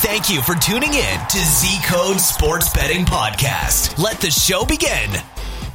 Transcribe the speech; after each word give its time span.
Thank 0.00 0.30
you 0.30 0.40
for 0.42 0.54
tuning 0.54 0.94
in 0.94 1.20
to 1.26 1.38
Z 1.38 1.80
Code 1.84 2.20
Sports 2.20 2.72
Betting 2.72 3.04
Podcast. 3.04 3.98
Let 3.98 4.20
the 4.20 4.30
show 4.30 4.64
begin. 4.64 5.10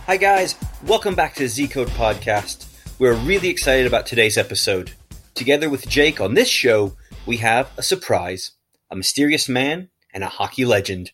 Hi, 0.05 0.15
guys. 0.15 0.55
Welcome 0.85 1.13
back 1.13 1.35
to 1.35 1.47
Z 1.49 1.67
Code 1.67 1.89
Podcast. 1.89 2.65
We're 2.99 3.15
really 3.15 3.49
excited 3.49 3.85
about 3.85 4.05
today's 4.05 4.37
episode. 4.37 4.93
Together 5.35 5.69
with 5.69 5.89
Jake 5.89 6.21
on 6.21 6.35
this 6.35 6.47
show, 6.47 6.95
we 7.25 7.37
have 7.37 7.69
a 7.77 7.83
surprise 7.83 8.51
a 8.89 8.95
mysterious 8.95 9.49
man 9.49 9.89
and 10.13 10.23
a 10.23 10.29
hockey 10.29 10.63
legend. 10.63 11.11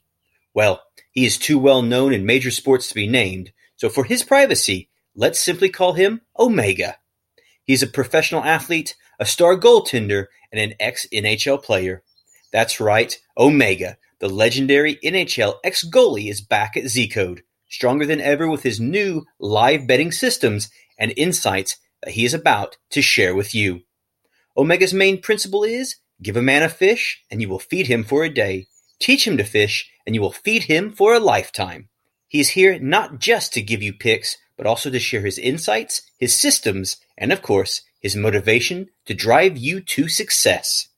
Well, 0.54 0.84
he 1.12 1.26
is 1.26 1.40
too 1.40 1.58
well 1.58 1.82
known 1.82 2.14
in 2.14 2.28
major 2.28 2.52
sports 2.52 2.90
to 2.90 2.96
be 2.96 3.08
named, 3.08 3.52
so 3.76 3.90
for 3.90 4.04
his 4.04 4.22
privacy, 4.22 4.92
let's 5.16 5.40
simply 5.42 5.70
call 5.70 5.94
him 5.94 6.22
Omega. 6.38 6.98
He's 7.64 7.82
a 7.82 7.88
professional 7.88 8.44
athlete, 8.44 8.96
a 9.20 9.26
star 9.26 9.58
goaltender, 9.58 10.28
and 10.52 10.62
an 10.62 10.76
ex 10.80 11.08
NHL 11.12 11.64
player. 11.64 12.04
That's 12.52 12.80
right, 12.80 13.18
Omega, 13.38 13.98
the 14.20 14.30
legendary 14.30 14.96
NHL 15.04 15.56
ex 15.64 15.84
goalie, 15.84 16.30
is 16.30 16.42
back 16.42 16.76
at 16.76 16.88
Z 16.88 17.10
Code, 17.10 17.44
stronger 17.70 18.06
than 18.06 18.22
ever 18.22 18.50
with 18.50 18.64
his 18.64 18.80
new 18.80 19.26
live 19.40 19.86
betting 19.86 20.12
systems 20.12 20.70
and 20.98 21.14
insights 21.16 21.78
that 22.02 22.14
he 22.14 22.26
is 22.26 22.34
about 22.34 22.78
to 22.92 23.02
share 23.02 23.36
with 23.36 23.54
you. 23.54 23.82
Omega's 24.58 24.94
main 24.94 25.22
principle 25.22 25.64
is 25.64 25.96
give 26.22 26.36
a 26.36 26.42
man 26.42 26.64
a 26.64 26.70
fish 26.70 27.24
and 27.32 27.42
you 27.42 27.48
will 27.48 27.60
feed 27.60 27.88
him 27.88 28.04
for 28.04 28.24
a 28.24 28.34
day. 28.34 28.68
Teach 29.00 29.26
him 29.26 29.38
to 29.38 29.44
fish 29.44 29.90
and 30.06 30.16
you 30.16 30.22
will 30.22 30.32
feed 30.32 30.64
him 30.64 30.92
for 30.92 31.14
a 31.14 31.20
lifetime. 31.20 31.88
He 32.28 32.40
is 32.40 32.50
here 32.50 32.78
not 32.78 33.20
just 33.20 33.54
to 33.54 33.62
give 33.62 33.82
you 33.82 33.94
picks, 33.94 34.38
but 34.58 34.68
also 34.68 34.90
to 34.90 35.00
share 35.00 35.22
his 35.22 35.40
insights, 35.40 36.02
his 36.18 36.36
systems, 36.36 36.98
and 37.18 37.32
of 37.32 37.42
course, 37.42 37.82
his 38.02 38.16
motivation 38.16 38.90
to 39.06 39.14
drive 39.14 39.58
you 39.58 39.80
to 39.82 40.10
success. 40.10 40.89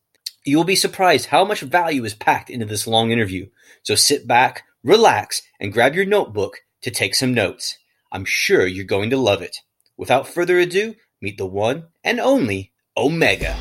You 0.43 0.57
will 0.57 0.63
be 0.63 0.75
surprised 0.75 1.27
how 1.27 1.45
much 1.45 1.61
value 1.61 2.03
is 2.03 2.15
packed 2.15 2.49
into 2.49 2.65
this 2.65 2.87
long 2.87 3.11
interview. 3.11 3.49
So 3.83 3.93
sit 3.93 4.27
back, 4.27 4.63
relax, 4.83 5.43
and 5.59 5.71
grab 5.71 5.93
your 5.93 6.05
notebook 6.05 6.61
to 6.81 6.89
take 6.89 7.13
some 7.13 7.31
notes. 7.31 7.77
I'm 8.11 8.25
sure 8.25 8.65
you're 8.65 8.85
going 8.85 9.11
to 9.11 9.17
love 9.17 9.43
it. 9.43 9.57
Without 9.97 10.27
further 10.27 10.57
ado, 10.57 10.95
meet 11.21 11.37
the 11.37 11.45
one 11.45 11.89
and 12.03 12.19
only 12.19 12.71
Omega. 12.97 13.55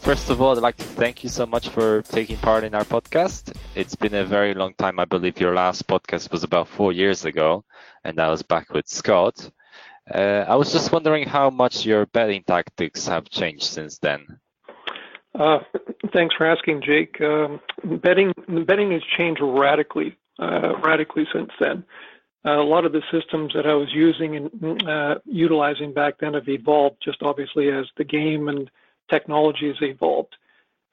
First 0.00 0.30
of 0.30 0.42
all, 0.42 0.56
I'd 0.56 0.62
like 0.62 0.78
to 0.78 0.84
thank 0.84 1.22
you 1.22 1.28
so 1.28 1.46
much 1.46 1.68
for 1.68 2.02
taking 2.02 2.38
part 2.38 2.64
in 2.64 2.74
our 2.74 2.84
podcast. 2.84 3.54
It's 3.76 3.94
been 3.94 4.14
a 4.14 4.24
very 4.24 4.54
long 4.54 4.74
time. 4.78 4.98
I 4.98 5.04
believe 5.04 5.38
your 5.38 5.54
last 5.54 5.86
podcast 5.86 6.32
was 6.32 6.42
about 6.42 6.66
four 6.66 6.92
years 6.92 7.24
ago, 7.24 7.64
and 8.02 8.18
I 8.18 8.30
was 8.30 8.42
back 8.42 8.70
with 8.70 8.88
Scott. 8.88 9.48
Uh, 10.12 10.44
I 10.48 10.56
was 10.56 10.72
just 10.72 10.90
wondering 10.90 11.28
how 11.28 11.50
much 11.50 11.86
your 11.86 12.06
betting 12.06 12.42
tactics 12.42 13.06
have 13.06 13.30
changed 13.30 13.66
since 13.66 13.98
then. 13.98 14.40
Uh, 15.38 15.60
thanks 16.12 16.34
for 16.34 16.46
asking, 16.46 16.82
Jake. 16.82 17.20
Um, 17.20 17.60
betting 18.02 18.32
betting 18.66 18.90
has 18.92 19.02
changed 19.16 19.40
radically, 19.42 20.16
uh, 20.38 20.76
radically 20.80 21.26
since 21.32 21.50
then. 21.60 21.84
Uh, 22.44 22.58
a 22.58 22.64
lot 22.64 22.86
of 22.86 22.92
the 22.92 23.02
systems 23.12 23.52
that 23.54 23.66
I 23.66 23.74
was 23.74 23.92
using 23.92 24.36
and 24.36 24.88
uh, 24.88 25.16
utilizing 25.26 25.92
back 25.92 26.14
then 26.18 26.34
have 26.34 26.48
evolved, 26.48 26.96
just 27.04 27.22
obviously 27.22 27.68
as 27.68 27.86
the 27.96 28.04
game 28.04 28.48
and 28.48 28.70
technology 29.10 29.68
has 29.68 29.76
evolved. 29.82 30.36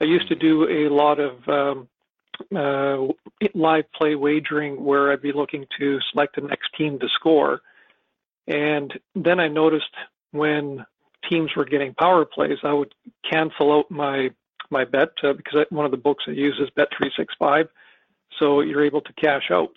I 0.02 0.04
used 0.04 0.28
to 0.28 0.36
do 0.36 0.68
a 0.68 0.94
lot 0.94 1.20
of 1.20 1.48
um, 1.48 1.88
uh, 2.56 3.14
live 3.54 3.92
play 3.94 4.16
wagering 4.16 4.84
where 4.84 5.12
I'd 5.12 5.22
be 5.22 5.32
looking 5.32 5.66
to 5.80 6.00
select 6.12 6.36
the 6.36 6.42
next 6.42 6.70
team 6.78 7.00
to 7.00 7.08
score. 7.16 7.62
And 8.48 8.94
then 9.16 9.40
I 9.40 9.48
noticed 9.48 9.86
when 10.32 10.86
teams 11.30 11.52
were 11.56 11.66
getting 11.66 11.94
power 11.94 12.26
plays, 12.26 12.58
I 12.64 12.74
would 12.74 12.94
cancel 13.30 13.72
out 13.72 13.90
my 13.92 14.30
my 14.70 14.84
bet 14.84 15.10
uh, 15.24 15.34
because 15.34 15.66
I, 15.70 15.74
one 15.74 15.86
of 15.86 15.92
the 15.92 15.98
books 15.98 16.26
I 16.28 16.32
use 16.32 16.60
is 16.60 16.70
Bet365, 16.78 17.70
so 18.38 18.60
you're 18.60 18.84
able 18.84 19.02
to 19.02 19.14
cash 19.14 19.50
out. 19.50 19.72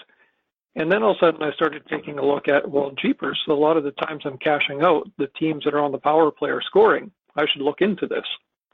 And 0.77 0.91
then 0.91 1.03
all 1.03 1.13
of 1.13 1.17
a 1.17 1.21
sudden, 1.21 1.43
I 1.43 1.53
started 1.53 1.83
taking 1.89 2.19
a 2.19 2.25
look 2.25 2.49
at 2.49 2.69
well, 2.69 2.93
jeepers. 3.01 3.41
So 3.45 3.53
a 3.53 3.55
lot 3.55 3.77
of 3.77 3.85
the 3.85 3.93
times 3.93 4.23
I'm 4.25 4.39
cashing 4.39 4.83
out, 4.83 5.09
the 5.19 5.29
teams 5.39 5.65
that 5.65 5.75
are 5.75 5.81
on 5.81 5.93
the 5.93 5.99
power 5.99 6.31
play 6.31 6.51
are 6.51 6.63
scoring. 6.63 7.11
I 7.37 7.47
should 7.47 7.63
look 7.63 7.81
into 7.81 8.07
this. 8.07 8.25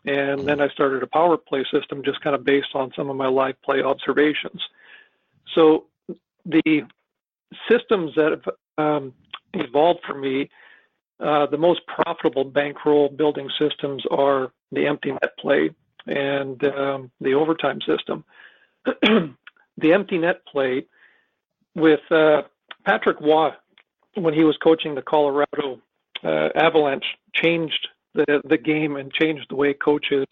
And 0.04 0.46
then 0.46 0.60
I 0.60 0.68
started 0.68 1.02
a 1.02 1.06
power 1.06 1.36
play 1.36 1.64
system 1.72 2.02
just 2.04 2.20
kind 2.20 2.36
of 2.36 2.44
based 2.44 2.74
on 2.74 2.92
some 2.94 3.10
of 3.10 3.16
my 3.16 3.26
live 3.26 3.60
play 3.62 3.82
observations. 3.82 4.62
So 5.54 5.86
the 6.44 6.82
systems 7.68 8.12
that 8.14 8.30
have 8.30 8.54
um, 8.78 9.12
evolved 9.54 10.00
for 10.06 10.14
me, 10.14 10.48
uh, 11.20 11.46
the 11.46 11.58
most 11.58 11.80
profitable 11.86 12.44
bankroll 12.44 13.08
building 13.08 13.48
systems 13.58 14.04
are 14.10 14.52
the 14.72 14.86
empty 14.86 15.12
net 15.12 15.36
play 15.38 15.70
and 16.06 16.62
um, 16.66 17.10
the 17.20 17.34
overtime 17.34 17.78
system. 17.80 18.24
the 18.84 19.92
empty 19.92 20.18
net 20.18 20.44
play 20.46 20.86
with 21.74 22.00
uh, 22.10 22.42
Patrick 22.84 23.20
Roy, 23.20 23.50
when 24.14 24.34
he 24.34 24.44
was 24.44 24.56
coaching 24.62 24.94
the 24.94 25.02
Colorado 25.02 25.80
uh, 26.22 26.48
Avalanche, 26.54 27.06
changed 27.34 27.88
the 28.14 28.40
the 28.44 28.58
game 28.58 28.96
and 28.96 29.12
changed 29.12 29.46
the 29.50 29.56
way 29.56 29.74
coaches 29.74 30.26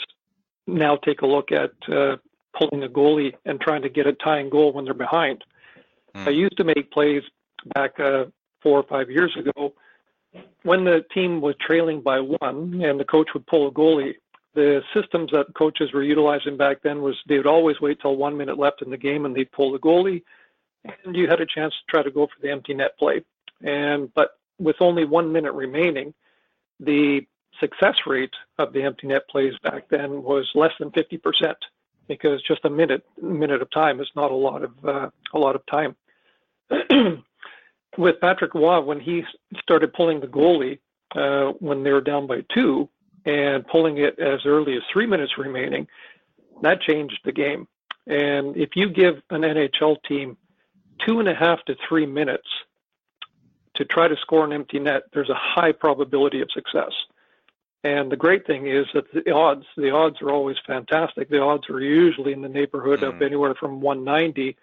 now 0.67 0.97
take 0.97 1.23
a 1.23 1.27
look 1.27 1.51
at 1.53 1.73
uh, 1.93 2.17
pulling 2.59 2.83
a 2.83 2.89
goalie 2.89 3.35
and 3.45 3.61
trying 3.61 3.83
to 3.83 3.89
get 3.89 4.07
a 4.07 4.13
tying 4.13 4.49
goal 4.49 4.73
when 4.73 4.85
they're 4.85 4.95
behind. 4.95 5.45
Mm. 6.15 6.29
I 6.29 6.31
used 6.31 6.57
to 6.57 6.65
make 6.65 6.91
plays 6.91 7.23
back 7.75 7.99
uh, 8.01 8.25
four 8.63 8.79
or 8.79 8.85
five 8.85 9.11
years 9.11 9.37
ago 9.39 9.75
when 10.63 10.85
the 10.85 11.05
team 11.13 11.41
was 11.41 11.55
trailing 11.65 12.01
by 12.01 12.21
one 12.21 12.83
and 12.83 12.99
the 12.99 13.05
coach 13.05 13.29
would 13.35 13.47
pull 13.47 13.69
a 13.69 13.71
goalie. 13.71 14.15
The 14.55 14.83
systems 14.95 15.31
that 15.33 15.47
coaches 15.55 15.93
were 15.93 16.05
utilizing 16.05 16.57
back 16.57 16.83
then 16.83 17.03
was 17.03 17.17
they 17.29 17.37
would 17.37 17.47
always 17.47 17.81
wait 17.81 18.01
till 18.01 18.17
one 18.17 18.37
minute 18.37 18.59
left 18.59 18.83
in 18.83 18.91
the 18.91 18.97
game 18.97 19.27
and 19.27 19.35
they'd 19.35 19.51
pull 19.51 19.73
the 19.73 19.81
goalie, 19.81 20.23
and 21.05 21.17
you 21.17 21.29
had 21.29 21.41
a 21.41 21.47
chance 21.47 21.75
to 21.75 21.91
try 21.91 22.03
to 22.03 22.11
go 22.11 22.27
for 22.27 22.41
the 22.41 22.51
empty 22.51 22.73
net 22.73 22.97
play. 22.99 23.23
And 23.63 24.13
but 24.15 24.39
with 24.61 24.77
only 24.81 25.05
one 25.05 25.33
minute 25.33 25.53
remaining, 25.53 26.15
the 26.79 27.23
success 27.61 27.97
rate 28.07 28.35
of 28.59 28.73
the 28.73 28.83
empty 28.83 29.09
net 29.09 29.29
plays 29.29 29.55
back 29.63 29.89
then 29.89 30.23
was 30.23 30.49
less 30.55 30.73
than 30.79 30.91
50% 30.91 31.55
because 32.09 32.43
just 32.43 32.65
a 32.65 32.71
minute 32.71 33.05
minute 33.21 33.63
of 33.63 33.71
time 33.71 34.01
is 34.01 34.09
not 34.15 34.31
a 34.31 34.35
lot 34.35 34.63
of 34.63 34.73
uh, 34.85 35.09
a 35.33 35.39
lot 35.39 35.57
of 35.57 35.67
time. 35.67 35.97
With 37.97 38.21
Patrick 38.21 38.55
Roy, 38.55 38.81
when 38.81 39.01
he 39.01 39.23
started 39.63 39.93
pulling 39.93 40.21
the 40.21 40.27
goalie 40.27 40.79
uh, 41.15 41.53
when 41.61 41.83
they 41.83 41.93
were 41.93 42.01
down 42.01 42.27
by 42.27 42.43
two 42.53 42.89
and 43.25 43.67
pulling 43.67 43.99
it 43.99 44.19
as 44.19 44.41
early 44.45 44.77
as 44.77 44.83
three 44.93 45.07
minutes 45.07 45.39
remaining, 45.39 45.87
that 46.63 46.81
changed 46.81 47.19
the 47.25 47.33
game. 47.33 47.67
And 48.07 48.57
if 48.57 48.71
you 48.75 48.91
give 48.91 49.17
an 49.31 49.43
NHL 49.43 49.97
team 50.07 50.37
two 51.05 51.21
and 51.21 51.29
a 51.29 51.35
half 51.35 51.65
to 51.65 51.77
three 51.89 52.07
minutes 52.07 52.49
to 53.77 53.85
try 53.85 54.09
to 54.09 54.17
score 54.17 54.45
an 54.45 54.53
empty 54.53 54.79
net, 54.79 55.05
there's 55.13 55.31
a 55.31 55.39
high 55.39 55.73
probability 55.73 56.41
of 56.41 56.51
success. 56.53 56.93
And 57.83 58.11
the 58.11 58.17
great 58.17 58.47
thing 58.47 58.67
is 58.67 58.87
that 58.95 59.05
the 59.13 59.31
odds, 59.31 59.67
the 59.77 59.91
odds 59.91 60.23
are 60.23 60.31
always 60.31 60.57
fantastic. 60.67 61.29
The 61.29 61.41
odds 61.41 61.69
are 61.69 61.81
usually 61.81 62.33
in 62.33 62.41
the 62.41 62.49
neighborhood 62.49 63.01
mm. 63.01 63.09
of 63.15 63.23
anywhere 63.23 63.55
from 63.55 63.81
190 63.81 64.57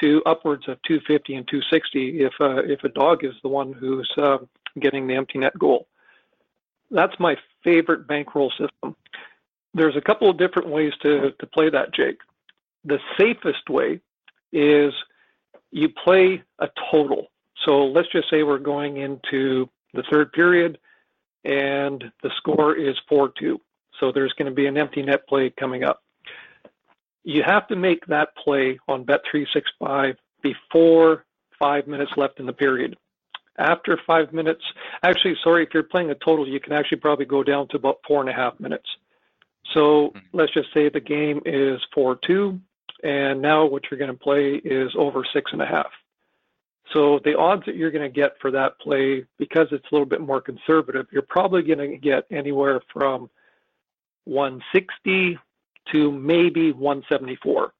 to 0.00 0.22
upwards 0.26 0.68
of 0.68 0.78
250 0.86 1.34
and 1.34 1.48
260 1.48 2.20
if 2.22 2.32
uh, 2.40 2.62
if 2.64 2.82
a 2.84 2.88
dog 2.88 3.24
is 3.24 3.34
the 3.42 3.48
one 3.48 3.72
who's 3.72 4.10
uh, 4.18 4.38
getting 4.80 5.06
the 5.06 5.14
empty 5.14 5.38
net 5.38 5.58
goal. 5.58 5.86
That's 6.90 7.18
my 7.18 7.36
favorite 7.62 8.06
bankroll 8.06 8.50
system. 8.50 8.96
There's 9.74 9.96
a 9.96 10.00
couple 10.00 10.28
of 10.28 10.38
different 10.38 10.68
ways 10.68 10.92
to 11.02 11.32
to 11.32 11.46
play 11.46 11.70
that, 11.70 11.94
Jake. 11.94 12.18
The 12.84 12.98
safest 13.18 13.68
way 13.68 14.00
is 14.52 14.92
you 15.70 15.88
play 15.88 16.42
a 16.58 16.68
total. 16.90 17.28
So 17.66 17.84
let's 17.86 18.08
just 18.10 18.30
say 18.30 18.42
we're 18.42 18.58
going 18.58 18.96
into 18.96 19.68
the 19.92 20.02
third 20.10 20.32
period 20.32 20.78
and 21.44 22.04
the 22.22 22.30
score 22.36 22.76
is 22.76 22.96
4 23.08 23.32
2. 23.38 23.60
So 23.98 24.12
there's 24.12 24.32
going 24.34 24.48
to 24.48 24.54
be 24.54 24.66
an 24.66 24.76
empty 24.76 25.02
net 25.02 25.26
play 25.28 25.50
coming 25.50 25.84
up. 25.84 26.02
You 27.24 27.42
have 27.46 27.68
to 27.68 27.76
make 27.76 28.06
that 28.06 28.34
play 28.36 28.78
on 28.88 29.04
Bet365 29.04 30.16
before 30.42 31.24
five 31.58 31.86
minutes 31.86 32.12
left 32.16 32.40
in 32.40 32.46
the 32.46 32.52
period. 32.52 32.96
After 33.58 33.98
five 34.06 34.32
minutes, 34.32 34.62
actually, 35.02 35.36
sorry, 35.44 35.64
if 35.64 35.74
you're 35.74 35.82
playing 35.82 36.10
a 36.10 36.14
total, 36.14 36.48
you 36.48 36.60
can 36.60 36.72
actually 36.72 36.98
probably 36.98 37.26
go 37.26 37.42
down 37.42 37.68
to 37.68 37.76
about 37.76 37.98
four 38.06 38.20
and 38.20 38.30
a 38.30 38.32
half 38.32 38.58
minutes. 38.58 38.88
So 39.74 40.08
hmm. 40.08 40.18
let's 40.32 40.52
just 40.54 40.72
say 40.72 40.88
the 40.88 41.00
game 41.00 41.42
is 41.44 41.80
4 41.94 42.18
2, 42.26 42.58
and 43.02 43.42
now 43.42 43.66
what 43.66 43.82
you're 43.90 43.98
going 43.98 44.10
to 44.10 44.16
play 44.16 44.54
is 44.64 44.90
over 44.96 45.24
six 45.32 45.52
and 45.52 45.62
a 45.62 45.66
half. 45.66 45.90
So 46.92 47.20
the 47.24 47.38
odds 47.38 47.62
that 47.66 47.76
you're 47.76 47.92
going 47.92 48.10
to 48.10 48.20
get 48.20 48.32
for 48.40 48.50
that 48.50 48.80
play, 48.80 49.24
because 49.38 49.68
it's 49.70 49.84
a 49.90 49.94
little 49.94 50.06
bit 50.06 50.20
more 50.20 50.40
conservative, 50.40 51.06
you're 51.12 51.22
probably 51.22 51.62
going 51.62 51.78
to 51.78 51.96
get 51.96 52.24
anywhere 52.30 52.80
from 52.92 53.30
160 54.24 55.38
to 55.92 56.12
maybe 56.12 56.72
174. 56.72 57.72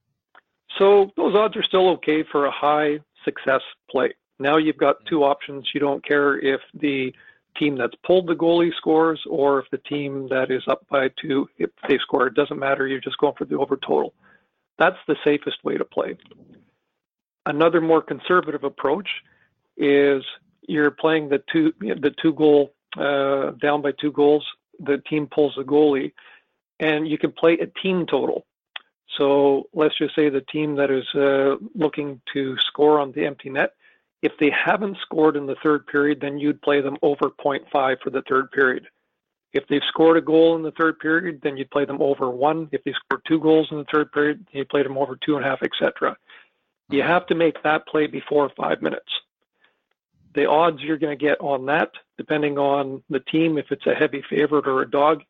So 0.78 1.10
those 1.16 1.34
odds 1.34 1.56
are 1.56 1.62
still 1.62 1.88
okay 1.90 2.24
for 2.30 2.46
a 2.46 2.50
high 2.50 3.00
success 3.24 3.60
play. 3.90 4.14
Now 4.38 4.56
you've 4.56 4.78
got 4.78 5.04
two 5.06 5.24
options. 5.24 5.68
You 5.74 5.80
don't 5.80 6.04
care 6.04 6.38
if 6.38 6.60
the 6.74 7.12
team 7.58 7.76
that's 7.76 7.94
pulled 8.06 8.26
the 8.26 8.34
goalie 8.34 8.74
scores 8.76 9.20
or 9.28 9.58
if 9.60 9.66
the 9.70 9.78
team 9.78 10.28
that 10.30 10.50
is 10.50 10.62
up 10.68 10.86
by 10.88 11.08
two, 11.20 11.48
if 11.58 11.70
they 11.88 11.98
score, 11.98 12.26
it 12.26 12.34
doesn't 12.34 12.58
matter. 12.58 12.86
You're 12.86 13.00
just 13.00 13.18
going 13.18 13.34
for 13.36 13.44
the 13.44 13.58
over 13.58 13.76
total. 13.76 14.14
That's 14.78 14.96
the 15.06 15.16
safest 15.24 15.62
way 15.64 15.76
to 15.76 15.84
play. 15.84 16.16
Another 17.46 17.80
more 17.80 18.00
conservative 18.02 18.64
approach 18.64 19.08
is 19.76 20.22
you're 20.68 20.90
playing 20.90 21.28
the 21.28 21.42
two 21.52 21.72
the 21.80 22.14
two 22.22 22.32
goal 22.34 22.72
uh, 22.96 23.52
down 23.62 23.82
by 23.82 23.92
two 24.00 24.12
goals. 24.12 24.46
The 24.78 24.98
team 25.08 25.26
pulls 25.26 25.54
the 25.56 25.62
goalie, 25.64 26.12
and 26.80 27.06
you 27.06 27.18
can 27.18 27.30
play 27.30 27.58
a 27.58 27.66
team 27.66 28.06
total. 28.06 28.46
So 29.18 29.68
let's 29.74 29.96
just 29.98 30.16
say 30.16 30.28
the 30.28 30.40
team 30.40 30.76
that 30.76 30.90
is 30.90 31.06
uh, 31.14 31.56
looking 31.74 32.20
to 32.32 32.56
score 32.58 32.98
on 32.98 33.12
the 33.12 33.26
empty 33.26 33.50
net, 33.50 33.74
if 34.22 34.32
they 34.38 34.50
haven't 34.50 34.98
scored 35.02 35.36
in 35.36 35.46
the 35.46 35.56
third 35.62 35.86
period, 35.86 36.20
then 36.20 36.38
you'd 36.38 36.62
play 36.62 36.80
them 36.80 36.96
over 37.02 37.30
0.5 37.30 38.00
for 38.02 38.10
the 38.10 38.22
third 38.28 38.50
period. 38.50 38.86
If 39.52 39.66
they've 39.68 39.82
scored 39.88 40.16
a 40.16 40.20
goal 40.20 40.56
in 40.56 40.62
the 40.62 40.70
third 40.72 40.98
period, 41.00 41.40
then 41.42 41.56
you'd 41.56 41.70
play 41.70 41.84
them 41.84 42.00
over 42.00 42.30
one. 42.30 42.68
If 42.70 42.84
they 42.84 42.92
scored 42.92 43.22
two 43.26 43.40
goals 43.40 43.68
in 43.70 43.78
the 43.78 43.86
third 43.92 44.12
period, 44.12 44.46
you 44.52 44.64
play 44.64 44.82
them 44.82 44.96
over 44.96 45.16
two 45.16 45.36
and 45.36 45.44
a 45.44 45.48
half, 45.48 45.62
etc. 45.62 46.16
You 46.88 47.02
have 47.02 47.26
to 47.26 47.34
make 47.34 47.62
that 47.62 47.86
play 47.86 48.06
before 48.06 48.50
five 48.56 48.80
minutes. 48.80 49.10
The 50.34 50.48
odds 50.48 50.80
you're 50.80 50.98
going 50.98 51.16
to 51.16 51.24
get 51.24 51.40
on 51.40 51.66
that, 51.66 51.90
depending 52.16 52.58
on 52.58 53.02
the 53.10 53.20
team, 53.20 53.58
if 53.58 53.66
it's 53.72 53.86
a 53.86 53.94
heavy 53.94 54.22
favorite 54.30 54.68
or 54.68 54.82
a 54.82 54.90
dog, 54.90 55.22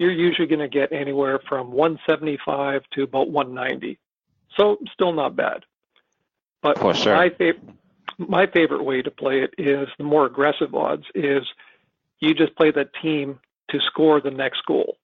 you're 0.00 0.10
usually 0.10 0.48
going 0.48 0.60
to 0.60 0.68
get 0.68 0.92
anywhere 0.92 1.38
from 1.46 1.72
175 1.72 2.82
to 2.94 3.02
about 3.02 3.30
190. 3.30 3.98
So 4.56 4.78
still 4.94 5.12
not 5.12 5.36
bad. 5.36 5.64
But 6.62 6.78
For 6.78 6.94
sure. 6.94 7.14
my, 7.14 7.28
fav- 7.28 7.74
my 8.16 8.46
favorite 8.46 8.82
way 8.82 9.02
to 9.02 9.10
play 9.10 9.42
it 9.42 9.54
is 9.58 9.88
the 9.98 10.04
more 10.04 10.24
aggressive 10.24 10.74
odds 10.74 11.04
is 11.14 11.42
you 12.18 12.32
just 12.32 12.56
play 12.56 12.70
the 12.70 12.88
team 13.02 13.40
to 13.70 13.78
score 13.80 14.22
the 14.22 14.30
next 14.30 14.64
goal. 14.66 14.96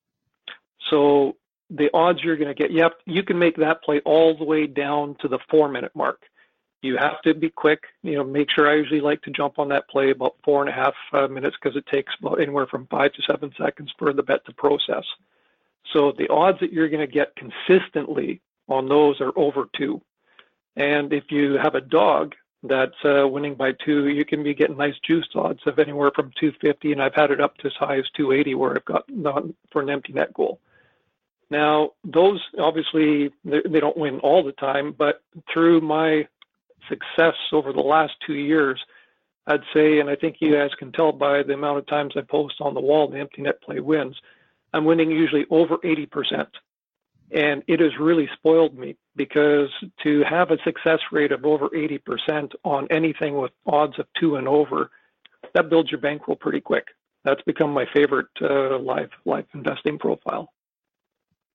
So 0.91 1.37
the 1.69 1.91
odds 1.93 2.21
you're 2.23 2.39
going 2.39 2.49
to 2.49 2.55
get, 2.55 2.71
you, 2.71 2.83
have, 2.83 2.93
you 3.05 3.23
can 3.23 3.39
make 3.39 3.57
that 3.57 3.83
play 3.83 4.01
all 4.07 4.35
the 4.35 4.45
way 4.45 4.67
down 4.67 5.17
to 5.21 5.29
the 5.29 5.39
four 5.51 5.69
minute 5.69 5.93
mark. 5.95 6.23
You 6.87 6.97
have 6.99 7.21
to 7.23 7.35
be 7.35 7.51
quick. 7.51 7.83
You 8.03 8.17
know, 8.17 8.25
make 8.25 8.49
sure 8.51 8.71
I 8.71 8.77
usually 8.77 9.01
like 9.01 9.23
to 9.23 9.31
jump 9.31 9.59
on 9.59 9.69
that 9.71 9.89
play 9.89 10.11
about 10.11 10.37
four 10.45 10.61
and 10.61 10.71
a 10.71 10.73
half 10.73 10.95
uh, 11.13 11.27
minutes 11.27 11.57
because 11.61 11.77
it 11.77 11.87
takes 11.87 12.13
about 12.21 12.41
anywhere 12.41 12.67
from 12.67 12.87
five 12.87 13.13
to 13.15 13.23
seven 13.23 13.53
seconds 13.59 13.93
for 13.99 14.13
the 14.13 14.23
bet 14.23 14.45
to 14.47 14.53
process. 14.53 15.05
So 15.93 16.13
the 16.17 16.29
odds 16.29 16.61
that 16.61 16.73
you're 16.73 16.89
going 16.89 17.07
to 17.07 17.13
get 17.13 17.35
consistently 17.37 18.41
on 18.69 18.89
those 18.89 19.21
are 19.21 19.33
over 19.37 19.69
two. 19.77 20.01
And 20.77 21.13
if 21.13 21.25
you 21.31 21.55
have 21.55 21.75
a 21.75 21.81
dog 21.81 22.35
that's 22.63 23.05
uh, 23.05 23.27
winning 23.27 23.55
by 23.55 23.73
two, 23.73 24.09
you 24.09 24.25
can 24.25 24.43
be 24.43 24.55
getting 24.55 24.77
nice 24.77 24.99
juice 25.07 25.29
odds 25.35 25.61
of 25.67 25.79
anywhere 25.79 26.11
from 26.15 26.33
250, 26.39 26.93
and 26.93 27.03
I've 27.03 27.15
had 27.15 27.31
it 27.31 27.41
up 27.41 27.57
to 27.59 27.69
as 27.69 27.75
high 27.79 27.99
as 27.99 28.05
280 28.17 28.55
where 28.55 28.73
I've 28.73 28.85
got 28.85 29.05
not 29.09 29.45
for 29.71 29.83
an 29.83 29.91
empty 29.91 30.13
net 30.13 30.35
goal. 30.35 30.61
Now, 31.49 31.91
those 32.05 32.43
obviously 32.59 33.31
they 33.45 33.81
don't 33.81 33.97
win 33.97 34.19
all 34.21 34.43
the 34.43 34.53
time, 34.53 34.93
but 34.97 35.23
through 35.53 35.81
my 35.81 36.27
success 36.89 37.35
over 37.53 37.73
the 37.73 37.81
last 37.81 38.15
two 38.27 38.35
years, 38.35 38.81
I'd 39.47 39.63
say, 39.73 40.01
and 40.01 40.11
I 40.11 40.17
think 40.17 40.37
you 40.41 40.53
guys 40.53 40.71
can 40.79 40.93
tell 40.93 41.13
by 41.13 41.43
the 41.43 41.55
amount 41.55 41.79
of 41.79 41.87
times 41.87 42.15
I 42.17 42.23
post 42.23 42.57
on 42.61 42.75
the 42.75 42.81
wall, 42.81 43.09
the 43.09 43.19
empty 43.19 43.43
net 43.43 43.63
play 43.63 43.81
wins. 43.81 44.17
I'm 44.73 44.85
winning 44.85 45.11
usually 45.11 45.47
over 45.51 45.79
80%. 45.79 46.47
And 47.33 47.63
it 47.67 47.81
has 47.81 47.91
really 47.99 48.29
spoiled 48.35 48.79
me 48.79 48.97
because 49.17 49.69
to 50.05 50.23
have 50.29 50.51
a 50.51 50.59
success 50.63 51.01
rate 51.11 51.33
of 51.33 51.45
over 51.45 51.69
80% 51.71 52.53
on 52.65 52.87
anything 52.91 53.37
with 53.37 53.51
odds 53.67 53.99
of 53.99 54.07
two 54.19 54.37
and 54.37 54.47
over, 54.47 54.91
that 55.55 55.69
builds 55.69 55.91
your 55.91 56.01
bankroll 56.01 56.37
pretty 56.37 56.61
quick. 56.61 56.87
That's 57.25 57.43
become 57.43 57.73
my 57.73 57.87
favorite 57.93 58.29
uh, 58.41 58.79
live 58.79 59.11
live 59.25 59.47
investing 59.55 59.99
profile. 59.99 60.53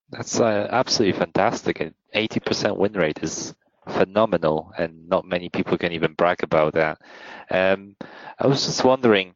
That's 0.10 0.40
uh, 0.42 0.68
absolutely 0.70 1.18
fantastic. 1.18 1.80
An 1.80 1.94
80% 2.14 2.76
win 2.76 2.94
rate 2.94 3.20
is 3.22 3.56
phenomenal, 3.88 4.72
and 4.78 5.08
not 5.10 5.26
many 5.26 5.50
people 5.50 5.78
can 5.78 5.92
even 5.92 6.14
brag 6.14 6.44
about 6.44 6.74
that. 6.74 7.02
Um, 7.50 7.96
I 8.40 8.48
was 8.48 8.66
just 8.66 8.84
wondering, 8.84 9.34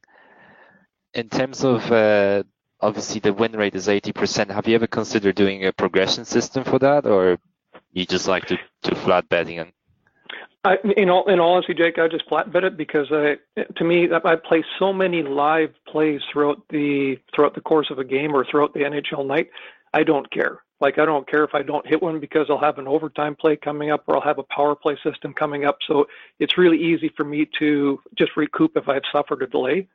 in 1.13 1.29
terms 1.29 1.63
of 1.63 1.91
uh, 1.91 2.43
obviously 2.81 3.19
the 3.19 3.33
win 3.33 3.53
rate 3.53 3.75
is 3.75 3.87
80%, 3.87 4.51
have 4.51 4.67
you 4.67 4.75
ever 4.75 4.87
considered 4.87 5.35
doing 5.35 5.65
a 5.65 5.73
progression 5.73 6.25
system 6.25 6.63
for 6.63 6.79
that, 6.79 7.05
or 7.05 7.37
you 7.91 8.05
just 8.05 8.27
like 8.27 8.45
to, 8.47 8.57
flat 8.95 9.27
betting 9.29 9.59
and 9.59 9.71
I, 10.63 10.77
in 10.97 11.11
all 11.11 11.29
in 11.29 11.39
all 11.39 11.53
honesty, 11.53 11.75
Jake, 11.75 11.99
I 11.99 12.07
just 12.07 12.27
flat 12.27 12.51
bet 12.51 12.63
it 12.63 12.75
because 12.75 13.07
I, 13.11 13.37
to 13.75 13.83
me, 13.83 14.09
I 14.11 14.35
play 14.35 14.63
so 14.79 14.91
many 14.91 15.21
live 15.21 15.71
plays 15.87 16.21
throughout 16.31 16.59
the 16.69 17.19
throughout 17.35 17.53
the 17.53 17.61
course 17.61 17.91
of 17.91 17.99
a 17.99 18.03
game 18.03 18.35
or 18.35 18.43
throughout 18.43 18.73
the 18.73 18.79
NHL 18.79 19.27
night. 19.27 19.51
I 19.93 20.03
don't 20.03 20.29
care. 20.31 20.64
Like 20.81 20.99
I 20.99 21.05
don't 21.05 21.27
care 21.29 21.43
if 21.43 21.51
I 21.53 21.61
don't 21.61 21.87
hit 21.87 22.01
one 22.01 22.19
because 22.19 22.47
I'll 22.49 22.59
have 22.59 22.77
an 22.77 22.87
overtime 22.87 23.35
play 23.35 23.55
coming 23.55 23.91
up 23.91 24.03
or 24.07 24.15
I'll 24.15 24.21
have 24.21 24.39
a 24.39 24.43
power 24.43 24.75
play 24.75 24.97
system 25.03 25.33
coming 25.33 25.65
up. 25.65 25.77
So 25.87 26.05
it's 26.39 26.57
really 26.57 26.81
easy 26.81 27.09
for 27.15 27.23
me 27.23 27.47
to 27.59 27.99
just 28.17 28.31
recoup 28.35 28.75
if 28.75 28.89
I've 28.89 29.03
suffered 29.11 29.41
a 29.41 29.47
delay. 29.47 29.87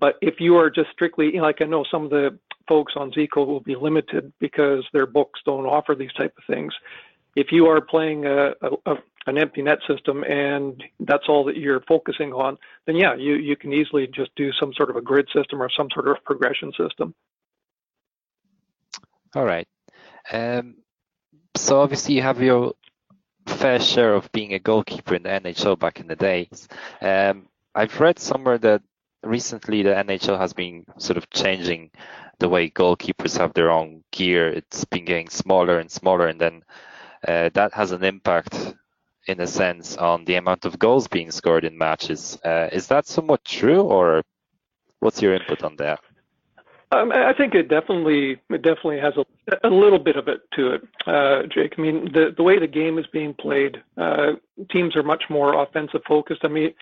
But 0.00 0.16
if 0.22 0.40
you 0.40 0.56
are 0.56 0.70
just 0.70 0.90
strictly, 0.92 1.26
you 1.26 1.36
know, 1.36 1.42
like 1.42 1.60
I 1.60 1.66
know 1.66 1.84
some 1.90 2.04
of 2.04 2.10
the 2.10 2.38
folks 2.66 2.94
on 2.96 3.12
Z-Code 3.12 3.46
will 3.46 3.60
be 3.60 3.76
limited 3.76 4.32
because 4.40 4.84
their 4.92 5.06
books 5.06 5.40
don't 5.44 5.66
offer 5.66 5.94
these 5.94 6.12
type 6.14 6.34
of 6.38 6.44
things. 6.52 6.72
If 7.36 7.52
you 7.52 7.66
are 7.66 7.80
playing 7.80 8.24
a, 8.26 8.52
a, 8.86 8.94
an 9.26 9.38
empty 9.38 9.62
net 9.62 9.78
system 9.88 10.24
and 10.24 10.82
that's 11.00 11.24
all 11.28 11.44
that 11.44 11.56
you're 11.56 11.82
focusing 11.82 12.32
on, 12.32 12.56
then 12.86 12.96
yeah, 12.96 13.14
you, 13.14 13.34
you 13.34 13.56
can 13.56 13.72
easily 13.72 14.06
just 14.06 14.34
do 14.36 14.52
some 14.52 14.72
sort 14.74 14.90
of 14.90 14.96
a 14.96 15.02
grid 15.02 15.28
system 15.34 15.62
or 15.62 15.68
some 15.76 15.88
sort 15.92 16.08
of 16.08 16.16
progression 16.24 16.72
system. 16.72 17.14
All 19.34 19.44
right. 19.44 19.66
Um, 20.32 20.76
so 21.56 21.80
obviously 21.80 22.14
you 22.14 22.22
have 22.22 22.40
your 22.40 22.74
fair 23.46 23.78
share 23.80 24.14
of 24.14 24.30
being 24.32 24.54
a 24.54 24.58
goalkeeper 24.58 25.14
in 25.14 25.22
the 25.22 25.28
NHL 25.28 25.78
back 25.78 26.00
in 26.00 26.06
the 26.06 26.16
days. 26.16 26.68
Um, 27.00 27.48
I've 27.74 28.00
read 28.00 28.18
somewhere 28.18 28.58
that 28.58 28.82
recently 29.22 29.82
the 29.82 29.90
NHL 29.90 30.38
has 30.38 30.52
been 30.52 30.84
sort 30.98 31.16
of 31.16 31.28
changing 31.30 31.90
the 32.38 32.48
way 32.48 32.70
goalkeepers 32.70 33.38
have 33.38 33.54
their 33.54 33.70
own 33.70 34.02
gear. 34.12 34.48
It's 34.48 34.84
been 34.84 35.04
getting 35.04 35.28
smaller 35.28 35.78
and 35.78 35.90
smaller, 35.90 36.26
and 36.26 36.40
then 36.40 36.62
uh, 37.26 37.50
that 37.54 37.72
has 37.74 37.92
an 37.92 38.04
impact, 38.04 38.74
in 39.26 39.40
a 39.40 39.46
sense, 39.46 39.96
on 39.96 40.24
the 40.24 40.34
amount 40.36 40.64
of 40.64 40.78
goals 40.78 41.08
being 41.08 41.30
scored 41.30 41.64
in 41.64 41.78
matches. 41.78 42.38
Uh, 42.44 42.68
is 42.72 42.88
that 42.88 43.06
somewhat 43.06 43.44
true, 43.44 43.82
or 43.82 44.22
what's 45.00 45.22
your 45.22 45.34
input 45.34 45.62
on 45.62 45.76
that? 45.76 46.00
Um, 46.94 47.12
I 47.12 47.32
think 47.32 47.54
it 47.54 47.68
definitely 47.68 48.40
it 48.50 48.62
definitely 48.62 49.00
has 49.00 49.14
a, 49.16 49.68
a 49.68 49.70
little 49.70 49.98
bit 49.98 50.16
of 50.16 50.28
it 50.28 50.42
to 50.52 50.72
it, 50.72 50.82
uh, 51.06 51.42
Jake. 51.52 51.74
I 51.76 51.80
mean, 51.80 52.12
the 52.12 52.32
the 52.36 52.42
way 52.42 52.58
the 52.58 52.66
game 52.66 52.98
is 52.98 53.06
being 53.08 53.34
played, 53.34 53.82
uh, 53.96 54.32
teams 54.70 54.94
are 54.96 55.02
much 55.02 55.24
more 55.28 55.60
offensive 55.62 56.02
focused. 56.06 56.44
I 56.44 56.48
mean, 56.48 56.72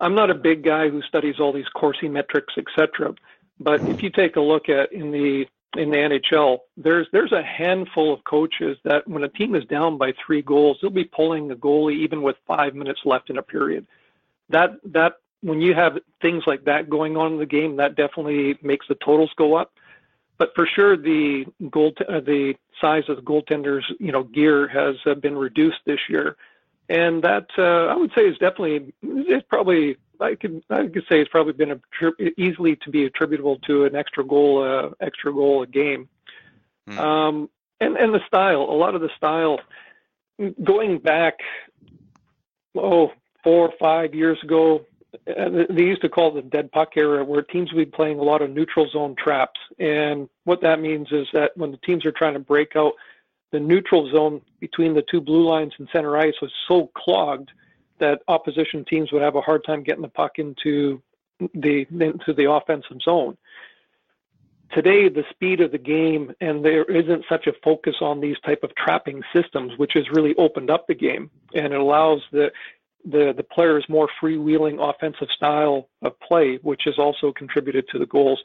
I'm 0.00 0.14
not 0.14 0.30
a 0.30 0.34
big 0.34 0.64
guy 0.64 0.88
who 0.88 1.02
studies 1.02 1.36
all 1.38 1.52
these 1.52 1.68
Corsi 1.74 2.08
metrics, 2.08 2.54
etc. 2.56 3.14
But 3.60 3.86
if 3.88 4.02
you 4.02 4.10
take 4.10 4.36
a 4.36 4.40
look 4.40 4.68
at 4.68 4.92
in 4.92 5.10
the 5.10 5.46
in 5.76 5.90
the 5.90 5.96
NHL, 5.96 6.60
there's 6.76 7.06
there's 7.12 7.32
a 7.32 7.42
handful 7.42 8.12
of 8.12 8.24
coaches 8.24 8.78
that 8.84 9.06
when 9.06 9.24
a 9.24 9.28
team 9.28 9.54
is 9.54 9.64
down 9.66 9.98
by 9.98 10.14
three 10.24 10.42
goals, 10.42 10.78
they'll 10.80 10.90
be 10.90 11.04
pulling 11.04 11.48
the 11.48 11.56
goalie 11.56 11.96
even 11.96 12.22
with 12.22 12.36
five 12.46 12.74
minutes 12.74 13.00
left 13.04 13.28
in 13.28 13.38
a 13.38 13.42
period. 13.42 13.86
That 14.48 14.76
that 14.84 15.16
when 15.42 15.60
you 15.60 15.74
have 15.74 15.98
things 16.20 16.44
like 16.46 16.64
that 16.64 16.90
going 16.90 17.16
on 17.16 17.34
in 17.34 17.38
the 17.38 17.46
game, 17.46 17.76
that 17.76 17.96
definitely 17.96 18.58
makes 18.62 18.86
the 18.88 18.96
totals 18.96 19.30
go 19.36 19.54
up. 19.54 19.72
But 20.38 20.54
for 20.54 20.66
sure, 20.66 20.96
the 20.96 21.46
goal, 21.70 21.92
uh, 22.08 22.20
the 22.20 22.54
size 22.80 23.04
of 23.08 23.16
the 23.16 23.22
goaltenders, 23.22 23.82
you 23.98 24.12
know, 24.12 24.22
gear 24.22 24.68
has 24.68 24.94
uh, 25.04 25.14
been 25.14 25.36
reduced 25.36 25.78
this 25.84 25.98
year, 26.08 26.36
and 26.88 27.22
that 27.22 27.46
uh, 27.58 27.92
I 27.92 27.96
would 27.96 28.12
say 28.16 28.22
is 28.22 28.38
definitely, 28.38 28.92
it's 29.02 29.46
probably, 29.48 29.96
I 30.20 30.36
could, 30.36 30.62
I 30.70 30.86
could 30.86 31.04
say 31.08 31.20
it's 31.20 31.30
probably 31.30 31.54
been 31.54 31.72
a, 31.72 31.80
easily 32.36 32.76
to 32.76 32.90
be 32.90 33.04
attributable 33.04 33.58
to 33.66 33.84
an 33.84 33.96
extra 33.96 34.24
goal, 34.24 34.62
uh, 34.62 34.90
extra 35.04 35.32
goal 35.32 35.62
a 35.62 35.66
game, 35.66 36.08
mm. 36.88 36.98
um, 36.98 37.50
and 37.80 37.96
and 37.96 38.14
the 38.14 38.20
style, 38.26 38.62
a 38.62 38.78
lot 38.78 38.94
of 38.94 39.00
the 39.00 39.10
style, 39.16 39.58
going 40.62 40.98
back, 40.98 41.34
oh, 42.76 43.12
four 43.42 43.68
or 43.68 43.72
five 43.80 44.14
years 44.14 44.38
ago, 44.44 44.84
they 45.26 45.84
used 45.84 46.02
to 46.02 46.08
call 46.08 46.36
it 46.36 46.42
the 46.42 46.50
dead 46.50 46.70
puck 46.70 46.96
era, 46.96 47.24
where 47.24 47.42
teams 47.42 47.72
would 47.72 47.90
be 47.90 47.96
playing 47.96 48.18
a 48.18 48.22
lot 48.22 48.42
of 48.42 48.50
neutral 48.50 48.88
zone 48.90 49.14
traps. 49.16 49.58
And 49.78 50.28
what 50.44 50.60
that 50.62 50.80
means 50.80 51.08
is 51.12 51.26
that 51.32 51.52
when 51.56 51.70
the 51.70 51.78
teams 51.78 52.04
are 52.04 52.12
trying 52.12 52.34
to 52.34 52.40
break 52.40 52.76
out, 52.76 52.92
the 53.50 53.60
neutral 53.60 54.10
zone 54.10 54.42
between 54.60 54.94
the 54.94 55.04
two 55.10 55.20
blue 55.20 55.48
lines 55.48 55.72
and 55.78 55.88
center 55.92 56.16
ice 56.16 56.34
was 56.42 56.52
so 56.66 56.90
clogged 56.94 57.50
that 57.98 58.20
opposition 58.28 58.84
teams 58.84 59.10
would 59.10 59.22
have 59.22 59.36
a 59.36 59.40
hard 59.40 59.64
time 59.64 59.82
getting 59.82 60.02
the 60.02 60.08
puck 60.08 60.38
into 60.38 61.02
the 61.54 61.86
into 61.90 62.34
the 62.34 62.50
offensive 62.50 63.00
zone. 63.02 63.36
Today, 64.72 65.08
the 65.08 65.24
speed 65.30 65.62
of 65.62 65.72
the 65.72 65.78
game 65.78 66.30
and 66.42 66.62
there 66.62 66.84
isn't 66.84 67.24
such 67.26 67.46
a 67.46 67.54
focus 67.64 67.96
on 68.02 68.20
these 68.20 68.36
type 68.44 68.62
of 68.62 68.74
trapping 68.74 69.22
systems, 69.34 69.72
which 69.78 69.92
has 69.94 70.04
really 70.10 70.34
opened 70.36 70.70
up 70.70 70.86
the 70.86 70.94
game 70.94 71.30
and 71.54 71.72
it 71.72 71.80
allows 71.80 72.20
the 72.32 72.50
the 73.04 73.32
the 73.36 73.42
players' 73.42 73.84
more 73.88 74.08
freewheeling 74.20 74.78
offensive 74.78 75.28
style 75.34 75.88
of 76.02 76.18
play, 76.20 76.58
which 76.62 76.82
has 76.84 76.98
also 76.98 77.32
contributed 77.32 77.86
to 77.88 77.98
the 77.98 78.06
goals. 78.06 78.42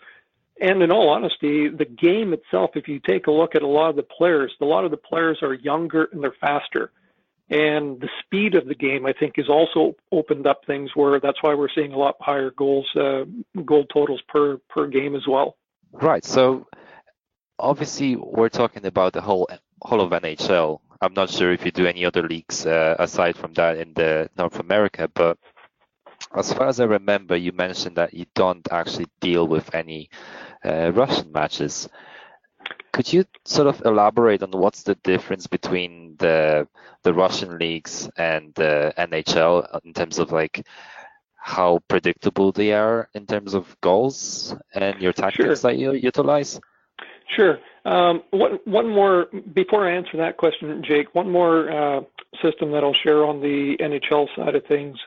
And 0.61 0.83
in 0.83 0.91
all 0.91 1.09
honesty, 1.09 1.67
the 1.67 1.85
game 1.85 2.31
itself, 2.33 2.71
if 2.75 2.87
you 2.87 2.99
take 2.99 3.27
a 3.27 3.31
look 3.31 3.55
at 3.55 3.63
a 3.63 3.67
lot 3.67 3.89
of 3.89 3.95
the 3.95 4.03
players, 4.03 4.53
a 4.61 4.65
lot 4.65 4.85
of 4.85 4.91
the 4.91 4.97
players 4.97 5.39
are 5.41 5.53
younger 5.53 6.07
and 6.11 6.23
they're 6.23 6.35
faster. 6.39 6.91
And 7.49 7.99
the 7.99 8.09
speed 8.23 8.55
of 8.55 8.67
the 8.67 8.75
game, 8.75 9.05
I 9.05 9.13
think, 9.13 9.33
has 9.37 9.49
also 9.49 9.95
opened 10.11 10.47
up 10.47 10.61
things 10.65 10.91
where 10.95 11.19
that's 11.19 11.41
why 11.41 11.53
we're 11.53 11.69
seeing 11.73 11.91
a 11.91 11.97
lot 11.97 12.15
higher 12.21 12.51
goals, 12.51 12.87
uh, 12.95 13.25
goal 13.65 13.85
totals 13.93 14.21
per 14.27 14.57
per 14.69 14.87
game 14.87 15.15
as 15.15 15.27
well. 15.27 15.57
Right. 15.91 16.23
So 16.23 16.67
obviously, 17.59 18.15
we're 18.15 18.49
talking 18.49 18.85
about 18.85 19.13
the 19.13 19.21
whole 19.21 19.49
whole 19.83 20.01
of 20.01 20.11
NHL. 20.11 20.79
I'm 21.01 21.13
not 21.13 21.29
sure 21.29 21.51
if 21.51 21.65
you 21.65 21.71
do 21.71 21.85
any 21.85 22.05
other 22.05 22.23
leagues 22.23 22.65
uh, 22.65 22.95
aside 22.97 23.35
from 23.35 23.53
that 23.53 23.77
in 23.77 23.93
the 23.93 24.29
North 24.37 24.59
America, 24.59 25.09
but 25.13 25.37
as 26.35 26.53
far 26.53 26.67
as 26.67 26.79
I 26.79 26.85
remember, 26.85 27.35
you 27.35 27.51
mentioned 27.51 27.97
that 27.97 28.13
you 28.13 28.25
don't 28.33 28.67
actually 28.71 29.07
deal 29.19 29.47
with 29.47 29.73
any 29.75 30.09
uh, 30.65 30.91
Russian 30.93 31.31
matches. 31.31 31.89
Could 32.93 33.11
you 33.11 33.25
sort 33.45 33.67
of 33.67 33.81
elaborate 33.85 34.43
on 34.43 34.51
what's 34.51 34.83
the 34.83 34.95
difference 34.95 35.47
between 35.47 36.15
the 36.17 36.67
the 37.03 37.13
Russian 37.13 37.57
leagues 37.57 38.09
and 38.17 38.53
the 38.53 38.93
NHL 38.97 39.83
in 39.83 39.93
terms 39.93 40.19
of 40.19 40.31
like 40.31 40.65
how 41.35 41.79
predictable 41.89 42.53
they 42.53 42.71
are 42.71 43.09
in 43.13 43.25
terms 43.25 43.53
of 43.53 43.75
goals 43.81 44.55
and 44.73 45.01
your 45.01 45.11
tactics 45.11 45.59
sure. 45.59 45.71
that 45.71 45.77
you 45.77 45.91
utilize? 45.91 46.61
Sure. 47.35 47.59
Um, 47.85 48.23
one, 48.31 48.59
one 48.65 48.89
more, 48.89 49.27
before 49.53 49.87
I 49.87 49.95
answer 49.95 50.17
that 50.17 50.37
question, 50.37 50.83
Jake, 50.87 51.13
one 51.13 51.29
more 51.29 51.69
uh, 51.69 52.01
system 52.41 52.71
that 52.71 52.83
I'll 52.83 52.93
share 52.93 53.25
on 53.25 53.41
the 53.41 53.75
NHL 53.79 54.27
side 54.35 54.55
of 54.55 54.65
things 54.65 54.97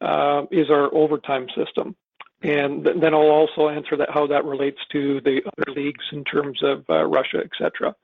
uh, 0.00 0.42
is 0.50 0.70
our 0.70 0.92
overtime 0.94 1.46
system. 1.56 1.94
And 2.42 2.84
th- 2.84 2.96
then 3.00 3.14
I'll 3.14 3.30
also 3.30 3.68
answer 3.68 3.96
that 3.96 4.10
how 4.10 4.26
that 4.28 4.44
relates 4.44 4.78
to 4.92 5.20
the 5.20 5.42
other 5.46 5.72
leagues 5.72 6.04
in 6.12 6.24
terms 6.24 6.62
of 6.62 6.84
uh, 6.88 7.04
Russia, 7.04 7.38
etc. 7.44 7.94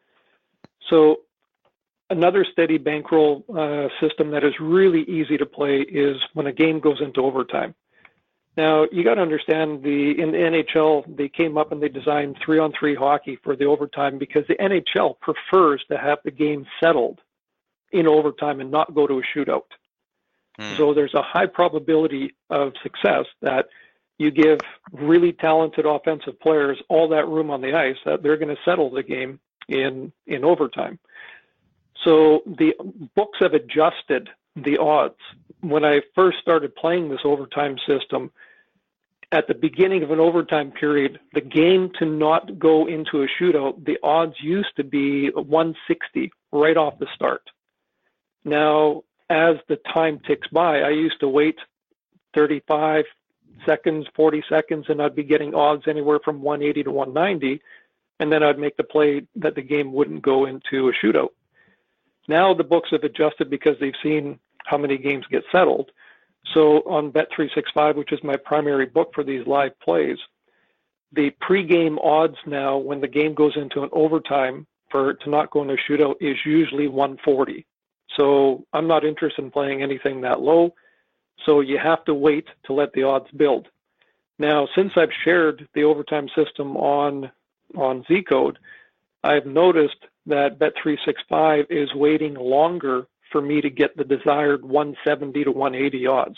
So 0.88 1.20
another 2.10 2.44
steady 2.52 2.78
bankroll 2.78 3.44
uh, 3.48 3.88
system 4.00 4.30
that 4.32 4.44
is 4.44 4.52
really 4.60 5.02
easy 5.02 5.36
to 5.38 5.46
play 5.46 5.80
is 5.80 6.16
when 6.34 6.46
a 6.46 6.52
game 6.52 6.80
goes 6.80 7.00
into 7.00 7.22
overtime. 7.22 7.74
Now 8.56 8.86
you 8.90 9.04
got 9.04 9.14
to 9.14 9.22
understand 9.22 9.82
the 9.82 10.14
in 10.18 10.32
the 10.32 10.38
NHL 10.38 11.16
they 11.16 11.28
came 11.28 11.58
up 11.58 11.72
and 11.72 11.82
they 11.82 11.88
designed 11.88 12.36
three 12.44 12.58
on 12.58 12.72
three 12.78 12.94
hockey 12.94 13.38
for 13.42 13.54
the 13.54 13.66
overtime 13.66 14.18
because 14.18 14.44
the 14.48 14.54
NHL 14.54 15.20
prefers 15.20 15.84
to 15.90 15.98
have 15.98 16.18
the 16.24 16.30
game 16.30 16.66
settled 16.82 17.20
in 17.92 18.06
overtime 18.06 18.60
and 18.60 18.70
not 18.70 18.94
go 18.94 19.06
to 19.06 19.18
a 19.18 19.22
shootout. 19.22 19.64
Hmm. 20.58 20.74
So 20.76 20.94
there's 20.94 21.14
a 21.14 21.22
high 21.22 21.46
probability 21.46 22.34
of 22.48 22.72
success 22.82 23.26
that 23.42 23.66
you 24.18 24.30
give 24.30 24.60
really 24.92 25.32
talented 25.32 25.84
offensive 25.84 26.40
players 26.40 26.80
all 26.88 27.08
that 27.08 27.28
room 27.28 27.50
on 27.50 27.60
the 27.60 27.74
ice 27.74 27.96
that 28.06 28.22
they're 28.22 28.38
going 28.38 28.54
to 28.54 28.62
settle 28.64 28.90
the 28.90 29.02
game 29.02 29.38
in 29.68 30.12
in 30.26 30.44
overtime. 30.44 30.98
So 32.04 32.42
the 32.46 32.74
books 33.14 33.38
have 33.40 33.52
adjusted 33.52 34.30
the 34.54 34.78
odds. 34.78 35.18
When 35.60 35.84
I 35.84 36.00
first 36.14 36.38
started 36.38 36.74
playing 36.76 37.08
this 37.08 37.20
overtime 37.24 37.76
system, 37.86 38.30
at 39.32 39.48
the 39.48 39.54
beginning 39.54 40.02
of 40.02 40.10
an 40.10 40.20
overtime 40.20 40.70
period, 40.70 41.18
the 41.34 41.40
game 41.40 41.90
to 41.98 42.04
not 42.04 42.58
go 42.58 42.86
into 42.86 43.22
a 43.22 43.26
shootout, 43.40 43.84
the 43.84 43.98
odds 44.02 44.34
used 44.40 44.74
to 44.76 44.84
be 44.84 45.30
160 45.30 46.30
right 46.52 46.76
off 46.76 46.98
the 46.98 47.08
start. 47.14 47.42
Now, 48.44 49.02
as 49.28 49.56
the 49.68 49.78
time 49.92 50.20
ticks 50.26 50.46
by, 50.48 50.80
I 50.80 50.90
used 50.90 51.18
to 51.20 51.28
wait 51.28 51.56
35 52.34 53.04
seconds, 53.64 54.06
40 54.14 54.44
seconds, 54.48 54.86
and 54.88 55.02
I'd 55.02 55.16
be 55.16 55.24
getting 55.24 55.54
odds 55.54 55.84
anywhere 55.88 56.20
from 56.24 56.42
180 56.42 56.84
to 56.84 56.90
190, 56.92 57.60
and 58.20 58.30
then 58.30 58.42
I'd 58.42 58.58
make 58.58 58.76
the 58.76 58.84
play 58.84 59.26
that 59.34 59.56
the 59.56 59.62
game 59.62 59.92
wouldn't 59.92 60.22
go 60.22 60.46
into 60.46 60.88
a 60.88 60.92
shootout. 61.04 61.30
Now 62.28 62.54
the 62.54 62.64
books 62.64 62.90
have 62.92 63.02
adjusted 63.02 63.50
because 63.50 63.76
they've 63.80 63.92
seen 64.02 64.38
how 64.64 64.76
many 64.76 64.98
games 64.98 65.24
get 65.30 65.44
settled. 65.50 65.90
So 66.54 66.78
on 66.86 67.12
Bet365, 67.12 67.96
which 67.96 68.12
is 68.12 68.20
my 68.22 68.36
primary 68.36 68.86
book 68.86 69.12
for 69.14 69.24
these 69.24 69.46
live 69.46 69.78
plays, 69.80 70.18
the 71.12 71.30
pregame 71.42 71.96
odds 72.04 72.36
now 72.46 72.76
when 72.76 73.00
the 73.00 73.08
game 73.08 73.34
goes 73.34 73.56
into 73.56 73.82
an 73.82 73.90
overtime 73.92 74.66
for 74.90 75.14
to 75.14 75.30
not 75.30 75.50
go 75.50 75.62
into 75.62 75.74
a 75.74 75.90
shootout 75.90 76.16
is 76.20 76.36
usually 76.44 76.88
140. 76.88 77.66
So 78.16 78.64
I'm 78.72 78.86
not 78.86 79.04
interested 79.04 79.44
in 79.44 79.50
playing 79.50 79.82
anything 79.82 80.20
that 80.22 80.40
low. 80.40 80.74
So 81.44 81.60
you 81.60 81.78
have 81.78 82.04
to 82.04 82.14
wait 82.14 82.46
to 82.64 82.72
let 82.72 82.92
the 82.92 83.02
odds 83.02 83.30
build. 83.36 83.68
Now, 84.38 84.68
since 84.74 84.92
I've 84.96 85.12
shared 85.24 85.66
the 85.74 85.84
overtime 85.84 86.28
system 86.34 86.76
on 86.76 87.30
on 87.74 88.04
Zcode, 88.04 88.56
I've 89.24 89.46
noticed 89.46 90.06
that 90.26 90.58
Bet365 90.58 91.66
is 91.70 91.92
waiting 91.94 92.34
longer 92.34 93.06
for 93.30 93.40
me 93.40 93.60
to 93.60 93.70
get 93.70 93.96
the 93.96 94.04
desired 94.04 94.64
170 94.64 95.44
to 95.44 95.52
180 95.52 96.06
odds. 96.06 96.36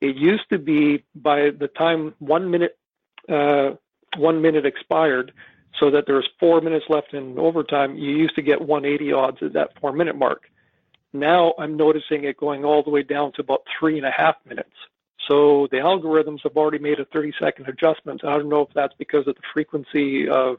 It 0.00 0.16
used 0.16 0.48
to 0.50 0.58
be 0.58 1.04
by 1.14 1.50
the 1.50 1.68
time 1.68 2.14
one 2.18 2.50
minute 2.50 2.78
uh, 3.28 3.72
one 4.16 4.42
minute 4.42 4.66
expired, 4.66 5.32
so 5.78 5.90
that 5.90 6.06
there 6.06 6.16
was 6.16 6.28
four 6.38 6.60
minutes 6.60 6.86
left 6.88 7.14
in 7.14 7.38
overtime, 7.38 7.96
you 7.96 8.10
used 8.16 8.34
to 8.34 8.42
get 8.42 8.60
180 8.60 9.12
odds 9.12 9.38
at 9.42 9.52
that 9.52 9.70
four 9.80 9.92
minute 9.92 10.16
mark. 10.16 10.44
Now 11.12 11.54
I'm 11.58 11.76
noticing 11.76 12.24
it 12.24 12.36
going 12.36 12.64
all 12.64 12.82
the 12.82 12.90
way 12.90 13.02
down 13.02 13.32
to 13.32 13.42
about 13.42 13.62
three 13.78 13.96
and 13.96 14.06
a 14.06 14.10
half 14.10 14.36
minutes. 14.46 14.74
So 15.28 15.68
the 15.70 15.78
algorithms 15.78 16.40
have 16.42 16.56
already 16.56 16.78
made 16.78 16.98
a 16.98 17.04
30 17.06 17.32
second 17.40 17.68
adjustment. 17.68 18.24
I 18.24 18.36
don't 18.36 18.48
know 18.48 18.62
if 18.62 18.70
that's 18.74 18.94
because 18.98 19.26
of 19.28 19.36
the 19.36 19.42
frequency 19.52 20.28
of 20.28 20.56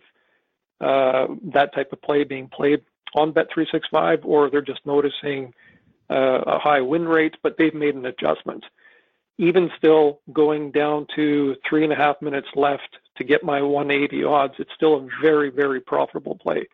uh, 0.79 1.27
that 1.53 1.73
type 1.73 1.91
of 1.91 2.01
play 2.01 2.23
being 2.23 2.47
played 2.47 2.81
on 3.15 3.33
Bet365 3.33 4.19
or 4.23 4.49
they're 4.49 4.61
just 4.61 4.85
noticing 4.85 5.53
uh, 6.09 6.41
a 6.45 6.59
high 6.59 6.81
win 6.81 7.07
rate, 7.07 7.35
but 7.43 7.57
they've 7.57 7.73
made 7.73 7.95
an 7.95 8.05
adjustment. 8.05 8.63
Even 9.37 9.71
still 9.77 10.19
going 10.33 10.71
down 10.71 11.07
to 11.15 11.55
three 11.67 11.83
and 11.83 11.93
a 11.93 11.95
half 11.95 12.21
minutes 12.21 12.47
left 12.55 12.97
to 13.17 13.23
get 13.23 13.43
my 13.43 13.61
180 13.61 14.23
odds, 14.23 14.53
it's 14.59 14.73
still 14.75 14.95
a 14.97 15.07
very, 15.21 15.49
very 15.49 15.79
profitable 15.79 16.35
play. 16.35 16.67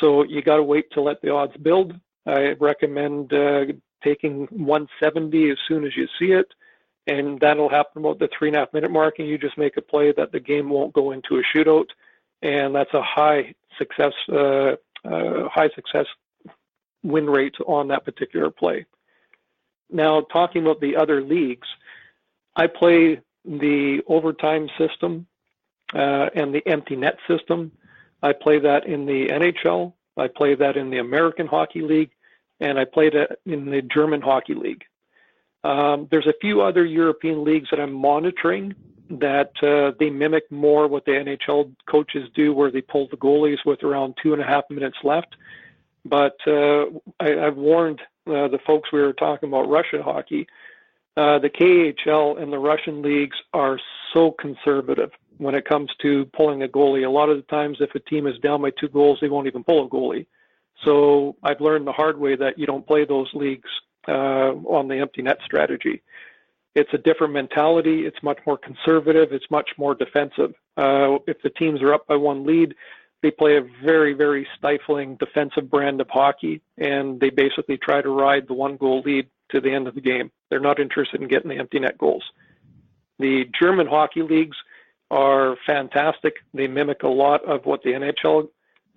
So 0.00 0.22
you 0.22 0.42
got 0.42 0.56
to 0.56 0.62
wait 0.62 0.90
to 0.92 1.00
let 1.00 1.20
the 1.22 1.32
odds 1.32 1.56
build 1.56 1.94
I 2.28 2.52
recommend 2.60 3.32
uh, 3.32 3.64
taking 4.04 4.46
170 4.50 5.50
as 5.50 5.56
soon 5.66 5.84
as 5.84 5.96
you 5.96 6.06
see 6.18 6.32
it, 6.32 6.52
and 7.06 7.40
that'll 7.40 7.70
happen 7.70 8.04
about 8.04 8.18
the 8.18 8.28
three 8.36 8.48
and 8.48 8.56
a 8.56 8.60
half 8.60 8.72
minute 8.74 8.90
mark, 8.90 9.18
and 9.18 9.26
you 9.26 9.38
just 9.38 9.56
make 9.56 9.78
a 9.78 9.82
play 9.82 10.12
that 10.12 10.30
the 10.30 10.40
game 10.40 10.68
won't 10.68 10.92
go 10.92 11.12
into 11.12 11.38
a 11.38 11.42
shootout, 11.42 11.86
and 12.42 12.74
that's 12.74 12.92
a 12.92 13.02
high 13.02 13.54
success 13.78 14.12
uh, 14.30 14.76
high 15.04 15.70
success 15.74 16.06
win 17.02 17.26
rate 17.26 17.54
on 17.66 17.88
that 17.88 18.04
particular 18.04 18.50
play. 18.50 18.86
Now, 19.90 20.20
talking 20.32 20.62
about 20.62 20.80
the 20.80 20.96
other 20.96 21.22
leagues, 21.22 21.68
I 22.56 22.66
play 22.66 23.20
the 23.44 24.02
overtime 24.06 24.68
system 24.76 25.26
uh, 25.94 26.28
and 26.34 26.54
the 26.54 26.66
empty 26.66 26.96
net 26.96 27.16
system. 27.26 27.72
I 28.22 28.32
play 28.32 28.58
that 28.58 28.86
in 28.86 29.06
the 29.06 29.26
NHL. 29.26 29.94
I 30.16 30.28
play 30.28 30.54
that 30.56 30.76
in 30.76 30.90
the 30.90 30.98
American 30.98 31.46
Hockey 31.46 31.80
League, 31.80 32.10
and 32.60 32.78
I 32.78 32.84
played 32.84 33.14
it 33.14 33.40
in 33.46 33.70
the 33.70 33.80
German 33.82 34.20
Hockey 34.20 34.54
League. 34.54 34.84
Um, 35.64 36.08
there's 36.10 36.26
a 36.26 36.34
few 36.40 36.60
other 36.60 36.84
European 36.84 37.44
leagues 37.44 37.68
that 37.70 37.80
I'm 37.80 37.92
monitoring 37.92 38.74
that 39.10 39.52
uh, 39.62 39.96
they 39.98 40.10
mimic 40.10 40.50
more 40.50 40.86
what 40.86 41.04
the 41.04 41.12
NHL 41.12 41.74
coaches 41.88 42.28
do, 42.34 42.52
where 42.52 42.70
they 42.70 42.80
pull 42.80 43.08
the 43.08 43.16
goalies 43.16 43.64
with 43.64 43.82
around 43.82 44.14
two 44.22 44.32
and 44.32 44.42
a 44.42 44.46
half 44.46 44.64
minutes 44.70 44.98
left. 45.02 45.34
But 46.04 46.36
uh, 46.46 46.86
I, 47.20 47.30
have 47.30 47.56
warned 47.56 48.00
uh, 48.26 48.48
the 48.48 48.60
folks 48.66 48.92
we 48.92 49.00
were 49.00 49.12
talking 49.12 49.48
about 49.48 49.68
Russian 49.68 50.02
hockey. 50.02 50.46
Uh, 51.16 51.38
the 51.38 51.50
KHL 51.50 52.40
and 52.40 52.52
the 52.52 52.58
Russian 52.58 53.02
leagues 53.02 53.36
are 53.52 53.78
so 54.14 54.30
conservative 54.30 55.10
when 55.38 55.54
it 55.54 55.64
comes 55.64 55.90
to 56.02 56.26
pulling 56.26 56.62
a 56.62 56.68
goalie. 56.68 57.06
A 57.06 57.10
lot 57.10 57.28
of 57.28 57.36
the 57.36 57.42
times, 57.42 57.78
if 57.80 57.94
a 57.94 58.00
team 58.00 58.26
is 58.26 58.38
down 58.38 58.62
by 58.62 58.70
two 58.70 58.88
goals, 58.88 59.18
they 59.20 59.28
won't 59.28 59.46
even 59.46 59.64
pull 59.64 59.86
a 59.86 59.88
goalie. 59.88 60.26
So 60.84 61.36
I've 61.42 61.60
learned 61.60 61.86
the 61.86 61.92
hard 61.92 62.18
way 62.18 62.36
that 62.36 62.58
you 62.58 62.66
don't 62.66 62.86
play 62.86 63.04
those 63.04 63.28
leagues 63.34 63.68
uh, 64.06 64.52
on 64.52 64.88
the 64.88 64.96
empty 64.98 65.22
net 65.22 65.38
strategy. 65.44 66.02
It's 66.78 66.94
a 66.94 66.98
different 66.98 67.32
mentality. 67.32 68.06
It's 68.06 68.22
much 68.22 68.38
more 68.46 68.56
conservative. 68.56 69.32
It's 69.32 69.50
much 69.50 69.70
more 69.76 69.96
defensive. 69.96 70.54
Uh, 70.76 71.18
if 71.26 71.42
the 71.42 71.50
teams 71.50 71.82
are 71.82 71.92
up 71.92 72.06
by 72.06 72.14
one 72.14 72.46
lead, 72.46 72.72
they 73.20 73.32
play 73.32 73.56
a 73.56 73.62
very, 73.84 74.12
very 74.12 74.46
stifling 74.56 75.16
defensive 75.16 75.68
brand 75.68 76.00
of 76.00 76.08
hockey, 76.08 76.62
and 76.76 77.18
they 77.18 77.30
basically 77.30 77.78
try 77.78 78.00
to 78.00 78.10
ride 78.10 78.46
the 78.46 78.54
one 78.54 78.76
goal 78.76 79.02
lead 79.04 79.26
to 79.50 79.60
the 79.60 79.72
end 79.72 79.88
of 79.88 79.96
the 79.96 80.00
game. 80.00 80.30
They're 80.50 80.60
not 80.60 80.78
interested 80.78 81.20
in 81.20 81.26
getting 81.26 81.48
the 81.48 81.58
empty 81.58 81.80
net 81.80 81.98
goals. 81.98 82.22
The 83.18 83.46
German 83.60 83.88
hockey 83.88 84.22
leagues 84.22 84.56
are 85.10 85.56
fantastic. 85.66 86.34
They 86.54 86.68
mimic 86.68 87.02
a 87.02 87.08
lot 87.08 87.44
of 87.44 87.66
what 87.66 87.82
the 87.82 87.90
NHL 87.90 88.50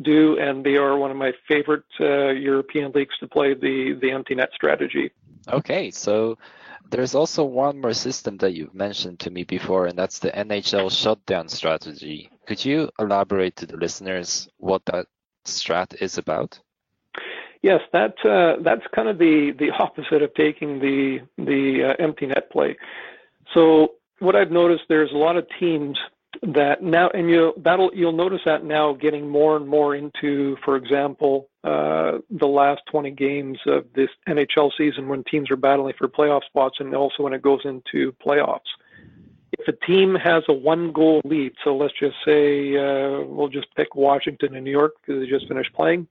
do, 0.03 0.37
and 0.37 0.63
they 0.63 0.75
are 0.75 0.95
one 0.97 1.09
of 1.09 1.17
my 1.17 1.31
favorite 1.47 1.85
uh, 1.99 2.29
European 2.29 2.91
leagues 2.91 3.17
to 3.21 3.27
play 3.27 3.55
the 3.55 3.97
the 3.99 4.11
empty 4.11 4.35
net 4.35 4.49
strategy. 4.53 5.11
Okay, 5.51 5.89
so 5.89 6.37
there's 6.89 7.15
also 7.15 7.43
one 7.43 7.79
more 7.79 7.93
system 7.93 8.37
that 8.37 8.53
you've 8.53 8.73
mentioned 8.73 9.19
to 9.19 9.29
me 9.29 9.43
before, 9.43 9.85
and 9.85 9.97
that's 9.97 10.19
the 10.19 10.31
NHL 10.31 10.91
shutdown 10.91 11.47
strategy. 11.47 12.29
Could 12.47 12.63
you 12.63 12.89
elaborate 12.99 13.55
to 13.57 13.65
the 13.65 13.77
listeners 13.77 14.49
what 14.57 14.83
that 14.85 15.05
strat 15.45 16.01
is 16.01 16.17
about? 16.17 16.59
Yes, 17.61 17.81
that 17.93 18.15
uh, 18.25 18.61
that's 18.63 18.81
kind 18.95 19.07
of 19.07 19.19
the 19.19 19.53
the 19.57 19.69
opposite 19.79 20.23
of 20.23 20.33
taking 20.33 20.79
the 20.79 21.19
the 21.37 21.93
uh, 21.99 22.03
empty 22.03 22.25
net 22.25 22.49
play. 22.51 22.75
So 23.53 23.93
what 24.19 24.35
I've 24.35 24.51
noticed, 24.51 24.83
there's 24.89 25.11
a 25.11 25.17
lot 25.17 25.37
of 25.37 25.45
teams 25.59 25.97
that 26.41 26.81
now, 26.81 27.09
and 27.09 27.29
you 27.29 27.53
that'll 27.57 27.91
you'll 27.93 28.11
notice 28.11 28.41
that 28.45 28.63
now 28.63 28.93
getting 28.93 29.27
more 29.27 29.57
and 29.57 29.67
more 29.67 29.95
into, 29.95 30.57
for 30.63 30.75
example, 30.75 31.49
uh, 31.63 32.19
the 32.29 32.47
last 32.47 32.81
20 32.89 33.11
games 33.11 33.59
of 33.67 33.85
this 33.93 34.09
NHL 34.27 34.71
season 34.77 35.07
when 35.07 35.23
teams 35.25 35.51
are 35.51 35.57
battling 35.57 35.93
for 35.97 36.07
playoff 36.07 36.43
spots, 36.45 36.77
and 36.79 36.95
also 36.95 37.23
when 37.23 37.33
it 37.33 37.41
goes 37.41 37.61
into 37.65 38.13
playoffs. 38.25 38.59
If 39.59 39.67
a 39.67 39.85
team 39.85 40.15
has 40.15 40.43
a 40.47 40.53
one-goal 40.53 41.21
lead, 41.25 41.53
so 41.63 41.75
let's 41.75 41.93
just 41.99 42.15
say 42.25 42.77
uh, 42.77 43.23
we'll 43.25 43.49
just 43.49 43.67
pick 43.75 43.95
Washington 43.95 44.55
and 44.55 44.63
New 44.63 44.71
York 44.71 44.93
because 45.01 45.21
they 45.21 45.29
just 45.29 45.47
finished 45.47 45.73
playing. 45.73 46.07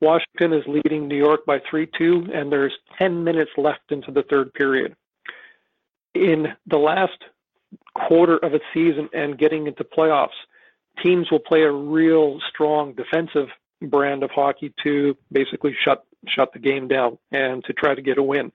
Washington 0.00 0.52
is 0.52 0.64
leading 0.66 1.06
New 1.06 1.16
York 1.16 1.46
by 1.46 1.58
3-2, 1.60 2.34
and 2.34 2.50
there's 2.50 2.72
10 2.98 3.22
minutes 3.22 3.50
left 3.56 3.90
into 3.90 4.10
the 4.10 4.24
third 4.24 4.52
period. 4.54 4.96
In 6.14 6.48
the 6.66 6.78
last 6.78 7.18
quarter 7.94 8.36
of 8.38 8.54
a 8.54 8.60
season 8.72 9.08
and 9.12 9.38
getting 9.38 9.66
into 9.66 9.84
playoffs, 9.84 10.28
teams 11.02 11.30
will 11.30 11.40
play 11.40 11.62
a 11.62 11.72
real 11.72 12.40
strong 12.48 12.92
defensive 12.94 13.48
brand 13.82 14.22
of 14.22 14.30
hockey 14.30 14.72
to 14.82 15.16
basically 15.32 15.74
shut 15.84 16.04
shut 16.26 16.52
the 16.52 16.58
game 16.58 16.88
down 16.88 17.18
and 17.32 17.62
to 17.64 17.72
try 17.72 17.94
to 17.94 18.00
get 18.00 18.16
a 18.16 18.22
win. 18.22 18.50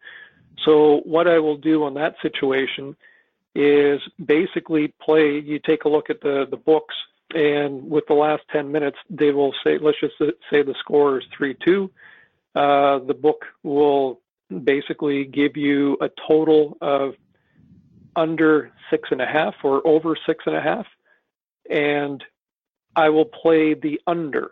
So 0.65 1.01
what 1.05 1.27
I 1.27 1.39
will 1.39 1.57
do 1.57 1.83
on 1.83 1.93
that 1.95 2.15
situation 2.21 2.95
is 3.55 3.99
basically 4.23 4.93
play. 5.01 5.39
You 5.39 5.59
take 5.59 5.85
a 5.85 5.89
look 5.89 6.09
at 6.09 6.21
the 6.21 6.45
the 6.49 6.57
books, 6.57 6.95
and 7.33 7.89
with 7.89 8.05
the 8.07 8.13
last 8.13 8.43
ten 8.51 8.71
minutes, 8.71 8.97
they 9.09 9.31
will 9.31 9.53
say, 9.63 9.77
let's 9.79 9.99
just 9.99 10.15
say 10.49 10.63
the 10.63 10.75
score 10.79 11.19
is 11.19 11.25
three 11.35 11.55
two. 11.65 11.91
Uh, 12.55 12.99
the 12.99 13.13
book 13.13 13.45
will 13.63 14.19
basically 14.63 15.25
give 15.25 15.55
you 15.55 15.97
a 16.01 16.09
total 16.27 16.77
of 16.81 17.13
under 18.15 18.71
six 18.89 19.09
and 19.11 19.21
a 19.21 19.25
half 19.25 19.55
or 19.63 19.85
over 19.85 20.15
six 20.25 20.43
and 20.45 20.55
a 20.55 20.61
half, 20.61 20.85
and 21.69 22.23
I 22.95 23.09
will 23.09 23.25
play 23.25 23.73
the 23.73 23.99
under. 24.07 24.51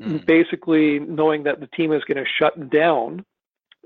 Mm. 0.00 0.26
Basically, 0.26 0.98
knowing 0.98 1.44
that 1.44 1.60
the 1.60 1.68
team 1.68 1.92
is 1.92 2.02
going 2.04 2.22
to 2.22 2.30
shut 2.38 2.70
down, 2.70 3.24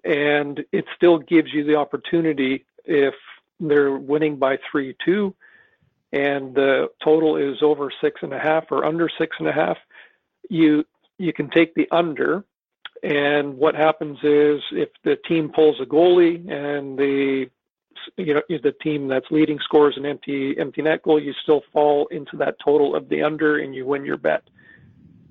and 0.04 0.64
it 0.72 0.86
still 0.96 1.18
gives 1.18 1.52
you 1.52 1.64
the 1.64 1.76
opportunity 1.76 2.64
if 2.84 3.14
they're 3.60 3.96
winning 3.96 4.36
by 4.36 4.58
three 4.70 4.96
two, 5.04 5.34
and 6.12 6.54
the 6.54 6.88
total 7.02 7.36
is 7.36 7.58
over 7.62 7.90
six 8.00 8.20
and 8.22 8.32
a 8.32 8.38
half 8.38 8.64
or 8.70 8.84
under 8.84 9.08
six 9.18 9.36
and 9.38 9.48
a 9.48 9.52
half. 9.52 9.76
You 10.48 10.84
you 11.18 11.32
can 11.32 11.50
take 11.50 11.74
the 11.74 11.88
under, 11.90 12.44
and 13.02 13.58
what 13.58 13.74
happens 13.74 14.18
is 14.22 14.62
if 14.72 14.88
the 15.04 15.16
team 15.16 15.50
pulls 15.50 15.80
a 15.80 15.84
goalie 15.84 16.50
and 16.50 16.98
the 16.98 17.50
you 18.16 18.34
know 18.34 18.42
is 18.48 18.62
the 18.62 18.72
team 18.72 19.08
that's 19.08 19.26
leading 19.30 19.58
scores 19.62 19.96
an 19.96 20.06
empty 20.06 20.54
empty 20.58 20.82
net 20.82 21.02
goal, 21.02 21.20
you 21.20 21.32
still 21.42 21.62
fall 21.72 22.06
into 22.10 22.36
that 22.36 22.56
total 22.64 22.94
of 22.94 23.08
the 23.08 23.22
under 23.22 23.58
and 23.58 23.74
you 23.74 23.86
win 23.86 24.04
your 24.04 24.16
bet. 24.16 24.42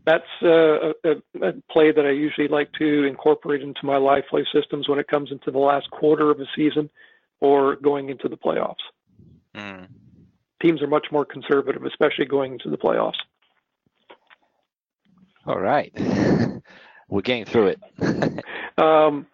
That's 0.05 0.23
uh, 0.41 0.93
a, 1.03 1.11
a, 1.41 1.53
play 1.69 1.91
that 1.91 2.05
I 2.05 2.11
usually 2.11 2.47
like 2.47 2.71
to 2.79 3.03
incorporate 3.03 3.61
into 3.61 3.85
my 3.85 3.97
live 3.97 4.23
play 4.29 4.45
systems 4.53 4.87
when 4.87 4.99
it 4.99 5.07
comes 5.09 5.31
into 5.31 5.51
the 5.51 5.59
last 5.59 5.91
quarter 5.91 6.31
of 6.31 6.39
a 6.39 6.45
season 6.55 6.89
or 7.41 7.75
going 7.75 8.09
into 8.09 8.29
the 8.29 8.37
playoffs. 8.37 8.75
Mm. 9.53 9.87
Teams 10.61 10.81
are 10.81 10.87
much 10.87 11.07
more 11.11 11.25
conservative, 11.25 11.83
especially 11.83 12.25
going 12.25 12.53
into 12.53 12.69
the 12.69 12.77
playoffs. 12.77 13.19
All 15.45 15.59
right. 15.59 15.91
We're 17.09 17.21
getting 17.21 17.45
through 17.45 17.75
it. 17.75 18.43
um, 18.77 19.27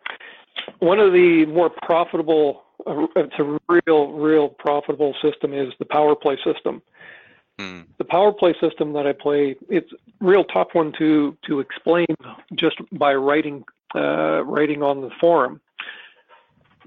one 0.79 0.99
of 0.99 1.13
the 1.13 1.45
more 1.47 1.69
profitable 1.69 2.62
it's 2.87 3.39
a 3.39 3.59
real, 3.69 4.11
real 4.11 4.49
profitable 4.49 5.15
system 5.21 5.53
is 5.53 5.73
the 5.79 5.85
power 5.85 6.15
play 6.15 6.37
system. 6.43 6.81
Mm. 7.59 7.85
The 7.97 8.05
power 8.05 8.31
play 8.31 8.55
system 8.59 8.93
that 8.93 9.05
I 9.05 9.13
play, 9.13 9.55
it's 9.69 9.91
real 10.19 10.43
tough 10.45 10.69
one 10.73 10.91
to 10.97 11.37
to 11.47 11.59
explain 11.59 12.07
just 12.55 12.77
by 12.91 13.13
writing 13.13 13.63
uh, 13.95 14.43
writing 14.43 14.81
on 14.81 15.01
the 15.01 15.11
forum. 15.21 15.61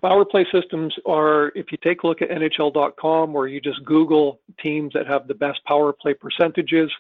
Power 0.03 0.25
play 0.25 0.47
systems 0.53 0.95
are, 1.07 1.53
if 1.55 1.73
you 1.73 1.79
take 1.83 2.03
a 2.03 2.07
look 2.07 2.21
at 2.21 2.29
NHL.com 2.29 3.35
or 3.35 3.49
you 3.49 3.61
just 3.61 3.85
Google 3.85 4.41
teams 4.63 4.93
that 4.93 5.07
have 5.07 5.27
the 5.27 5.35
best 5.35 5.65
power 5.65 5.93
play 5.93 6.15
percentages, 6.15 6.93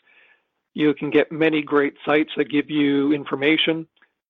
you 0.75 0.94
can 0.94 1.11
get 1.11 1.31
many 1.31 1.62
great 1.62 1.94
sites 2.05 2.31
that 2.37 2.51
give 2.51 2.70
you 2.70 3.12
information. 3.12 3.87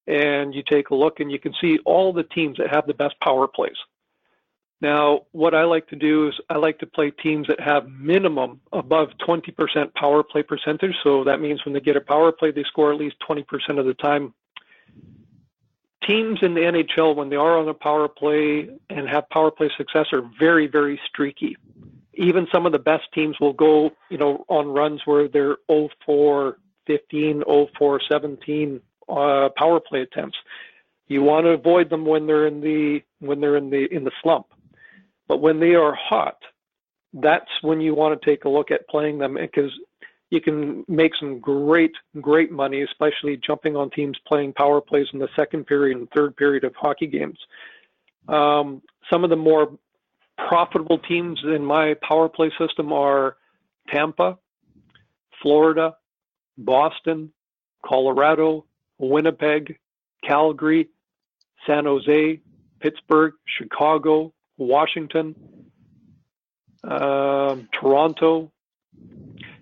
And 0.09 0.55
you 0.55 0.63
take 0.69 0.91
a 0.91 0.95
look 0.95 1.21
and 1.21 1.31
you 1.33 1.39
can 1.39 1.53
see 1.61 1.79
all 1.85 2.13
the 2.13 2.23
teams 2.23 2.59
that 2.59 2.75
have 2.75 2.87
the 2.87 2.95
best 2.95 3.19
power 3.21 3.49
plays. 3.49 3.77
Now, 4.81 5.21
what 5.33 5.55
I 5.55 5.65
like 5.65 5.89
to 5.89 5.97
do 5.97 6.29
is 6.29 6.35
I 6.51 6.59
like 6.59 6.79
to 6.81 6.87
play 6.87 7.11
teams 7.11 7.47
that 7.49 7.61
have 7.61 7.89
minimum 7.89 8.61
above 8.73 9.09
20% 9.27 9.95
power 9.95 10.23
play 10.23 10.43
percentage. 10.43 10.95
So 11.03 11.25
that 11.25 11.41
means 11.41 11.65
when 11.65 11.73
they 11.73 11.81
get 11.81 11.97
a 11.97 12.01
power 12.01 12.31
play, 12.31 12.51
they 12.51 12.65
score 12.65 12.93
at 12.93 12.99
least 12.99 13.17
20% 13.29 13.45
of 13.79 13.87
the 13.87 13.95
time. 13.95 14.35
Teams 16.07 16.39
in 16.43 16.55
the 16.55 16.61
NHL, 16.61 17.17
when 17.17 17.31
they 17.31 17.37
are 17.37 17.59
on 17.59 17.69
a 17.69 17.75
power 17.75 18.07
play 18.07 18.69
and 18.91 19.09
have 19.09 19.29
power 19.31 19.51
play 19.51 19.71
success, 19.79 20.07
are 20.13 20.31
very, 20.39 20.67
very 20.67 21.01
streaky. 21.09 21.57
Even 22.13 22.47
some 22.53 22.67
of 22.67 22.73
the 22.73 22.79
best 22.79 23.05
teams 23.15 23.41
will 23.41 23.55
go, 23.55 23.91
you 24.11 24.19
know, 24.19 24.45
on 24.49 24.69
runs 24.69 25.01
where 25.07 25.27
they're 25.27 25.57
0 25.71 25.89
4 26.05 26.59
15, 26.87 27.43
0 27.47 27.67
4 27.79 28.01
17 28.11 28.81
uh, 29.09 29.49
power 29.57 29.81
play 29.81 30.03
attempts. 30.03 30.37
You 31.09 31.23
want 31.23 31.47
to 31.47 31.51
avoid 31.51 31.89
them 31.89 32.05
when 32.05 32.27
they're 32.27 32.47
in 32.47 32.61
the 32.61 33.01
when 33.21 33.41
they're 33.41 33.57
in 33.57 33.71
the 33.71 33.87
in 33.93 34.05
the 34.05 34.13
slump 34.23 34.47
but 35.29 35.41
when 35.41 35.61
they 35.61 35.75
are 35.75 35.95
hot, 35.95 36.39
that's 37.13 37.51
when 37.63 37.81
you 37.81 37.95
want 37.95 38.21
to 38.21 38.31
take 38.31 38.45
a 38.45 38.49
look 38.49 38.71
at 38.71 38.89
playing 38.89 39.19
them 39.19 39.35
because 39.35 39.73
you 40.31 40.41
can 40.41 40.85
make 40.89 41.13
some 41.19 41.39
great, 41.39 41.93
great 42.21 42.51
money, 42.51 42.83
especially 42.83 43.37
jumping 43.37 43.77
on 43.77 43.91
teams 43.91 44.19
playing 44.27 44.53
power 44.53 44.81
plays 44.81 45.07
in 45.13 45.19
the 45.19 45.29
second 45.37 45.67
period 45.67 45.97
and 45.97 46.09
third 46.11 46.37
period 46.37 46.65
of 46.65 46.75
hockey 46.77 47.07
games. 47.07 47.39
Um, 48.29 48.83
some 49.11 49.23
of 49.23 49.31
the 49.31 49.37
more 49.37 49.79
profitable 50.49 50.99
teams 50.99 51.41
in 51.45 51.65
my 51.65 51.95
power 52.07 52.29
play 52.29 52.51
system 52.59 52.93
are 52.93 53.37
Tampa, 53.89 54.37
Florida, 55.41 55.97
Boston, 56.59 57.33
Colorado, 57.85 58.65
Winnipeg, 58.99 59.79
Calgary, 60.25 60.89
San 61.67 61.85
Jose, 61.85 62.41
Pittsburgh, 62.81 63.35
Chicago, 63.59 64.33
Washington, 64.57 65.35
uh, 66.85 67.57
Toronto. 67.73 68.51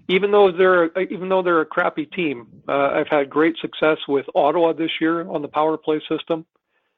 Even 0.08 0.32
though 0.32 0.52
they're 0.52 0.96
even 0.98 1.28
though 1.30 1.42
they're 1.42 1.62
a 1.62 1.66
crappy 1.66 2.04
team, 2.04 2.46
uh, 2.68 2.90
I've 2.92 3.08
had 3.08 3.30
great 3.30 3.56
success 3.58 3.96
with 4.06 4.26
Ottawa 4.34 4.74
this 4.74 4.90
year 5.00 5.26
on 5.28 5.40
the 5.40 5.48
power 5.48 5.78
play 5.78 6.00
system. 6.08 6.44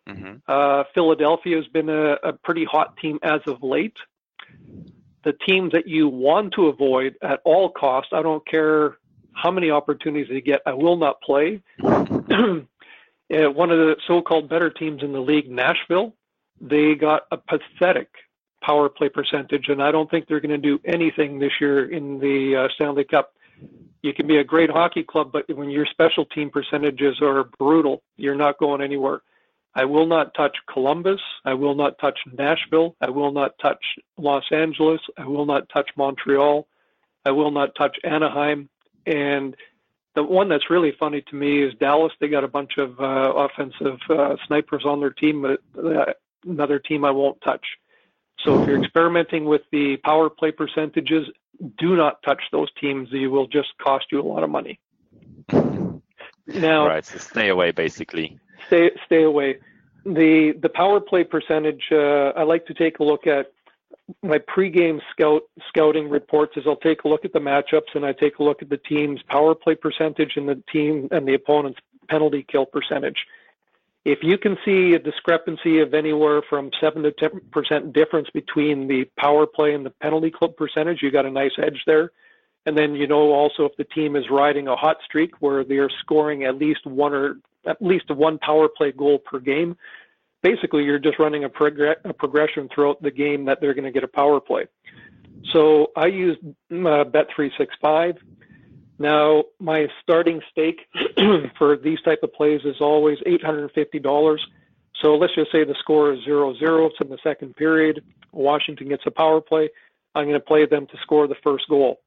Mm-hmm. 0.08 0.36
Uh, 0.46 0.84
Philadelphia 0.94 1.56
has 1.56 1.66
been 1.68 1.88
a, 1.88 2.14
a 2.22 2.32
pretty 2.32 2.64
hot 2.64 2.96
team 2.96 3.18
as 3.22 3.40
of 3.46 3.62
late. 3.62 3.96
The 5.24 5.34
teams 5.46 5.72
that 5.72 5.88
you 5.88 6.08
want 6.08 6.54
to 6.54 6.66
avoid 6.66 7.16
at 7.22 7.40
all 7.44 7.70
costs, 7.70 8.12
I 8.12 8.22
don't 8.22 8.46
care 8.46 8.96
how 9.34 9.50
many 9.50 9.70
opportunities 9.70 10.28
they 10.28 10.40
get, 10.40 10.62
I 10.66 10.72
will 10.72 10.96
not 10.96 11.20
play. 11.20 11.62
Uh, 13.28 13.50
one 13.50 13.72
of 13.72 13.78
the 13.78 13.96
so-called 14.06 14.48
better 14.48 14.70
teams 14.70 15.02
in 15.02 15.12
the 15.12 15.18
league, 15.18 15.50
Nashville, 15.50 16.14
they 16.60 16.94
got 16.94 17.22
a 17.30 17.36
pathetic 17.36 18.08
power 18.62 18.88
play 18.88 19.08
percentage, 19.08 19.68
and 19.68 19.82
I 19.82 19.92
don't 19.92 20.10
think 20.10 20.26
they're 20.26 20.40
going 20.40 20.50
to 20.50 20.58
do 20.58 20.80
anything 20.84 21.38
this 21.38 21.52
year 21.60 21.90
in 21.90 22.18
the 22.18 22.64
uh, 22.64 22.68
Stanley 22.74 23.04
Cup. 23.04 23.32
You 24.02 24.12
can 24.12 24.26
be 24.26 24.38
a 24.38 24.44
great 24.44 24.70
hockey 24.70 25.02
club, 25.02 25.30
but 25.32 25.44
when 25.54 25.70
your 25.70 25.86
special 25.86 26.24
team 26.26 26.50
percentages 26.50 27.20
are 27.22 27.44
brutal, 27.58 28.02
you're 28.16 28.34
not 28.34 28.58
going 28.58 28.80
anywhere. 28.80 29.22
I 29.74 29.84
will 29.84 30.06
not 30.06 30.32
touch 30.34 30.56
Columbus. 30.72 31.20
I 31.44 31.54
will 31.54 31.74
not 31.74 31.98
touch 31.98 32.18
Nashville. 32.32 32.96
I 33.00 33.10
will 33.10 33.30
not 33.30 33.52
touch 33.60 33.84
Los 34.16 34.44
Angeles. 34.50 35.00
I 35.18 35.26
will 35.26 35.44
not 35.44 35.68
touch 35.68 35.90
Montreal. 35.96 36.66
I 37.26 37.30
will 37.32 37.50
not 37.50 37.74
touch 37.74 37.96
Anaheim. 38.02 38.70
And 39.04 39.54
the 40.14 40.22
one 40.22 40.48
that's 40.48 40.70
really 40.70 40.94
funny 40.98 41.22
to 41.28 41.36
me 41.36 41.62
is 41.62 41.74
Dallas. 41.78 42.12
They 42.20 42.28
got 42.28 42.42
a 42.42 42.48
bunch 42.48 42.78
of 42.78 42.98
uh, 42.98 43.32
offensive 43.36 43.98
uh, 44.08 44.36
snipers 44.46 44.84
on 44.86 44.98
their 44.98 45.10
team, 45.10 45.42
but 45.42 45.84
uh, 45.84 46.12
another 46.46 46.78
team 46.78 47.04
I 47.04 47.10
won't 47.10 47.40
touch. 47.42 47.64
So 48.44 48.60
if 48.60 48.68
you're 48.68 48.82
experimenting 48.82 49.44
with 49.46 49.62
the 49.72 49.96
power 50.04 50.28
play 50.30 50.52
percentages, 50.52 51.26
do 51.78 51.96
not 51.96 52.22
touch 52.22 52.42
those 52.52 52.68
teams. 52.80 53.08
They 53.10 53.26
will 53.26 53.46
just 53.46 53.68
cost 53.82 54.06
you 54.12 54.20
a 54.20 54.22
lot 54.22 54.42
of 54.44 54.50
money. 54.50 54.78
Now, 56.46 56.86
right. 56.86 57.04
So 57.04 57.18
stay 57.18 57.48
away, 57.48 57.72
basically. 57.72 58.38
Stay 58.68 58.90
stay 59.04 59.24
away. 59.24 59.58
the 60.04 60.54
the 60.60 60.68
power 60.68 61.00
play 61.00 61.24
percentage. 61.24 61.82
Uh, 61.90 62.32
I 62.36 62.42
like 62.44 62.66
to 62.66 62.74
take 62.74 63.00
a 63.00 63.04
look 63.04 63.26
at 63.26 63.52
my 64.22 64.38
pregame 64.38 65.00
scout 65.10 65.42
scouting 65.68 66.08
reports. 66.08 66.56
Is 66.56 66.64
I'll 66.66 66.76
take 66.76 67.04
a 67.04 67.08
look 67.08 67.24
at 67.24 67.32
the 67.32 67.40
matchups 67.40 67.94
and 67.94 68.04
I 68.06 68.12
take 68.12 68.38
a 68.38 68.44
look 68.44 68.62
at 68.62 68.68
the 68.68 68.76
team's 68.76 69.20
power 69.28 69.54
play 69.54 69.74
percentage 69.74 70.32
and 70.36 70.48
the 70.48 70.62
team 70.72 71.08
and 71.10 71.26
the 71.26 71.34
opponent's 71.34 71.80
penalty 72.08 72.46
kill 72.48 72.66
percentage. 72.66 73.18
If 74.06 74.20
you 74.22 74.38
can 74.38 74.56
see 74.64 74.94
a 74.94 75.00
discrepancy 75.00 75.80
of 75.80 75.92
anywhere 75.92 76.40
from 76.48 76.70
seven 76.80 77.02
to 77.02 77.10
ten 77.10 77.40
percent 77.50 77.92
difference 77.92 78.28
between 78.32 78.86
the 78.86 79.04
power 79.18 79.48
play 79.48 79.74
and 79.74 79.84
the 79.84 79.90
penalty 79.90 80.30
kill 80.30 80.50
percentage, 80.50 81.02
you 81.02 81.10
got 81.10 81.26
a 81.26 81.30
nice 81.30 81.50
edge 81.58 81.82
there. 81.88 82.12
And 82.66 82.78
then 82.78 82.94
you 82.94 83.08
know 83.08 83.32
also 83.32 83.64
if 83.64 83.76
the 83.76 83.82
team 83.82 84.14
is 84.14 84.22
riding 84.30 84.68
a 84.68 84.76
hot 84.76 84.98
streak 85.04 85.32
where 85.40 85.64
they're 85.64 85.90
scoring 86.02 86.44
at 86.44 86.56
least 86.56 86.86
one 86.86 87.12
or 87.12 87.38
at 87.66 87.82
least 87.82 88.08
one 88.08 88.38
power 88.38 88.68
play 88.68 88.92
goal 88.92 89.18
per 89.18 89.40
game, 89.40 89.76
basically 90.40 90.84
you're 90.84 91.00
just 91.00 91.18
running 91.18 91.42
a, 91.42 91.48
prog- 91.48 91.80
a 92.04 92.14
progression 92.14 92.68
throughout 92.72 93.02
the 93.02 93.10
game 93.10 93.44
that 93.46 93.60
they're 93.60 93.74
going 93.74 93.86
to 93.86 93.90
get 93.90 94.04
a 94.04 94.08
power 94.08 94.38
play. 94.38 94.66
So 95.52 95.88
I 95.96 96.06
use 96.06 96.36
uh, 96.70 97.02
Bet365. 97.10 98.18
Now 98.98 99.44
my 99.60 99.86
starting 100.02 100.40
stake 100.50 100.80
for 101.58 101.76
these 101.76 102.00
type 102.02 102.20
of 102.22 102.32
plays 102.32 102.60
is 102.64 102.76
always 102.80 103.18
$850. 103.26 104.38
So 105.02 105.14
let's 105.16 105.34
just 105.34 105.52
say 105.52 105.64
the 105.64 105.76
score 105.80 106.12
is 106.12 106.20
0-0. 106.26 106.56
It's 106.86 106.96
in 107.00 107.08
the 107.08 107.18
second 107.22 107.56
period. 107.56 108.02
Washington 108.32 108.88
gets 108.88 109.02
a 109.06 109.10
power 109.10 109.40
play. 109.40 109.68
I'm 110.14 110.24
going 110.24 110.34
to 110.34 110.40
play 110.40 110.66
them 110.66 110.86
to 110.86 110.96
score 111.02 111.26
the 111.28 111.36
first 111.44 111.68
goal. 111.68 112.00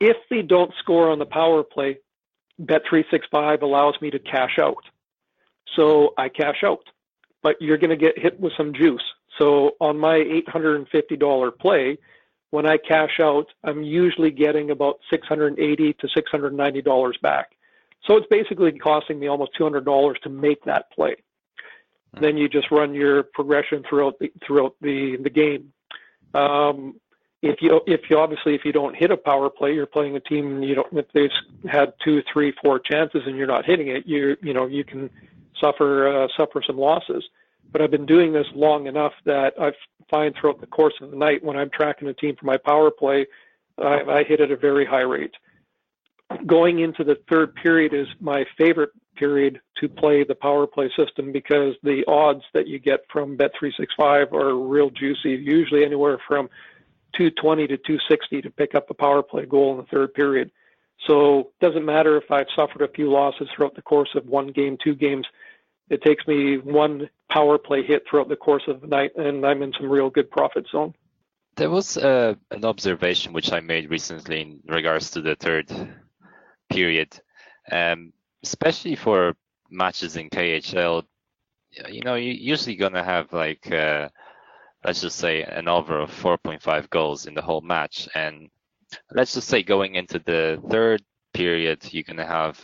If 0.00 0.16
they 0.30 0.40
don't 0.40 0.72
score 0.78 1.10
on 1.10 1.18
the 1.18 1.26
power 1.26 1.62
play, 1.62 1.98
Bet365 2.60 3.60
allows 3.60 3.94
me 4.00 4.10
to 4.10 4.18
cash 4.18 4.58
out. 4.58 4.82
So 5.76 6.14
I 6.16 6.30
cash 6.30 6.62
out, 6.64 6.84
but 7.42 7.56
you're 7.60 7.78
going 7.78 7.90
to 7.90 7.96
get 7.96 8.18
hit 8.18 8.40
with 8.40 8.52
some 8.56 8.72
juice. 8.72 9.04
So 9.38 9.72
on 9.80 9.98
my 9.98 10.16
$850 10.54 11.58
play, 11.58 11.98
when 12.50 12.66
I 12.66 12.76
cash 12.76 13.20
out, 13.20 13.46
I'm 13.64 13.82
usually 13.82 14.30
getting 14.30 14.70
about 14.70 15.00
$680 15.12 15.98
to 15.98 16.08
$690 16.08 17.20
back. 17.22 17.52
So 18.06 18.16
it's 18.16 18.26
basically 18.28 18.72
costing 18.72 19.18
me 19.18 19.28
almost 19.28 19.52
$200 19.58 20.20
to 20.22 20.28
make 20.28 20.64
that 20.64 20.90
play. 20.90 21.16
Then 22.18 22.36
you 22.36 22.48
just 22.48 22.70
run 22.70 22.94
your 22.94 23.22
progression 23.22 23.84
throughout 23.88 24.18
the 24.18 24.32
throughout 24.44 24.74
the 24.80 25.16
the 25.22 25.30
game. 25.30 25.72
Um, 26.34 26.96
if 27.42 27.62
you 27.62 27.80
if 27.86 28.10
you 28.10 28.18
obviously 28.18 28.54
if 28.54 28.64
you 28.64 28.72
don't 28.72 28.96
hit 28.96 29.10
a 29.10 29.16
power 29.16 29.48
play, 29.48 29.74
you're 29.74 29.86
playing 29.86 30.16
a 30.16 30.20
team 30.20 30.56
and 30.56 30.64
you 30.64 30.74
don't 30.74 30.88
if 30.92 31.06
they've 31.14 31.30
had 31.70 31.92
two, 32.04 32.22
three, 32.32 32.52
four 32.62 32.80
chances 32.80 33.22
and 33.26 33.36
you're 33.36 33.46
not 33.46 33.64
hitting 33.64 33.88
it, 33.88 34.06
you 34.06 34.36
you 34.42 34.52
know 34.52 34.66
you 34.66 34.84
can 34.84 35.08
suffer 35.60 36.24
uh, 36.24 36.28
suffer 36.36 36.62
some 36.66 36.78
losses. 36.78 37.24
But 37.72 37.82
I've 37.82 37.90
been 37.90 38.06
doing 38.06 38.32
this 38.32 38.46
long 38.54 38.86
enough 38.86 39.12
that 39.24 39.54
I 39.60 39.72
find 40.10 40.34
throughout 40.34 40.60
the 40.60 40.66
course 40.66 40.94
of 41.00 41.10
the 41.10 41.16
night 41.16 41.44
when 41.44 41.56
I'm 41.56 41.70
tracking 41.70 42.08
a 42.08 42.14
team 42.14 42.36
for 42.38 42.46
my 42.46 42.56
power 42.56 42.90
play, 42.90 43.26
I, 43.78 44.00
I 44.08 44.24
hit 44.24 44.40
at 44.40 44.50
a 44.50 44.56
very 44.56 44.84
high 44.84 45.00
rate. 45.00 45.34
Going 46.46 46.80
into 46.80 47.04
the 47.04 47.16
third 47.30 47.54
period 47.54 47.92
is 47.94 48.06
my 48.20 48.44
favorite 48.58 48.90
period 49.16 49.60
to 49.78 49.88
play 49.88 50.24
the 50.24 50.34
power 50.34 50.66
play 50.66 50.90
system 50.96 51.32
because 51.32 51.74
the 51.82 52.04
odds 52.06 52.42
that 52.54 52.66
you 52.66 52.78
get 52.78 53.00
from 53.12 53.36
Bet365 53.36 54.32
are 54.32 54.56
real 54.56 54.90
juicy, 54.90 55.30
usually 55.30 55.84
anywhere 55.84 56.18
from 56.26 56.48
220 57.16 57.66
to 57.66 57.76
260 57.76 58.42
to 58.42 58.50
pick 58.50 58.74
up 58.74 58.88
a 58.90 58.94
power 58.94 59.22
play 59.22 59.44
goal 59.44 59.72
in 59.72 59.78
the 59.78 59.86
third 59.90 60.14
period. 60.14 60.50
So 61.06 61.40
it 61.40 61.66
doesn't 61.66 61.84
matter 61.84 62.16
if 62.16 62.30
I've 62.30 62.46
suffered 62.54 62.82
a 62.82 62.92
few 62.92 63.10
losses 63.10 63.48
throughout 63.54 63.74
the 63.74 63.82
course 63.82 64.10
of 64.14 64.26
one 64.26 64.48
game, 64.48 64.76
two 64.82 64.94
games. 64.94 65.26
It 65.90 66.02
takes 66.02 66.26
me 66.26 66.58
one 66.58 67.10
power 67.30 67.58
play 67.58 67.82
hit 67.82 68.04
throughout 68.08 68.28
the 68.28 68.36
course 68.36 68.62
of 68.68 68.80
the 68.80 68.86
night, 68.86 69.10
and 69.16 69.44
I'm 69.44 69.62
in 69.62 69.72
some 69.78 69.90
real 69.90 70.10
good 70.10 70.30
profit 70.30 70.66
zone. 70.70 70.94
There 71.56 71.70
was 71.70 71.96
uh, 71.96 72.34
an 72.50 72.64
observation 72.64 73.32
which 73.32 73.52
I 73.52 73.60
made 73.60 73.90
recently 73.90 74.40
in 74.40 74.60
regards 74.66 75.10
to 75.10 75.20
the 75.20 75.34
third 75.34 75.68
period, 76.70 77.20
um, 77.70 78.12
especially 78.42 78.96
for 78.96 79.34
matches 79.68 80.16
in 80.16 80.30
KHL. 80.30 81.04
You 81.88 82.02
know, 82.02 82.14
you're 82.14 82.34
usually 82.34 82.76
gonna 82.76 83.04
have 83.04 83.32
like 83.32 83.70
uh, 83.70 84.08
let's 84.84 85.00
just 85.00 85.18
say 85.18 85.42
an 85.42 85.68
over 85.68 85.98
of 85.98 86.10
4.5 86.10 86.90
goals 86.90 87.26
in 87.26 87.34
the 87.34 87.42
whole 87.42 87.60
match. 87.60 88.08
And 88.14 88.48
let's 89.12 89.34
just 89.34 89.48
say 89.48 89.62
going 89.62 89.94
into 89.94 90.18
the 90.18 90.62
third 90.70 91.02
period, 91.34 91.92
you're 91.92 92.04
going 92.04 92.16
to 92.16 92.26
have 92.26 92.60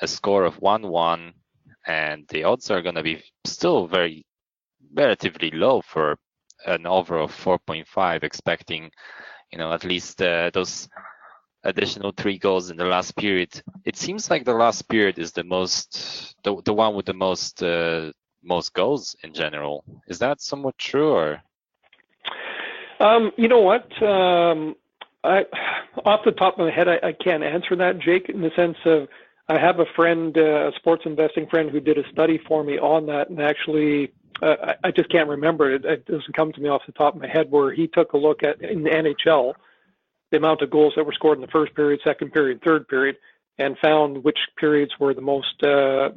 a 0.00 0.08
score 0.08 0.44
of 0.44 0.60
1 0.60 0.86
1, 0.86 1.32
and 1.86 2.26
the 2.28 2.44
odds 2.44 2.70
are 2.70 2.82
going 2.82 2.94
to 2.94 3.02
be 3.02 3.22
still 3.44 3.86
very 3.86 4.24
relatively 4.94 5.50
low 5.50 5.82
for 5.82 6.16
an 6.66 6.86
over 6.86 7.18
of 7.18 7.32
4.5, 7.32 8.22
expecting, 8.22 8.90
you 9.52 9.58
know, 9.58 9.72
at 9.72 9.84
least 9.84 10.20
uh, 10.22 10.50
those 10.52 10.88
additional 11.64 12.12
three 12.16 12.38
goals 12.38 12.70
in 12.70 12.76
the 12.76 12.84
last 12.84 13.16
period. 13.16 13.60
It 13.84 13.96
seems 13.96 14.30
like 14.30 14.44
the 14.44 14.54
last 14.54 14.88
period 14.88 15.18
is 15.18 15.32
the 15.32 15.44
most, 15.44 16.34
the, 16.44 16.60
the 16.64 16.72
one 16.72 16.94
with 16.94 17.06
the 17.06 17.14
most 17.14 17.62
uh, 17.62 18.12
most 18.42 18.72
goals 18.72 19.16
in 19.22 19.34
general. 19.34 19.84
Is 20.06 20.18
that 20.20 20.40
somewhat 20.40 20.78
true, 20.78 21.12
or? 21.12 21.42
Um, 23.00 23.32
you 23.36 23.48
know 23.48 23.60
what? 23.60 23.90
Um, 24.02 24.76
I, 25.24 25.44
off 26.04 26.20
the 26.24 26.32
top 26.32 26.54
of 26.54 26.60
my 26.60 26.70
head, 26.70 26.88
I, 26.88 27.08
I 27.08 27.12
can't 27.12 27.42
answer 27.42 27.76
that, 27.76 27.98
Jake. 27.98 28.28
In 28.28 28.40
the 28.40 28.50
sense 28.56 28.76
of, 28.84 29.08
I 29.48 29.58
have 29.60 29.78
a 29.78 29.86
friend, 29.94 30.36
uh, 30.36 30.68
a 30.68 30.72
sports 30.76 31.02
investing 31.06 31.46
friend, 31.48 31.70
who 31.70 31.80
did 31.80 31.98
a 31.98 32.08
study 32.10 32.40
for 32.48 32.64
me 32.64 32.78
on 32.78 33.06
that, 33.06 33.30
and 33.30 33.40
actually, 33.40 34.12
uh, 34.42 34.56
I, 34.62 34.88
I 34.88 34.90
just 34.90 35.10
can't 35.10 35.28
remember 35.28 35.72
it. 35.72 35.84
It 35.84 36.06
doesn't 36.06 36.34
come 36.34 36.52
to 36.52 36.60
me 36.60 36.68
off 36.68 36.82
the 36.86 36.92
top 36.92 37.14
of 37.14 37.20
my 37.20 37.28
head. 37.28 37.50
Where 37.50 37.72
he 37.72 37.86
took 37.86 38.12
a 38.12 38.18
look 38.18 38.42
at 38.42 38.60
in 38.60 38.82
the 38.82 38.90
NHL, 38.90 39.54
the 40.30 40.38
amount 40.38 40.62
of 40.62 40.70
goals 40.70 40.94
that 40.96 41.04
were 41.04 41.12
scored 41.12 41.38
in 41.38 41.42
the 41.42 41.50
first 41.52 41.74
period, 41.74 42.00
second 42.02 42.32
period, 42.32 42.60
third 42.64 42.88
period, 42.88 43.16
and 43.58 43.76
found 43.78 44.24
which 44.24 44.38
periods 44.58 44.92
were 44.98 45.14
the 45.14 45.20
most 45.20 45.62
uh, 45.62 46.10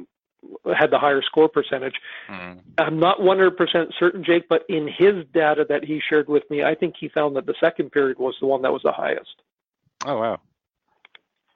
had 0.75 0.91
the 0.91 0.97
higher 0.99 1.21
score 1.21 1.49
percentage. 1.49 1.95
Mm. 2.29 2.59
I'm 2.77 2.99
not 2.99 3.19
100% 3.19 3.91
certain, 3.99 4.23
Jake, 4.23 4.47
but 4.49 4.63
in 4.69 4.87
his 4.87 5.25
data 5.33 5.65
that 5.69 5.83
he 5.83 6.01
shared 6.07 6.27
with 6.29 6.43
me, 6.49 6.63
I 6.63 6.75
think 6.75 6.95
he 6.99 7.09
found 7.09 7.35
that 7.35 7.45
the 7.45 7.55
second 7.59 7.91
period 7.91 8.17
was 8.17 8.35
the 8.39 8.47
one 8.47 8.61
that 8.61 8.71
was 8.71 8.81
the 8.83 8.91
highest. 8.91 9.41
Oh 10.05 10.17
wow. 10.17 10.39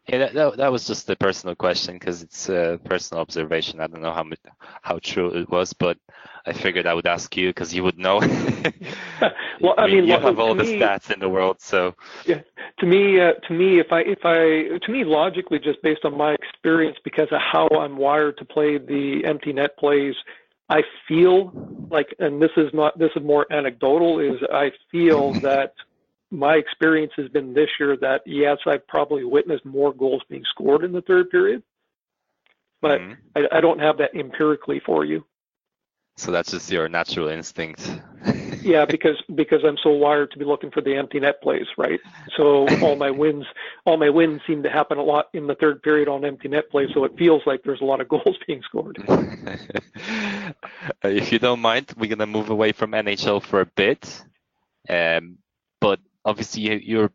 Yeah, 0.08 0.18
that, 0.18 0.34
that, 0.34 0.58
that 0.58 0.72
was 0.72 0.86
just 0.86 1.10
a 1.10 1.16
personal 1.16 1.56
question 1.56 1.94
because 1.98 2.22
it's 2.22 2.50
a 2.50 2.78
personal 2.84 3.22
observation. 3.22 3.80
I 3.80 3.88
don't 3.88 4.02
know 4.02 4.12
how 4.12 4.24
much, 4.24 4.40
how 4.82 5.00
true 5.02 5.30
it 5.30 5.50
was, 5.50 5.72
but 5.72 5.98
I 6.46 6.52
figured 6.52 6.86
I 6.86 6.94
would 6.94 7.08
ask 7.08 7.36
you 7.38 7.50
because 7.50 7.74
you 7.74 7.84
would 7.84 7.98
know. 7.98 8.20
well, 9.62 9.76
I 9.78 9.88
mean, 9.88 10.06
you 10.06 10.20
have 10.20 10.40
all 10.40 10.56
the 10.56 10.66
me, 10.66 10.78
stats 10.78 11.10
in 11.10 11.22
the 11.22 11.30
world, 11.30 11.62
so. 11.62 11.96
Yeah, 12.26 12.42
to 12.80 12.86
me, 12.86 13.22
uh, 13.22 13.34
to 13.48 13.54
me, 13.54 13.80
if 13.80 13.94
I, 13.94 14.02
if 14.02 14.20
I, 14.26 14.78
to 14.86 14.92
me, 14.92 15.06
logically, 15.06 15.60
just 15.60 15.82
based 15.82 16.04
on 16.04 16.18
my 16.18 16.34
experience, 16.34 16.98
because 17.06 17.30
of 17.32 17.40
how 17.40 17.70
I'm 17.70 17.96
wired 17.96 18.38
to 18.40 18.46
play 18.46 18.78
the 18.78 19.22
empty 19.26 19.54
net 19.54 19.78
plays, 19.78 20.16
I 20.68 20.82
feel 21.08 21.54
like, 21.90 22.14
and 22.20 22.42
this 22.42 22.52
is 22.58 22.70
not, 22.74 23.00
this 23.00 23.12
is 23.16 23.24
more 23.24 23.46
anecdotal, 23.54 24.20
is 24.20 24.42
I 24.52 24.72
feel 24.92 25.36
that 25.42 25.74
my 26.34 26.56
experience 26.56 27.14
has 27.16 27.30
been 27.30 27.54
this 27.54 27.70
year 27.80 27.96
that 27.98 28.24
yes, 28.26 28.58
I've 28.66 28.86
probably 28.88 29.24
witnessed 29.24 29.64
more 29.66 29.94
goals 29.94 30.24
being 30.28 30.44
scored 30.50 30.84
in 30.84 30.92
the 30.92 31.02
third 31.02 31.30
period, 31.30 31.62
but 32.82 33.00
mm-hmm. 33.00 33.14
I, 33.36 33.58
I, 33.58 33.62
don't 33.62 33.80
have 33.80 34.00
that 34.00 34.16
empirically 34.16 34.82
for 34.84 35.06
you. 35.06 35.24
So 36.18 36.32
that's 36.32 36.50
just 36.52 36.72
your 36.72 36.90
natural 36.90 37.28
instinct. 37.28 38.00
yeah, 38.62 38.86
because 38.86 39.18
because 39.36 39.62
I'm 39.64 39.78
so 39.84 39.92
wired 39.92 40.32
to 40.32 40.40
be 40.40 40.46
looking 40.46 40.72
for 40.72 40.82
the 40.82 40.96
empty 40.96 41.20
net 41.20 41.40
plays, 41.42 41.68
right? 41.78 42.00
So 42.36 42.68
all 42.82 42.96
my 42.96 43.12
wins, 43.12 43.46
all 43.86 43.98
my 43.98 44.10
wins 44.10 44.42
seem 44.48 44.64
to 44.64 44.70
happen 44.72 44.98
a 44.98 45.04
lot 45.04 45.28
in 45.34 45.46
the 45.46 45.56
third 45.56 45.84
period 45.84 46.08
on 46.08 46.26
empty 46.26 46.48
net 46.48 46.72
plays. 46.72 46.90
So 46.96 47.04
it 47.04 47.16
feels 47.16 47.44
like 47.46 47.62
there's 47.64 47.82
a 47.82 47.86
lot 47.86 48.02
of 48.02 48.10
goals 48.10 48.38
being 48.48 48.64
scored. 48.64 48.98
if 51.04 51.32
you 51.32 51.38
don't 51.38 51.60
mind, 51.60 51.94
we're 51.96 52.10
gonna 52.10 52.26
move 52.26 52.50
away 52.50 52.72
from 52.72 52.92
NHL 52.92 53.44
for 53.44 53.62
a 53.62 53.68
bit. 53.68 54.24
Um, 54.90 55.38
obviously 56.26 56.84
you're 56.84 57.12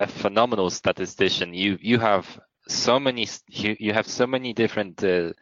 a 0.00 0.06
phenomenal 0.06 0.70
statistician. 0.70 1.54
You 1.54 1.78
you 1.80 1.98
have 1.98 2.40
so 2.68 2.98
many 2.98 3.26
you, 3.48 3.76
you 3.78 3.92
have 3.92 4.06
so 4.06 4.26
many 4.26 4.52
different 4.52 5.02
uh, 5.04 5.32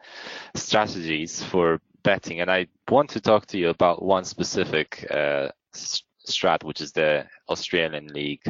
strategies 0.55 1.43
for 1.43 1.79
betting, 2.03 2.41
and 2.41 2.51
I 2.51 2.67
want 2.89 3.09
to 3.11 3.21
talk 3.21 3.45
to 3.47 3.57
you 3.57 3.69
about 3.69 4.03
one 4.03 4.25
specific 4.25 5.05
uh, 5.09 5.49
strat, 5.73 6.63
which 6.63 6.81
is 6.81 6.91
the 6.91 7.25
Australian 7.49 8.07
League. 8.07 8.43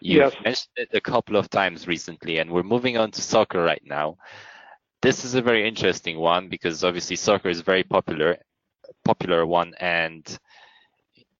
You've 0.00 0.32
yes. 0.32 0.44
mentioned 0.44 0.76
it 0.76 0.88
a 0.92 1.00
couple 1.00 1.36
of 1.36 1.50
times 1.50 1.88
recently, 1.88 2.38
and 2.38 2.50
we're 2.50 2.62
moving 2.62 2.96
on 2.98 3.10
to 3.12 3.22
soccer 3.22 3.62
right 3.62 3.82
now. 3.84 4.16
This 5.02 5.24
is 5.24 5.34
a 5.34 5.42
very 5.42 5.66
interesting 5.66 6.18
one 6.18 6.48
because 6.48 6.84
obviously 6.84 7.16
soccer 7.16 7.48
is 7.48 7.60
very 7.60 7.84
popular, 7.84 8.36
popular 9.04 9.46
one, 9.46 9.74
and 9.80 10.38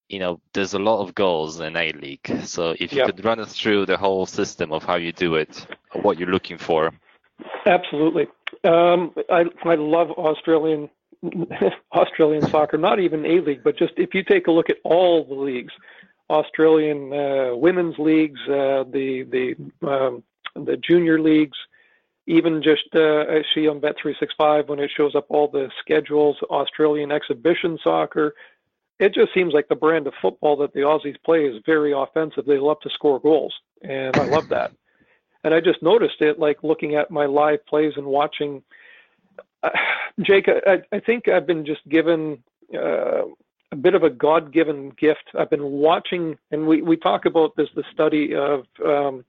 you 0.09 0.19
know, 0.19 0.41
there's 0.53 0.75
a 0.75 0.79
lot 0.79 1.03
of 1.03 1.15
goals 1.15 1.61
in 1.61 1.77
A 1.77 1.93
League. 1.93 2.31
So 2.45 2.75
if 2.79 2.93
you 2.93 2.99
yep. 2.99 3.07
could 3.07 3.25
run 3.25 3.41
us 3.41 3.55
through 3.55 3.87
the 3.87 3.97
whole 3.97 4.27
system 4.27 4.73
of 4.73 4.83
how 4.83 4.97
you 4.97 5.13
do 5.13 5.35
it, 5.35 5.67
what 6.03 6.19
you're 6.19 6.31
looking 6.31 6.59
for. 6.59 6.93
Absolutely. 7.67 8.27
Um, 8.65 9.15
I, 9.31 9.45
I 9.65 9.75
love 9.75 10.11
Australian 10.13 10.89
Australian 11.93 12.47
soccer, 12.49 12.79
not 12.79 13.01
even 13.01 13.27
A 13.27 13.41
League, 13.41 13.65
but 13.65 13.77
just 13.77 13.93
if 13.97 14.15
you 14.15 14.23
take 14.23 14.47
a 14.47 14.53
look 14.53 14.71
at 14.71 14.77
all 14.85 15.25
the 15.25 15.35
leagues, 15.35 15.73
Australian 16.31 17.13
uh, 17.13 17.57
women's 17.57 17.99
leagues, 17.99 18.41
uh, 18.49 18.85
the 18.91 19.25
the 19.31 19.89
um, 19.89 20.23
the 20.55 20.77
junior 20.77 21.21
leagues, 21.21 21.59
even 22.27 22.63
just 22.63 22.89
uh, 22.95 23.25
I 23.29 23.43
see 23.55 23.67
on 23.67 23.81
Bet365 23.81 24.69
when 24.69 24.79
it 24.79 24.91
shows 24.97 25.15
up 25.15 25.27
all 25.29 25.49
the 25.49 25.71
schedules, 25.81 26.37
Australian 26.51 27.11
exhibition 27.11 27.79
soccer. 27.83 28.35
It 28.99 29.15
just 29.15 29.33
seems 29.33 29.55
like 29.55 29.69
the 29.69 29.77
brand 29.77 30.07
of 30.07 30.15
football 30.21 30.57
that 30.57 30.73
the 30.73 30.81
Aussies 30.81 31.17
play 31.25 31.45
is 31.45 31.63
very 31.65 31.93
offensive. 31.93 32.45
They 32.47 32.59
love 32.59 32.81
to 32.81 32.91
score 32.91 33.21
goals, 33.21 33.55
and 33.83 34.17
I 34.17 34.25
love 34.25 34.49
that. 34.51 34.73
And 35.45 35.55
I 35.55 35.61
just 35.61 35.81
noticed 35.85 36.21
it, 36.21 36.41
like 36.41 36.65
looking 36.65 36.97
at 36.97 37.13
my 37.13 37.25
live 37.25 37.65
plays 37.65 37.93
and 37.97 38.05
watching. 38.05 38.61
Uh, 39.63 39.71
Jake, 40.23 40.49
I, 40.49 40.83
I 40.93 40.99
think 40.99 41.29
I've 41.29 41.47
been 41.47 41.65
just 41.65 41.89
given 41.89 42.43
uh, 42.75 43.23
a 43.71 43.77
bit 43.81 43.95
of 43.95 44.03
a 44.03 44.11
God-given 44.11 44.95
gift. 44.99 45.23
I've 45.39 45.49
been 45.49 45.63
watching, 45.63 46.37
and 46.51 46.67
we 46.67 46.83
we 46.83 46.97
talk 46.97 47.25
about 47.25 47.55
this, 47.57 47.69
the 47.77 47.85
study 47.93 48.35
of. 48.35 48.65
Um, 48.85 49.25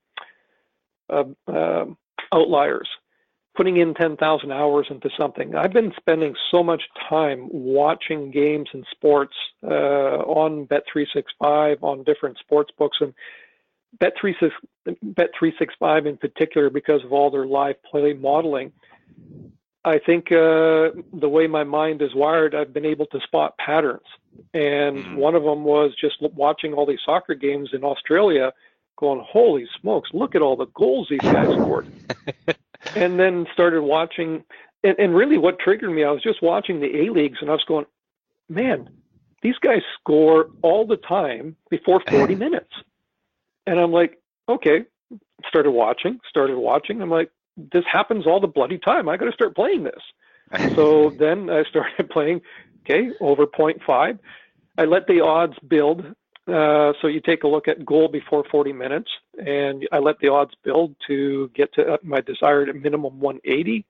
of 1.10 1.36
uh, 1.47 1.86
outliers, 2.34 2.88
putting 3.60 3.76
in 3.76 3.93
10,000 3.93 4.54
hours 4.54 4.88
into 4.89 5.10
something. 5.17 5.54
I've 5.54 5.74
been 5.74 5.91
spending 6.00 6.34
so 6.50 6.63
much 6.63 6.82
time 7.10 7.50
watching 7.52 8.32
games 8.32 8.69
and 8.72 8.86
sports 8.89 9.34
uh, 9.62 10.24
on 10.24 10.65
Bet365, 10.67 11.84
on 11.84 12.06
different 12.06 12.38
sports 12.38 12.72
books, 12.80 13.00
and 13.02 13.13
Bet365 14.02 16.08
in 16.08 16.15
particular 16.15 16.69
because 16.69 17.04
of 17.04 17.12
all 17.12 17.30
their 17.30 17.45
live 17.45 17.76
play 17.84 18.13
modeling. 18.13 18.72
I 19.84 20.00
think 20.06 20.32
uh, 20.32 20.95
the 21.12 21.28
way 21.28 21.48
my 21.48 21.65
mind 21.65 22.02
is 22.02 22.15
wired, 22.15 22.56
I've 22.56 22.74
been 22.74 22.86
able 22.86 23.08
to 23.08 23.19
spot 23.26 23.58
patterns. 23.58 24.08
And 24.54 25.00
mm-hmm. 25.00 25.17
one 25.17 25.36
of 25.36 25.43
them 25.43 25.65
was 25.65 25.91
just 26.00 26.15
watching 26.34 26.72
all 26.72 26.86
these 26.86 27.02
soccer 27.06 27.36
games 27.36 27.72
in 27.74 27.84
Australia 27.84 28.54
going, 28.95 29.22
holy 29.30 29.67
smokes, 29.82 30.12
look 30.13 30.34
at 30.34 30.41
all 30.41 30.56
the 30.56 30.67
goals 30.67 31.10
these 31.10 31.19
guys 31.19 31.54
scored. 31.56 31.91
and 32.96 33.20
then 33.20 33.46
started 33.54 33.82
watching, 33.82 34.44
and, 34.84 34.98
and 35.00 35.15
really 35.15 35.38
what 35.38 35.60
triggered 35.60 35.92
me, 35.92 36.04
I 36.04 36.12
was 36.12 36.24
just 36.24 36.42
watching 36.42 36.80
the 36.80 37.04
A 37.04 37.12
leagues 37.12 37.39
and 37.42 37.50
I 37.50 37.54
was 37.54 37.63
going, 37.68 37.86
man, 38.48 38.89
these 39.42 39.58
guys 39.62 39.82
score 40.00 40.50
all 40.62 40.86
the 40.86 40.98
time 40.98 41.56
before 41.70 42.02
40 42.10 42.36
minutes. 42.36 42.72
And 43.68 43.80
I'm 43.80 43.92
like, 43.92 44.20
okay, 44.48 44.86
started 45.48 45.72
watching, 45.72 46.20
started 46.30 46.58
watching. 46.58 47.02
I'm 47.02 47.10
like, 47.10 47.32
this 47.72 47.84
happens 47.92 48.26
all 48.26 48.39
the 48.39 48.48
bloody 48.48 48.78
time. 48.78 49.10
I 49.10 49.18
got 49.18 49.26
to 49.26 49.32
start 49.32 49.56
playing 49.56 49.84
this. 49.84 50.74
so 50.76 51.10
then 51.20 51.50
I 51.50 51.63
started 51.63 52.10
playing, 52.12 52.42
okay, 52.82 53.10
over 53.20 53.46
0.5. 53.46 54.20
I 54.78 54.86
let 54.86 55.08
the 55.08 55.22
odds 55.22 55.56
build 55.68 56.15
uh, 56.50 56.94
so 57.02 57.08
you 57.08 57.22
take 57.22 57.44
a 57.44 57.48
look 57.48 57.68
at 57.68 57.86
goal 57.86 58.08
before 58.08 58.44
40 58.50 58.74
minutes, 58.74 59.10
and 59.38 59.88
I 59.92 60.00
let 60.00 60.20
the 60.20 60.30
odds 60.30 60.54
build 60.64 60.96
to 61.08 61.50
get 61.56 61.74
to 61.76 62.00
my 62.04 62.22
desired 62.22 62.74
minimum 62.82 63.20
180. 63.20 63.86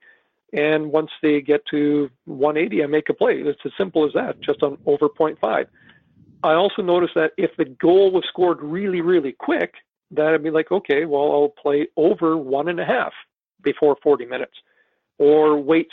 And 0.52 0.91
once 0.91 1.12
they 1.22 1.41
get 1.41 1.65
to 1.67 2.10
180, 2.26 2.84
I 2.84 2.88
make 2.88 3.10
a 3.10 3.13
play. 3.13 3.36
It's 3.39 3.60
as 3.65 3.72
simple 3.78 4.06
as 4.06 4.13
that, 4.13 4.41
just 4.41 4.63
on 4.63 4.78
over 4.86 5.08
0.5. 5.08 5.67
I 6.43 6.54
also 6.54 6.82
noticed 6.82 7.13
that 7.15 7.34
if 7.38 7.52
the 7.58 7.65
goal 7.65 8.12
was 8.12 8.24
scored 8.28 8.62
really, 8.62 9.02
really 9.02 9.34
quick, 9.34 9.74
that 10.12 10.34
I'd 10.34 10.43
be 10.43 10.50
like, 10.50 10.72
okay, 10.72 11.06
well, 11.06 11.32
I'll 11.32 11.54
play 11.62 11.88
over 11.98 12.38
one 12.38 12.69
and 12.69 12.80
a 12.80 12.86
half 12.86 13.13
before 13.62 13.98
40 14.02 14.26
minutes, 14.26 14.54
or 15.17 15.58
wait 15.58 15.89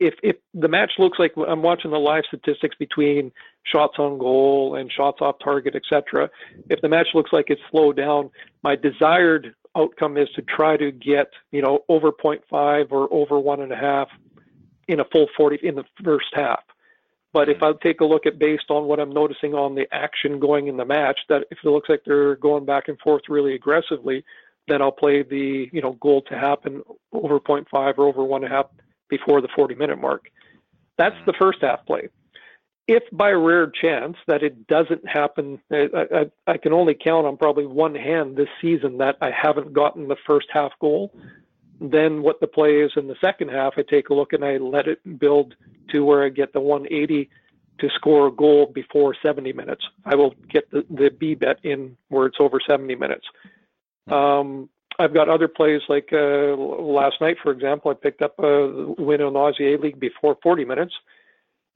if 0.00 0.14
if 0.22 0.36
the 0.54 0.68
match 0.68 0.92
looks 0.98 1.18
like 1.18 1.32
I'm 1.36 1.62
watching 1.62 1.90
the 1.90 1.98
live 1.98 2.24
statistics 2.26 2.74
between 2.78 3.30
shots 3.64 3.94
on 3.98 4.18
goal 4.18 4.74
and 4.74 4.90
shots 4.90 5.18
off 5.20 5.36
target, 5.44 5.76
etc. 5.76 6.30
If 6.70 6.80
the 6.80 6.88
match 6.88 7.08
looks 7.14 7.32
like 7.32 7.46
it's 7.48 7.60
slowed 7.70 7.96
down, 7.96 8.30
my 8.64 8.76
desired 8.76 9.54
outcome 9.76 10.16
is 10.16 10.28
to 10.34 10.42
try 10.42 10.76
to 10.78 10.90
get 10.90 11.28
you 11.52 11.62
know 11.62 11.80
over 11.88 12.10
0.5 12.10 12.90
or 12.90 13.12
over 13.12 13.38
one 13.38 13.60
and 13.60 13.72
a 13.72 13.76
half 13.76 14.08
in 14.88 14.98
a 15.00 15.04
full 15.04 15.28
40 15.36 15.60
in 15.62 15.76
the 15.76 15.84
first 16.02 16.28
half. 16.32 16.64
But 17.32 17.48
if 17.48 17.62
I 17.62 17.72
take 17.80 18.00
a 18.00 18.04
look 18.04 18.26
at 18.26 18.40
based 18.40 18.70
on 18.70 18.86
what 18.86 18.98
I'm 18.98 19.12
noticing 19.12 19.54
on 19.54 19.76
the 19.76 19.86
action 19.92 20.40
going 20.40 20.66
in 20.66 20.76
the 20.76 20.84
match, 20.84 21.20
that 21.28 21.44
if 21.52 21.58
it 21.62 21.68
looks 21.68 21.88
like 21.88 22.02
they're 22.04 22.34
going 22.34 22.64
back 22.64 22.88
and 22.88 22.98
forth 22.98 23.22
really 23.28 23.54
aggressively, 23.54 24.24
then 24.66 24.82
I'll 24.82 24.90
play 24.90 25.22
the 25.22 25.68
you 25.72 25.82
know 25.82 25.92
goal 26.00 26.22
to 26.22 26.38
happen 26.38 26.82
over 27.12 27.38
0.5 27.38 27.98
or 27.98 28.08
over 28.08 28.24
one 28.24 28.44
and 28.44 28.52
a 28.52 28.56
half 28.56 28.66
before 29.10 29.40
the 29.40 29.48
40 29.54 29.74
minute 29.74 30.00
mark. 30.00 30.30
That's 30.98 31.16
the 31.26 31.34
first 31.38 31.58
half 31.62 31.84
play. 31.86 32.08
If 32.86 33.04
by 33.12 33.30
rare 33.30 33.70
chance 33.70 34.16
that 34.26 34.42
it 34.42 34.66
doesn't 34.66 35.08
happen, 35.08 35.60
I, 35.70 35.88
I, 35.94 36.52
I, 36.52 36.56
can 36.58 36.72
only 36.72 36.94
count 36.94 37.26
on 37.26 37.36
probably 37.36 37.66
one 37.66 37.94
hand 37.94 38.36
this 38.36 38.48
season 38.60 38.98
that 38.98 39.16
I 39.20 39.30
haven't 39.30 39.72
gotten 39.72 40.08
the 40.08 40.16
first 40.26 40.48
half 40.52 40.72
goal. 40.80 41.14
Then 41.80 42.22
what 42.22 42.40
the 42.40 42.46
play 42.46 42.80
is 42.80 42.90
in 42.96 43.06
the 43.06 43.14
second 43.20 43.50
half, 43.50 43.74
I 43.76 43.82
take 43.82 44.10
a 44.10 44.14
look 44.14 44.32
and 44.32 44.44
I 44.44 44.56
let 44.56 44.88
it 44.88 45.18
build 45.18 45.54
to 45.90 46.04
where 46.04 46.24
I 46.24 46.28
get 46.30 46.52
the 46.52 46.60
180 46.60 47.30
to 47.78 47.88
score 47.94 48.26
a 48.26 48.32
goal 48.32 48.70
before 48.74 49.16
70 49.22 49.52
minutes. 49.52 49.84
I 50.04 50.14
will 50.14 50.34
get 50.50 50.70
the, 50.70 50.84
the 50.90 51.10
B 51.10 51.34
bet 51.34 51.58
in 51.62 51.96
where 52.08 52.26
it's 52.26 52.36
over 52.40 52.58
70 52.68 52.94
minutes. 52.96 53.24
Um, 54.10 54.68
I've 55.00 55.14
got 55.14 55.30
other 55.30 55.48
plays 55.48 55.80
like 55.88 56.10
uh, 56.12 56.54
last 56.56 57.22
night, 57.22 57.38
for 57.42 57.52
example, 57.52 57.90
I 57.90 57.94
picked 57.94 58.20
up 58.20 58.38
a 58.38 58.94
win 58.98 59.22
in 59.22 59.32
the 59.32 59.38
Aussie 59.38 59.74
A 59.74 59.80
League 59.80 59.98
before 59.98 60.36
40 60.42 60.66
minutes, 60.66 60.92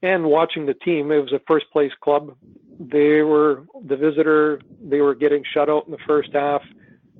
and 0.03 0.25
watching 0.25 0.67
the 0.67 0.75
team, 0.75 1.11
it 1.11 1.17
was 1.17 1.33
a 1.33 1.41
first 1.47 1.65
place 1.71 1.91
club. 2.01 2.35
They 2.79 3.23
were 3.23 3.63
the 3.83 3.97
visitor. 3.97 4.61
They 4.79 5.01
were 5.01 5.15
getting 5.15 5.43
shut 5.53 5.69
out 5.69 5.87
in 5.87 5.91
the 5.91 5.97
first 6.05 6.29
half. 6.33 6.61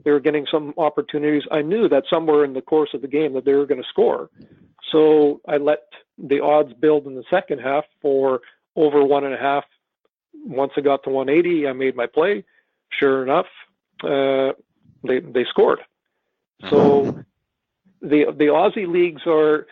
They 0.03 0.11
were 0.11 0.19
getting 0.19 0.45
some 0.51 0.75
opportunities. 0.77 1.41
I 1.51 1.63
knew 1.63 1.89
that 1.89 2.03
somewhere 2.07 2.45
in 2.45 2.53
the 2.53 2.61
course 2.61 2.91
of 2.93 3.01
the 3.01 3.07
game 3.07 3.33
that 3.33 3.43
they 3.43 3.53
were 3.53 3.65
going 3.65 3.81
to 3.81 3.89
score, 3.89 4.29
so 4.91 5.41
I 5.47 5.57
let 5.57 5.79
the 6.19 6.39
odds 6.39 6.73
build 6.73 7.07
in 7.07 7.15
the 7.15 7.23
second 7.31 7.59
half 7.59 7.85
for 7.99 8.41
over 8.75 9.03
one 9.03 9.23
and 9.23 9.33
a 9.33 9.39
half. 9.39 9.63
Once 10.45 10.73
I 10.77 10.81
got 10.81 11.03
to 11.05 11.09
180, 11.09 11.67
I 11.67 11.73
made 11.73 11.95
my 11.95 12.05
play. 12.05 12.45
Sure 12.99 13.23
enough, 13.23 13.47
uh, 14.03 14.51
they 15.03 15.19
they 15.21 15.45
scored. 15.49 15.79
So 16.69 17.23
the 18.01 18.25
the 18.37 18.45
Aussie 18.45 18.87
leagues 18.87 19.21
are 19.25 19.67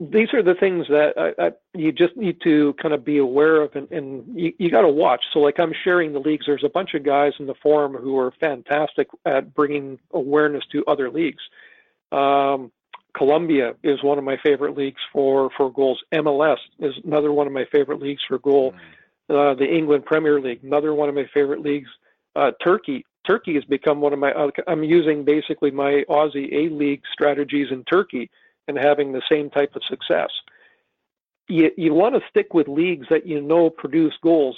these 0.00 0.32
are 0.34 0.42
the 0.42 0.54
things 0.54 0.86
that 0.88 1.14
I, 1.16 1.46
I, 1.46 1.50
you 1.72 1.92
just 1.92 2.16
need 2.16 2.40
to 2.42 2.74
kind 2.82 2.92
of 2.92 3.04
be 3.04 3.18
aware 3.18 3.62
of 3.62 3.76
and, 3.76 3.90
and 3.92 4.24
you, 4.38 4.52
you 4.58 4.70
got 4.70 4.82
to 4.82 4.88
watch. 4.88 5.22
So 5.32 5.38
like 5.38 5.60
I'm 5.60 5.72
sharing 5.84 6.12
the 6.12 6.18
leagues. 6.18 6.46
There's 6.46 6.64
a 6.64 6.68
bunch 6.68 6.94
of 6.94 7.04
guys 7.04 7.32
in 7.38 7.46
the 7.46 7.54
forum 7.62 7.94
who 7.94 8.18
are 8.18 8.32
fantastic 8.40 9.08
at 9.24 9.54
bringing 9.54 9.98
awareness 10.12 10.64
to 10.72 10.84
other 10.86 11.10
leagues. 11.10 11.42
Um, 12.10 12.72
Colombia 13.16 13.74
is 13.84 14.02
one 14.02 14.18
of 14.18 14.24
my 14.24 14.36
favorite 14.44 14.76
leagues 14.76 15.00
for 15.12 15.50
for 15.56 15.72
goals. 15.72 16.02
MLS 16.12 16.58
is 16.80 16.94
another 17.04 17.32
one 17.32 17.46
of 17.46 17.52
my 17.52 17.64
favorite 17.70 18.00
leagues 18.00 18.22
for 18.26 18.38
goal. 18.38 18.72
Mm. 18.72 19.52
Uh, 19.52 19.54
the 19.54 19.64
England 19.64 20.04
Premier 20.04 20.40
League, 20.40 20.62
another 20.64 20.92
one 20.92 21.08
of 21.08 21.14
my 21.14 21.26
favorite 21.32 21.60
leagues. 21.60 21.88
Uh, 22.36 22.50
Turkey 22.62 23.06
Turkey 23.26 23.54
has 23.54 23.64
become 23.64 24.00
one 24.00 24.12
of 24.12 24.18
my. 24.18 24.32
Uh, 24.32 24.50
I'm 24.66 24.84
using 24.84 25.24
basically 25.24 25.70
my 25.70 26.04
Aussie 26.08 26.52
A 26.52 26.74
League 26.74 27.02
strategies 27.12 27.68
in 27.70 27.84
Turkey 27.84 28.30
and 28.68 28.78
having 28.78 29.12
the 29.12 29.22
same 29.30 29.50
type 29.50 29.74
of 29.74 29.82
success. 29.84 30.30
You 31.48 31.70
you 31.76 31.94
want 31.94 32.14
to 32.14 32.28
stick 32.28 32.54
with 32.54 32.68
leagues 32.68 33.06
that 33.10 33.26
you 33.26 33.40
know 33.40 33.70
produce 33.70 34.14
goals. 34.22 34.56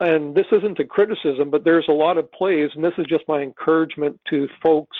And 0.00 0.32
this 0.32 0.46
isn't 0.52 0.78
a 0.78 0.84
criticism, 0.84 1.50
but 1.50 1.64
there's 1.64 1.88
a 1.88 1.92
lot 1.92 2.18
of 2.18 2.30
plays, 2.30 2.70
and 2.74 2.84
this 2.84 2.94
is 2.98 3.06
just 3.06 3.26
my 3.26 3.40
encouragement 3.40 4.20
to 4.30 4.48
folks 4.62 4.96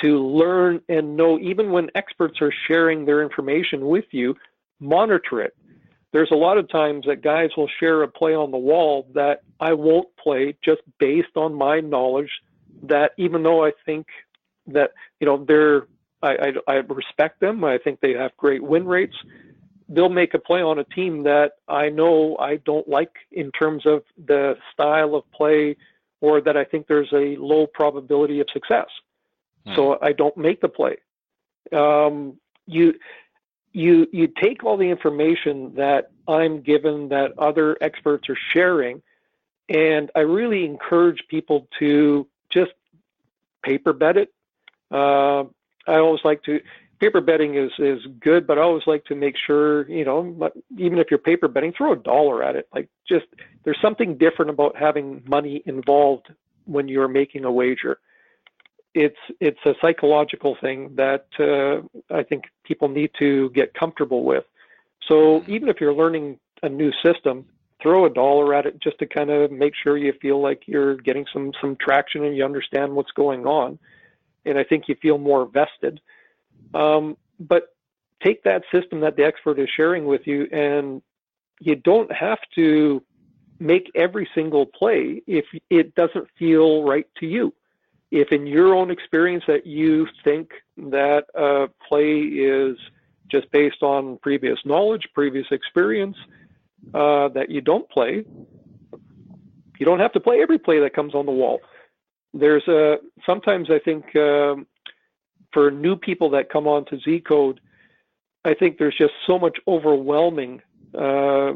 to 0.00 0.26
learn 0.26 0.80
and 0.88 1.16
know, 1.16 1.38
even 1.38 1.70
when 1.70 1.90
experts 1.94 2.40
are 2.40 2.52
sharing 2.66 3.04
their 3.04 3.22
information 3.22 3.86
with 3.86 4.06
you, 4.12 4.34
monitor 4.80 5.40
it 5.42 5.54
there's 6.12 6.30
a 6.30 6.36
lot 6.36 6.58
of 6.58 6.68
times 6.68 7.04
that 7.06 7.22
guys 7.22 7.50
will 7.56 7.68
share 7.80 8.02
a 8.02 8.08
play 8.08 8.34
on 8.34 8.50
the 8.50 8.58
wall 8.58 9.08
that 9.14 9.42
I 9.60 9.72
won't 9.72 10.08
play 10.16 10.56
just 10.64 10.80
based 10.98 11.36
on 11.36 11.54
my 11.54 11.80
knowledge 11.80 12.30
that 12.84 13.12
even 13.16 13.42
though 13.42 13.64
I 13.64 13.72
think 13.84 14.06
that 14.66 14.92
you 15.20 15.26
know 15.26 15.44
they're 15.44 15.86
I, 16.22 16.52
I, 16.68 16.72
I 16.72 16.74
respect 16.76 17.40
them 17.40 17.64
I 17.64 17.78
think 17.78 18.00
they 18.00 18.12
have 18.12 18.36
great 18.36 18.62
win 18.62 18.86
rates 18.86 19.16
they'll 19.88 20.08
make 20.08 20.34
a 20.34 20.38
play 20.38 20.62
on 20.62 20.78
a 20.78 20.84
team 20.84 21.22
that 21.24 21.52
I 21.68 21.88
know 21.88 22.36
I 22.38 22.56
don't 22.56 22.88
like 22.88 23.12
in 23.30 23.52
terms 23.52 23.86
of 23.86 24.02
the 24.26 24.56
style 24.72 25.14
of 25.14 25.30
play 25.32 25.76
or 26.20 26.40
that 26.40 26.56
I 26.56 26.64
think 26.64 26.86
there's 26.86 27.12
a 27.12 27.36
low 27.36 27.66
probability 27.66 28.40
of 28.40 28.48
success. 28.52 28.88
Hmm. 29.66 29.74
So 29.74 29.98
I 30.02 30.12
don't 30.12 30.36
make 30.36 30.60
the 30.60 30.68
play. 30.68 30.96
Um, 31.72 32.38
you 32.66 32.94
you 33.76 34.06
you 34.10 34.26
take 34.42 34.64
all 34.64 34.78
the 34.78 34.88
information 34.88 35.74
that 35.74 36.10
I'm 36.26 36.62
given 36.62 37.10
that 37.10 37.38
other 37.38 37.76
experts 37.82 38.26
are 38.30 38.38
sharing, 38.54 39.02
and 39.68 40.10
I 40.16 40.20
really 40.20 40.64
encourage 40.64 41.22
people 41.28 41.68
to 41.78 42.26
just 42.50 42.72
paper 43.62 43.92
bet 43.92 44.16
it. 44.16 44.32
Uh, 44.90 45.42
I 45.86 45.98
always 45.98 46.22
like 46.24 46.42
to, 46.44 46.58
paper 47.00 47.20
betting 47.20 47.56
is 47.56 47.70
is 47.78 48.00
good, 48.18 48.46
but 48.46 48.58
I 48.58 48.62
always 48.62 48.86
like 48.86 49.04
to 49.06 49.14
make 49.14 49.34
sure, 49.46 49.86
you 49.90 50.06
know, 50.06 50.50
even 50.78 50.98
if 50.98 51.08
you're 51.10 51.18
paper 51.18 51.46
betting, 51.46 51.74
throw 51.76 51.92
a 51.92 51.96
dollar 51.96 52.42
at 52.42 52.56
it. 52.56 52.68
Like 52.74 52.88
just 53.06 53.26
there's 53.64 53.80
something 53.82 54.16
different 54.16 54.50
about 54.50 54.74
having 54.74 55.22
money 55.26 55.62
involved 55.66 56.28
when 56.64 56.88
you're 56.88 57.08
making 57.08 57.44
a 57.44 57.52
wager. 57.52 57.98
It's 58.96 59.16
it's 59.40 59.58
a 59.66 59.74
psychological 59.82 60.56
thing 60.58 60.94
that 60.96 61.26
uh, 61.38 61.82
I 62.14 62.22
think 62.22 62.44
people 62.64 62.88
need 62.88 63.10
to 63.18 63.50
get 63.50 63.74
comfortable 63.74 64.24
with. 64.24 64.44
So 65.06 65.44
even 65.46 65.68
if 65.68 65.82
you're 65.82 65.92
learning 65.92 66.38
a 66.62 66.68
new 66.70 66.90
system, 67.04 67.44
throw 67.82 68.06
a 68.06 68.10
dollar 68.10 68.54
at 68.54 68.64
it 68.64 68.80
just 68.80 68.98
to 69.00 69.06
kind 69.06 69.28
of 69.28 69.52
make 69.52 69.74
sure 69.82 69.98
you 69.98 70.14
feel 70.22 70.40
like 70.40 70.62
you're 70.66 70.96
getting 70.96 71.26
some 71.30 71.52
some 71.60 71.76
traction 71.76 72.24
and 72.24 72.34
you 72.34 72.42
understand 72.42 72.90
what's 72.90 73.10
going 73.10 73.44
on. 73.46 73.78
And 74.46 74.58
I 74.58 74.64
think 74.64 74.84
you 74.88 74.96
feel 75.02 75.18
more 75.18 75.44
vested. 75.44 76.00
Um, 76.72 77.18
but 77.38 77.74
take 78.24 78.42
that 78.44 78.62
system 78.72 79.00
that 79.00 79.16
the 79.16 79.24
expert 79.24 79.58
is 79.58 79.68
sharing 79.76 80.06
with 80.06 80.26
you, 80.26 80.48
and 80.52 81.02
you 81.60 81.74
don't 81.76 82.10
have 82.10 82.38
to 82.54 83.02
make 83.58 83.90
every 83.94 84.26
single 84.34 84.64
play 84.64 85.22
if 85.26 85.44
it 85.68 85.94
doesn't 85.94 86.28
feel 86.38 86.82
right 86.84 87.06
to 87.20 87.26
you. 87.26 87.52
If 88.10 88.30
in 88.30 88.46
your 88.46 88.74
own 88.74 88.90
experience 88.90 89.44
that 89.48 89.66
you 89.66 90.06
think 90.24 90.50
that 90.76 91.24
a 91.34 91.68
play 91.88 92.18
is 92.20 92.76
just 93.28 93.50
based 93.50 93.82
on 93.82 94.18
previous 94.18 94.58
knowledge, 94.64 95.08
previous 95.14 95.46
experience, 95.50 96.16
uh, 96.94 97.28
that 97.28 97.50
you 97.50 97.60
don't 97.60 97.88
play, 97.90 98.24
you 99.78 99.86
don't 99.86 99.98
have 99.98 100.12
to 100.12 100.20
play 100.20 100.40
every 100.40 100.58
play 100.58 100.80
that 100.80 100.94
comes 100.94 101.14
on 101.14 101.26
the 101.26 101.32
wall. 101.32 101.60
There's 102.32 102.66
a 102.68 102.98
sometimes 103.24 103.70
I 103.70 103.78
think 103.78 104.14
um, 104.16 104.66
for 105.52 105.70
new 105.70 105.96
people 105.96 106.30
that 106.30 106.50
come 106.50 106.66
on 106.68 106.84
to 106.86 106.98
Z 107.00 107.20
Code, 107.20 107.60
I 108.44 108.54
think 108.54 108.78
there's 108.78 108.96
just 108.96 109.14
so 109.26 109.38
much 109.38 109.58
overwhelming 109.66 110.62
uh, 110.96 111.54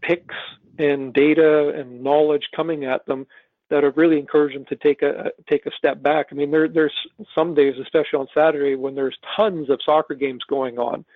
picks 0.00 0.34
and 0.78 1.12
data 1.12 1.68
and 1.76 2.02
knowledge 2.02 2.48
coming 2.56 2.84
at 2.84 3.06
them 3.06 3.26
that 3.72 3.84
I 3.84 3.86
really 3.96 4.18
encourage 4.18 4.52
them 4.52 4.66
to 4.66 4.76
take 4.76 5.00
a 5.00 5.32
take 5.48 5.64
a 5.64 5.70
step 5.78 6.02
back. 6.02 6.26
I 6.30 6.34
mean, 6.34 6.50
there, 6.50 6.68
there's 6.68 6.94
some 7.34 7.54
days, 7.54 7.74
especially 7.80 8.18
on 8.18 8.26
Saturday, 8.34 8.74
when 8.74 8.94
there's 8.94 9.16
tons 9.34 9.70
of 9.70 9.80
soccer 9.82 10.14
games 10.14 10.42
going 10.46 10.78
on. 10.78 11.06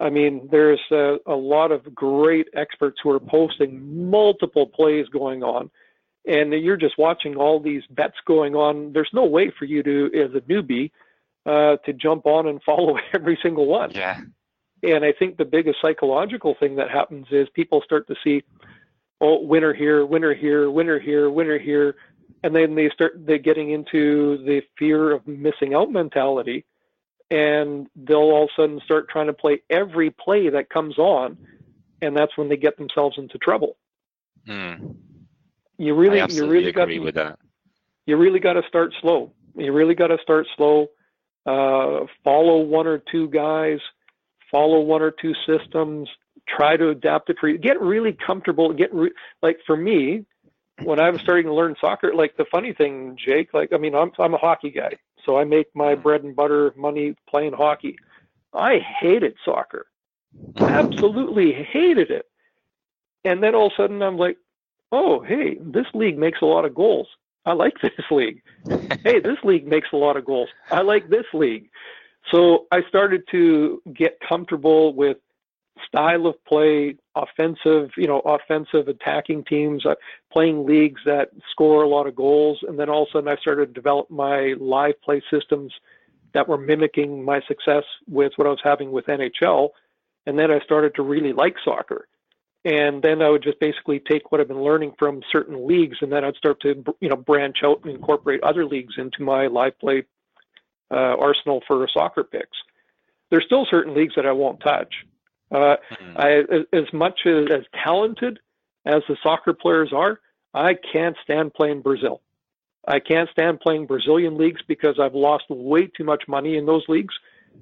I 0.00 0.10
mean, 0.10 0.48
there's 0.50 0.80
a, 0.90 1.18
a 1.26 1.36
lot 1.36 1.70
of 1.70 1.94
great 1.94 2.48
experts 2.54 2.98
who 3.02 3.10
are 3.10 3.20
posting 3.20 4.10
multiple 4.10 4.66
plays 4.66 5.06
going 5.08 5.44
on, 5.44 5.70
and 6.26 6.52
you're 6.52 6.76
just 6.76 6.98
watching 6.98 7.36
all 7.36 7.60
these 7.60 7.84
bets 7.90 8.16
going 8.26 8.56
on. 8.56 8.92
There's 8.92 9.10
no 9.12 9.24
way 9.24 9.52
for 9.56 9.64
you 9.64 9.84
to, 9.84 10.10
as 10.12 10.34
a 10.34 10.40
newbie, 10.40 10.90
uh, 11.46 11.76
to 11.86 11.92
jump 11.92 12.26
on 12.26 12.48
and 12.48 12.60
follow 12.66 12.98
every 13.14 13.38
single 13.40 13.66
one. 13.66 13.92
Yeah. 13.92 14.20
And 14.82 15.04
I 15.04 15.12
think 15.12 15.36
the 15.36 15.44
biggest 15.44 15.78
psychological 15.80 16.56
thing 16.58 16.74
that 16.76 16.90
happens 16.90 17.28
is 17.30 17.46
people 17.54 17.80
start 17.84 18.08
to 18.08 18.16
see, 18.24 18.42
oh, 19.20 19.42
winner 19.42 19.74
here, 19.74 20.04
winner 20.04 20.34
here, 20.34 20.70
winner 20.70 20.98
here, 20.98 21.30
winner 21.30 21.58
here, 21.58 21.96
and 22.42 22.54
then 22.54 22.74
they 22.74 22.90
start 22.90 23.26
they 23.26 23.38
getting 23.38 23.70
into 23.70 24.38
the 24.44 24.62
fear 24.78 25.12
of 25.12 25.26
missing 25.26 25.74
out 25.74 25.90
mentality, 25.90 26.64
and 27.30 27.86
they'll 27.96 28.18
all 28.18 28.44
of 28.44 28.50
a 28.56 28.62
sudden 28.62 28.80
start 28.84 29.08
trying 29.08 29.26
to 29.26 29.32
play 29.32 29.62
every 29.70 30.10
play 30.10 30.48
that 30.50 30.70
comes 30.70 30.98
on, 30.98 31.36
and 32.02 32.16
that's 32.16 32.36
when 32.36 32.48
they 32.48 32.56
get 32.56 32.76
themselves 32.76 33.16
into 33.18 33.38
trouble. 33.38 33.76
Mm. 34.48 34.96
You 35.78 35.94
really, 35.94 36.18
you 36.34 36.46
really 36.48 36.72
got 36.72 36.86
to, 36.86 36.98
with 37.00 37.16
that. 37.16 37.38
You 38.06 38.16
really 38.16 38.40
got 38.40 38.54
to 38.54 38.62
start 38.68 38.94
slow. 39.00 39.32
You 39.56 39.72
really 39.72 39.94
got 39.94 40.08
to 40.08 40.18
start 40.22 40.46
slow 40.56 40.88
uh, 41.46 42.00
follow 42.24 42.58
one 42.58 42.86
or 42.86 42.98
two 43.10 43.28
guys, 43.28 43.78
follow 44.50 44.80
one 44.80 45.00
or 45.00 45.12
two 45.12 45.32
systems, 45.46 46.08
try 46.48 46.76
to 46.76 46.90
adapt 46.90 47.30
it 47.30 47.36
for 47.40 47.48
you. 47.48 47.58
Get 47.58 47.80
really 47.80 48.12
comfortable. 48.12 48.72
Get 48.72 48.94
re- 48.94 49.12
like 49.42 49.58
for 49.66 49.76
me, 49.76 50.24
when 50.82 51.00
I 51.00 51.10
was 51.10 51.20
starting 51.20 51.46
to 51.46 51.54
learn 51.54 51.74
soccer, 51.80 52.14
like 52.14 52.36
the 52.36 52.44
funny 52.50 52.72
thing, 52.72 53.16
Jake, 53.16 53.54
like 53.54 53.72
I 53.72 53.78
mean, 53.78 53.94
I'm 53.94 54.12
I'm 54.18 54.34
a 54.34 54.38
hockey 54.38 54.70
guy, 54.70 54.96
so 55.24 55.38
I 55.38 55.44
make 55.44 55.68
my 55.74 55.94
mm. 55.94 56.02
bread 56.02 56.24
and 56.24 56.36
butter 56.36 56.72
money 56.76 57.14
playing 57.28 57.52
hockey. 57.52 57.96
I 58.52 58.78
hated 59.00 59.34
soccer, 59.44 59.86
absolutely 60.58 61.52
hated 61.52 62.10
it. 62.10 62.26
And 63.24 63.42
then 63.42 63.54
all 63.54 63.66
of 63.66 63.72
a 63.72 63.82
sudden, 63.82 64.02
I'm 64.02 64.16
like, 64.16 64.38
oh, 64.92 65.20
hey, 65.20 65.58
this 65.60 65.86
league 65.94 66.16
makes 66.16 66.40
a 66.42 66.46
lot 66.46 66.64
of 66.64 66.74
goals. 66.74 67.08
I 67.44 67.52
like 67.52 67.74
this 67.82 67.92
league. 68.10 68.42
hey, 69.02 69.20
this 69.20 69.38
league 69.44 69.66
makes 69.66 69.88
a 69.92 69.96
lot 69.96 70.16
of 70.16 70.24
goals. 70.24 70.48
I 70.70 70.82
like 70.82 71.08
this 71.08 71.26
league. 71.32 71.68
So 72.32 72.66
I 72.72 72.82
started 72.88 73.22
to 73.30 73.80
get 73.92 74.18
comfortable 74.26 74.94
with 74.94 75.18
style 75.86 76.26
of 76.26 76.42
play, 76.44 76.96
offensive, 77.14 77.90
you 77.96 78.06
know, 78.06 78.20
offensive 78.20 78.88
attacking 78.88 79.44
teams, 79.44 79.84
uh, 79.86 79.94
playing 80.32 80.66
leagues 80.66 81.00
that 81.06 81.30
score 81.50 81.82
a 81.82 81.88
lot 81.88 82.06
of 82.06 82.14
goals, 82.14 82.58
and 82.66 82.78
then 82.78 82.88
all 82.88 83.02
of 83.02 83.08
a 83.08 83.12
sudden 83.12 83.28
I 83.28 83.36
started 83.36 83.66
to 83.66 83.72
develop 83.72 84.10
my 84.10 84.54
live 84.58 85.00
play 85.02 85.22
systems 85.30 85.72
that 86.34 86.48
were 86.48 86.58
mimicking 86.58 87.24
my 87.24 87.40
success 87.48 87.84
with 88.08 88.32
what 88.36 88.46
I 88.46 88.50
was 88.50 88.60
having 88.62 88.92
with 88.92 89.06
NHL, 89.06 89.70
and 90.26 90.38
then 90.38 90.50
I 90.50 90.60
started 90.60 90.94
to 90.96 91.02
really 91.02 91.32
like 91.32 91.56
soccer 91.64 92.08
and 92.66 93.00
then 93.00 93.22
I 93.22 93.30
would 93.30 93.44
just 93.44 93.60
basically 93.60 94.00
take 94.00 94.32
what 94.32 94.40
I've 94.40 94.48
been 94.48 94.62
learning 94.62 94.94
from 94.98 95.22
certain 95.30 95.68
leagues, 95.68 95.98
and 96.00 96.10
then 96.10 96.24
I'd 96.24 96.34
start 96.34 96.60
to 96.62 96.84
you 97.00 97.08
know 97.08 97.16
branch 97.16 97.58
out 97.64 97.80
and 97.84 97.94
incorporate 97.94 98.42
other 98.42 98.66
leagues 98.66 98.94
into 98.98 99.22
my 99.22 99.46
live 99.46 99.78
play 99.78 100.02
uh, 100.90 101.14
arsenal 101.16 101.62
for 101.68 101.86
soccer 101.94 102.24
picks. 102.24 102.58
There's 103.30 103.44
still 103.46 103.66
certain 103.70 103.94
leagues 103.94 104.14
that 104.16 104.26
I 104.26 104.32
won't 104.32 104.60
touch. 104.60 104.92
Uh, 105.50 105.76
mm-hmm. 105.90 106.16
I, 106.16 106.76
as 106.76 106.92
much 106.92 107.20
as, 107.26 107.46
as 107.50 107.64
talented 107.84 108.40
as 108.84 109.02
the 109.08 109.16
soccer 109.22 109.52
players 109.52 109.92
are, 109.92 110.20
I 110.54 110.74
can't 110.74 111.16
stand 111.22 111.54
playing 111.54 111.82
Brazil. 111.82 112.22
I 112.88 113.00
can't 113.00 113.28
stand 113.30 113.60
playing 113.60 113.86
Brazilian 113.86 114.36
leagues 114.38 114.62
because 114.66 114.98
I've 115.00 115.14
lost 115.14 115.44
way 115.48 115.88
too 115.88 116.04
much 116.04 116.24
money 116.28 116.56
in 116.56 116.66
those 116.66 116.84
leagues. 116.88 117.14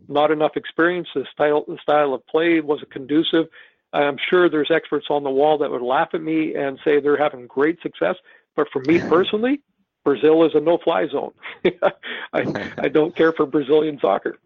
Not 0.08 0.30
enough 0.30 0.56
experience. 0.56 1.08
The 1.14 1.26
style, 1.32 1.64
the 1.66 1.78
style 1.82 2.14
of 2.14 2.26
play 2.26 2.60
wasn't 2.60 2.90
conducive 2.90 3.46
I'm 3.94 4.18
sure 4.28 4.50
there's 4.50 4.70
experts 4.70 5.06
on 5.08 5.22
the 5.22 5.30
wall 5.30 5.56
that 5.58 5.70
would 5.70 5.82
laugh 5.82 6.08
at 6.14 6.20
me 6.20 6.54
and 6.54 6.78
say 6.84 7.00
they're 7.00 7.16
having 7.16 7.46
great 7.46 7.80
success. 7.80 8.16
But 8.56 8.68
for 8.72 8.82
me 8.82 8.98
personally, 9.08 9.60
Brazil 10.04 10.44
is 10.44 10.52
a 10.54 10.60
no-fly 10.60 11.06
zone. 11.08 11.32
I, 12.32 12.72
I 12.78 12.88
don't 12.88 13.16
care 13.16 13.32
for 13.32 13.46
Brazilian 13.46 13.98
soccer. 14.00 14.38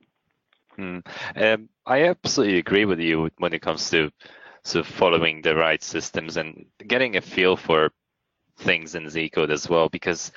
Hmm. 0.78 1.00
Um, 1.34 1.68
I 1.84 2.04
absolutely 2.04 2.58
agree 2.58 2.84
with 2.84 3.00
you 3.00 3.30
when 3.38 3.52
it 3.52 3.62
comes 3.62 3.90
to 3.90 4.10
of 4.74 4.86
following 4.86 5.40
the 5.40 5.56
right 5.56 5.82
systems 5.82 6.36
and 6.36 6.66
getting 6.86 7.16
a 7.16 7.22
feel 7.22 7.56
for 7.56 7.90
things 8.58 8.94
in 8.94 9.08
Z 9.08 9.30
code 9.30 9.50
as 9.50 9.68
well, 9.68 9.88
because 9.88 10.30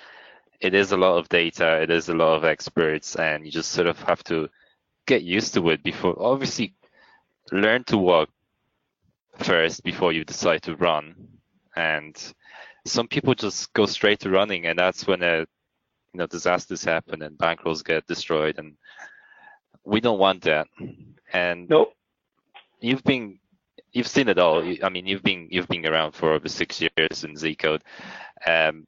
it 0.62 0.74
is 0.74 0.94
a 0.94 0.98
lot 0.98 1.18
of 1.18 1.28
data, 1.28 1.82
it 1.82 1.90
is 1.90 2.08
a 2.08 2.14
lot 2.14 2.38
of 2.38 2.46
experts, 2.46 3.16
and 3.18 3.46
you 3.46 3.52
just 3.52 3.72
sort 3.72 3.88
of 3.88 4.02
have 4.04 4.24
to 4.26 4.50
get 5.06 5.22
used 5.24 5.54
to 5.56 5.70
it 5.70 5.84
before. 5.84 6.16
Obviously, 6.18 6.76
learn 7.52 7.84
to 7.86 7.98
walk 7.98 8.30
first 9.40 9.84
before 9.84 10.14
you 10.14 10.24
decide 10.24 10.62
to 10.64 10.76
run. 10.78 11.16
And 11.76 12.16
some 12.86 13.08
people 13.08 13.36
just 13.36 13.74
go 13.74 13.86
straight 13.86 14.20
to 14.22 14.30
running, 14.30 14.66
and 14.66 14.80
that's 14.80 15.06
when 15.06 15.24
a, 15.24 15.40
you 15.40 15.48
know 16.14 16.28
disasters 16.28 16.84
happen 16.86 17.22
and 17.22 17.38
bankrolls 17.38 17.84
get 17.84 18.08
destroyed, 18.08 18.60
and 18.60 18.78
we 19.86 20.00
don't 20.00 20.20
want 20.20 20.44
that. 20.44 20.68
And 21.34 21.70
nope. 21.70 21.94
you've 22.80 23.04
been 23.04 23.40
you've 23.92 24.08
seen 24.08 24.28
it 24.28 24.40
all. 24.40 24.64
I 24.84 24.90
mean, 24.90 25.08
you've 25.08 25.24
been 25.24 25.48
you've 25.52 25.68
been 25.68 25.86
around 25.86 26.14
for 26.14 26.34
over 26.34 26.48
six 26.48 26.82
years 26.82 27.24
in 27.24 27.36
Z 27.36 27.56
Code. 27.56 27.84
Um, 28.46 28.86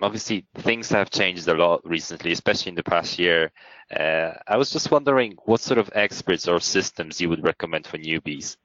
obviously, 0.00 0.46
things 0.58 0.88
have 0.90 1.10
changed 1.10 1.48
a 1.48 1.54
lot 1.54 1.80
recently, 1.84 2.32
especially 2.32 2.70
in 2.70 2.76
the 2.76 2.82
past 2.82 3.18
year. 3.18 3.50
Uh, 3.94 4.32
I 4.46 4.56
was 4.56 4.70
just 4.70 4.90
wondering 4.90 5.36
what 5.44 5.60
sort 5.60 5.78
of 5.78 5.90
experts 5.94 6.46
or 6.46 6.60
systems 6.60 7.20
you 7.20 7.28
would 7.28 7.44
recommend 7.44 7.86
for 7.86 7.98
newbies 7.98 8.56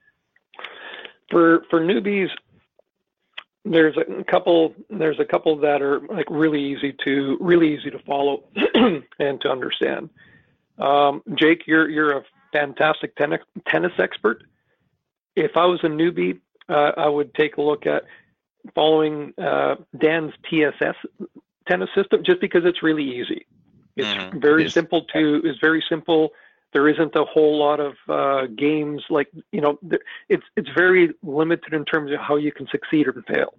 for 1.29 1.63
for 1.69 1.79
newbies 1.79 2.29
there's 3.63 3.97
a 3.97 4.23
couple 4.25 4.73
there's 4.89 5.19
a 5.19 5.25
couple 5.25 5.57
that 5.57 5.81
are 5.81 6.01
like 6.07 6.27
really 6.29 6.61
easy 6.61 6.95
to 7.03 7.37
really 7.39 7.75
easy 7.75 7.89
to 7.89 7.99
follow 7.99 8.43
and 9.19 9.41
to 9.41 9.49
understand 9.49 10.09
um, 10.79 11.21
jake 11.35 11.63
you're 11.65 11.89
you're 11.89 12.17
a 12.17 12.23
fantastic 12.51 13.15
tennis 13.15 13.41
tennis 13.67 13.93
expert 13.99 14.43
if 15.35 15.51
i 15.55 15.65
was 15.65 15.79
a 15.83 15.87
newbie 15.87 16.39
uh, 16.69 16.91
i 16.97 17.07
would 17.07 17.33
take 17.35 17.57
a 17.57 17.61
look 17.61 17.85
at 17.85 18.03
following 18.73 19.33
uh, 19.37 19.75
dan's 19.99 20.33
tss 20.49 20.95
tennis 21.67 21.89
system 21.95 22.23
just 22.23 22.39
because 22.41 22.63
it's 22.65 22.81
really 22.83 23.03
easy 23.03 23.45
it's 23.95 24.07
mm-hmm. 24.07 24.39
very 24.39 24.65
it 24.65 24.71
simple 24.71 25.03
to 25.05 25.41
it's 25.43 25.59
very 25.59 25.83
simple 25.89 26.31
there 26.75 26.89
isn't 26.89 27.15
a 27.15 27.23
whole 27.23 27.57
lot 27.57 27.79
of 27.79 27.93
uh, 28.09 28.47
games 28.47 29.01
like 29.09 29.29
you 29.53 29.61
know 29.61 29.79
it's 30.27 30.43
it's 30.57 30.67
very 30.75 31.09
limited 31.23 31.73
in 31.73 31.85
terms 31.85 32.11
of 32.11 32.19
how 32.19 32.35
you 32.35 32.51
can 32.51 32.67
succeed 32.67 33.07
or 33.07 33.13
fail. 33.33 33.53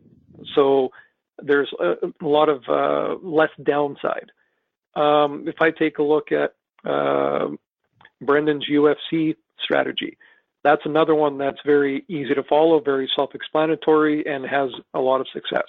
So 0.55 0.91
there's 1.39 1.73
a, 1.81 1.95
a 2.23 2.29
lot 2.29 2.51
of 2.51 2.62
uh, 2.69 3.17
less 3.27 3.49
downside. 3.62 4.31
Um, 4.95 5.49
if 5.49 5.57
I 5.62 5.71
take 5.71 5.97
a 5.97 6.03
look 6.03 6.31
at 6.31 6.55
Brendan's 6.85 8.66
UFC 8.70 9.37
strategy. 9.62 10.16
That's 10.64 10.83
another 10.85 11.14
one 11.14 11.39
that's 11.39 11.61
very 11.64 12.05
easy 12.09 12.35
to 12.35 12.43
follow, 12.43 12.81
very 12.81 13.09
self-explanatory, 13.14 14.27
and 14.27 14.45
has 14.45 14.70
a 14.95 15.01
lot 15.01 15.20
of 15.20 15.29
success. 15.33 15.68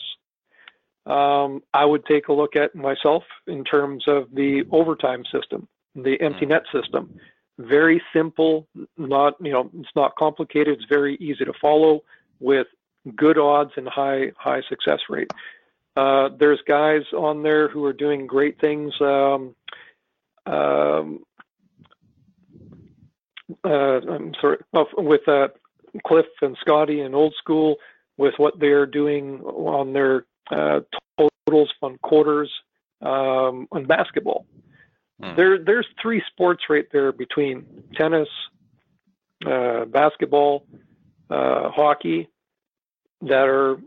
Um, 1.06 1.62
I 1.74 1.86
would 1.86 2.06
take 2.06 2.28
a 2.28 2.34
look 2.34 2.56
at 2.56 2.76
myself 2.76 3.24
in 3.46 3.64
terms 3.64 4.04
of 4.08 4.28
the 4.34 4.64
overtime 4.72 5.24
system, 5.32 5.68
the 5.96 6.20
empty 6.20 6.46
net 6.46 6.64
system. 6.74 7.18
Very 7.60 8.02
simple, 8.14 8.68
not 8.98 9.36
you 9.40 9.52
know, 9.52 9.70
it's 9.80 9.96
not 9.96 10.16
complicated. 10.16 10.80
It's 10.80 10.90
very 10.90 11.16
easy 11.16 11.46
to 11.46 11.54
follow 11.62 12.02
with 12.40 12.68
good 13.16 13.38
odds 13.38 13.72
and 13.78 13.88
high 13.88 14.32
high 14.38 14.62
success 14.68 15.00
rate. 15.10 15.32
Uh, 15.96 16.30
there's 16.40 16.60
guys 16.68 17.02
on 17.16 17.42
there 17.42 17.70
who 17.70 17.84
are 17.86 17.94
doing 17.94 18.28
great 18.28 18.60
things. 18.60 18.94
Um, 19.00 19.56
um, 20.48 21.20
uh, 23.64 23.70
I'm 23.70 24.34
sorry, 24.42 24.58
with 24.98 25.28
uh, 25.28 25.48
Cliff 26.06 26.26
and 26.42 26.58
Scotty 26.62 27.02
and 27.02 27.16
Old 27.16 27.34
School, 27.38 27.76
with 28.18 28.34
what 28.38 28.60
they're 28.60 28.86
doing 28.86 29.42
on 29.42 29.94
their 29.94 30.26
uh, 30.52 30.80
totals 31.48 31.72
on 31.82 31.98
quarters 32.00 32.52
um, 33.02 33.68
on 33.72 33.86
basketball. 33.86 34.46
Hmm. 35.22 35.36
There, 35.36 35.64
there's 35.64 35.88
three 36.02 36.22
sports 36.32 36.64
right 36.70 36.86
there 36.92 37.12
between 37.12 37.66
tennis, 37.96 38.30
uh, 39.46 39.86
basketball, 39.86 40.66
uh, 41.30 41.70
hockey, 41.70 42.30
that 43.22 43.48
are 43.48 43.78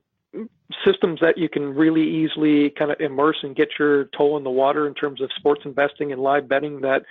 systems 0.84 1.20
that 1.20 1.38
you 1.38 1.48
can 1.48 1.74
really 1.74 2.02
easily 2.02 2.70
kind 2.70 2.90
of 2.90 3.00
immerse 3.00 3.38
and 3.42 3.56
get 3.56 3.68
your 3.78 4.04
toe 4.16 4.36
in 4.36 4.44
the 4.44 4.50
water 4.50 4.86
in 4.86 4.94
terms 4.94 5.20
of 5.20 5.30
sports 5.36 5.62
investing 5.64 6.12
and 6.12 6.22
live 6.22 6.48
betting 6.48 6.80
that 6.80 7.02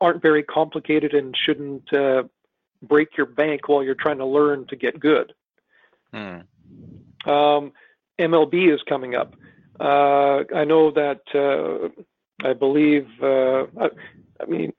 aren't 0.00 0.22
very 0.22 0.42
complicated 0.42 1.12
and 1.14 1.36
shouldn't 1.44 1.92
uh, 1.92 2.22
break 2.82 3.16
your 3.16 3.26
bank 3.26 3.68
while 3.68 3.82
you're 3.82 3.94
trying 3.94 4.18
to 4.18 4.26
learn 4.26 4.66
to 4.68 4.76
get 4.76 4.98
good. 4.98 5.32
Hmm. 6.12 6.40
Um, 7.30 7.72
MLB 8.18 8.72
is 8.72 8.80
coming 8.88 9.14
up. 9.14 9.34
Uh, 9.78 10.44
I 10.54 10.64
know 10.64 10.90
that 10.90 11.20
uh, 11.34 11.88
I 12.46 12.52
believe. 12.52 13.06
Uh, 13.22 13.62
I, 13.80 13.88
I, 14.40 14.46
mean, 14.46 14.72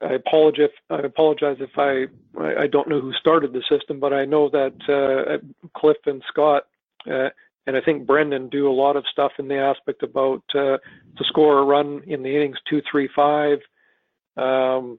I 0.00 0.14
apologize. 0.14 0.70
I 0.90 0.98
apologize 0.98 1.58
if 1.60 1.70
I 1.76 2.06
I 2.40 2.66
don't 2.66 2.88
know 2.88 3.00
who 3.00 3.12
started 3.12 3.52
the 3.52 3.62
system, 3.68 4.00
but 4.00 4.12
I 4.12 4.24
know 4.24 4.48
that 4.50 4.74
uh, 4.88 5.38
Cliff 5.76 5.98
and 6.06 6.22
Scott 6.28 6.64
uh, 7.10 7.30
and 7.66 7.76
I 7.76 7.80
think 7.80 8.06
Brendan 8.06 8.48
do 8.48 8.68
a 8.68 8.72
lot 8.72 8.96
of 8.96 9.04
stuff 9.10 9.32
in 9.38 9.48
the 9.48 9.58
aspect 9.58 10.02
about 10.02 10.42
uh, 10.54 10.78
to 10.78 11.24
score 11.24 11.58
a 11.58 11.64
run 11.64 12.02
in 12.06 12.22
the 12.22 12.34
innings 12.34 12.58
two, 12.68 12.82
three, 12.90 13.08
five. 13.14 13.60
Um, 14.36 14.98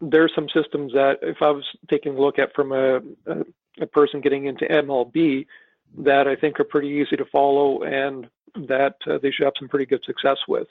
there's 0.00 0.32
some 0.34 0.48
systems 0.48 0.92
that 0.92 1.18
if 1.22 1.38
I 1.40 1.50
was 1.50 1.64
taking 1.90 2.16
a 2.16 2.20
look 2.20 2.38
at 2.38 2.54
from 2.54 2.72
a, 2.72 2.96
a, 3.26 3.44
a 3.80 3.86
person 3.86 4.20
getting 4.20 4.46
into 4.46 4.66
MLB, 4.66 5.46
that 5.98 6.26
I 6.26 6.36
think 6.36 6.58
are 6.58 6.64
pretty 6.64 6.88
easy 6.88 7.16
to 7.16 7.24
follow 7.26 7.82
and 7.82 8.28
that 8.54 8.96
uh, 9.06 9.18
they 9.18 9.30
should 9.30 9.44
have 9.44 9.54
some 9.58 9.68
pretty 9.68 9.86
good 9.86 10.04
success 10.04 10.38
with. 10.48 10.68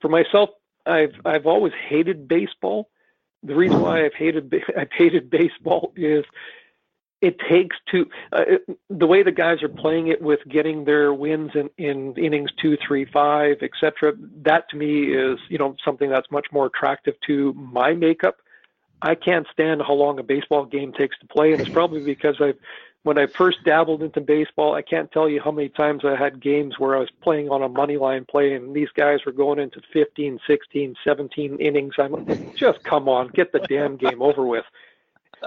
For 0.00 0.08
myself, 0.08 0.50
I've 0.86 1.14
I've 1.24 1.46
always 1.46 1.72
hated 1.88 2.28
baseball. 2.28 2.90
The 3.42 3.54
reason 3.54 3.80
why 3.80 4.04
I've 4.04 4.14
hated 4.14 4.52
I've 4.76 4.92
hated 4.92 5.30
baseball 5.30 5.92
is 5.96 6.24
it 7.22 7.38
takes 7.48 7.76
to 7.92 8.04
uh, 8.32 8.44
the 8.90 9.06
way 9.06 9.22
the 9.22 9.32
guys 9.32 9.62
are 9.62 9.68
playing 9.68 10.08
it 10.08 10.20
with 10.20 10.40
getting 10.48 10.84
their 10.84 11.14
wins 11.14 11.52
in, 11.54 11.70
in 11.78 12.14
innings 12.16 12.50
two, 12.60 12.76
three, 12.86 13.06
five, 13.06 13.58
etc. 13.62 14.12
That 14.42 14.68
to 14.70 14.76
me 14.76 15.14
is 15.14 15.38
you 15.48 15.56
know 15.56 15.76
something 15.84 16.10
that's 16.10 16.30
much 16.30 16.48
more 16.52 16.66
attractive 16.66 17.14
to 17.28 17.52
my 17.54 17.94
makeup. 17.94 18.38
I 19.00 19.14
can't 19.14 19.46
stand 19.52 19.82
how 19.82 19.94
long 19.94 20.18
a 20.18 20.22
baseball 20.22 20.64
game 20.64 20.92
takes 20.92 21.18
to 21.20 21.26
play, 21.26 21.52
and 21.52 21.60
it's 21.60 21.70
probably 21.70 22.04
because 22.04 22.36
I've 22.40 22.58
when 23.04 23.18
I 23.18 23.26
first 23.26 23.58
dabbled 23.64 24.02
into 24.02 24.20
baseball, 24.20 24.74
I 24.74 24.82
can't 24.82 25.10
tell 25.10 25.28
you 25.28 25.40
how 25.40 25.50
many 25.50 25.68
times 25.68 26.04
I 26.04 26.16
had 26.16 26.40
games 26.40 26.78
where 26.78 26.96
I 26.96 27.00
was 27.00 27.10
playing 27.20 27.50
on 27.50 27.62
a 27.62 27.68
money 27.68 27.96
line 27.96 28.24
play 28.24 28.54
and 28.54 28.74
these 28.74 28.90
guys 28.94 29.24
were 29.26 29.32
going 29.32 29.58
into 29.58 29.80
15, 29.92 30.38
16, 30.46 30.94
17 31.02 31.56
innings. 31.58 31.94
I'm 31.98 32.12
like, 32.12 32.54
just 32.54 32.84
come 32.84 33.08
on, 33.08 33.28
get 33.28 33.50
the 33.52 33.58
damn 33.58 33.96
game 33.96 34.22
over 34.22 34.46
with. 34.46 34.64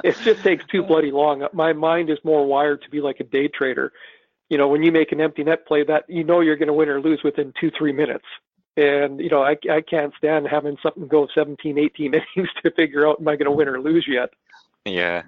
It 0.04 0.18
just 0.24 0.44
takes 0.44 0.66
too 0.68 0.84
bloody 0.88 1.12
long. 1.12 1.48
My 1.54 1.74
mind 1.74 2.10
is 2.10 2.18
more 2.24 2.46
wired 2.46 2.82
to 2.84 2.90
be 2.90 3.02
like 3.02 3.20
a 3.20 3.24
day 3.24 3.48
trader. 3.48 3.92
You 4.50 4.58
know, 4.58 4.68
when 4.68 4.84
you 4.84 4.92
make 4.92 5.12
an 5.12 5.22
empty 5.22 5.44
net 5.44 5.66
play, 5.66 5.84
that 5.84 6.06
you 6.08 6.24
know 6.24 6.42
you're 6.42 6.58
going 6.58 6.68
to 6.68 6.74
win 6.74 6.90
or 6.90 7.02
lose 7.02 7.22
within 7.24 7.54
two, 7.60 7.72
three 7.78 7.92
minutes. 7.92 8.26
And 8.78 9.20
you 9.20 9.30
know, 9.30 9.42
I 9.42 9.58
I 9.72 9.82
can't 9.82 10.14
stand 10.18 10.48
having 10.48 10.78
something 10.84 11.08
go 11.08 11.28
17, 11.34 11.80
18 11.80 12.14
innings 12.36 12.50
to 12.64 12.72
figure 12.72 13.08
out 13.08 13.20
am 13.20 13.28
I 13.28 13.36
going 13.36 13.46
to 13.46 13.52
win 13.52 13.68
or 13.68 13.80
lose 13.80 14.06
yet. 14.08 14.30
Yeah, 14.84 15.24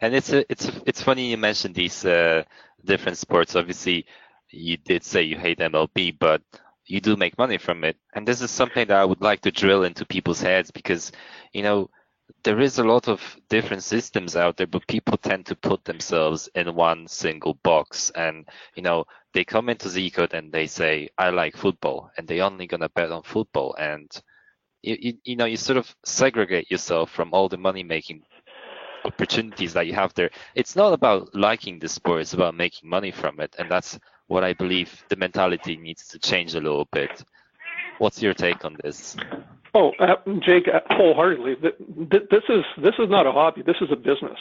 and 0.00 0.14
it's 0.14 0.32
a, 0.32 0.50
it's 0.50 0.70
it's 0.86 1.02
funny 1.02 1.30
you 1.30 1.36
mentioned 1.36 1.74
these 1.74 2.04
uh, 2.04 2.44
different 2.84 3.18
sports. 3.18 3.56
Obviously, 3.56 4.06
you 4.50 4.76
did 4.76 5.04
say 5.04 5.22
you 5.22 5.36
hate 5.36 5.58
MLB, 5.58 6.18
but 6.18 6.42
you 6.86 7.00
do 7.00 7.16
make 7.16 7.38
money 7.38 7.58
from 7.58 7.84
it, 7.84 7.96
and 8.14 8.28
this 8.28 8.40
is 8.40 8.50
something 8.50 8.86
that 8.86 8.98
I 8.98 9.04
would 9.04 9.22
like 9.22 9.40
to 9.42 9.50
drill 9.50 9.84
into 9.84 10.04
people's 10.04 10.40
heads 10.40 10.70
because 10.70 11.12
you 11.52 11.62
know 11.62 11.90
there 12.44 12.60
is 12.60 12.78
a 12.78 12.84
lot 12.84 13.08
of 13.08 13.20
different 13.48 13.82
systems 13.82 14.36
out 14.36 14.56
there, 14.56 14.66
but 14.66 14.86
people 14.86 15.16
tend 15.16 15.46
to 15.46 15.56
put 15.56 15.84
themselves 15.84 16.48
in 16.54 16.74
one 16.74 17.06
single 17.06 17.54
box. 17.62 18.10
And, 18.14 18.48
you 18.74 18.82
know, 18.82 19.04
they 19.32 19.44
come 19.44 19.68
into 19.68 19.88
Zcode 19.88 20.34
and 20.34 20.52
they 20.52 20.66
say, 20.66 21.08
I 21.18 21.30
like 21.30 21.56
football, 21.56 22.10
and 22.16 22.26
they're 22.26 22.44
only 22.44 22.66
gonna 22.66 22.88
bet 22.88 23.10
on 23.10 23.22
football. 23.22 23.74
And, 23.78 24.10
you, 24.82 24.96
you, 25.00 25.12
you 25.24 25.36
know, 25.36 25.44
you 25.44 25.56
sort 25.56 25.76
of 25.76 25.94
segregate 26.04 26.70
yourself 26.70 27.10
from 27.10 27.32
all 27.32 27.48
the 27.48 27.56
money 27.56 27.82
making 27.82 28.22
opportunities 29.04 29.72
that 29.74 29.86
you 29.86 29.94
have 29.94 30.14
there. 30.14 30.30
It's 30.54 30.76
not 30.76 30.92
about 30.92 31.34
liking 31.34 31.78
the 31.78 31.88
sport, 31.88 32.22
it's 32.22 32.34
about 32.34 32.54
making 32.54 32.88
money 32.88 33.10
from 33.10 33.40
it. 33.40 33.54
And 33.58 33.70
that's 33.70 33.98
what 34.26 34.44
I 34.44 34.52
believe 34.52 35.04
the 35.08 35.16
mentality 35.16 35.76
needs 35.76 36.06
to 36.08 36.18
change 36.18 36.54
a 36.54 36.60
little 36.60 36.88
bit. 36.92 37.24
What's 37.98 38.22
your 38.22 38.34
take 38.34 38.64
on 38.64 38.76
this? 38.82 39.16
Oh, 39.74 39.92
uh, 39.98 40.16
Jake, 40.40 40.68
uh, 40.68 40.80
wholeheartedly. 40.90 41.56
This 41.60 42.42
is 42.48 42.64
this 42.82 42.94
is 42.98 43.08
not 43.08 43.26
a 43.26 43.32
hobby. 43.32 43.62
This 43.62 43.76
is 43.80 43.88
a 43.90 43.96
business. 43.96 44.38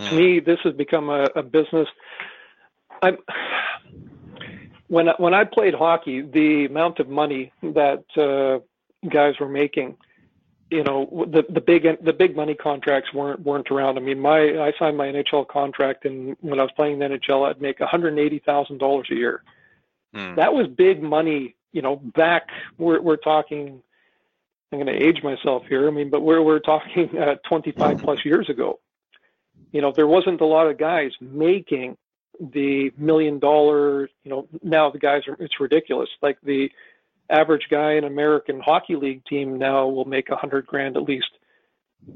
Mm. 0.00 0.08
To 0.08 0.14
me, 0.16 0.40
this 0.40 0.58
has 0.64 0.74
become 0.74 1.08
a, 1.08 1.24
a 1.36 1.42
business. 1.42 1.88
I'm 3.02 3.18
when 4.88 5.08
when 5.18 5.34
I 5.34 5.44
played 5.44 5.74
hockey, 5.74 6.22
the 6.22 6.66
amount 6.68 6.98
of 6.98 7.08
money 7.08 7.52
that 7.62 8.04
uh, 8.16 9.08
guys 9.08 9.34
were 9.38 9.48
making 9.48 9.96
you 10.70 10.84
know 10.84 11.26
the 11.30 11.44
the 11.48 11.60
big 11.60 11.84
the 12.04 12.12
big 12.12 12.36
money 12.36 12.54
contracts 12.54 13.12
weren't 13.12 13.40
weren't 13.40 13.70
around. 13.70 13.98
I 13.98 14.00
mean, 14.00 14.20
my 14.20 14.38
I 14.38 14.72
signed 14.78 14.96
my 14.96 15.06
NHL 15.06 15.48
contract, 15.48 16.04
and 16.04 16.36
when 16.40 16.60
I 16.60 16.62
was 16.62 16.72
playing 16.76 17.00
the 17.00 17.06
NHL, 17.06 17.48
I'd 17.48 17.60
make 17.60 17.80
one 17.80 17.88
hundred 17.88 18.18
eighty 18.18 18.38
thousand 18.38 18.78
dollars 18.78 19.08
a 19.10 19.14
year. 19.14 19.42
Hmm. 20.14 20.36
That 20.36 20.54
was 20.54 20.68
big 20.68 21.02
money. 21.02 21.56
You 21.72 21.82
know, 21.82 21.96
back 21.96 22.48
we're 22.78 23.00
we're 23.00 23.16
talking. 23.16 23.82
I'm 24.72 24.78
going 24.78 24.98
to 24.98 25.04
age 25.04 25.22
myself 25.22 25.64
here. 25.68 25.88
I 25.88 25.90
mean, 25.90 26.10
but 26.10 26.20
we're 26.20 26.42
we're 26.42 26.60
talking 26.60 27.10
uh, 27.18 27.36
25 27.48 27.98
plus 27.98 28.24
years 28.24 28.48
ago. 28.48 28.78
You 29.72 29.82
know, 29.82 29.92
there 29.94 30.06
wasn't 30.06 30.40
a 30.40 30.46
lot 30.46 30.68
of 30.68 30.78
guys 30.78 31.12
making 31.20 31.96
the 32.38 32.92
million 32.96 33.38
dollar. 33.38 34.08
You 34.22 34.30
know, 34.30 34.48
now 34.62 34.90
the 34.90 34.98
guys 34.98 35.22
are 35.26 35.36
it's 35.40 35.58
ridiculous. 35.60 36.08
Like 36.22 36.38
the 36.42 36.70
average 37.28 37.66
guy 37.70 37.94
in 37.94 38.04
American 38.04 38.60
Hockey 38.60 38.96
League 38.96 39.24
team 39.24 39.58
now 39.58 39.88
will 39.88 40.04
make 40.04 40.28
a 40.30 40.36
hundred 40.36 40.66
grand 40.66 40.96
at 40.96 41.02
least. 41.02 41.30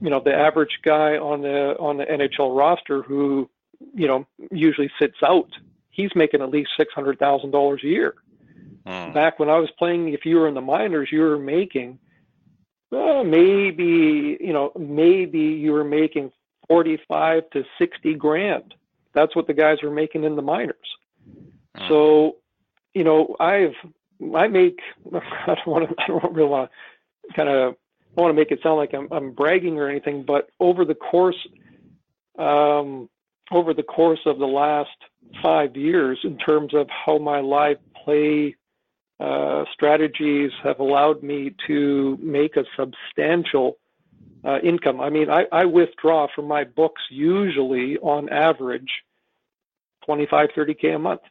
You 0.00 0.11
know, 0.11 0.20
the 0.20 0.34
average 0.34 0.78
guy 0.84 1.16
on 1.16 1.42
the 1.42 1.76
on 1.78 1.96
the 1.96 2.05
NHL 2.05 2.57
roster 2.57 3.02
who, 3.02 3.50
you 3.94 4.07
know, 4.07 4.26
usually 4.50 4.90
sits 5.00 5.18
out, 5.24 5.48
he's 5.90 6.11
making 6.14 6.40
at 6.40 6.50
least 6.50 6.70
six 6.76 6.94
hundred 6.94 7.18
thousand 7.18 7.50
dollars 7.50 7.80
a 7.82 7.88
year. 7.88 8.14
Hmm. 8.86 9.12
Back 9.12 9.38
when 9.38 9.50
I 9.50 9.59
was 9.59 9.70
playing, 9.78 10.11
if 10.11 10.24
you 10.24 10.36
were 10.36 10.46
in 10.46 10.55
the 10.55 10.61
minors, 10.61 11.09
you 11.11 11.20
were 11.20 11.38
making 11.38 11.98
well, 12.95 13.24
maybe 13.24 14.36
you 14.40 14.53
know, 14.53 14.72
maybe 14.78 15.38
you 15.38 15.72
were 15.72 15.84
making 15.84 16.30
forty-five 16.68 17.51
to 17.51 17.64
sixty 17.78 18.14
grand. 18.14 18.74
That's 19.14 19.34
what 19.36 19.47
the 19.47 19.55
guys 19.55 19.78
were 19.82 19.90
making 19.90 20.24
in 20.24 20.36
the 20.36 20.42
minors. 20.42 20.76
Hmm. 21.76 21.88
So, 21.88 22.36
you 22.95 23.05
know, 23.05 23.36
I've 23.40 23.74
I 24.34 24.49
make 24.49 24.78
I 25.14 25.55
don't 25.55 25.66
want 25.66 25.88
to 25.88 25.95
I 26.03 26.07
don't 26.07 26.34
really 26.34 26.49
want 26.49 26.70
to 27.28 27.34
kind 27.34 27.49
of 27.49 27.74
I 28.16 28.20
want 28.20 28.30
to 28.30 28.40
make 28.40 28.51
it 28.51 28.61
sound 28.62 28.76
like 28.76 28.95
I'm 28.95 29.09
I'm 29.11 29.32
bragging 29.32 29.78
or 29.78 29.88
anything, 29.88 30.24
but 30.26 30.51
over 30.61 30.84
the 30.84 30.95
course 30.95 31.36
um, 32.38 33.09
over 33.51 33.74
the 33.74 33.82
course 33.82 34.20
of 34.26 34.38
the 34.38 34.47
last 34.47 34.97
five 35.42 35.76
years, 35.76 36.18
in 36.24 36.38
terms 36.38 36.74
of 36.74 36.88
how 36.88 37.18
my 37.18 37.40
live 37.40 37.78
play 38.05 38.57
uh, 39.20 39.64
strategies 39.72 40.50
have 40.62 40.80
allowed 40.80 41.22
me 41.22 41.54
to 41.66 42.18
make 42.20 42.56
a 42.56 42.64
substantial 42.76 43.78
uh, 44.44 44.58
income. 44.62 45.00
I 45.00 45.10
mean, 45.10 45.30
I, 45.30 45.46
I 45.52 45.64
withdraw 45.64 46.26
from 46.34 46.46
my 46.46 46.64
books 46.64 47.02
usually 47.10 47.96
on 47.98 48.28
average 48.28 48.90
25, 50.04 50.50
30K 50.56 50.96
a 50.96 50.98
month. 50.98 51.22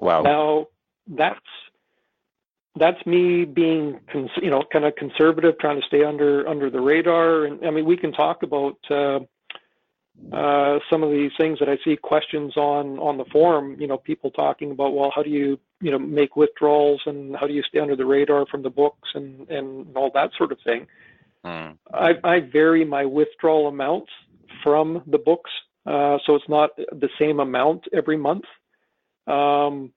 Wow. 0.00 0.22
Now, 0.22 0.66
that's 1.08 1.40
that's 2.76 3.04
me 3.04 3.44
being 3.44 3.98
cons- 4.12 4.30
you 4.40 4.50
know 4.50 4.62
kind 4.72 4.84
of 4.84 4.94
conservative 4.94 5.58
trying 5.58 5.80
to 5.80 5.86
stay 5.86 6.04
under 6.04 6.46
under 6.46 6.70
the 6.70 6.80
radar 6.80 7.44
and 7.44 7.66
i 7.66 7.70
mean 7.70 7.84
we 7.84 7.96
can 7.96 8.12
talk 8.12 8.44
about 8.44 8.76
uh, 8.90 9.18
uh, 10.32 10.78
some 10.90 11.02
of 11.02 11.10
these 11.10 11.32
things 11.38 11.58
that 11.58 11.68
i 11.68 11.76
see 11.84 11.96
questions 11.96 12.56
on 12.56 12.98
on 12.98 13.16
the 13.16 13.24
forum 13.26 13.76
you 13.80 13.86
know 13.86 13.98
people 13.98 14.30
talking 14.30 14.70
about 14.70 14.94
well 14.94 15.12
how 15.14 15.22
do 15.22 15.30
you 15.30 15.58
you 15.80 15.90
know 15.90 15.98
make 15.98 16.36
withdrawals 16.36 17.00
and 17.06 17.36
how 17.36 17.46
do 17.46 17.52
you 17.52 17.62
stay 17.62 17.78
under 17.78 17.96
the 17.96 18.04
radar 18.04 18.46
from 18.46 18.62
the 18.62 18.70
books 18.70 19.08
and 19.14 19.48
and 19.50 19.96
all 19.96 20.10
that 20.12 20.30
sort 20.36 20.52
of 20.52 20.58
thing 20.64 20.86
mm. 21.44 21.76
I, 21.92 22.10
I 22.22 22.40
vary 22.40 22.84
my 22.84 23.04
withdrawal 23.04 23.68
amounts 23.68 24.10
from 24.62 25.02
the 25.06 25.18
books 25.18 25.50
uh, 25.86 26.18
so 26.26 26.34
it's 26.34 26.48
not 26.48 26.70
the 26.76 27.08
same 27.18 27.40
amount 27.40 27.84
every 27.92 28.16
month 28.16 28.44
um, 29.26 29.92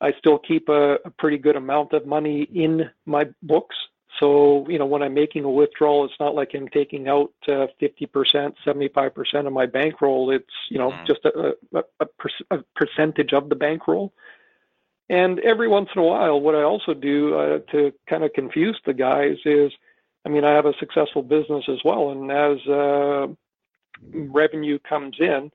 I 0.00 0.12
still 0.18 0.38
keep 0.38 0.68
a, 0.68 0.96
a 1.04 1.10
pretty 1.18 1.38
good 1.38 1.56
amount 1.56 1.92
of 1.94 2.06
money 2.06 2.42
in 2.54 2.90
my 3.06 3.24
books. 3.42 3.76
So, 4.20 4.66
you 4.68 4.78
know, 4.78 4.86
when 4.86 5.02
I'm 5.02 5.14
making 5.14 5.44
a 5.44 5.50
withdrawal, 5.50 6.04
it's 6.04 6.14
not 6.20 6.34
like 6.34 6.52
I'm 6.54 6.68
taking 6.68 7.08
out 7.08 7.32
uh, 7.48 7.66
50%, 7.82 8.54
75% 8.64 9.46
of 9.46 9.52
my 9.52 9.66
bankroll. 9.66 10.30
It's, 10.30 10.44
you 10.70 10.78
know, 10.78 10.90
mm. 10.90 11.06
just 11.06 11.24
a, 11.24 11.54
a, 11.76 11.82
a, 12.00 12.06
per, 12.06 12.28
a, 12.50 12.58
percentage 12.76 13.32
of 13.32 13.48
the 13.48 13.56
bankroll. 13.56 14.12
And 15.10 15.40
every 15.40 15.68
once 15.68 15.88
in 15.94 16.00
a 16.00 16.04
while, 16.04 16.40
what 16.40 16.54
I 16.54 16.62
also 16.62 16.94
do 16.94 17.34
uh, 17.34 17.58
to 17.72 17.92
kind 18.08 18.24
of 18.24 18.32
confuse 18.32 18.80
the 18.86 18.94
guys 18.94 19.36
is, 19.44 19.72
I 20.24 20.28
mean, 20.28 20.44
I 20.44 20.52
have 20.52 20.66
a 20.66 20.78
successful 20.78 21.22
business 21.22 21.64
as 21.68 21.78
well. 21.84 22.10
And 22.10 22.30
as 22.30 22.66
uh, 22.68 23.26
revenue 24.12 24.78
comes 24.78 25.16
in, 25.18 25.50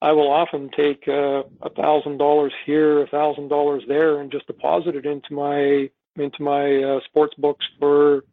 I 0.00 0.12
will 0.12 0.30
often 0.30 0.70
take 0.76 1.06
uh, 1.08 1.42
a 1.62 1.70
thousand 1.76 2.18
dollars 2.18 2.52
here, 2.64 3.02
a 3.02 3.06
thousand 3.06 3.48
dollars 3.48 3.82
there, 3.88 4.20
and 4.20 4.30
just 4.30 4.46
deposit 4.46 4.94
it 4.94 5.06
into 5.06 5.34
my 5.34 5.90
into 6.20 6.42
my 6.42 6.82
uh, 6.82 7.00
sports 7.04 7.34
books 7.36 7.66
for 7.78 8.24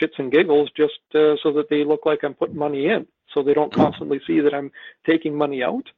shits 0.00 0.18
and 0.18 0.32
giggles, 0.32 0.70
just 0.76 1.00
uh, 1.14 1.36
so 1.42 1.52
that 1.52 1.66
they 1.68 1.84
look 1.84 2.06
like 2.06 2.20
I'm 2.22 2.34
putting 2.34 2.56
money 2.56 2.86
in, 2.86 3.06
so 3.32 3.42
they 3.42 3.54
don't 3.54 3.72
constantly 3.72 4.20
see 4.26 4.40
that 4.40 4.54
I'm 4.54 4.70
taking 5.06 5.36
money 5.36 5.62
out. 5.62 5.88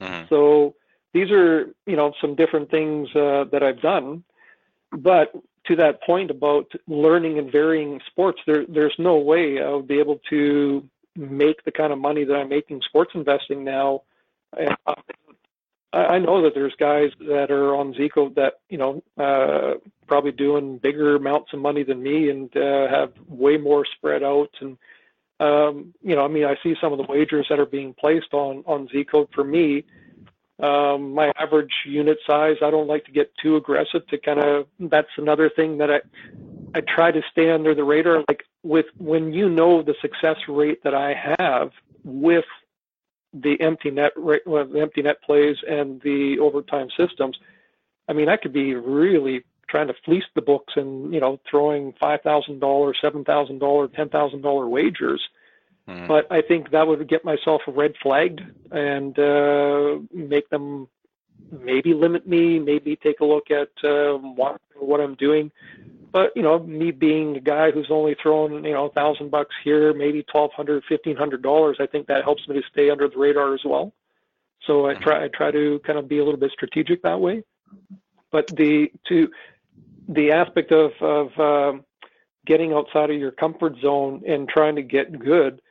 Mm-hmm. 0.00 0.26
So 0.28 0.74
these 1.12 1.30
are 1.30 1.66
you 1.86 1.96
know 1.96 2.12
some 2.20 2.34
different 2.34 2.70
things 2.70 3.08
uh, 3.14 3.44
that 3.52 3.62
I've 3.62 3.80
done, 3.80 4.24
but 4.92 5.32
to 5.66 5.76
that 5.76 6.02
point 6.02 6.30
about 6.30 6.70
learning 6.88 7.38
and 7.38 7.50
varying 7.50 8.00
sports, 8.06 8.40
there 8.46 8.64
there's 8.68 8.94
no 8.98 9.16
way 9.16 9.62
I 9.62 9.70
would 9.70 9.88
be 9.88 10.00
able 10.00 10.20
to 10.30 10.88
make 11.16 11.64
the 11.64 11.72
kind 11.72 11.92
of 11.92 11.98
money 11.98 12.24
that 12.24 12.34
I'm 12.34 12.48
making 12.48 12.80
sports 12.88 13.12
investing 13.14 13.64
now 13.64 14.02
I, 15.92 16.18
know 16.18 16.42
that 16.42 16.54
there's 16.54 16.74
guys 16.78 17.10
that 17.20 17.50
are 17.50 17.74
on 17.74 17.94
Z-Code 17.94 18.34
that 18.36 18.54
you 18.68 18.78
know 18.78 19.02
uh, 19.18 19.74
probably 20.06 20.32
doing 20.32 20.78
bigger 20.78 21.16
amounts 21.16 21.52
of 21.52 21.60
money 21.60 21.82
than 21.82 22.02
me 22.02 22.30
and 22.30 22.54
uh, 22.56 22.88
have 22.88 23.12
way 23.28 23.56
more 23.56 23.84
spread 23.84 24.22
out 24.22 24.50
and 24.60 24.78
um, 25.40 25.92
you 26.02 26.14
know 26.14 26.24
I 26.24 26.28
mean 26.28 26.44
I 26.44 26.56
see 26.62 26.74
some 26.80 26.92
of 26.92 26.98
the 26.98 27.12
wagers 27.12 27.46
that 27.50 27.60
are 27.60 27.66
being 27.66 27.94
placed 27.94 28.32
on 28.32 28.62
on 28.66 28.88
Z-Code 28.88 29.28
for 29.34 29.44
me. 29.44 29.84
Um, 30.62 31.12
my 31.12 31.32
average 31.38 31.72
unit 31.86 32.18
size, 32.26 32.56
I 32.62 32.70
don't 32.70 32.86
like 32.86 33.04
to 33.06 33.12
get 33.12 33.32
too 33.42 33.56
aggressive. 33.56 34.06
To 34.08 34.18
kind 34.18 34.38
of 34.38 34.66
that's 34.78 35.08
another 35.18 35.50
thing 35.50 35.78
that 35.78 35.90
I 35.90 36.00
I 36.74 36.80
try 36.80 37.10
to 37.10 37.20
stay 37.30 37.50
under 37.50 37.74
the 37.74 37.84
radar. 37.84 38.24
Like 38.28 38.44
with 38.62 38.86
when 38.96 39.32
you 39.32 39.48
know 39.48 39.82
the 39.82 39.94
success 40.00 40.36
rate 40.48 40.82
that 40.84 40.94
I 40.94 41.14
have 41.38 41.72
with 42.04 42.44
the 43.32 43.60
empty 43.60 43.90
net 43.90 44.12
well, 44.16 44.66
the 44.66 44.80
empty 44.80 45.02
net 45.02 45.22
plays 45.22 45.56
and 45.68 46.00
the 46.02 46.38
overtime 46.40 46.88
systems. 46.96 47.38
I 48.08 48.12
mean, 48.12 48.28
I 48.28 48.36
could 48.36 48.52
be 48.52 48.74
really 48.74 49.44
trying 49.68 49.86
to 49.86 49.94
fleece 50.04 50.24
the 50.34 50.42
books 50.42 50.74
and 50.76 51.12
you 51.12 51.20
know 51.20 51.40
throwing 51.50 51.94
five 52.00 52.20
thousand 52.22 52.60
dollars, 52.60 52.98
seven 53.00 53.24
thousand 53.24 53.58
dollars, 53.58 53.90
ten 53.96 54.08
thousand 54.08 54.42
dollar 54.42 54.68
wagers. 54.68 55.22
Mm-hmm. 55.88 56.06
But 56.06 56.30
I 56.30 56.42
think 56.42 56.70
that 56.70 56.86
would 56.86 57.08
get 57.08 57.24
myself 57.24 57.62
red 57.66 57.94
flagged 58.02 58.40
and 58.70 59.18
uh, 59.18 59.98
make 60.12 60.48
them 60.50 60.86
maybe 61.50 61.92
limit 61.94 62.26
me, 62.26 62.58
maybe 62.58 62.96
take 62.96 63.20
a 63.20 63.24
look 63.24 63.50
at 63.50 63.68
uh, 63.84 64.14
what, 64.14 64.60
what 64.76 65.00
I'm 65.00 65.16
doing. 65.16 65.50
But 66.12 66.32
you 66.36 66.42
know, 66.42 66.58
me 66.58 66.90
being 66.90 67.36
a 67.36 67.40
guy 67.40 67.70
who's 67.70 67.90
only 67.90 68.14
throwing 68.22 68.64
you 68.64 68.72
know 68.72 68.86
a 68.86 68.92
thousand 68.92 69.30
bucks 69.30 69.54
here, 69.64 69.94
maybe 69.94 70.22
twelve 70.24 70.52
hundred, 70.52 70.84
fifteen 70.88 71.16
hundred 71.16 71.42
dollars, 71.42 71.78
I 71.80 71.86
think 71.86 72.06
that 72.06 72.22
helps 72.22 72.46
me 72.46 72.54
to 72.60 72.62
stay 72.70 72.90
under 72.90 73.08
the 73.08 73.16
radar 73.16 73.54
as 73.54 73.62
well. 73.64 73.92
So 74.66 74.86
I 74.86 74.94
try 74.94 75.24
I 75.24 75.28
try 75.28 75.50
to 75.50 75.80
kind 75.86 75.98
of 75.98 76.08
be 76.08 76.18
a 76.18 76.24
little 76.24 76.38
bit 76.38 76.52
strategic 76.52 77.02
that 77.02 77.20
way. 77.20 77.42
But 78.30 78.46
the 78.48 78.92
to 79.08 79.28
the 80.08 80.32
aspect 80.32 80.70
of 80.70 80.92
of 81.00 81.38
um, 81.40 81.84
getting 82.46 82.74
outside 82.74 83.10
of 83.10 83.16
your 83.16 83.32
comfort 83.32 83.76
zone 83.80 84.22
and 84.26 84.48
trying 84.48 84.76
to 84.76 84.82
get 84.82 85.18
good 85.18 85.62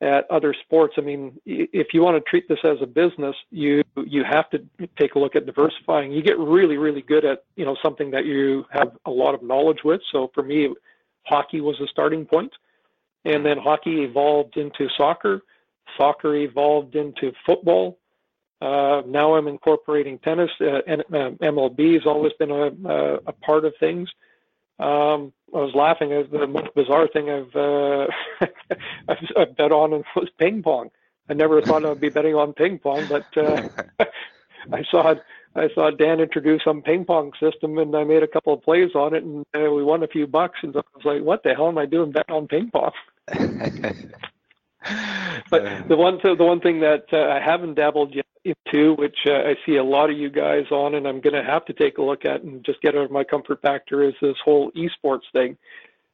at 0.00 0.30
other 0.30 0.54
sports. 0.64 0.94
I 0.96 1.02
mean, 1.02 1.38
if 1.44 1.88
you 1.92 2.00
want 2.02 2.16
to 2.16 2.30
treat 2.30 2.48
this 2.48 2.58
as 2.64 2.78
a 2.80 2.86
business, 2.86 3.36
you 3.50 3.82
you 3.96 4.24
have 4.24 4.48
to 4.50 4.64
take 4.98 5.14
a 5.14 5.18
look 5.18 5.36
at 5.36 5.46
diversifying. 5.46 6.12
You 6.12 6.22
get 6.22 6.38
really 6.38 6.76
really 6.76 7.02
good 7.02 7.24
at 7.24 7.44
you 7.56 7.64
know 7.64 7.76
something 7.82 8.10
that 8.12 8.24
you 8.24 8.64
have 8.70 8.96
a 9.06 9.10
lot 9.10 9.34
of 9.34 9.42
knowledge 9.42 9.80
with. 9.84 10.00
So 10.10 10.30
for 10.34 10.42
me, 10.42 10.74
hockey 11.24 11.60
was 11.60 11.78
a 11.80 11.86
starting 11.88 12.24
point, 12.24 12.52
and 13.24 13.44
then 13.44 13.58
hockey 13.58 14.02
evolved 14.02 14.56
into 14.56 14.88
soccer. 14.96 15.42
Soccer 15.98 16.34
evolved 16.36 16.94
into 16.94 17.32
football. 17.44 17.98
Uh, 18.62 19.02
now 19.06 19.34
I'm 19.34 19.48
incorporating 19.48 20.18
tennis. 20.18 20.50
Uh, 20.60 20.80
and 20.86 21.00
uh, 21.12 21.30
MLB 21.42 21.94
has 21.94 22.06
always 22.06 22.32
been 22.38 22.50
a, 22.50 22.66
a, 22.88 23.14
a 23.26 23.32
part 23.32 23.64
of 23.64 23.74
things. 23.80 24.08
Um, 24.80 25.32
I 25.54 25.58
was 25.58 25.74
laughing 25.74 26.12
at 26.12 26.30
the 26.30 26.46
most 26.46 26.74
bizarre 26.74 27.06
thing 27.08 27.28
I've 27.28 27.54
uh, 27.54 28.06
I've, 29.36 29.56
bet 29.56 29.72
on 29.72 29.90
was 30.16 30.28
ping 30.38 30.62
pong. 30.62 30.90
I 31.28 31.34
never 31.34 31.60
thought 31.60 31.84
I'd 31.84 32.00
be 32.00 32.08
betting 32.08 32.34
on 32.34 32.54
ping 32.54 32.78
pong, 32.78 33.06
but 33.06 33.26
uh, 33.36 33.68
I 34.72 34.82
saw 34.90 35.14
I 35.54 35.68
saw 35.74 35.90
Dan 35.90 36.20
introduce 36.20 36.64
some 36.64 36.80
ping 36.80 37.04
pong 37.04 37.32
system, 37.38 37.76
and 37.76 37.94
I 37.94 38.04
made 38.04 38.22
a 38.22 38.28
couple 38.28 38.54
of 38.54 38.62
plays 38.62 38.94
on 38.94 39.14
it, 39.14 39.22
and 39.22 39.44
uh, 39.54 39.70
we 39.70 39.84
won 39.84 40.02
a 40.02 40.08
few 40.08 40.26
bucks. 40.26 40.60
And 40.62 40.74
I 40.74 40.80
was 40.94 41.04
like, 41.04 41.22
"What 41.22 41.42
the 41.42 41.52
hell 41.54 41.68
am 41.68 41.76
I 41.76 41.84
doing 41.84 42.12
betting 42.12 42.34
on 42.34 42.48
ping 42.48 42.70
pong?" 42.70 42.92
but 45.50 45.88
the 45.88 45.96
one 45.96 46.18
the 46.22 46.36
one 46.38 46.60
thing 46.60 46.80
that 46.80 47.04
uh, 47.12 47.28
I 47.28 47.38
haven't 47.38 47.74
dabbled 47.74 48.14
yet 48.14 48.24
into, 48.44 48.94
which 48.94 49.16
uh, 49.26 49.32
I 49.32 49.54
see 49.66 49.76
a 49.76 49.84
lot 49.84 50.10
of 50.10 50.18
you 50.18 50.30
guys 50.30 50.64
on, 50.70 50.94
and 50.94 51.06
I'm 51.06 51.20
going 51.20 51.34
to 51.34 51.44
have 51.44 51.64
to 51.66 51.72
take 51.72 51.98
a 51.98 52.02
look 52.02 52.24
at 52.24 52.42
and 52.42 52.64
just 52.64 52.80
get 52.80 52.96
out 52.96 53.04
of 53.04 53.10
my 53.10 53.24
comfort 53.24 53.60
factor, 53.62 54.02
is 54.02 54.14
this 54.20 54.36
whole 54.44 54.70
esports 54.72 55.30
thing. 55.32 55.56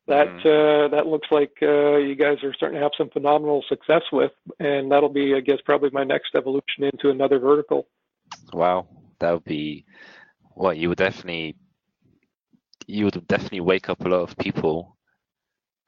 That 0.09 0.29
mm. 0.29 0.87
uh, 0.87 0.89
that 0.89 1.07
looks 1.07 1.29
like 1.33 1.53
uh, 1.63 1.97
you 1.97 2.15
guys 2.15 2.43
are 2.45 2.55
starting 2.55 2.79
to 2.79 2.83
have 2.83 2.93
some 2.97 3.11
phenomenal 3.11 3.65
success 3.69 4.03
with, 4.13 4.33
and 4.61 4.91
that'll 4.91 5.09
be, 5.09 5.35
I 5.35 5.41
guess, 5.41 5.59
probably 5.65 5.91
my 5.91 6.05
next 6.05 6.37
evolution 6.37 6.85
into 6.85 7.11
another 7.11 7.41
vertical. 7.41 7.89
Wow, 8.53 8.87
that 9.19 9.33
would 9.33 9.45
be 9.45 9.85
what 10.55 10.65
well, 10.65 10.75
you 10.75 10.89
would 10.91 10.99
definitely 10.99 11.57
you 12.87 13.05
would 13.05 13.27
definitely 13.27 13.61
wake 13.61 13.89
up 13.89 14.05
a 14.05 14.09
lot 14.09 14.21
of 14.21 14.37
people 14.37 14.97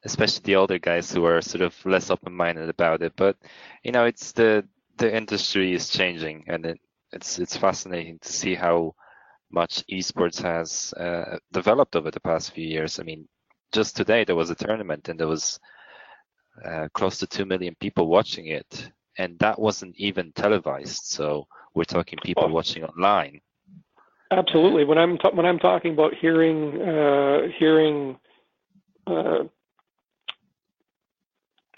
especially 0.05 0.43
the 0.45 0.57
older 0.57 0.79
guys 0.79 1.11
who 1.13 1.25
are 1.25 1.41
sort 1.41 1.63
of 1.63 1.75
less 1.85 2.11
open-minded 2.11 2.69
about 2.69 3.03
it. 3.03 3.13
But 3.17 3.37
you 3.83 3.93
know, 3.93 4.05
it's 4.05 4.33
the 4.33 4.65
the 4.99 5.17
industry 5.17 5.73
is 5.73 5.89
changing, 5.89 6.45
and 6.49 6.67
it, 6.67 6.81
it's 7.13 7.39
it's 7.39 7.57
fascinating 7.57 8.19
to 8.21 8.33
see 8.33 8.55
how 8.55 8.95
much 9.51 9.85
esports 9.91 10.43
has 10.43 10.93
uh, 10.95 11.39
developed 11.53 11.97
over 11.97 12.11
the 12.11 12.21
past 12.21 12.53
few 12.53 12.67
years. 12.67 13.01
I 13.01 13.05
mean, 13.05 13.27
just 13.73 13.97
today 13.97 14.25
there 14.25 14.37
was 14.37 14.51
a 14.51 14.55
tournament, 14.55 15.09
and 15.09 15.19
there 15.19 15.29
was 15.29 15.59
uh, 16.65 16.89
close 16.93 17.19
to 17.19 17.27
two 17.27 17.47
million 17.47 17.75
people 17.81 18.09
watching 18.09 18.49
it, 18.49 18.91
and 19.17 19.39
that 19.39 19.59
wasn't 19.59 19.97
even 19.97 20.33
televised. 20.33 21.05
So 21.05 21.47
we're 21.75 21.85
talking 21.85 22.19
people 22.23 22.45
oh. 22.47 22.53
watching 22.53 22.85
online. 22.85 23.41
Absolutely. 24.31 24.85
When 24.85 24.99
I'm 24.99 25.17
when 25.33 25.47
I'm 25.47 25.59
talking 25.59 25.93
about 25.93 26.15
hearing 26.15 26.83
uh, 26.83 27.49
hearing 27.59 28.19
uh, 29.07 29.45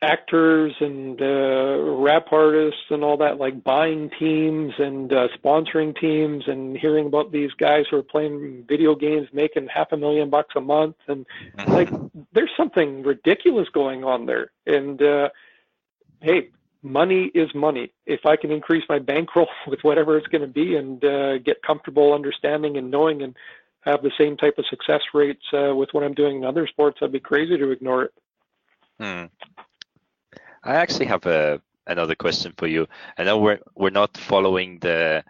actors 0.03 0.75
and 0.81 1.21
uh, 1.21 1.79
rap 2.01 2.27
artists 2.33 2.81
and 2.89 3.05
all 3.05 3.17
that, 3.19 3.39
like 3.39 3.63
buying 3.63 4.11
teams 4.19 4.73
and 4.79 5.13
uh, 5.13 5.29
sponsoring 5.39 5.99
teams 5.99 6.45
and 6.47 6.77
hearing 6.77 7.07
about 7.07 7.33
these 7.33 7.51
guys 7.59 7.85
who 7.91 7.99
are 7.99 8.03
playing 8.03 8.65
video 8.67 8.95
games 8.95 9.29
making 9.33 9.69
half 9.69 9.93
a 9.93 9.97
million 9.97 10.31
bucks 10.31 10.55
a 10.57 10.61
month 10.61 10.97
and 11.09 11.27
mm-hmm. 11.57 11.73
like 11.73 11.91
there's 12.33 12.51
something 12.57 13.03
ridiculous 13.03 13.69
going 13.69 14.03
on 14.03 14.27
there. 14.27 14.53
And 14.67 15.03
uh, 15.03 15.29
hey, 16.23 16.49
money 16.83 17.31
is 17.35 17.55
money. 17.55 17.93
If 18.07 18.25
I 18.25 18.37
can 18.37 18.51
increase 18.51 18.85
my 18.89 18.99
bankroll 18.99 19.49
with 19.67 19.81
whatever 19.83 20.17
it's 20.17 20.29
going 20.29 20.43
to 20.43 20.49
be 20.49 20.77
and 20.77 21.05
uh, 21.05 21.39
get 21.39 21.63
comfortable 21.63 22.15
understanding 22.15 22.77
and 22.77 22.91
knowing 22.91 23.23
and 23.23 23.37
have 23.83 24.03
the 24.03 24.13
same 24.19 24.37
type 24.37 24.59
of 24.59 24.67
success 24.67 25.01
rates 25.15 25.45
uh, 25.53 25.75
with 25.75 25.89
what 25.93 26.05
I'm 26.05 26.15
doing 26.15 26.37
in 26.37 26.45
other 26.45 26.67
sports, 26.67 26.99
I'd 27.03 27.13
be 27.13 27.21
crazy 27.21 27.57
to 27.57 27.71
ignore 27.71 28.05
it. 28.05 28.15
Hmm. 28.99 29.25
I 30.63 30.77
actually 30.77 31.07
have 31.07 31.27
a 31.27 31.61
another 31.87 32.15
question 32.15 32.53
for 32.57 32.67
you. 32.67 32.87
I 33.19 33.25
know 33.25 33.39
we're 33.39 33.61
we're 33.75 33.91
not 33.91 34.17
following 34.17 34.79
the 34.81 35.25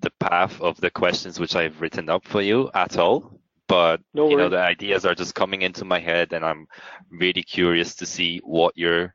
the 0.00 0.10
path 0.18 0.60
of 0.60 0.80
the 0.80 0.90
questions 0.90 1.38
which 1.38 1.54
I've 1.54 1.80
written 1.80 2.08
up 2.08 2.26
for 2.26 2.40
you 2.40 2.70
at 2.74 2.96
all, 2.96 3.38
but 3.68 4.00
No 4.14 4.28
you 4.30 4.36
know 4.36 4.48
the 4.48 4.58
ideas 4.58 5.04
are 5.04 5.14
just 5.14 5.34
coming 5.34 5.62
into 5.62 5.84
my 5.84 5.98
head, 6.00 6.32
and 6.32 6.44
I'm 6.44 6.66
really 7.10 7.42
curious 7.42 7.94
to 7.96 8.06
see 8.06 8.40
what 8.44 8.76
your 8.76 9.14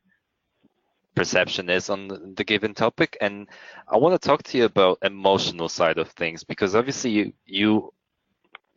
perception 1.16 1.68
is 1.70 1.90
on 1.90 2.08
the, 2.08 2.34
the 2.36 2.44
given 2.44 2.74
topic. 2.74 3.16
And 3.20 3.48
I 3.88 3.96
want 3.96 4.20
to 4.20 4.28
talk 4.28 4.42
to 4.44 4.58
you 4.58 4.66
about 4.66 4.98
emotional 5.02 5.68
side 5.68 5.98
of 5.98 6.10
things 6.10 6.44
because 6.44 6.74
obviously 6.76 7.10
you 7.10 7.32
you 7.44 7.92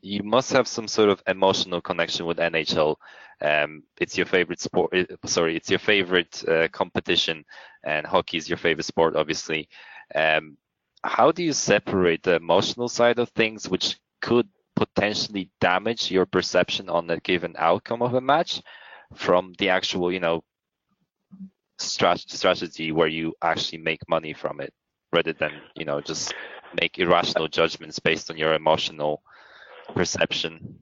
you 0.01 0.23
must 0.23 0.51
have 0.53 0.67
some 0.67 0.87
sort 0.87 1.09
of 1.09 1.21
emotional 1.27 1.81
connection 1.81 2.25
with 2.25 2.39
NHL. 2.39 2.99
Um, 3.41 3.83
it's 3.99 4.17
your 4.17 4.25
favorite 4.25 4.59
sport. 4.59 4.91
eh, 4.93 5.05
Sorry, 5.25 5.55
it's 5.55 5.69
your 5.69 5.79
favorite 5.79 6.43
uh, 6.47 6.67
competition, 6.69 7.45
and 7.83 8.05
hockey 8.05 8.37
is 8.37 8.49
your 8.49 8.57
favorite 8.57 8.85
sport, 8.85 9.15
obviously. 9.15 9.69
Um, 10.15 10.57
how 11.03 11.31
do 11.31 11.43
you 11.43 11.53
separate 11.53 12.23
the 12.23 12.35
emotional 12.35 12.89
side 12.89 13.19
of 13.19 13.29
things, 13.29 13.69
which 13.69 13.97
could 14.21 14.47
potentially 14.75 15.49
damage 15.59 16.11
your 16.11 16.25
perception 16.25 16.89
on 16.89 17.09
a 17.09 17.19
given 17.19 17.55
outcome 17.57 18.01
of 18.01 18.13
a 18.13 18.21
match, 18.21 18.61
from 19.15 19.53
the 19.59 19.69
actual, 19.69 20.11
you 20.11 20.19
know, 20.19 20.43
strat- 21.79 22.29
strategy 22.29 22.91
where 22.91 23.07
you 23.07 23.33
actually 23.41 23.79
make 23.79 24.07
money 24.09 24.33
from 24.33 24.59
it, 24.61 24.73
rather 25.11 25.33
than 25.33 25.61
you 25.75 25.85
know 25.85 26.01
just 26.01 26.33
make 26.81 26.97
irrational 26.99 27.47
judgments 27.47 27.99
based 27.99 28.29
on 28.29 28.37
your 28.37 28.53
emotional 28.53 29.21
perception. 29.93 30.77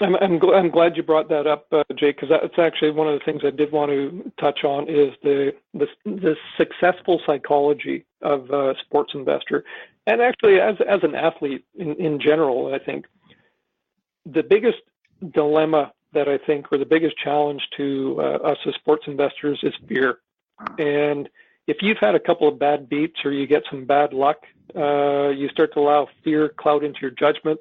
I'm 0.00 0.14
I'm, 0.16 0.38
gl- 0.38 0.54
I'm 0.54 0.70
glad 0.70 0.96
you 0.96 1.02
brought 1.02 1.28
that 1.28 1.46
up, 1.46 1.66
uh, 1.72 1.82
Jake, 1.96 2.20
because 2.20 2.28
that's 2.28 2.58
actually 2.58 2.90
one 2.90 3.08
of 3.08 3.18
the 3.18 3.24
things 3.24 3.42
I 3.44 3.50
did 3.50 3.72
want 3.72 3.90
to 3.90 4.30
touch 4.40 4.64
on 4.64 4.88
is 4.88 5.12
the 5.22 5.52
the, 5.74 5.86
the 6.04 6.36
successful 6.56 7.20
psychology 7.26 8.06
of 8.22 8.50
a 8.50 8.74
sports 8.84 9.12
investor, 9.14 9.64
and 10.06 10.20
actually 10.20 10.60
as 10.60 10.76
as 10.88 11.00
an 11.02 11.14
athlete 11.14 11.64
in, 11.76 11.94
in 11.94 12.20
general, 12.20 12.74
I 12.74 12.78
think 12.78 13.06
the 14.24 14.42
biggest 14.42 14.78
dilemma 15.34 15.92
that 16.12 16.28
I 16.28 16.38
think, 16.38 16.72
or 16.72 16.78
the 16.78 16.86
biggest 16.86 17.16
challenge 17.18 17.62
to 17.76 18.16
uh, 18.18 18.50
us 18.50 18.58
as 18.66 18.74
sports 18.74 19.04
investors, 19.06 19.58
is 19.62 19.74
fear. 19.88 20.18
And 20.78 21.28
if 21.66 21.78
you've 21.82 21.98
had 21.98 22.14
a 22.14 22.20
couple 22.20 22.48
of 22.48 22.58
bad 22.58 22.88
beats 22.88 23.16
or 23.24 23.32
you 23.32 23.46
get 23.46 23.62
some 23.70 23.84
bad 23.84 24.12
luck, 24.12 24.38
uh, 24.74 25.28
you 25.28 25.48
start 25.50 25.74
to 25.74 25.80
allow 25.80 26.08
fear 26.24 26.48
cloud 26.48 26.82
into 26.82 26.98
your 27.02 27.10
judgment 27.10 27.60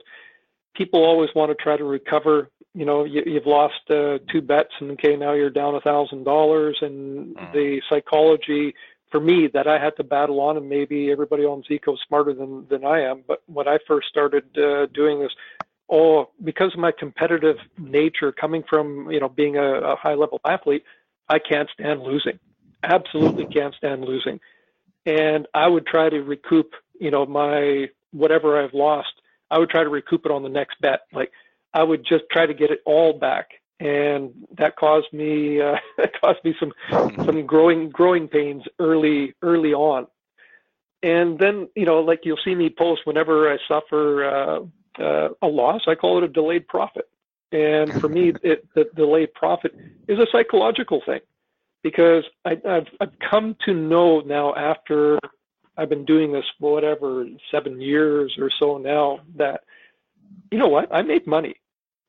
people 0.75 1.03
always 1.03 1.29
want 1.35 1.51
to 1.51 1.63
try 1.63 1.77
to 1.77 1.83
recover. 1.83 2.49
You 2.73 2.85
know, 2.85 3.03
you, 3.05 3.23
you've 3.25 3.47
lost 3.47 3.89
uh, 3.89 4.19
two 4.31 4.41
bets, 4.41 4.73
and 4.79 4.91
okay, 4.91 5.15
now 5.15 5.33
you're 5.33 5.49
down 5.49 5.75
a 5.75 5.81
thousand 5.81 6.23
dollars, 6.23 6.77
and 6.81 7.35
Mm. 7.35 7.51
the 7.51 7.81
psychology 7.89 8.73
for 9.11 9.19
me 9.19 9.47
that 9.53 9.67
I 9.67 9.79
had 9.79 9.95
to 9.97 10.03
battle 10.03 10.39
on, 10.41 10.57
and 10.57 10.67
maybe 10.67 11.11
everybody 11.11 11.43
on 11.43 11.63
Zcode 11.63 11.93
is 11.95 11.99
smarter 12.07 12.33
than 12.33 12.67
than 12.69 12.85
I 12.85 13.01
am. 13.01 13.23
But 13.27 13.41
when 13.47 13.67
I 13.67 13.77
first 13.87 14.07
started 14.09 14.45
uh, 14.57 14.87
doing 14.93 15.19
this, 15.19 15.31
oh, 15.89 16.29
because 16.43 16.73
of 16.73 16.79
my 16.79 16.91
competitive 16.91 17.57
nature, 17.77 18.31
coming 18.31 18.63
from 18.69 19.09
you 19.11 19.19
know 19.19 19.29
being 19.29 19.57
a, 19.57 19.69
a 19.93 19.95
high 19.95 20.15
level 20.15 20.39
athlete, 20.45 20.83
I 21.29 21.39
can't 21.39 21.69
stand 21.73 22.01
losing. 22.01 22.39
Absolutely 22.83 23.45
can't 23.45 23.73
stand 23.75 24.03
losing, 24.03 24.39
and 25.05 25.47
I 25.53 25.67
would 25.67 25.87
try 25.87 26.09
to 26.09 26.21
recoup, 26.21 26.73
you 26.99 27.09
know, 27.11 27.25
my 27.25 27.87
whatever 28.11 28.61
I've 28.63 28.73
lost 28.73 29.13
I 29.49 29.59
would 29.59 29.69
try 29.69 29.83
to 29.83 29.89
recoup 29.89 30.25
it 30.25 30.31
on 30.31 30.43
the 30.43 30.49
next 30.49 30.79
bet. 30.81 31.01
Like 31.13 31.31
I 31.73 31.83
would 31.83 32.05
just 32.05 32.25
try 32.31 32.45
to 32.45 32.53
get 32.53 32.71
it 32.71 32.81
all 32.85 33.13
back, 33.13 33.49
and 33.79 34.31
that 34.57 34.75
caused 34.75 35.11
me 35.13 35.61
uh, 35.61 35.75
that 35.97 36.19
caused 36.19 36.43
me 36.43 36.55
some 36.59 36.73
some 37.25 37.45
growing 37.45 37.89
growing 37.89 38.27
pains 38.27 38.63
early 38.79 39.33
early 39.41 39.73
on. 39.73 40.07
And 41.03 41.37
then 41.39 41.69
you 41.75 41.85
know, 41.85 41.99
like 41.99 42.21
you'll 42.23 42.39
see 42.43 42.55
me 42.55 42.69
post 42.69 43.01
whenever 43.05 43.51
I 43.51 43.57
suffer 43.67 44.25
uh, 44.25 44.59
uh, 45.01 45.29
a 45.41 45.47
loss, 45.47 45.81
I 45.87 45.95
call 45.95 46.17
it 46.17 46.23
a 46.23 46.27
delayed 46.27 46.67
profit. 46.67 47.07
And 47.51 47.93
for 48.01 48.09
me, 48.09 48.33
it, 48.43 48.67
the 48.75 48.89
delayed 48.95 49.33
profit 49.33 49.73
is 50.07 50.19
a 50.19 50.27
psychological 50.31 51.01
thing 51.05 51.21
because 51.83 52.23
I, 52.45 52.57
I've 52.67 52.87
I've 52.99 53.19
come 53.29 53.55
to 53.65 53.73
know 53.73 54.21
now 54.21 54.55
after 54.55 55.19
I've 55.77 55.89
been 55.89 56.05
doing 56.05 56.31
this 56.31 56.45
for 56.59 56.73
whatever 56.73 57.25
seven 57.51 57.79
years 57.79 58.35
or 58.39 58.49
so 58.59 58.77
now 58.77 59.19
that 59.35 59.61
you 60.51 60.57
know 60.57 60.67
what 60.67 60.93
I 60.93 61.01
make 61.01 61.27
money. 61.27 61.55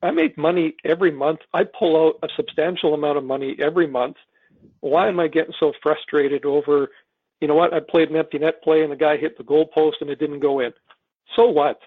I 0.02 0.10
make 0.10 0.38
money 0.38 0.76
every 0.84 1.10
month. 1.10 1.40
I 1.52 1.64
pull 1.64 2.06
out 2.06 2.18
a 2.22 2.28
substantial 2.36 2.94
amount 2.94 3.18
of 3.18 3.24
money 3.24 3.56
every 3.60 3.86
month. 3.86 4.16
Why 4.80 5.08
am 5.08 5.18
I 5.18 5.28
getting 5.28 5.54
so 5.58 5.72
frustrated 5.82 6.44
over? 6.44 6.88
You 7.40 7.48
know 7.48 7.54
what? 7.54 7.74
I 7.74 7.80
played 7.80 8.10
an 8.10 8.16
empty 8.16 8.38
net 8.38 8.62
play 8.62 8.82
and 8.82 8.92
the 8.92 8.96
guy 8.96 9.16
hit 9.16 9.36
the 9.36 9.44
goal 9.44 9.66
post 9.66 9.98
and 10.00 10.10
it 10.10 10.18
didn't 10.18 10.40
go 10.40 10.60
in. 10.60 10.72
So 11.36 11.46
what? 11.48 11.80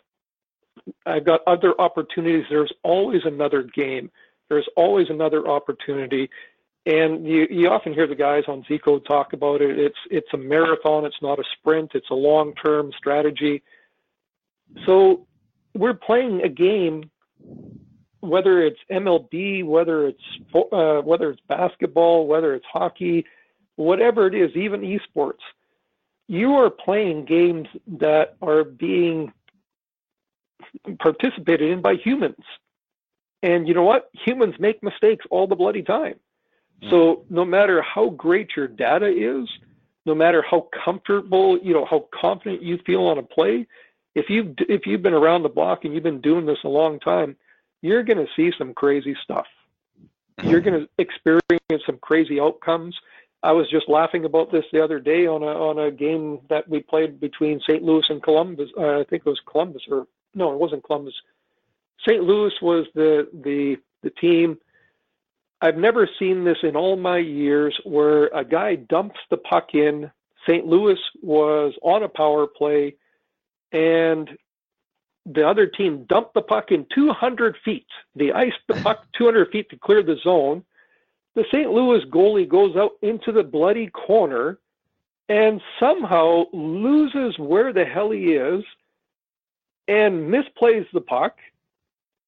I've 1.06 1.26
got 1.26 1.42
other 1.48 1.74
opportunities. 1.80 2.46
There's 2.50 2.72
always 2.84 3.22
another 3.26 3.64
game. 3.64 4.12
There's 4.50 4.68
always 4.76 5.10
another 5.10 5.48
opportunity 5.48 6.30
and 6.86 7.28
you, 7.28 7.48
you 7.50 7.70
often 7.70 7.94
hear 7.94 8.08
the 8.08 8.16
guys 8.16 8.44
on 8.48 8.64
Zcode 8.64 9.06
talk 9.06 9.34
about 9.34 9.62
it. 9.62 9.78
It's 9.78 9.98
it's 10.10 10.28
a 10.34 10.38
marathon. 10.38 11.06
It's 11.06 11.22
not 11.22 11.40
a 11.40 11.44
sprint. 11.58 11.92
It's 11.94 12.10
a 12.10 12.16
long 12.16 12.54
term 12.56 12.92
strategy. 12.98 13.62
So 14.86 15.28
we're 15.76 15.94
playing 15.94 16.42
a 16.44 16.50
game, 16.50 17.12
whether 18.22 18.64
it's 18.64 18.80
MLB, 18.92 19.64
whether 19.64 20.08
it's 20.08 20.24
uh, 20.56 21.02
whether 21.02 21.30
it's 21.30 21.42
basketball, 21.48 22.26
whether 22.28 22.56
it's 22.56 22.66
hockey, 22.72 23.26
whatever 23.76 24.26
it 24.28 24.34
is, 24.34 24.56
even 24.56 24.82
esports. 24.82 25.44
You 26.28 26.54
are 26.54 26.70
playing 26.70 27.26
games 27.26 27.68
that 28.00 28.38
are 28.42 28.64
being 28.64 29.34
participated 31.00 31.70
in 31.70 31.82
by 31.82 31.96
humans. 31.96 32.44
And 33.44 33.68
you 33.68 33.74
know 33.74 33.84
what? 33.84 34.10
Humans 34.26 34.56
make 34.60 34.82
mistakes 34.82 35.26
all 35.30 35.48
the 35.48 35.56
bloody 35.56 35.82
time. 35.82 36.16
So 36.90 37.26
no 37.30 37.46
matter 37.46 37.82
how 37.82 38.10
great 38.10 38.50
your 38.56 38.68
data 38.68 39.06
is, 39.06 39.48
no 40.06 40.16
matter 40.16 40.44
how 40.50 40.68
comfortable, 40.84 41.60
you 41.62 41.74
know, 41.74 41.86
how 41.86 42.08
confident 42.20 42.64
you 42.64 42.80
feel 42.86 43.04
on 43.04 43.20
a 43.20 43.24
play, 43.24 43.68
if 44.16 44.30
you 44.30 44.56
if 44.68 44.86
you've 44.86 45.04
been 45.04 45.14
around 45.14 45.44
the 45.44 45.50
block 45.50 45.86
and 45.86 45.94
you've 45.94 46.04
been 46.04 46.22
doing 46.22 46.46
this 46.46 46.58
a 46.64 46.70
long 46.70 47.00
time, 47.00 47.36
you're 47.82 48.04
going 48.04 48.18
to 48.18 48.28
see 48.36 48.52
some 48.58 48.74
crazy 48.74 49.16
stuff. 49.24 49.46
You're 50.44 50.60
going 50.60 50.82
to 50.82 50.90
experience 50.98 51.84
some 51.86 52.00
crazy 52.02 52.40
outcomes. 52.40 52.96
I 53.44 53.52
was 53.52 53.70
just 53.70 53.90
laughing 53.90 54.26
about 54.26 54.52
this 54.52 54.66
the 54.72 54.84
other 54.84 55.00
day 55.00 55.28
on 55.28 55.44
a 55.44 55.48
on 55.48 55.80
a 55.80 55.92
game 55.92 56.40
that 56.50 56.68
we 56.68 56.82
played 56.82 57.20
between 57.20 57.60
St. 57.62 57.84
Louis 57.84 58.06
and 58.10 58.22
Columbus. 58.22 58.70
Uh, 58.78 59.00
I 59.00 59.04
think 59.10 59.24
it 59.26 59.30
was 59.30 59.42
Columbus, 59.50 59.84
or 59.90 60.08
no, 60.36 60.52
it 60.52 60.60
wasn't 60.60 60.84
Columbus. 60.84 61.14
St. 62.08 62.24
Louis 62.24 62.54
was 62.62 62.86
the 62.96 63.28
the 63.44 63.78
the 64.04 64.10
team. 64.12 64.58
I've 65.62 65.78
never 65.78 66.10
seen 66.18 66.44
this 66.44 66.58
in 66.64 66.76
all 66.76 66.96
my 66.96 67.20
years 67.20 67.80
where 67.84 68.28
a 68.28 68.44
guy 68.44 68.76
dumps 68.76 69.20
the 69.30 69.38
puck 69.38 69.70
in. 69.74 70.10
St. 70.48 70.66
Louis 70.66 70.98
was 71.22 71.74
on 71.84 72.02
a 72.02 72.10
power 72.10 72.48
play, 72.48 72.96
and 73.72 74.28
the 75.28 75.48
other 75.48 75.68
team 75.68 76.06
dumped 76.10 76.34
the 76.34 76.42
puck 76.42 76.72
in 76.72 76.88
200 76.96 77.56
feet. 77.64 77.86
They 78.16 78.32
iced 78.32 78.56
the 78.68 78.74
puck 78.82 79.06
200 79.18 79.52
feet 79.52 79.70
to 79.70 79.78
clear 79.78 80.02
the 80.02 80.18
zone. 80.24 80.64
The 81.36 81.46
St. 81.52 81.70
Louis 81.70 82.04
goalie 82.06 82.50
goes 82.50 82.76
out 82.76 82.94
into 83.04 83.32
the 83.32 83.44
bloody 83.44 83.88
corner 83.88 84.58
and 85.30 85.62
somehow 85.80 86.46
loses 86.52 87.38
where 87.38 87.72
the 87.72 87.86
hell 87.86 88.10
he 88.10 88.34
is 88.34 88.64
and 89.88 90.30
misplays 90.30 90.86
the 90.92 91.02
puck 91.02 91.38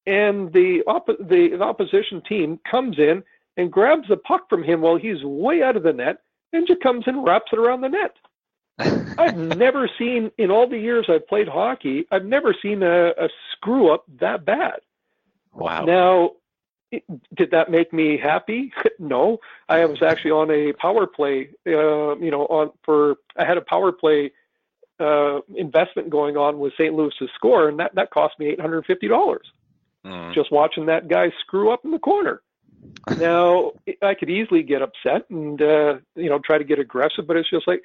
and 0.06 0.52
the, 0.54 0.82
op- 0.88 1.08
the, 1.08 1.50
the 1.58 1.62
opposition 1.62 2.22
team 2.28 2.60
comes 2.70 2.98
in 2.98 3.24
and 3.58 3.72
grabs 3.72 4.08
the 4.08 4.18
puck 4.18 4.50
from 4.50 4.64
him 4.64 4.82
while 4.82 4.98
he's 4.98 5.24
way 5.24 5.62
out 5.62 5.78
of 5.78 5.84
the 5.84 5.94
net 5.94 6.18
and 6.52 6.68
just 6.68 6.82
comes 6.82 7.04
and 7.08 7.24
wraps 7.24 7.52
it 7.52 7.60
around 7.60 7.82
the 7.82 7.90
net. 7.90 8.16
I've 9.18 9.38
never 9.58 9.90
seen 9.98 10.32
in 10.38 10.52
all 10.52 10.68
the 10.68 10.78
years 10.78 11.06
I've 11.10 11.28
played 11.28 11.48
hockey, 11.48 12.06
I've 12.12 12.26
never 12.26 12.56
seen 12.60 12.84
a, 12.84 13.10
a 13.10 13.30
screw 13.52 13.94
up 13.94 14.06
that 14.20 14.46
bad. 14.46 14.80
Wow. 15.54 15.86
Now, 15.86 16.32
it, 16.92 17.04
did 17.36 17.52
that 17.52 17.70
make 17.70 17.94
me 17.94 18.18
happy? 18.18 18.74
no. 19.00 19.38
I 19.70 19.86
was 19.86 20.02
actually 20.02 20.32
on 20.32 20.50
a 20.52 20.74
power 20.74 21.08
play. 21.08 21.50
Uh, 21.68 22.18
you 22.18 22.32
know, 22.32 22.46
on 22.48 22.72
for 22.84 23.16
I 23.38 23.46
had 23.46 23.58
a 23.58 23.62
power 23.62 23.92
play 23.92 24.32
uh, 25.00 25.40
investment 25.56 26.10
going 26.10 26.38
on 26.38 26.60
with 26.60 26.74
St. 26.74 26.94
Louis's 26.94 27.30
score, 27.36 27.70
and 27.70 27.80
that 27.80 27.94
that 27.96 28.12
cost 28.12 28.40
me 28.40 28.48
eight 28.48 28.62
hundred 28.62 28.86
fifty 28.86 29.08
dollars 29.08 29.46
Mm. 30.06 30.34
just 30.34 30.52
watching 30.52 30.88
that 30.88 31.08
guy 31.08 31.32
screw 31.40 31.72
up 31.72 31.86
in 31.86 31.92
the 31.92 32.00
corner. 32.00 32.42
Now 33.18 33.72
I 34.02 34.14
could 34.14 34.30
easily 34.30 34.62
get 34.62 34.82
upset 34.82 35.30
and 35.30 35.62
uh, 35.62 35.96
you 36.16 36.30
know 36.30 36.40
try 36.40 36.58
to 36.58 36.64
get 36.64 36.80
aggressive, 36.80 37.26
but 37.26 37.38
it's 37.38 37.50
just 37.50 37.68
like 37.68 37.82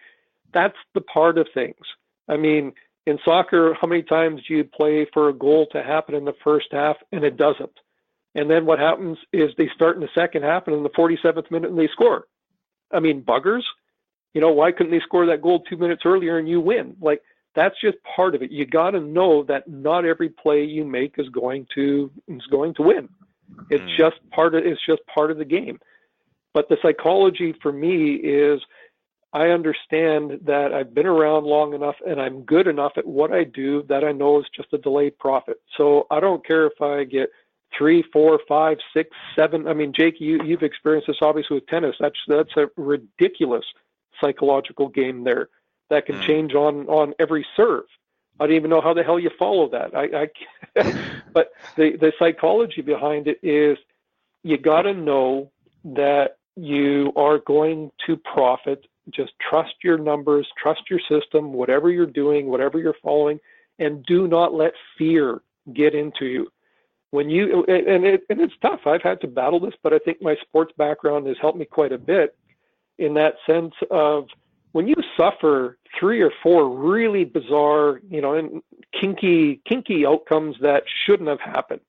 that's 0.52 0.76
the 0.94 1.00
part 1.00 1.38
of 1.38 1.46
things. 1.54 1.76
I 2.28 2.36
mean, 2.36 2.72
in 3.06 3.18
soccer, 3.24 3.74
how 3.80 3.86
many 3.86 4.02
times 4.02 4.42
do 4.46 4.54
you 4.54 4.64
play 4.64 5.06
for 5.12 5.28
a 5.28 5.32
goal 5.32 5.66
to 5.72 5.82
happen 5.82 6.14
in 6.14 6.24
the 6.24 6.34
first 6.44 6.66
half 6.72 6.96
and 7.12 7.24
it 7.24 7.36
doesn't? 7.36 7.78
And 8.34 8.50
then 8.50 8.66
what 8.66 8.78
happens 8.78 9.18
is 9.32 9.50
they 9.56 9.70
start 9.74 9.96
in 9.96 10.02
the 10.02 10.08
second 10.14 10.42
half 10.42 10.66
and 10.66 10.76
in 10.76 10.82
the 10.82 10.90
47th 10.90 11.50
minute 11.50 11.70
and 11.70 11.78
they 11.78 11.88
score. 11.92 12.26
I 12.92 13.00
mean, 13.00 13.22
buggers. 13.22 13.62
You 14.34 14.40
know, 14.40 14.52
why 14.52 14.72
couldn't 14.72 14.92
they 14.92 15.00
score 15.00 15.26
that 15.26 15.42
goal 15.42 15.60
two 15.60 15.76
minutes 15.76 16.02
earlier 16.04 16.38
and 16.38 16.48
you 16.48 16.60
win? 16.60 16.96
Like 17.00 17.22
that's 17.54 17.74
just 17.80 17.96
part 18.16 18.34
of 18.34 18.42
it. 18.42 18.50
You 18.50 18.66
got 18.66 18.90
to 18.90 19.00
know 19.00 19.42
that 19.44 19.68
not 19.68 20.04
every 20.04 20.28
play 20.28 20.64
you 20.64 20.84
make 20.84 21.14
is 21.18 21.28
going 21.30 21.66
to 21.74 22.10
is 22.28 22.46
going 22.50 22.74
to 22.74 22.82
win. 22.82 23.08
It's 23.70 23.82
mm. 23.82 23.96
just 23.96 24.16
part 24.30 24.54
of 24.54 24.64
it's 24.64 24.80
just 24.86 25.00
part 25.12 25.30
of 25.30 25.38
the 25.38 25.44
game. 25.44 25.78
But 26.54 26.68
the 26.68 26.76
psychology 26.82 27.54
for 27.62 27.72
me 27.72 28.14
is 28.14 28.60
I 29.32 29.48
understand 29.48 30.40
that 30.46 30.72
I've 30.72 30.94
been 30.94 31.06
around 31.06 31.44
long 31.44 31.74
enough 31.74 31.96
and 32.06 32.20
I'm 32.20 32.42
good 32.42 32.66
enough 32.66 32.92
at 32.96 33.06
what 33.06 33.32
I 33.32 33.44
do 33.44 33.82
that 33.88 34.02
I 34.04 34.12
know 34.12 34.40
is 34.40 34.46
just 34.54 34.72
a 34.72 34.78
delayed 34.78 35.18
profit. 35.18 35.60
So 35.76 36.06
I 36.10 36.20
don't 36.20 36.46
care 36.46 36.66
if 36.66 36.80
I 36.80 37.04
get 37.04 37.28
three, 37.76 38.02
four, 38.12 38.40
five, 38.48 38.78
six, 38.94 39.10
seven. 39.36 39.68
I 39.68 39.74
mean, 39.74 39.92
Jake, 39.98 40.14
you 40.20 40.42
you've 40.44 40.62
experienced 40.62 41.08
this 41.08 41.18
obviously 41.22 41.56
with 41.56 41.66
tennis. 41.66 41.96
That's 42.00 42.18
that's 42.26 42.56
a 42.56 42.66
ridiculous 42.76 43.64
psychological 44.20 44.88
game 44.88 45.24
there 45.24 45.48
that 45.90 46.06
can 46.06 46.16
mm. 46.16 46.26
change 46.26 46.54
on 46.54 46.86
on 46.88 47.14
every 47.18 47.46
serve. 47.56 47.84
I 48.40 48.46
don't 48.46 48.56
even 48.56 48.70
know 48.70 48.80
how 48.80 48.94
the 48.94 49.02
hell 49.02 49.18
you 49.18 49.30
follow 49.38 49.68
that. 49.70 49.94
I, 49.96 50.28
I 50.76 51.12
but 51.32 51.52
the 51.76 51.96
the 51.96 52.12
psychology 52.18 52.82
behind 52.82 53.26
it 53.26 53.38
is 53.42 53.78
you 54.42 54.58
got 54.58 54.82
to 54.82 54.94
know 54.94 55.50
that 55.84 56.38
you 56.56 57.12
are 57.16 57.38
going 57.38 57.90
to 58.06 58.16
profit 58.16 58.84
just 59.10 59.32
trust 59.48 59.74
your 59.82 59.98
numbers, 59.98 60.46
trust 60.60 60.82
your 60.90 61.00
system, 61.08 61.52
whatever 61.52 61.90
you're 61.90 62.06
doing, 62.06 62.46
whatever 62.46 62.78
you're 62.78 62.94
following, 63.02 63.38
and 63.78 64.04
do 64.06 64.26
not 64.28 64.54
let 64.54 64.72
fear 64.96 65.40
get 65.74 65.94
into 65.94 66.26
you. 66.26 66.48
When 67.10 67.30
you 67.30 67.64
and 67.68 68.04
it 68.04 68.22
and 68.28 68.40
it's 68.40 68.52
tough. 68.60 68.80
I've 68.86 69.02
had 69.02 69.20
to 69.22 69.26
battle 69.26 69.60
this, 69.60 69.74
but 69.82 69.94
I 69.94 69.98
think 69.98 70.20
my 70.20 70.36
sports 70.42 70.72
background 70.76 71.26
has 71.26 71.36
helped 71.40 71.58
me 71.58 71.64
quite 71.64 71.92
a 71.92 71.98
bit 71.98 72.36
in 72.98 73.14
that 73.14 73.34
sense 73.46 73.72
of 73.90 74.26
when 74.72 74.86
you 74.86 74.94
suffer 75.16 75.78
three 75.98 76.20
or 76.20 76.30
four 76.42 76.68
really 76.68 77.24
bizarre, 77.24 78.00
you 78.08 78.20
know, 78.20 78.34
and 78.34 78.62
kinky 78.98 79.60
kinky 79.66 80.06
outcomes 80.06 80.56
that 80.60 80.84
shouldn't 81.04 81.28
have 81.28 81.40
happened, 81.40 81.80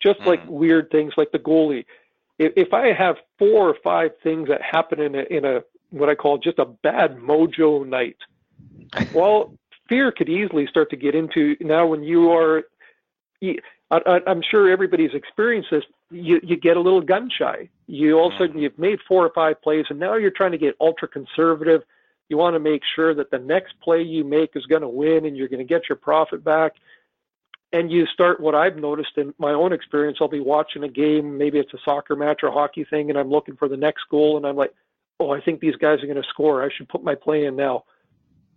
just 0.00 0.20
like 0.20 0.44
mm. 0.44 0.48
weird 0.48 0.90
things 0.90 1.14
like 1.16 1.32
the 1.32 1.38
goalie. 1.38 1.84
If, 2.38 2.52
if 2.56 2.72
I 2.72 2.92
have 2.92 3.16
four 3.38 3.68
or 3.68 3.76
five 3.82 4.12
things 4.22 4.48
that 4.48 4.62
happen 4.62 5.00
in 5.00 5.14
a 5.14 5.22
in 5.24 5.44
a 5.44 5.62
what 5.90 6.08
I 6.08 6.14
call 6.14 6.38
just 6.38 6.58
a 6.58 6.66
bad 6.66 7.16
mojo 7.16 7.86
night. 7.86 8.16
well, 9.14 9.54
fear 9.88 10.12
could 10.12 10.28
easily 10.28 10.66
start 10.66 10.90
to 10.90 10.96
get 10.96 11.14
into 11.14 11.56
now 11.60 11.86
when 11.86 12.02
you 12.02 12.30
are. 12.30 12.64
I, 13.90 14.20
am 14.26 14.42
sure 14.42 14.70
everybody's 14.70 15.14
experienced 15.14 15.70
this. 15.70 15.84
You, 16.10 16.40
you 16.42 16.56
get 16.56 16.76
a 16.76 16.80
little 16.80 17.00
gun 17.00 17.30
shy. 17.30 17.68
You 17.86 18.18
all 18.18 18.28
of 18.28 18.34
a 18.34 18.38
sudden 18.38 18.58
you've 18.58 18.78
made 18.78 18.98
four 19.06 19.24
or 19.24 19.30
five 19.34 19.62
plays, 19.62 19.86
and 19.88 19.98
now 19.98 20.16
you're 20.16 20.30
trying 20.30 20.52
to 20.52 20.58
get 20.58 20.74
ultra 20.80 21.08
conservative. 21.08 21.82
You 22.28 22.36
want 22.36 22.54
to 22.54 22.60
make 22.60 22.82
sure 22.94 23.14
that 23.14 23.30
the 23.30 23.38
next 23.38 23.74
play 23.80 24.02
you 24.02 24.24
make 24.24 24.50
is 24.54 24.66
going 24.66 24.82
to 24.82 24.88
win, 24.88 25.24
and 25.24 25.36
you're 25.36 25.48
going 25.48 25.58
to 25.58 25.64
get 25.64 25.88
your 25.88 25.96
profit 25.96 26.44
back. 26.44 26.72
And 27.72 27.90
you 27.90 28.06
start 28.06 28.40
what 28.40 28.54
I've 28.54 28.76
noticed 28.76 29.12
in 29.16 29.34
my 29.38 29.52
own 29.52 29.72
experience. 29.72 30.18
I'll 30.20 30.28
be 30.28 30.40
watching 30.40 30.84
a 30.84 30.88
game, 30.88 31.36
maybe 31.36 31.58
it's 31.58 31.74
a 31.74 31.78
soccer 31.84 32.16
match 32.16 32.40
or 32.42 32.48
a 32.48 32.52
hockey 32.52 32.84
thing, 32.88 33.10
and 33.10 33.18
I'm 33.18 33.30
looking 33.30 33.56
for 33.56 33.68
the 33.68 33.76
next 33.76 34.04
goal, 34.10 34.36
and 34.36 34.46
I'm 34.46 34.56
like, 34.56 34.72
oh, 35.20 35.32
I 35.32 35.40
think 35.40 35.60
these 35.60 35.76
guys 35.76 36.02
are 36.02 36.06
going 36.06 36.22
to 36.22 36.28
score. 36.28 36.64
I 36.64 36.68
should 36.74 36.88
put 36.88 37.02
my 37.02 37.14
play 37.14 37.44
in 37.44 37.56
now. 37.56 37.84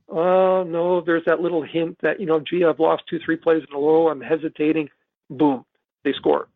Oh, 0.08 0.64
no, 0.64 1.02
there's 1.02 1.26
that 1.26 1.42
little 1.42 1.62
hint 1.62 1.98
that, 2.02 2.20
you 2.20 2.26
know, 2.26 2.40
gee, 2.40 2.64
I've 2.66 2.80
lost 2.80 3.04
two, 3.10 3.20
three 3.24 3.38
plays 3.38 3.64
in 3.70 3.76
a 3.76 3.80
row. 3.80 4.10
I'm 4.10 4.22
hesitating. 4.22 4.90
Boom, 5.30 5.66
they 6.04 6.14
score. 6.14 6.50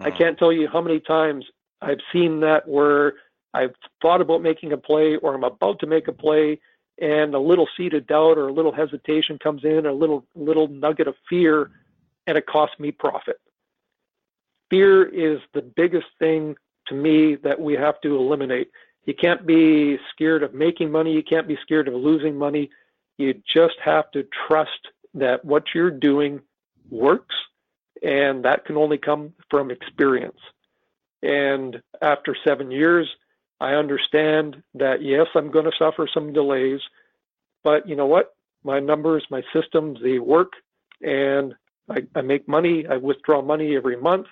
I 0.00 0.10
can't 0.10 0.38
tell 0.38 0.52
you 0.52 0.68
how 0.68 0.80
many 0.82 1.00
times 1.00 1.44
I've 1.80 2.00
seen 2.12 2.40
that 2.40 2.68
where 2.68 3.14
I've 3.56 3.74
thought 4.02 4.20
about 4.20 4.42
making 4.42 4.72
a 4.72 4.76
play 4.76 5.16
or 5.16 5.34
I'm 5.34 5.44
about 5.44 5.78
to 5.80 5.86
make 5.86 6.08
a 6.08 6.12
play 6.12 6.60
and 6.98 7.34
a 7.34 7.38
little 7.38 7.66
seed 7.74 7.94
of 7.94 8.06
doubt 8.06 8.36
or 8.36 8.48
a 8.48 8.52
little 8.52 8.72
hesitation 8.72 9.38
comes 9.38 9.64
in, 9.64 9.86
a 9.86 9.92
little 9.92 10.26
little 10.34 10.68
nugget 10.68 11.08
of 11.08 11.14
fear, 11.28 11.70
and 12.26 12.36
it 12.36 12.46
costs 12.46 12.78
me 12.78 12.90
profit. 12.92 13.40
Fear 14.68 15.06
is 15.06 15.40
the 15.54 15.62
biggest 15.62 16.06
thing 16.18 16.54
to 16.88 16.94
me 16.94 17.36
that 17.36 17.58
we 17.58 17.74
have 17.74 18.00
to 18.02 18.16
eliminate. 18.16 18.70
You 19.06 19.14
can't 19.14 19.46
be 19.46 19.98
scared 20.10 20.42
of 20.42 20.52
making 20.52 20.90
money. 20.90 21.12
You 21.12 21.22
can't 21.22 21.48
be 21.48 21.58
scared 21.62 21.88
of 21.88 21.94
losing 21.94 22.36
money. 22.36 22.70
You 23.16 23.40
just 23.54 23.76
have 23.82 24.10
to 24.10 24.26
trust 24.46 24.88
that 25.14 25.44
what 25.44 25.64
you're 25.74 25.90
doing 25.90 26.40
works, 26.90 27.34
and 28.02 28.44
that 28.44 28.66
can 28.66 28.76
only 28.76 28.98
come 28.98 29.32
from 29.50 29.70
experience. 29.70 30.40
And 31.22 31.80
after 32.02 32.36
seven 32.46 32.70
years, 32.70 33.08
I 33.60 33.72
understand 33.74 34.62
that 34.74 35.02
yes, 35.02 35.26
I'm 35.34 35.50
going 35.50 35.64
to 35.64 35.72
suffer 35.78 36.08
some 36.12 36.32
delays, 36.32 36.80
but 37.64 37.88
you 37.88 37.96
know 37.96 38.06
what? 38.06 38.34
My 38.64 38.80
numbers, 38.80 39.24
my 39.30 39.42
systems, 39.52 39.98
they 40.02 40.18
work, 40.18 40.52
and 41.02 41.54
I, 41.88 41.98
I 42.14 42.22
make 42.22 42.48
money. 42.48 42.86
I 42.88 42.96
withdraw 42.96 43.42
money 43.42 43.76
every 43.76 43.96
month. 43.96 44.26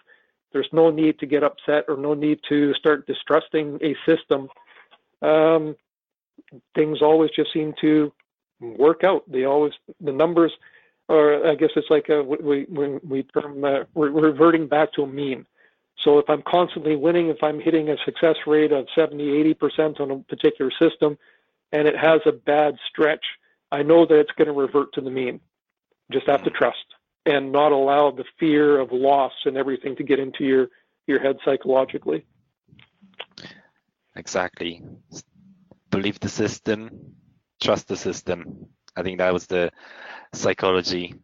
There's 0.53 0.68
no 0.72 0.91
need 0.91 1.18
to 1.20 1.27
get 1.27 1.43
upset 1.45 1.85
or 1.89 1.97
no 1.97 2.14
need 2.14 2.41
to 2.49 2.75
start 2.75 3.07
distrusting 3.07 3.79
a 3.83 3.97
system 4.11 4.49
um, 5.22 5.77
things 6.75 7.03
always 7.03 7.31
just 7.35 7.53
seem 7.53 7.75
to 7.81 8.12
work 8.61 9.05
out. 9.05 9.31
They 9.31 9.45
always 9.45 9.72
the 10.01 10.12
numbers, 10.12 10.53
or 11.09 11.47
I 11.47 11.55
guess 11.55 11.70
it's 11.77 11.91
like 11.91 12.09
a, 12.09 12.22
we 12.22 12.66
we 12.70 12.99
we 13.09 13.22
term 13.25 13.64
uh, 13.64 13.85
we're 13.95 14.11
reverting 14.11 14.66
back 14.68 14.93
to 14.95 15.03
a 15.03 15.07
mean. 15.07 15.47
So 15.99 16.18
if 16.18 16.28
I'm 16.28 16.42
constantly 16.42 16.97
winning, 16.97 17.28
if 17.28 17.42
I'm 17.42 17.61
hitting 17.61 17.88
a 17.88 17.97
success 18.05 18.36
rate 18.47 18.72
of 18.72 18.86
70, 18.95 19.30
80 19.40 19.55
percent 19.55 20.01
on 20.01 20.11
a 20.11 20.18
particular 20.18 20.70
system, 20.80 21.16
and 21.72 21.88
it 21.88 21.97
has 21.97 22.20
a 22.26 22.32
bad 22.32 22.76
stretch, 22.88 23.24
I 23.72 23.82
know 23.82 24.07
that 24.07 24.18
it's 24.18 24.32
going 24.36 24.49
to 24.49 24.53
revert 24.53 24.92
to 24.95 25.01
the 25.01 25.11
mean. 25.11 25.40
Just 26.12 26.26
have 26.26 26.45
to 26.45 26.51
mm. 26.51 26.55
trust 26.55 26.84
and 27.26 27.53
not 27.53 27.72
allow 27.72 28.11
the 28.11 28.24
fear 28.38 28.78
of 28.78 28.92
loss 28.92 29.32
and 29.45 29.57
everything 29.57 29.97
to 29.97 30.05
get 30.05 30.18
into 30.18 30.45
your 30.45 30.68
your 31.07 31.20
head 31.20 31.36
psychologically. 31.45 32.24
Exactly. 34.16 34.82
Believe 35.90 36.18
the 36.20 36.28
system, 36.28 37.14
trust 37.62 37.88
the 37.88 37.97
system. 37.97 38.66
I 38.97 39.03
think 39.03 39.18
that 39.18 39.32
was 39.32 39.47
the 39.47 39.70
psychology 40.32 41.14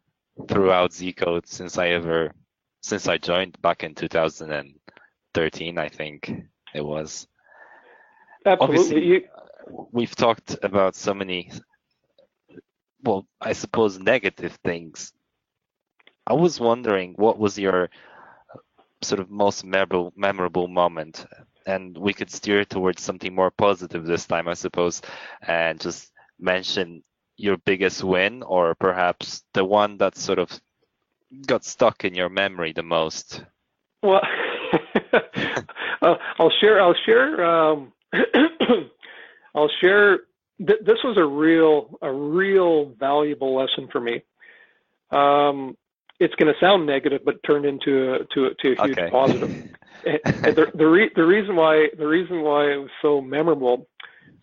throughout 0.48 0.92
Z 0.92 1.12
Code 1.14 1.46
since 1.46 1.78
I 1.78 1.88
ever 1.88 2.32
since 2.80 3.08
I 3.08 3.18
joined 3.18 3.60
back 3.60 3.82
in 3.84 3.94
2013, 3.94 5.78
I 5.78 5.88
think 5.88 6.32
it 6.74 6.84
was. 6.84 7.26
Absolutely. 8.46 9.26
we've 9.92 10.16
talked 10.16 10.56
about 10.62 10.94
so 10.94 11.12
many, 11.12 11.50
well, 13.02 13.26
I 13.40 13.52
suppose 13.52 13.98
negative 13.98 14.58
things. 14.64 15.12
I 16.26 16.32
was 16.32 16.60
wondering 16.60 17.14
what 17.16 17.38
was 17.38 17.58
your 17.58 17.90
sort 19.02 19.20
of 19.20 19.30
most 19.30 19.64
memorable 19.64 20.12
memorable 20.14 20.68
moment 20.68 21.24
and 21.66 21.96
we 21.96 22.12
could 22.12 22.30
steer 22.30 22.64
towards 22.64 23.02
something 23.02 23.34
more 23.34 23.50
positive 23.50 24.04
this 24.04 24.26
time, 24.26 24.48
I 24.48 24.54
suppose, 24.54 25.02
and 25.42 25.80
just 25.80 26.12
mention 26.38 27.02
your 27.36 27.56
biggest 27.56 28.04
win 28.04 28.42
or 28.42 28.74
perhaps 28.74 29.42
the 29.54 29.64
one 29.64 29.98
that 29.98 30.16
sort 30.16 30.38
of 30.38 30.60
got 31.46 31.64
stuck 31.64 32.04
in 32.04 32.14
your 32.14 32.28
memory 32.28 32.72
the 32.72 32.82
most. 32.82 33.44
Well, 34.02 34.22
I'll 36.02 36.52
share. 36.60 36.80
I'll 36.80 36.94
share. 37.06 37.44
Um, 37.44 37.92
I'll 39.54 39.70
share. 39.80 40.20
Th- 40.58 40.80
this 40.84 40.98
was 41.04 41.16
a 41.16 41.24
real, 41.24 41.98
a 42.02 42.12
real 42.12 42.94
valuable 42.98 43.54
lesson 43.54 43.88
for 43.90 44.00
me. 44.00 44.22
Um, 45.10 45.76
it's 46.18 46.34
going 46.34 46.52
to 46.52 46.60
sound 46.60 46.86
negative, 46.86 47.22
but 47.24 47.42
turned 47.42 47.64
into 47.64 48.14
a, 48.14 48.18
to 48.34 48.46
a, 48.46 48.54
to 48.54 48.72
a 48.72 48.86
huge 48.86 48.98
okay. 48.98 49.10
positive. 49.10 49.70
the 50.04 50.70
the, 50.74 50.86
re, 50.86 51.10
the 51.14 51.24
reason 51.24 51.56
why 51.56 51.88
the 51.98 52.06
reason 52.06 52.42
why 52.42 52.72
it 52.72 52.76
was 52.76 52.90
so 53.02 53.20
memorable. 53.20 53.88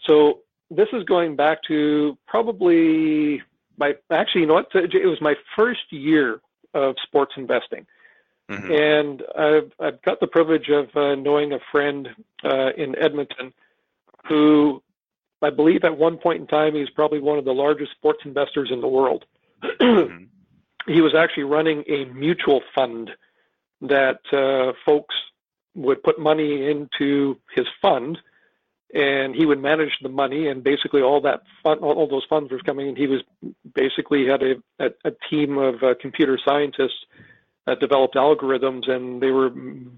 So 0.05 0.39
this 0.69 0.87
is 0.93 1.03
going 1.03 1.35
back 1.35 1.59
to 1.67 2.17
probably 2.27 3.41
my 3.77 3.95
actually 4.11 4.41
you 4.41 4.47
know 4.47 4.55
what 4.55 4.67
it 4.73 5.05
was 5.05 5.21
my 5.21 5.35
first 5.55 5.91
year 5.91 6.41
of 6.77 6.95
sports 7.03 7.33
investing. 7.37 7.85
Mm-hmm. 8.49 8.71
And 8.71 9.23
I've, 9.37 9.71
I've 9.79 10.01
got 10.03 10.19
the 10.19 10.27
privilege 10.27 10.69
of 10.69 10.95
uh, 10.95 11.15
knowing 11.15 11.51
a 11.51 11.59
friend 11.71 12.07
uh, 12.43 12.71
in 12.77 12.95
Edmonton 12.97 13.53
who 14.27 14.81
I 15.41 15.49
believe 15.49 15.83
at 15.83 15.97
one 15.97 16.17
point 16.17 16.41
in 16.41 16.47
time 16.47 16.73
he's 16.75 16.89
probably 16.89 17.19
one 17.19 17.37
of 17.37 17.45
the 17.45 17.53
largest 17.53 17.91
sports 17.91 18.19
investors 18.25 18.69
in 18.71 18.81
the 18.81 18.87
world. 18.87 19.25
mm-hmm. 19.63 20.23
He 20.89 21.01
was 21.01 21.13
actually 21.13 21.43
running 21.43 21.83
a 21.89 22.05
mutual 22.05 22.61
fund 22.73 23.11
that 23.81 24.21
uh, 24.31 24.71
folks 24.85 25.13
would 25.75 26.01
put 26.01 26.17
money 26.17 26.65
into 26.65 27.37
his 27.53 27.65
fund 27.81 28.17
and 28.93 29.35
he 29.35 29.45
would 29.45 29.59
manage 29.59 29.97
the 30.01 30.09
money 30.09 30.47
and 30.47 30.63
basically 30.63 31.01
all 31.01 31.21
that 31.21 31.43
fund, 31.63 31.81
all, 31.81 32.07
those 32.07 32.25
funds 32.29 32.51
were 32.51 32.59
coming 32.59 32.87
and 32.87 32.97
he 32.97 33.07
was 33.07 33.21
basically 33.75 34.25
had 34.25 34.41
a, 34.41 34.55
a, 34.79 34.89
a 35.05 35.11
team 35.29 35.57
of 35.57 35.83
uh, 35.83 35.93
computer 35.99 36.39
scientists 36.43 37.05
that 37.65 37.81
developed 37.81 38.15
algorithms 38.15 38.89
and 38.89 39.21
they 39.21 39.31
were 39.31 39.51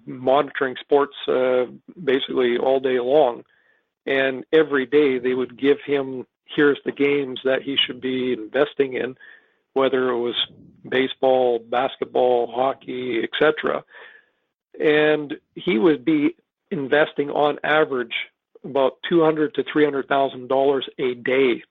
monitoring 0.06 0.76
sports 0.80 1.16
uh, 1.28 1.66
basically 2.04 2.58
all 2.58 2.80
day 2.80 3.00
long 3.00 3.44
and 4.08 4.44
every 4.52 4.88
day 4.88 5.20
they 5.20 5.36
would 5.36 5.58
give 5.58 5.78
him 5.86 6.26
here's 6.46 6.80
the 6.84 6.92
games 6.92 7.40
that 7.44 7.62
he 7.62 7.78
should 7.78 8.02
be 8.02 8.34
investing 8.34 8.94
in 8.94 9.16
whether 9.74 10.10
it 10.10 10.18
was 10.18 10.36
baseball, 10.88 11.60
basketball, 11.60 12.48
hockey, 12.48 13.22
etc. 13.24 13.84
And 14.80 15.36
he 15.56 15.78
would 15.78 16.04
be 16.04 16.36
investing 16.72 17.30
on 17.30 17.60
average 17.64 18.16
about 18.64 18.94
two 19.08 19.24
hundred 19.24 19.54
to 19.56 19.64
three 19.72 19.84
hundred 19.84 20.08
thousand 20.08 20.48
dollars 20.48 20.88
a 21.00 21.16
day. 21.16 21.64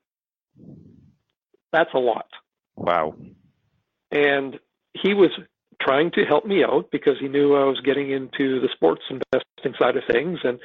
That's 1.72 1.92
a 1.94 1.98
lot. 1.98 2.26
Wow. 2.76 3.14
And 4.10 4.58
he 4.94 5.14
was 5.14 5.30
trying 5.82 6.10
to 6.12 6.24
help 6.24 6.44
me 6.46 6.64
out 6.64 6.90
because 6.90 7.18
he 7.20 7.28
knew 7.28 7.54
I 7.54 7.64
was 7.64 7.80
getting 7.80 8.10
into 8.10 8.60
the 8.60 8.68
sports 8.74 9.02
investing 9.10 9.74
side 9.78 9.96
of 9.96 10.02
things 10.10 10.38
and 10.44 10.58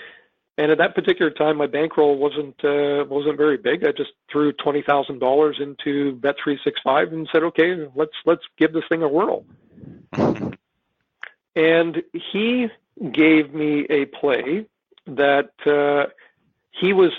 and 0.58 0.72
at 0.72 0.78
that 0.78 0.94
particular 0.94 1.32
time 1.32 1.58
my 1.58 1.68
bankroll 1.68 2.18
wasn't 2.18 2.64
uh, 2.64 3.06
wasn't 3.10 3.38
very 3.38 3.58
big. 3.58 3.86
I 3.86 3.92
just 3.92 4.12
threw 4.32 4.54
twenty 4.54 4.84
thousand 4.84 5.20
dollars 5.20 5.58
into 5.60 6.16
Bet 6.18 6.36
three 6.44 6.60
six 6.64 6.80
five 6.84 7.12
and 7.12 7.28
said, 7.32 7.44
Okay, 7.44 7.88
let's 7.96 8.14
let's 8.26 8.44
give 8.58 8.72
this 8.72 8.84
thing 8.88 9.02
a 9.02 9.08
whirl. 9.08 9.46
and 11.56 12.04
he 12.14 12.68
gave 13.12 13.54
me 13.54 13.88
a 13.90 14.06
play 14.06 14.68
that 15.06 15.52
uh, 15.66 16.10
he 16.72 16.94
was 16.94 17.12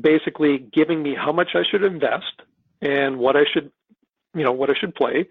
basically 0.00 0.58
giving 0.58 1.02
me 1.02 1.14
how 1.14 1.32
much 1.32 1.50
I 1.54 1.62
should 1.68 1.84
invest 1.84 2.42
and 2.80 3.18
what 3.18 3.36
I 3.36 3.44
should 3.52 3.70
you 4.34 4.44
know 4.44 4.52
what 4.52 4.70
I 4.70 4.74
should 4.74 4.94
play 4.94 5.28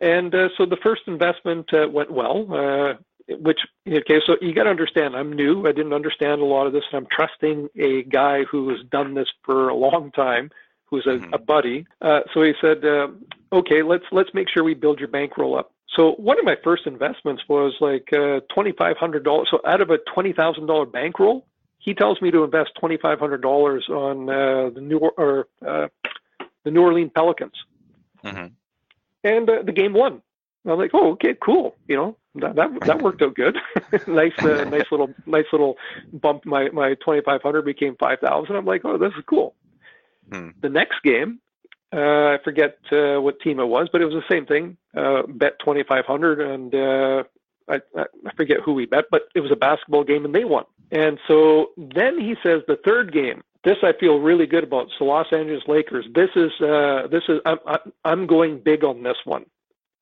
and 0.00 0.34
uh, 0.34 0.48
so 0.56 0.66
the 0.66 0.76
first 0.82 1.02
investment 1.06 1.72
uh, 1.72 1.88
went 1.88 2.10
well, 2.10 2.46
uh, 2.52 2.94
which, 3.28 3.60
okay, 3.88 4.20
so 4.26 4.36
you 4.40 4.52
got 4.52 4.64
to 4.64 4.70
understand, 4.70 5.14
I'm 5.14 5.32
new. 5.32 5.66
I 5.66 5.72
didn't 5.72 5.92
understand 5.92 6.40
a 6.40 6.44
lot 6.44 6.66
of 6.66 6.72
this. 6.72 6.82
And 6.92 6.98
I'm 6.98 7.08
trusting 7.10 7.68
a 7.78 8.02
guy 8.04 8.44
who 8.50 8.68
has 8.70 8.78
done 8.90 9.14
this 9.14 9.28
for 9.44 9.68
a 9.68 9.74
long 9.74 10.10
time, 10.10 10.50
who's 10.86 11.06
a, 11.06 11.10
mm-hmm. 11.10 11.34
a 11.34 11.38
buddy. 11.38 11.86
Uh, 12.00 12.20
so 12.34 12.42
he 12.42 12.52
said, 12.60 12.84
uh, 12.84 13.08
okay, 13.52 13.82
let's, 13.82 14.04
let's 14.10 14.30
make 14.34 14.48
sure 14.48 14.64
we 14.64 14.74
build 14.74 14.98
your 14.98 15.08
bankroll 15.08 15.56
up. 15.56 15.71
So 15.96 16.12
one 16.12 16.38
of 16.38 16.44
my 16.44 16.56
first 16.64 16.86
investments 16.86 17.42
was 17.48 17.74
like 17.80 18.08
uh, 18.12 18.40
$2,500. 18.56 19.46
So 19.50 19.60
out 19.66 19.80
of 19.80 19.90
a 19.90 19.98
$20,000 19.98 20.92
bankroll, 20.92 21.46
he 21.78 21.94
tells 21.94 22.20
me 22.22 22.30
to 22.30 22.44
invest 22.44 22.70
$2,500 22.82 23.90
on 23.90 24.28
uh, 24.28 24.70
the 24.70 24.80
New 24.80 24.98
or 24.98 25.48
uh, 25.66 25.88
the 26.64 26.70
New 26.70 26.82
Orleans 26.82 27.10
Pelicans. 27.14 27.54
Mm-hmm 28.24 28.46
and 29.24 29.48
uh, 29.48 29.62
the 29.64 29.72
game 29.72 29.92
won. 29.92 30.22
I'm 30.64 30.78
like, 30.78 30.92
oh, 30.94 31.12
okay, 31.12 31.34
cool. 31.42 31.74
You 31.88 31.96
know, 31.96 32.16
that 32.36 32.54
that, 32.54 32.70
that 32.86 33.02
worked 33.02 33.22
out 33.22 33.34
good. 33.34 33.56
nice, 34.06 34.32
uh, 34.38 34.64
nice 34.70 34.86
little, 34.90 35.12
nice 35.26 35.46
little 35.52 35.76
bump. 36.12 36.44
My 36.46 36.68
my 36.70 36.90
2,500 36.94 37.64
became 37.64 37.96
5,000. 37.96 38.54
I'm 38.54 38.64
like, 38.64 38.82
oh, 38.84 38.98
this 38.98 39.12
is 39.18 39.24
cool. 39.26 39.54
Hmm. 40.30 40.50
The 40.60 40.68
next 40.68 41.02
game, 41.02 41.40
uh, 41.92 42.34
I 42.34 42.38
forget 42.42 42.78
uh, 42.90 43.20
what 43.20 43.40
team 43.40 43.60
it 43.60 43.66
was, 43.66 43.88
but 43.92 44.00
it 44.00 44.06
was 44.06 44.14
the 44.14 44.34
same 44.34 44.46
thing. 44.46 44.76
Uh, 44.96 45.22
bet 45.28 45.58
2,500, 45.60 46.40
and 46.40 46.74
uh, 46.74 47.24
I, 47.68 47.80
I 47.98 48.34
forget 48.36 48.58
who 48.64 48.72
we 48.72 48.86
bet, 48.86 49.04
but 49.10 49.28
it 49.34 49.40
was 49.40 49.52
a 49.52 49.56
basketball 49.56 50.04
game, 50.04 50.24
and 50.24 50.34
they 50.34 50.44
won. 50.44 50.64
And 50.90 51.18
so 51.26 51.70
then 51.76 52.18
he 52.18 52.36
says 52.42 52.62
the 52.66 52.78
third 52.84 53.12
game, 53.12 53.42
this 53.64 53.78
I 53.82 53.92
feel 53.98 54.18
really 54.18 54.46
good 54.46 54.64
about. 54.64 54.88
So 54.98 55.04
Los 55.04 55.32
Angeles 55.32 55.62
Lakers. 55.68 56.06
This 56.14 56.30
is 56.34 56.50
uh, 56.60 57.06
this 57.10 57.22
is 57.28 57.40
I'm 57.46 57.58
I'm 58.04 58.26
going 58.26 58.58
big 58.58 58.84
on 58.84 59.02
this 59.02 59.18
one. 59.24 59.46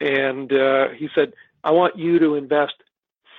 And 0.01 0.51
uh, 0.51 0.88
he 0.97 1.09
said, 1.14 1.34
I 1.62 1.72
want 1.72 1.99
you 1.99 2.18
to 2.20 2.34
invest 2.36 2.74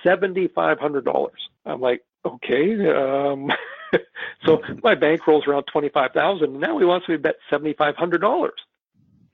seventy 0.04 0.46
five 0.46 0.78
hundred 0.78 1.04
dollars. 1.04 1.48
I'm 1.66 1.80
like, 1.80 2.02
okay. 2.24 2.90
Um, 2.90 3.52
so 4.44 4.62
my 4.82 4.94
bank 4.94 5.26
rolls 5.26 5.46
around 5.46 5.64
twenty 5.64 5.88
five 5.88 6.12
thousand. 6.12 6.58
Now 6.60 6.78
he 6.78 6.84
wants 6.84 7.08
me 7.08 7.16
to 7.16 7.22
bet 7.22 7.36
seventy 7.50 7.74
five 7.74 7.96
hundred 7.96 8.20
dollars. 8.20 8.58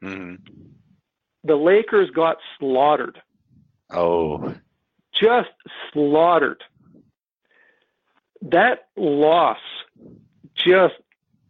Mm-hmm. 0.03 0.35
The 1.45 1.57
Lakers 1.57 2.11
got 2.11 2.39
slaughtered. 2.59 3.21
Oh, 3.91 4.55
just 5.13 5.51
slaughtered. 5.93 6.63
That 8.43 8.89
loss 8.97 9.59
just 10.55 10.95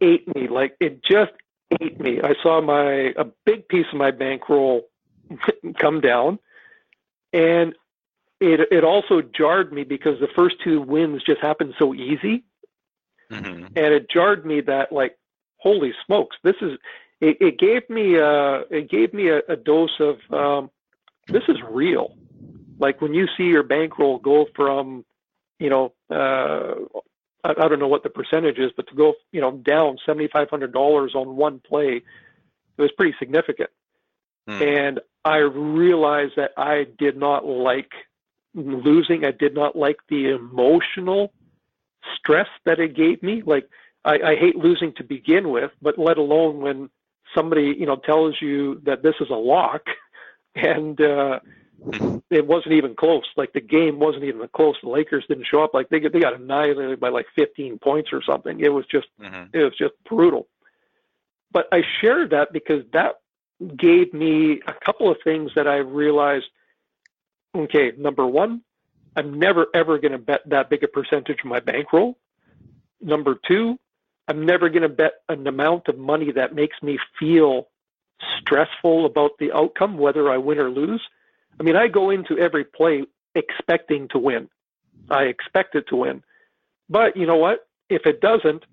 ate 0.00 0.34
me. 0.34 0.48
Like 0.48 0.76
it 0.80 1.02
just 1.02 1.32
ate 1.80 2.00
me. 2.00 2.20
I 2.22 2.34
saw 2.42 2.60
my 2.60 3.12
a 3.16 3.24
big 3.44 3.68
piece 3.68 3.86
of 3.92 3.98
my 3.98 4.10
bankroll 4.10 4.82
come 5.78 6.00
down, 6.00 6.38
and 7.32 7.74
it 8.40 8.60
it 8.70 8.84
also 8.84 9.22
jarred 9.22 9.72
me 9.72 9.84
because 9.84 10.20
the 10.20 10.28
first 10.36 10.56
two 10.62 10.80
wins 10.80 11.22
just 11.24 11.40
happened 11.40 11.74
so 11.78 11.94
easy, 11.94 12.44
mm-hmm. 13.30 13.66
and 13.66 13.94
it 13.94 14.10
jarred 14.10 14.46
me 14.46 14.60
that 14.62 14.92
like 14.92 15.18
holy 15.58 15.92
smokes, 16.06 16.36
this 16.42 16.56
is. 16.60 16.78
It, 17.20 17.36
it 17.40 17.58
gave 17.58 17.90
me 17.90 18.14
a 18.14 18.60
it 18.70 18.88
gave 18.88 19.12
me 19.12 19.28
a, 19.28 19.38
a 19.48 19.56
dose 19.56 19.98
of 19.98 20.18
um, 20.32 20.70
this 21.26 21.42
is 21.48 21.56
real. 21.68 22.16
Like 22.78 23.00
when 23.00 23.12
you 23.12 23.26
see 23.36 23.44
your 23.44 23.64
bankroll 23.64 24.18
go 24.18 24.46
from 24.54 25.04
you 25.58 25.68
know 25.68 25.92
uh, 26.10 27.00
I, 27.44 27.50
I 27.50 27.68
don't 27.68 27.78
know 27.78 27.88
what 27.88 28.02
the 28.02 28.10
percentage 28.10 28.58
is, 28.58 28.70
but 28.76 28.88
to 28.88 28.94
go, 28.94 29.14
you 29.32 29.40
know, 29.40 29.52
down 29.52 29.98
seventy 30.04 30.28
five 30.28 30.50
hundred 30.50 30.72
dollars 30.72 31.14
on 31.14 31.36
one 31.36 31.60
play, 31.60 32.02
it 32.76 32.82
was 32.82 32.92
pretty 32.96 33.14
significant. 33.18 33.70
Hmm. 34.46 34.62
And 34.62 35.00
I 35.24 35.38
realized 35.38 36.34
that 36.36 36.52
I 36.56 36.86
did 36.98 37.16
not 37.16 37.44
like 37.46 37.90
losing. 38.66 39.24
I 39.24 39.30
did 39.30 39.54
not 39.54 39.76
like 39.76 39.98
the 40.08 40.30
emotional 40.30 41.32
stress 42.16 42.48
that 42.64 42.80
it 42.80 42.96
gave 42.96 43.22
me. 43.22 43.42
Like 43.44 43.68
I, 44.04 44.14
I 44.14 44.36
hate 44.36 44.56
losing 44.56 44.92
to 44.94 45.04
begin 45.04 45.50
with, 45.50 45.70
but 45.82 45.98
let 45.98 46.18
alone 46.18 46.60
when 46.60 46.90
somebody, 47.34 47.74
you 47.78 47.86
know, 47.86 47.96
tells 47.96 48.40
you 48.40 48.80
that 48.84 49.02
this 49.02 49.14
is 49.20 49.30
a 49.30 49.34
lock 49.34 49.82
and 50.54 51.00
uh 51.00 51.40
it 52.30 52.46
wasn't 52.46 52.74
even 52.74 52.94
close. 52.96 53.24
Like 53.36 53.52
the 53.52 53.60
game 53.60 54.00
wasn't 54.00 54.24
even 54.24 54.48
close. 54.48 54.76
The 54.82 54.88
Lakers 54.88 55.24
didn't 55.28 55.46
show 55.46 55.62
up. 55.62 55.74
Like 55.74 55.88
they 55.88 56.00
they 56.00 56.20
got 56.20 56.34
annihilated 56.34 57.00
by 57.00 57.08
like 57.08 57.26
15 57.36 57.78
points 57.78 58.10
or 58.12 58.22
something. 58.22 58.60
It 58.60 58.70
was 58.70 58.84
just 58.86 59.06
mm-hmm. 59.20 59.56
it 59.56 59.62
was 59.62 59.76
just 59.78 59.94
brutal. 60.08 60.48
But 61.52 61.66
I 61.72 61.82
shared 62.00 62.30
that 62.30 62.52
because 62.52 62.84
that 62.92 63.20
gave 63.76 64.12
me 64.12 64.60
a 64.66 64.74
couple 64.84 65.10
of 65.10 65.18
things 65.22 65.52
that 65.54 65.66
I 65.66 65.76
realized. 65.76 66.46
Okay, 67.54 67.92
number 67.96 68.26
one, 68.26 68.62
I'm 69.16 69.38
never 69.38 69.66
ever 69.74 69.98
going 69.98 70.12
to 70.12 70.18
bet 70.18 70.48
that 70.48 70.70
big 70.70 70.84
a 70.84 70.88
percentage 70.88 71.40
of 71.40 71.46
my 71.46 71.60
bankroll. 71.60 72.16
Number 73.00 73.38
two, 73.46 73.78
I'm 74.26 74.44
never 74.44 74.68
going 74.68 74.82
to 74.82 74.88
bet 74.88 75.14
an 75.28 75.46
amount 75.46 75.88
of 75.88 75.98
money 75.98 76.32
that 76.32 76.54
makes 76.54 76.76
me 76.82 76.98
feel 77.18 77.68
stressful 78.38 79.06
about 79.06 79.32
the 79.38 79.52
outcome, 79.52 79.96
whether 79.96 80.30
I 80.30 80.36
win 80.36 80.58
or 80.58 80.70
lose. 80.70 81.02
I 81.58 81.62
mean, 81.62 81.76
I 81.76 81.88
go 81.88 82.10
into 82.10 82.38
every 82.38 82.64
play 82.64 83.04
expecting 83.34 84.08
to 84.08 84.18
win. 84.18 84.48
I 85.10 85.24
expect 85.24 85.74
it 85.74 85.88
to 85.88 85.96
win. 85.96 86.22
But 86.88 87.16
you 87.16 87.26
know 87.26 87.36
what? 87.36 87.66
If 87.88 88.06
it 88.06 88.20
doesn't, 88.20 88.64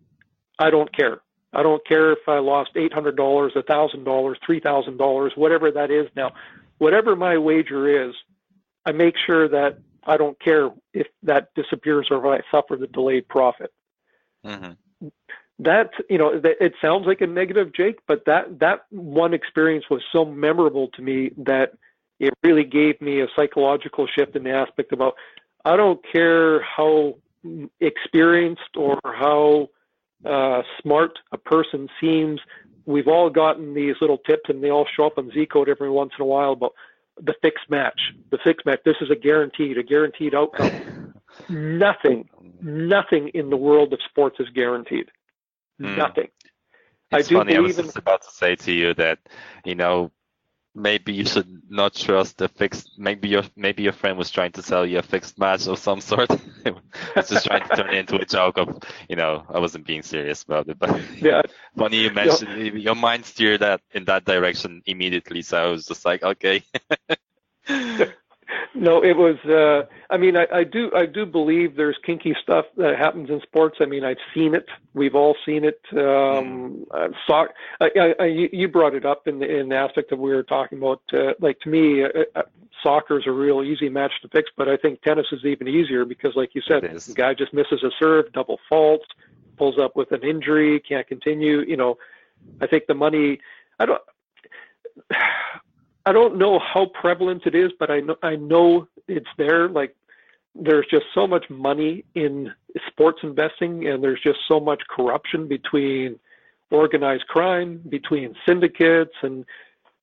I 0.60 0.70
don't 0.70 0.94
care. 0.96 1.22
I 1.54 1.64
don't 1.64 1.86
care 1.88 2.12
if 2.12 2.28
I 2.28 2.40
lost 2.40 2.74
$800, 2.76 3.16
$1,000, 3.16 4.06
$3,000, 4.06 5.38
whatever 5.38 5.72
that 5.72 5.90
is 5.90 6.08
now. 6.16 6.34
Whatever 6.78 7.16
my 7.16 7.38
wager 7.38 8.10
is, 8.10 8.14
I 8.86 8.92
make 8.92 9.16
sure 9.26 9.48
that 9.50 9.80
I 10.04 10.18
don't 10.18 10.40
care 10.40 10.70
if 10.94 11.08
that 11.24 11.50
disappears 11.56 12.08
or 12.12 12.36
if 12.36 12.44
I 12.44 12.56
suffer 12.56 12.76
the 12.76 12.88
delayed 12.88 13.28
profit. 13.28 13.72
Mm-hmm. 14.46 15.08
That 15.60 15.92
you 16.10 16.18
know, 16.18 16.42
it 16.44 16.74
sounds 16.82 17.08
like 17.08 17.22
a 17.22 17.28
negative, 17.28 17.74
Jake, 17.74 18.00
but 18.08 18.26
that 18.26 18.60
that 18.60 18.86
one 18.90 19.34
experience 19.34 19.86
was 19.90 20.02
so 20.12 20.26
memorable 20.26 20.90
to 20.96 21.02
me 21.02 21.32
that 21.38 21.74
it 22.20 22.34
really 22.44 22.66
gave 22.66 23.00
me 23.02 23.22
a 23.22 23.28
psychological 23.36 24.06
shift 24.06 24.36
in 24.36 24.44
the 24.44 24.52
aspect 24.52 24.92
about 24.92 25.16
I 25.64 25.78
don't 25.78 26.02
care 26.12 26.62
how 26.62 27.16
experienced 27.80 28.76
or 28.76 29.00
how 29.04 29.70
uh, 30.26 30.62
smart 30.82 31.20
a 31.32 31.38
person 31.38 31.90
seems. 32.02 32.40
We've 32.86 33.08
all 33.08 33.30
gotten 33.30 33.74
these 33.74 33.96
little 34.02 34.20
tips, 34.20 34.50
and 34.50 34.64
they 34.64 34.70
all 34.70 34.88
show 34.96 35.08
up 35.08 35.18
on 35.18 35.32
Z 35.32 35.48
Code 35.48 35.70
every 35.70 35.90
once 35.90 36.12
in 36.18 36.24
a 36.24 36.28
while 36.28 36.52
about 36.52 36.74
the 37.22 37.34
fixed 37.42 37.70
match. 37.70 38.00
The 38.32 38.38
fixed 38.44 38.66
match. 38.66 38.80
This 38.86 38.96
is 39.02 39.10
a 39.10 39.16
guaranteed, 39.16 39.78
a 39.78 39.84
guaranteed 39.84 40.36
outcome. 40.36 41.14
nothing, 41.50 42.30
nothing 42.62 43.30
in 43.30 43.50
the 43.50 43.58
world 43.58 43.94
of 43.94 44.00
sports 44.10 44.38
is 44.40 44.48
guaranteed. 44.50 45.10
Mm. 45.82 45.98
Nothing. 45.98 46.28
It's 47.12 47.28
I 47.28 47.30
do 47.30 47.38
funny. 47.38 47.56
I 47.56 47.60
was 47.60 47.76
just 47.76 47.96
in, 47.96 48.00
about 48.00 48.24
to 48.24 48.32
say 48.32 48.56
to 48.56 48.72
you 48.72 48.94
that 48.96 49.20
you 49.64 49.76
know 49.76 50.12
maybe 50.76 51.14
you 51.14 51.26
should 51.26 51.62
not 51.70 51.96
trust 51.96 52.38
the 52.38 52.50
fixed. 52.50 52.92
Maybe 52.98 53.30
your 53.30 53.44
maybe 53.56 53.84
your 53.84 53.94
friend 53.94 54.18
was 54.18 54.30
trying 54.30 54.52
to 54.54 54.62
sell 54.62 54.86
you 54.86 55.00
a 55.00 55.02
fixed 55.02 55.40
match 55.40 55.68
of 55.68 55.80
some 55.80 56.02
sort. 56.02 56.30
I 56.66 56.72
was 57.16 57.30
just 57.30 57.46
trying 57.46 57.68
to 57.68 57.76
turn 57.76 57.90
it 57.90 57.98
into 57.98 58.18
a 58.18 58.26
joke 58.26 58.58
of, 58.58 58.84
you 59.10 59.16
know, 59.16 59.46
I 59.50 59.60
wasn't 59.60 59.88
being 59.88 60.04
serious 60.04 60.44
about 60.44 60.68
it. 60.68 60.78
But 60.78 61.00
yeah, 61.22 61.42
funny 61.78 62.02
you 62.02 62.12
mentioned 62.12 62.58
yeah. 62.58 62.74
your 62.74 62.96
mind 62.96 63.26
steered 63.26 63.62
that 63.62 63.82
in 63.92 64.06
that 64.06 64.26
direction 64.26 64.82
immediately. 64.86 65.42
So 65.42 65.58
I 65.58 65.68
was 65.68 65.86
just 65.86 66.06
like, 66.06 66.24
okay. 66.24 66.64
No, 68.76 69.02
it 69.02 69.16
was. 69.16 69.38
Uh, 69.46 69.86
I 70.10 70.18
mean, 70.18 70.36
I, 70.36 70.48
I 70.54 70.64
do. 70.66 70.92
I 70.94 71.06
do 71.06 71.26
believe 71.26 71.78
there's 71.78 71.98
kinky 72.06 72.36
stuff 72.44 72.66
that 72.76 72.98
happens 72.98 73.30
in 73.30 73.40
sports. 73.42 73.78
I 73.80 73.86
mean, 73.86 74.04
I've 74.04 74.18
seen 74.34 74.54
it. 74.54 74.68
We've 74.94 75.16
all 75.16 75.36
seen 75.46 75.64
it. 75.64 75.80
Um, 75.94 76.86
uh, 76.92 77.08
so, 77.26 77.48
I, 77.80 78.14
I, 78.20 78.26
you 78.26 78.68
brought 78.68 78.94
it 78.94 79.06
up 79.06 79.28
in 79.28 79.40
the 79.40 79.46
in 79.46 79.70
the 79.70 79.76
aspect 79.76 80.10
that 80.10 80.18
we 80.18 80.34
were 80.34 80.44
talking 80.44 80.78
about. 80.78 81.02
Uh, 81.14 81.34
like 81.40 81.60
to 81.62 81.70
me, 81.70 82.04
uh, 82.04 82.10
uh, 82.36 82.42
soccer 82.84 83.18
is 83.18 83.28
a 83.28 83.32
real 83.32 83.64
easy 83.64 83.88
match 83.88 84.12
to 84.24 84.28
fix, 84.28 84.52
but 84.58 84.68
I 84.68 84.76
think 84.76 85.02
tennis 85.02 85.28
is 85.32 85.46
even 85.46 85.70
easier 85.70 86.04
because, 86.04 86.36
like 86.36 86.54
you 86.54 86.62
said, 86.68 86.84
the 86.84 87.14
guy 87.14 87.34
just 87.34 87.54
misses 87.54 87.82
a 87.82 87.92
serve, 87.98 88.32
double 88.34 88.60
faults, 88.68 89.06
pulls 89.58 89.80
up 89.80 89.96
with 89.96 90.12
an 90.12 90.24
injury, 90.24 90.82
can't 90.82 91.08
continue. 91.08 91.62
You 91.62 91.78
know, 91.78 91.98
I 92.60 92.68
think 92.68 92.88
the 92.88 92.94
money. 92.94 93.40
I 93.80 93.86
don't. 93.86 94.02
I 96.06 96.12
don't 96.12 96.38
know 96.38 96.60
how 96.60 96.88
prevalent 96.88 97.44
it 97.46 97.56
is, 97.56 97.72
but 97.80 97.90
I 97.90 98.00
know 98.00 98.16
I 98.22 98.36
know 98.36 98.88
it's 99.08 99.30
there. 99.38 99.68
Like 99.68 99.96
there's 100.54 100.86
just 100.90 101.06
so 101.14 101.28
much 101.28 101.50
money 101.50 102.06
in 102.14 102.52
sports 102.88 103.20
investing, 103.24 103.88
and 103.88 104.04
there's 104.04 104.22
just 104.22 104.40
so 104.48 104.60
much 104.60 104.82
corruption 104.90 105.48
between 105.48 106.20
organized 106.72 107.28
crime, 107.28 107.82
between 107.90 108.36
syndicates, 108.48 109.14
and 109.24 109.46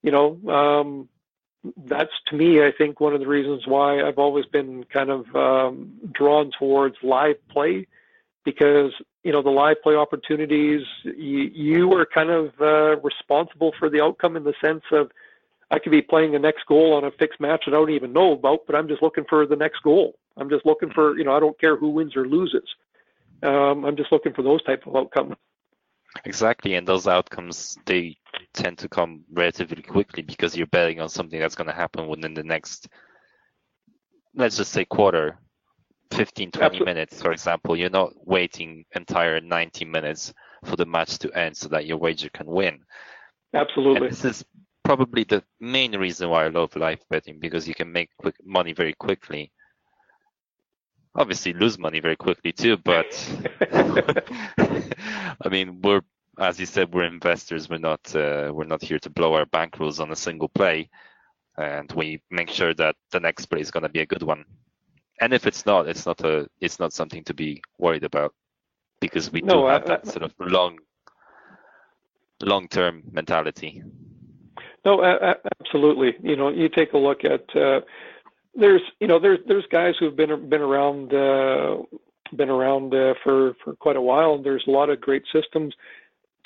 you 0.02 0.10
know 0.10 0.38
um, 0.50 1.08
that's 1.76 2.12
to 2.28 2.36
me, 2.36 2.62
I 2.62 2.72
think 2.76 3.00
one 3.00 3.14
of 3.14 3.20
the 3.20 3.28
reasons 3.28 3.62
why 3.66 4.02
I've 4.02 4.18
always 4.18 4.46
been 4.46 4.84
kind 4.84 5.10
of 5.10 5.36
um, 5.36 5.92
drawn 6.12 6.50
towards 6.58 6.96
live 7.02 7.36
play, 7.48 7.86
because 8.44 8.92
you 9.22 9.32
know 9.32 9.42
the 9.42 9.50
live 9.50 9.80
play 9.82 9.94
opportunities, 9.94 10.82
you, 11.04 11.50
you 11.54 11.92
are 11.92 12.06
kind 12.06 12.30
of 12.30 12.50
uh, 12.60 13.00
responsible 13.00 13.72
for 13.78 13.88
the 13.88 14.00
outcome 14.00 14.36
in 14.36 14.42
the 14.42 14.54
sense 14.60 14.82
of 14.90 15.10
I 15.72 15.78
could 15.78 15.90
be 15.90 16.02
playing 16.02 16.32
the 16.32 16.38
next 16.38 16.66
goal 16.66 16.92
on 16.92 17.04
a 17.04 17.10
fixed 17.12 17.40
match 17.40 17.62
that 17.64 17.72
I 17.72 17.78
don't 17.78 17.90
even 17.90 18.12
know 18.12 18.32
about, 18.32 18.60
but 18.66 18.76
I'm 18.76 18.88
just 18.88 19.02
looking 19.02 19.24
for 19.26 19.46
the 19.46 19.56
next 19.56 19.82
goal. 19.82 20.14
I'm 20.36 20.50
just 20.50 20.66
looking 20.66 20.90
for, 20.90 21.16
you 21.16 21.24
know, 21.24 21.34
I 21.34 21.40
don't 21.40 21.58
care 21.58 21.76
who 21.76 21.88
wins 21.88 22.14
or 22.14 22.28
loses. 22.28 22.68
Um, 23.42 23.86
I'm 23.86 23.96
just 23.96 24.12
looking 24.12 24.34
for 24.34 24.42
those 24.42 24.62
type 24.64 24.86
of 24.86 24.94
outcomes. 24.94 25.34
Exactly, 26.26 26.74
and 26.74 26.86
those 26.86 27.08
outcomes 27.08 27.78
they 27.86 28.18
tend 28.52 28.76
to 28.78 28.88
come 28.88 29.24
relatively 29.32 29.82
quickly 29.82 30.22
because 30.22 30.54
you're 30.54 30.66
betting 30.66 31.00
on 31.00 31.08
something 31.08 31.40
that's 31.40 31.54
going 31.54 31.68
to 31.68 31.74
happen 31.74 32.06
within 32.06 32.34
the 32.34 32.42
next, 32.42 32.88
let's 34.34 34.58
just 34.58 34.72
say 34.72 34.84
quarter, 34.84 35.38
15, 36.10 36.50
20 36.50 36.64
Absolutely. 36.66 36.84
minutes, 36.84 37.22
for 37.22 37.32
example. 37.32 37.76
You're 37.76 37.88
not 37.88 38.12
waiting 38.26 38.84
entire 38.94 39.40
90 39.40 39.86
minutes 39.86 40.34
for 40.66 40.76
the 40.76 40.84
match 40.84 41.18
to 41.20 41.32
end 41.32 41.56
so 41.56 41.68
that 41.68 41.86
your 41.86 41.96
wager 41.96 42.28
can 42.28 42.46
win. 42.46 42.80
Absolutely. 43.54 44.08
And 44.08 44.10
this 44.10 44.24
is 44.26 44.44
probably 44.84 45.24
the 45.24 45.42
main 45.60 45.96
reason 45.96 46.28
why 46.28 46.44
I 46.44 46.48
love 46.48 46.74
live 46.76 47.00
betting 47.10 47.38
because 47.38 47.68
you 47.68 47.74
can 47.74 47.92
make 47.92 48.10
quick 48.18 48.36
money 48.44 48.72
very 48.72 48.94
quickly. 48.94 49.52
Obviously, 51.14 51.52
lose 51.52 51.78
money 51.78 52.00
very 52.00 52.16
quickly 52.16 52.52
too, 52.52 52.78
but 52.78 53.06
I 53.70 55.48
mean, 55.50 55.80
we're 55.82 56.00
as 56.38 56.58
you 56.58 56.66
said, 56.66 56.92
we're 56.92 57.04
investors. 57.04 57.68
We're 57.68 57.78
not 57.78 58.00
uh, 58.14 58.50
we're 58.52 58.64
not 58.64 58.82
here 58.82 58.98
to 59.00 59.10
blow 59.10 59.34
our 59.34 59.46
bankrolls 59.46 60.00
on 60.00 60.10
a 60.10 60.16
single 60.16 60.48
play, 60.48 60.88
and 61.58 61.90
we 61.92 62.22
make 62.30 62.48
sure 62.48 62.74
that 62.74 62.96
the 63.10 63.20
next 63.20 63.46
play 63.46 63.60
is 63.60 63.70
going 63.70 63.82
to 63.82 63.88
be 63.88 64.00
a 64.00 64.06
good 64.06 64.22
one. 64.22 64.44
And 65.20 65.32
if 65.32 65.46
it's 65.46 65.66
not, 65.66 65.88
it's 65.88 66.06
not 66.06 66.20
a 66.22 66.48
it's 66.60 66.78
not 66.78 66.92
something 66.92 67.24
to 67.24 67.34
be 67.34 67.62
worried 67.78 68.04
about 68.04 68.34
because 69.00 69.30
we 69.30 69.42
no, 69.42 69.62
do 69.62 69.66
have 69.66 69.84
I, 69.84 69.88
that 69.88 70.08
I, 70.08 70.10
sort 70.10 70.22
of 70.22 70.34
long 70.40 70.78
long 72.42 72.68
term 72.68 73.02
mentality. 73.12 73.82
No, 74.84 75.02
absolutely. 75.60 76.14
You 76.22 76.36
know, 76.36 76.48
you 76.48 76.68
take 76.68 76.92
a 76.92 76.98
look 76.98 77.24
at 77.24 77.44
uh, 77.56 77.80
there's 78.54 78.82
you 79.00 79.06
know 79.06 79.18
there's 79.18 79.38
there's 79.46 79.64
guys 79.70 79.94
who've 79.98 80.16
been 80.16 80.48
been 80.48 80.60
around 80.60 81.14
uh, 81.14 81.78
been 82.36 82.50
around 82.50 82.94
uh, 82.94 83.14
for 83.22 83.54
for 83.64 83.74
quite 83.76 83.96
a 83.96 84.00
while, 84.00 84.34
and 84.34 84.44
there's 84.44 84.64
a 84.66 84.70
lot 84.70 84.90
of 84.90 85.00
great 85.00 85.24
systems. 85.32 85.74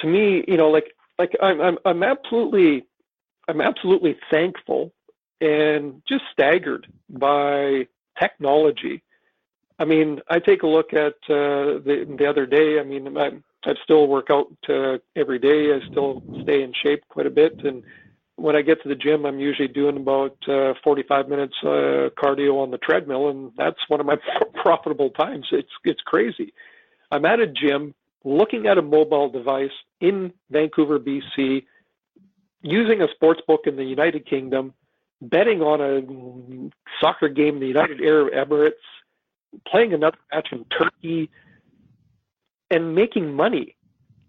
To 0.00 0.06
me, 0.06 0.44
you 0.46 0.56
know, 0.56 0.68
like 0.68 0.92
like 1.18 1.32
I'm 1.42 1.60
I'm 1.60 1.78
I'm 1.84 2.02
absolutely 2.02 2.84
I'm 3.48 3.60
absolutely 3.60 4.16
thankful 4.30 4.92
and 5.40 6.02
just 6.08 6.24
staggered 6.32 6.86
by 7.08 7.86
technology. 8.18 9.02
I 9.78 9.84
mean, 9.84 10.20
I 10.30 10.38
take 10.38 10.62
a 10.62 10.66
look 10.66 10.92
at 10.92 11.14
uh, 11.28 11.80
the 11.84 12.14
the 12.18 12.26
other 12.26 12.46
day. 12.46 12.78
I 12.80 12.82
mean, 12.82 13.16
I 13.16 13.30
I 13.64 13.74
still 13.82 14.06
work 14.08 14.28
out 14.30 14.52
uh, 14.68 14.98
every 15.16 15.38
day. 15.38 15.72
I 15.74 15.80
still 15.90 16.22
stay 16.42 16.62
in 16.62 16.72
shape 16.82 17.02
quite 17.08 17.26
a 17.26 17.30
bit, 17.30 17.64
and 17.64 17.82
when 18.36 18.54
I 18.54 18.62
get 18.62 18.82
to 18.82 18.88
the 18.88 18.94
gym, 18.94 19.24
I'm 19.24 19.40
usually 19.40 19.68
doing 19.68 19.96
about 19.96 20.36
uh, 20.46 20.74
45 20.84 21.28
minutes 21.28 21.54
uh, 21.62 22.10
cardio 22.22 22.62
on 22.62 22.70
the 22.70 22.78
treadmill, 22.78 23.30
and 23.30 23.50
that's 23.56 23.78
one 23.88 23.98
of 23.98 24.06
my 24.06 24.16
profitable 24.62 25.10
times. 25.10 25.46
It's 25.52 25.70
it's 25.84 26.00
crazy. 26.02 26.52
I'm 27.10 27.24
at 27.24 27.40
a 27.40 27.46
gym 27.46 27.94
looking 28.24 28.66
at 28.66 28.78
a 28.78 28.82
mobile 28.82 29.30
device 29.30 29.70
in 30.00 30.32
Vancouver, 30.50 30.98
BC, 30.98 31.64
using 32.62 33.00
a 33.00 33.06
sports 33.14 33.40
book 33.46 33.62
in 33.66 33.76
the 33.76 33.84
United 33.84 34.28
Kingdom, 34.28 34.74
betting 35.22 35.62
on 35.62 35.80
a 35.80 36.70
soccer 37.00 37.28
game 37.28 37.54
in 37.54 37.60
the 37.60 37.68
United 37.68 38.02
Arab 38.02 38.32
Emirates, 38.34 38.72
playing 39.66 39.94
another 39.94 40.18
match 40.32 40.48
in 40.52 40.66
Turkey, 40.76 41.30
and 42.70 42.94
making 42.94 43.32
money. 43.32 43.76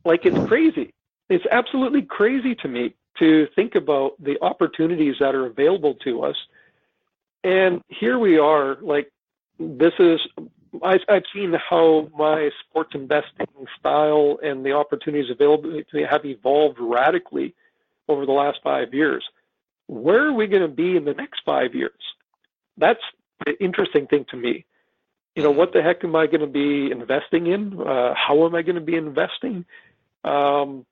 Like 0.05 0.25
it's 0.25 0.47
crazy. 0.47 0.93
It's 1.29 1.45
absolutely 1.51 2.03
crazy 2.03 2.55
to 2.55 2.69
me 2.69 2.95
to 3.19 3.47
think 3.55 3.75
about 3.75 4.21
the 4.23 4.37
opportunities 4.41 5.15
that 5.19 5.35
are 5.35 5.45
available 5.45 5.95
to 6.03 6.23
us. 6.23 6.35
And 7.43 7.81
here 7.87 8.19
we 8.19 8.37
are, 8.37 8.77
like, 8.81 9.11
this 9.59 9.93
is, 9.99 10.19
I, 10.83 10.99
I've 11.09 11.23
seen 11.33 11.53
how 11.69 12.09
my 12.17 12.49
sports 12.61 12.91
investing 12.93 13.47
style 13.79 14.39
and 14.43 14.65
the 14.65 14.73
opportunities 14.73 15.31
available 15.31 15.71
to 15.71 15.95
me 15.95 16.05
have 16.09 16.25
evolved 16.25 16.77
radically 16.79 17.55
over 18.07 18.25
the 18.25 18.31
last 18.31 18.59
five 18.63 18.93
years. 18.93 19.23
Where 19.87 20.27
are 20.27 20.33
we 20.33 20.47
going 20.47 20.61
to 20.61 20.67
be 20.67 20.97
in 20.97 21.05
the 21.05 21.13
next 21.13 21.41
five 21.45 21.73
years? 21.73 21.99
That's 22.77 22.99
the 23.45 23.53
interesting 23.63 24.07
thing 24.07 24.25
to 24.31 24.37
me. 24.37 24.65
You 25.35 25.43
know, 25.43 25.51
what 25.51 25.71
the 25.71 25.81
heck 25.81 26.03
am 26.03 26.15
I 26.15 26.27
going 26.27 26.41
to 26.41 26.47
be 26.47 26.91
investing 26.91 27.47
in? 27.47 27.79
Uh, 27.79 28.13
how 28.15 28.45
am 28.45 28.55
I 28.55 28.63
going 28.63 28.75
to 28.75 28.81
be 28.81 28.95
investing? 28.95 29.65
Um, 30.23 30.85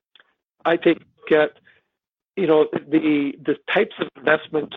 I 0.63 0.77
take 0.77 0.97
a 0.97 1.05
look 1.19 1.31
at 1.31 1.57
you 2.35 2.47
know 2.47 2.67
the 2.73 3.33
the 3.45 3.55
types 3.73 3.95
of 3.99 4.07
investment 4.17 4.73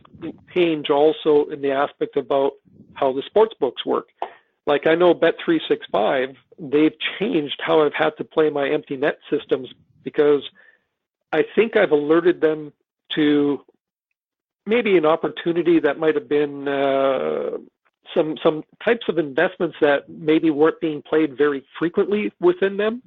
change 0.54 0.90
also 0.90 1.46
in 1.46 1.60
the 1.60 1.72
aspect 1.72 2.16
about 2.16 2.52
how 2.94 3.12
the 3.12 3.22
sports 3.22 3.54
books 3.58 3.84
work. 3.84 4.08
Like 4.66 4.86
I 4.86 4.94
know 4.94 5.14
Bet365, 5.14 6.36
they've 6.58 6.92
changed 7.18 7.60
how 7.64 7.84
I've 7.84 7.94
had 7.94 8.16
to 8.18 8.24
play 8.24 8.50
my 8.50 8.68
empty 8.68 8.96
net 8.96 9.18
systems 9.30 9.68
because 10.04 10.42
I 11.32 11.42
think 11.54 11.76
I've 11.76 11.90
alerted 11.90 12.40
them 12.40 12.72
to 13.14 13.64
maybe 14.66 14.96
an 14.96 15.06
opportunity 15.06 15.80
that 15.80 15.98
might 15.98 16.14
have 16.14 16.28
been 16.28 16.68
uh, 16.68 17.56
some 18.14 18.36
some 18.42 18.62
types 18.84 19.06
of 19.08 19.18
investments 19.18 19.76
that 19.80 20.08
maybe 20.08 20.50
weren't 20.50 20.80
being 20.80 21.02
played 21.02 21.36
very 21.36 21.64
frequently 21.78 22.32
within 22.40 22.76
them. 22.76 23.02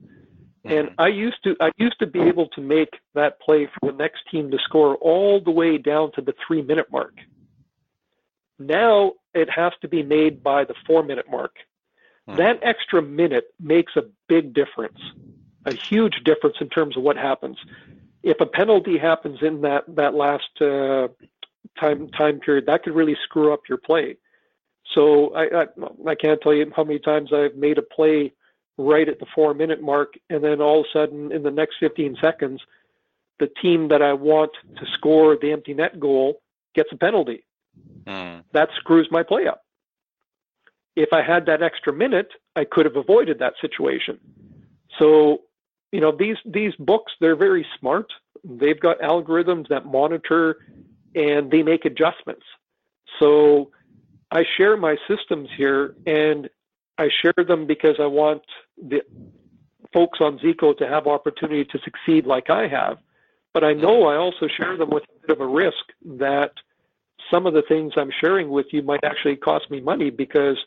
And 0.64 0.90
mm-hmm. 0.90 1.02
I 1.02 1.08
used 1.08 1.44
to 1.44 1.56
I 1.60 1.72
used 1.78 1.98
to 2.00 2.08
be 2.08 2.22
able 2.22 2.48
to 2.50 2.62
make 2.62 2.90
that 3.16 3.40
play 3.42 3.68
for 3.80 3.92
the 3.92 3.98
next 3.98 4.22
team 4.30 4.52
to 4.52 4.58
score 4.64 4.96
all 4.98 5.42
the 5.42 5.52
way 5.52 5.78
down 5.78 6.12
to 6.14 6.22
the 6.22 6.34
three 6.46 6.62
minute 6.62 6.92
mark. 6.92 7.16
Now 8.60 9.14
it 9.34 9.50
has 9.50 9.74
to 9.82 9.88
be 9.88 10.04
made 10.04 10.44
by 10.44 10.66
the 10.66 10.76
four 10.86 11.04
minute 11.04 11.26
mark. 11.30 11.56
Hmm. 12.28 12.36
That 12.36 12.60
extra 12.62 13.02
minute 13.02 13.46
makes 13.60 13.94
a 13.96 14.04
big 14.28 14.54
difference, 14.54 15.00
a 15.66 15.74
huge 15.74 16.22
difference 16.26 16.58
in 16.62 16.70
terms 16.70 16.96
of 16.96 17.02
what 17.02 17.18
happens. 17.18 17.58
If 18.22 18.40
a 18.40 18.46
penalty 18.46 19.00
happens 19.00 19.40
in 19.42 19.62
that 19.62 19.84
that 19.96 20.14
last 20.14 20.62
uh, 20.62 21.08
time 21.80 22.10
time 22.10 22.40
period, 22.40 22.68
that 22.68 22.84
could 22.84 22.94
really 22.94 23.18
screw 23.24 23.52
up 23.52 23.62
your 23.68 23.80
play. 23.80 24.18
So 24.94 25.34
I, 25.34 25.62
I 25.62 25.66
I 26.08 26.16
can't 26.16 26.40
tell 26.40 26.54
you 26.54 26.72
how 26.76 26.84
many 26.84 27.00
times 27.00 27.34
I've 27.34 27.56
made 27.56 27.80
a 27.80 27.82
play 27.82 28.34
right 28.82 29.08
at 29.08 29.20
the 29.20 29.26
four 29.34 29.54
minute 29.54 29.82
mark. 29.82 30.14
And 30.30 30.44
then 30.44 30.62
all 30.62 30.82
of 30.82 30.86
a 30.86 30.98
sudden, 30.98 31.32
in 31.32 31.44
the 31.44 31.52
next 31.52 31.76
15 31.80 32.18
seconds, 32.22 32.62
the 33.40 33.50
team 33.62 33.88
that 33.90 34.02
I 34.02 34.14
want 34.14 34.52
to 34.78 34.86
score 34.94 35.38
the 35.40 35.52
empty 35.52 35.74
net 35.74 36.00
goal 36.00 36.42
gets 36.76 36.90
a 36.92 36.98
penalty. 36.98 37.44
Mm. 38.06 38.44
That 38.54 38.70
screws 38.78 39.08
my 39.12 39.24
play 39.24 39.48
up. 39.48 39.64
If 40.96 41.10
I 41.14 41.22
had 41.22 41.46
that 41.46 41.64
extra 41.64 41.94
minute, 41.94 42.30
I 42.56 42.66
could 42.66 42.86
have 42.86 42.98
avoided 42.98 43.40
that 43.40 43.54
situation. 43.62 44.20
So, 45.00 45.42
you 45.92 46.02
know, 46.02 46.12
these 46.12 46.38
these 46.46 46.74
books 46.78 47.14
they're 47.20 47.36
very 47.36 47.66
smart. 47.80 48.12
They've 48.44 48.80
got 48.80 49.00
algorithms 49.00 49.68
that 49.70 49.86
monitor 49.86 50.58
and 51.16 51.50
they 51.50 51.64
make 51.64 51.86
adjustments. 51.86 52.44
So 53.20 53.72
I 54.32 54.44
share 54.58 54.78
my 54.78 54.98
systems 55.08 55.50
here 55.58 55.96
and 56.06 56.50
I 57.02 57.10
share 57.22 57.46
them 57.46 57.66
because 57.66 57.96
I 58.00 58.06
want 58.06 58.44
the 58.78 59.02
folks 59.94 60.20
on 60.22 60.40
Zcode 60.40 60.78
to 60.78 60.88
have 60.88 61.08
opportunity 61.08 61.66
to 61.66 61.80
succeed 61.84 62.26
like 62.26 62.50
I 62.50 62.68
have. 62.68 62.98
But 63.54 63.64
I 63.64 63.74
know 63.74 64.06
I 64.06 64.16
also 64.16 64.48
share 64.48 64.78
them 64.78 64.90
with 64.90 65.04
a 65.04 65.28
bit 65.28 65.36
of 65.36 65.42
a 65.42 65.48
risk 65.48 65.84
that 66.20 66.54
some 67.30 67.46
of 67.46 67.54
the 67.54 67.64
things 67.68 67.94
I'm 67.98 68.12
sharing 68.22 68.50
with 68.50 68.68
you 68.72 68.82
might 68.82 69.04
actually 69.04 69.36
cost 69.36 69.70
me 69.70 69.82
money 69.82 70.10
because 70.10 70.58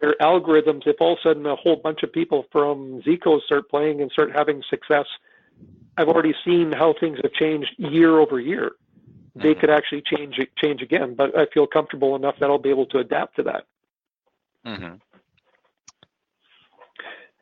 their 0.00 0.14
algorithms, 0.20 0.86
if 0.86 0.96
all 1.00 1.12
of 1.12 1.18
a 1.18 1.28
sudden 1.28 1.46
a 1.46 1.54
whole 1.54 1.76
bunch 1.76 2.02
of 2.02 2.12
people 2.12 2.46
from 2.50 3.02
Zcode 3.02 3.42
start 3.42 3.68
playing 3.68 4.00
and 4.00 4.10
start 4.10 4.32
having 4.34 4.62
success, 4.68 5.06
I've 5.96 6.08
already 6.08 6.34
seen 6.44 6.72
how 6.72 6.94
things 6.98 7.18
have 7.22 7.32
changed 7.32 7.70
year 7.78 8.18
over 8.18 8.40
year. 8.40 8.72
They 9.34 9.50
mm-hmm. 9.50 9.60
could 9.60 9.70
actually 9.70 10.02
change 10.02 10.40
change 10.62 10.82
again, 10.82 11.14
but 11.14 11.38
I 11.38 11.46
feel 11.52 11.66
comfortable 11.66 12.16
enough 12.16 12.36
that 12.40 12.50
I'll 12.50 12.58
be 12.58 12.70
able 12.70 12.86
to 12.86 12.98
adapt 12.98 13.36
to 13.36 13.42
that. 13.44 13.66
Mm-hmm. 14.66 14.96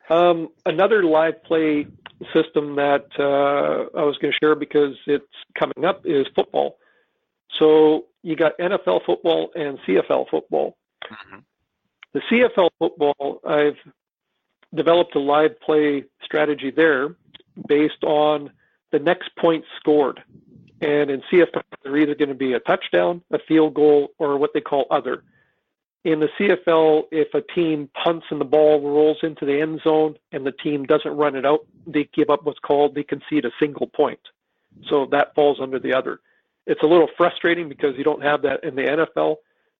Um, 0.09 0.49
another 0.65 1.03
live 1.03 1.43
play 1.43 1.87
system 2.33 2.75
that 2.75 3.05
uh, 3.19 3.97
I 3.97 4.03
was 4.03 4.17
going 4.21 4.31
to 4.31 4.37
share 4.41 4.55
because 4.55 4.95
it's 5.07 5.25
coming 5.57 5.85
up 5.85 6.05
is 6.05 6.25
football. 6.35 6.77
So 7.59 8.05
you 8.23 8.35
got 8.35 8.57
NFL 8.57 9.05
football 9.05 9.51
and 9.55 9.79
CFL 9.87 10.29
football. 10.29 10.77
Mm-hmm. 11.03 11.39
The 12.13 12.21
CFL 12.31 12.69
football, 12.79 13.41
I've 13.45 13.77
developed 14.73 15.15
a 15.15 15.19
live 15.19 15.59
play 15.59 16.05
strategy 16.23 16.71
there 16.71 17.15
based 17.67 18.03
on 18.03 18.51
the 18.91 18.99
next 18.99 19.35
point 19.37 19.65
scored. 19.79 20.21
And 20.81 21.09
in 21.09 21.21
CFL, 21.31 21.61
they're 21.83 21.97
either 21.97 22.15
going 22.15 22.29
to 22.29 22.35
be 22.35 22.53
a 22.53 22.59
touchdown, 22.59 23.21
a 23.31 23.39
field 23.39 23.73
goal, 23.73 24.09
or 24.17 24.37
what 24.37 24.51
they 24.53 24.61
call 24.61 24.85
other. 24.91 25.23
In 26.05 26.19
the 26.19 26.29
CFL, 26.39 27.05
if 27.11 27.33
a 27.33 27.41
team 27.41 27.89
punts 28.03 28.27
and 28.29 28.39
the 28.39 28.45
ball 28.45 28.79
rolls 28.79 29.17
into 29.23 29.43
the 29.43 29.59
end 29.59 29.81
zone 29.83 30.15
and 30.31 30.45
the 30.45 30.51
team 30.51 30.85
doesn't 30.85 31.17
run 31.17 31.35
it 31.35 31.47
out, 31.47 31.65
they 31.87 32.07
give 32.13 32.29
up 32.29 32.45
what's 32.45 32.59
called, 32.59 32.93
they 32.93 33.03
concede 33.03 33.43
a 33.43 33.51
single 33.59 33.87
point. 33.87 34.19
So 34.87 35.07
that 35.11 35.33
falls 35.33 35.57
under 35.59 35.79
the 35.79 35.95
other. 35.95 36.19
It's 36.67 36.83
a 36.83 36.85
little 36.85 37.09
frustrating 37.17 37.67
because 37.69 37.97
you 37.97 38.03
don't 38.03 38.21
have 38.21 38.43
that 38.43 38.63
in 38.63 38.75
the 38.75 38.83
NFL. 38.83 39.37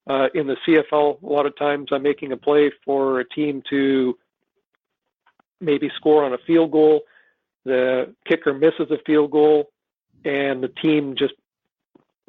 Uh, 0.08 0.30
in 0.34 0.48
the 0.48 0.58
CFL, 0.68 1.22
a 1.22 1.26
lot 1.26 1.46
of 1.46 1.56
times 1.58 1.90
I'm 1.92 2.02
making 2.02 2.32
a 2.32 2.38
play 2.38 2.72
for 2.84 3.20
a 3.20 3.30
team 3.30 3.62
to 3.70 4.18
maybe 5.62 5.92
score 5.96 6.24
on 6.24 6.34
a 6.34 6.40
field 6.40 6.72
goal. 6.72 7.02
The 7.66 8.16
kicker 8.28 8.54
misses 8.54 8.90
a 8.90 8.98
field 9.06 9.30
goal, 9.30 9.70
and 10.24 10.64
the 10.64 10.72
team 10.82 11.16
just 11.16 11.34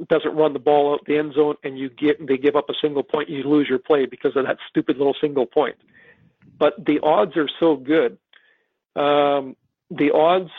doesn't 0.09 0.35
run 0.37 0.53
the 0.53 0.59
ball 0.59 0.95
out 0.95 1.07
the 1.07 1.17
end 1.17 1.35
zone, 1.35 1.57
and 1.65 1.79
you 1.79 1.89
get 1.89 2.25
they 2.27 2.37
give 2.37 2.57
up 2.57 2.69
a 2.69 2.75
single 2.81 3.03
point. 3.03 3.29
You 3.29 3.43
lose 3.45 3.69
your 3.69 3.79
play 3.79 4.07
because 4.07 4.37
of 4.37 4.45
that 4.45 4.59
stupid 4.69 4.99
little 4.99 5.17
single 5.21 5.47
point. 5.47 5.77
But 6.59 6.75
the 6.85 7.01
odds 7.03 7.37
are 7.37 7.49
so 7.61 7.77
good. 7.77 8.19
Um, 8.95 9.57
the 9.91 10.11
odds 10.13 10.51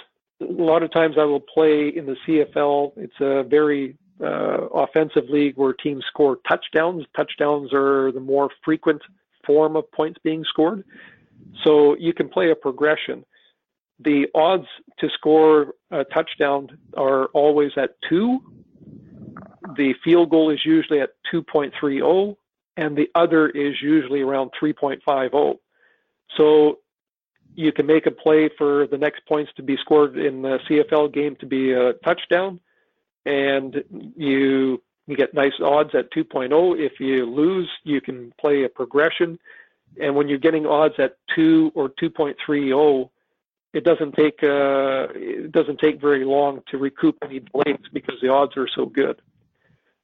a 0.42 0.46
lot 0.46 0.84
of 0.84 0.92
times 0.92 1.16
I 1.20 1.26
will 1.26 1.40
play 1.40 1.90
in 1.90 2.06
the 2.06 2.16
CFL. 2.28 2.94
It's 2.98 3.20
a 3.20 3.44
very 3.44 3.98
uh, 4.22 4.68
offensive 4.74 5.30
league 5.30 5.58
where 5.58 5.74
teams 5.74 6.04
score 6.08 6.38
touchdowns. 6.48 7.06
Touchdowns 7.16 7.74
are 7.74 8.12
the 8.12 8.20
more 8.20 8.50
frequent 8.64 9.02
form 9.46 9.76
of 9.76 9.92
points 9.92 10.20
being 10.24 10.44
scored. 10.44 10.84
So 11.64 11.96
you 11.98 12.14
can 12.14 12.30
play 12.30 12.52
a 12.52 12.56
progression. 12.56 13.26
The 14.00 14.28
odds 14.36 14.68
to 15.00 15.10
score 15.10 15.74
a 15.90 16.04
touchdown 16.04 16.78
are 16.96 17.26
always 17.28 17.72
at 17.78 17.96
two. 18.08 18.40
The 19.76 19.94
field 20.04 20.30
goal 20.30 20.50
is 20.52 20.60
usually 20.66 21.02
at 21.02 21.12
2.30, 21.34 22.36
and 22.78 22.98
the 22.98 23.10
other 23.16 23.50
is 23.50 23.76
usually 23.82 24.22
around 24.22 24.52
3.50. 24.62 25.58
So 26.36 26.80
you 27.56 27.72
can 27.72 27.86
make 27.86 28.06
a 28.06 28.12
play 28.12 28.50
for 28.58 28.88
the 28.88 28.98
next 28.98 29.26
points 29.26 29.52
to 29.58 29.64
be 29.64 29.78
scored 29.78 30.18
in 30.18 30.42
the 30.42 30.60
CFL 30.70 31.14
game 31.14 31.36
to 31.38 31.46
be 31.46 31.74
a 31.74 31.94
touchdown 31.94 32.60
and 33.28 33.84
you 34.16 34.82
you 35.06 35.16
get 35.16 35.34
nice 35.34 35.54
odds 35.64 35.92
at 35.94 36.12
2.0. 36.12 36.80
If 36.80 37.00
you 37.00 37.26
lose, 37.26 37.70
you 37.84 38.02
can 38.02 38.34
play 38.40 38.64
a 38.64 38.70
progression. 38.70 39.40
And 40.02 40.16
when 40.16 40.28
you're 40.28 40.38
getting 40.38 40.66
odds 40.66 40.96
at 40.98 41.16
2 41.34 41.72
or 41.76 41.90
2.30, 41.90 43.10
it 43.74 43.86
doesn't 43.86 44.14
take 44.16 44.44
uh, 44.44 45.08
it 45.14 45.52
doesn't 45.52 45.80
take 45.80 46.02
very 46.02 46.26
long 46.26 46.62
to 46.70 46.78
recoup 46.78 47.18
any 47.24 47.40
delays 47.40 47.80
because 47.94 48.16
the 48.22 48.30
odds 48.30 48.58
are 48.58 48.68
so 48.76 48.86
good. 48.86 49.22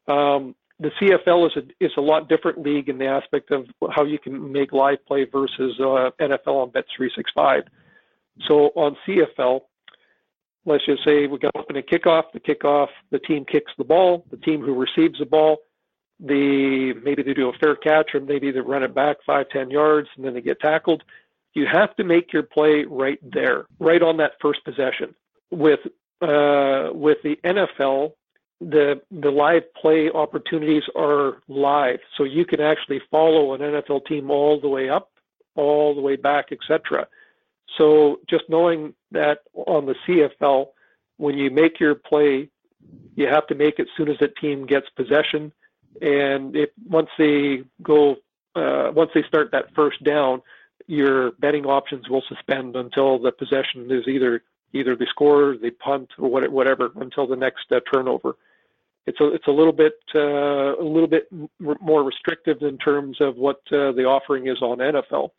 Um, 0.08 0.56
the 0.80 0.90
CFL 1.02 1.48
is 1.48 1.64
a 1.64 1.86
is 1.86 1.92
a 1.98 2.02
lot 2.02 2.28
different 2.28 2.62
league 2.62 2.90
in 2.90 2.98
the 2.98 3.06
aspect 3.06 3.52
of 3.52 3.66
how 3.92 4.04
you 4.04 4.20
can 4.20 4.52
make 4.52 4.74
live 4.74 5.06
play 5.06 5.26
versus 5.26 5.76
uh, 5.80 6.10
NFL 6.20 6.48
on 6.48 6.72
Bet365. 6.72 7.64
So 8.48 8.72
on 8.76 8.98
CFL, 9.08 9.62
let's 10.66 10.86
just 10.86 11.04
say 11.06 11.28
we 11.28 11.38
got 11.38 11.56
open 11.56 11.78
a 11.78 11.82
kickoff. 11.82 12.24
The 12.34 12.40
kickoff, 12.40 12.88
the 13.12 13.20
team 13.20 13.46
kicks 13.46 13.72
the 13.78 13.84
ball. 13.84 14.26
The 14.32 14.38
team 14.38 14.62
who 14.62 14.74
receives 14.74 15.20
the 15.20 15.26
ball, 15.26 15.58
the 16.20 16.94
maybe 17.04 17.24
they 17.24 17.34
do 17.34 17.50
a 17.50 17.54
fair 17.54 17.76
catch 17.76 18.12
or 18.14 18.20
maybe 18.20 18.52
they 18.52 18.60
run 18.60 18.84
it 18.84 18.96
back 18.96 19.18
five, 19.26 19.50
ten 19.50 19.70
yards 19.70 20.08
and 20.16 20.26
then 20.26 20.34
they 20.34 20.42
get 20.42 20.60
tackled. 20.60 21.04
You 21.54 21.68
have 21.72 21.96
to 21.98 22.04
make 22.04 22.34
your 22.34 22.44
play 22.44 22.84
right 22.90 23.20
there, 23.22 23.66
right 23.80 24.02
on 24.02 24.18
that 24.18 24.34
first 24.42 24.64
possession. 24.66 25.14
With 25.52 25.82
uh, 26.22 26.90
with 26.94 27.20
the 27.24 27.38
NFL, 27.44 28.14
the 28.60 29.02
the 29.12 29.30
live 29.32 29.64
play 29.74 30.10
opportunities 30.10 30.84
are 30.96 31.42
live, 31.48 32.00
so 32.18 32.24
you 32.24 32.46
can 32.46 32.62
actually 32.62 33.02
follow 33.12 33.54
an 33.54 33.62
NFL 33.62 34.06
team 34.06 34.32
all 34.32 34.60
the 34.60 34.70
way 34.70 34.90
up, 34.90 35.10
all 35.56 35.94
the 35.94 36.02
way 36.02 36.16
back, 36.16 36.52
etc. 36.52 37.08
So 37.78 38.20
just 38.30 38.44
knowing 38.50 38.94
that 39.12 39.40
on 39.54 39.86
the 39.86 39.96
CFL, 40.08 40.68
when 41.18 41.38
you 41.38 41.50
make 41.50 41.80
your 41.80 41.96
play, 41.96 42.50
you 43.16 43.28
have 43.28 43.48
to 43.48 43.56
make 43.56 43.80
it 43.80 43.84
as 43.84 43.88
soon 43.98 44.10
as 44.10 44.18
the 44.20 44.28
team 44.28 44.66
gets 44.66 44.88
possession. 44.96 45.52
And 46.02 46.56
if 46.56 46.70
once 46.88 47.10
they 47.18 47.64
go, 47.82 48.18
uh, 48.56 48.92
once 48.94 49.12
they 49.14 49.24
start 49.24 49.52
that 49.52 49.74
first 49.76 50.04
down, 50.04 50.42
your 50.88 51.32
betting 51.34 51.66
options 51.66 52.10
will 52.10 52.24
suspend 52.28 52.76
until 52.76 53.20
the 53.20 53.32
possession 53.32 53.92
is 53.92 54.08
either 54.08 54.44
either 54.74 54.96
they 54.96 55.06
score, 55.06 55.56
they 55.62 55.72
punt, 55.72 56.10
or 56.18 56.30
whatever 56.50 56.92
until 56.96 57.28
the 57.28 57.36
next 57.36 57.72
uh, 57.72 57.80
turnover. 57.92 58.36
It's 59.06 59.20
a 59.20 59.34
it's 59.34 59.48
a 59.48 59.52
little 59.52 59.74
bit 59.74 60.00
uh, 60.16 60.78
a 60.80 60.84
little 60.84 61.08
bit 61.08 61.28
more 61.60 62.04
restrictive 62.04 62.62
in 62.62 62.78
terms 62.78 63.18
of 63.20 63.36
what 63.36 63.58
uh, 63.72 63.92
the 63.92 64.06
offering 64.06 64.48
is 64.48 64.62
on 64.62 64.78
NFL. 64.78 65.32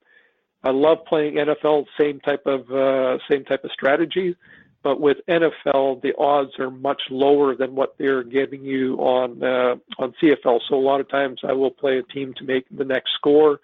I 0.63 0.71
love 0.71 0.99
playing 1.07 1.35
NFL, 1.35 1.87
same 1.99 2.21
type 2.21 2.47
of 2.47 2.71
uh, 2.71 3.19
same 3.31 3.45
type 3.45 3.65
of 3.65 3.71
strategy, 3.73 4.37
but 4.83 5.01
with 5.01 5.19
NFL 5.29 6.03
the 6.03 6.15
odds 6.19 6.59
are 6.59 6.71
much 6.71 7.03
lower 7.11 7.55
than 7.55 7.75
what 7.75 7.97
they're 7.99 8.23
giving 8.23 8.65
you 8.65 8.97
on 8.97 9.43
uh, 9.43 9.77
on 9.99 10.15
CFL. 10.23 10.61
So 10.69 10.75
a 10.75 10.77
lot 10.77 11.01
of 11.01 11.09
times 11.09 11.41
I 11.43 11.53
will 11.53 11.71
play 11.71 11.99
a 11.99 12.03
team 12.03 12.35
to 12.37 12.45
make 12.45 12.67
the 12.71 12.85
next 12.85 13.15
score. 13.15 13.61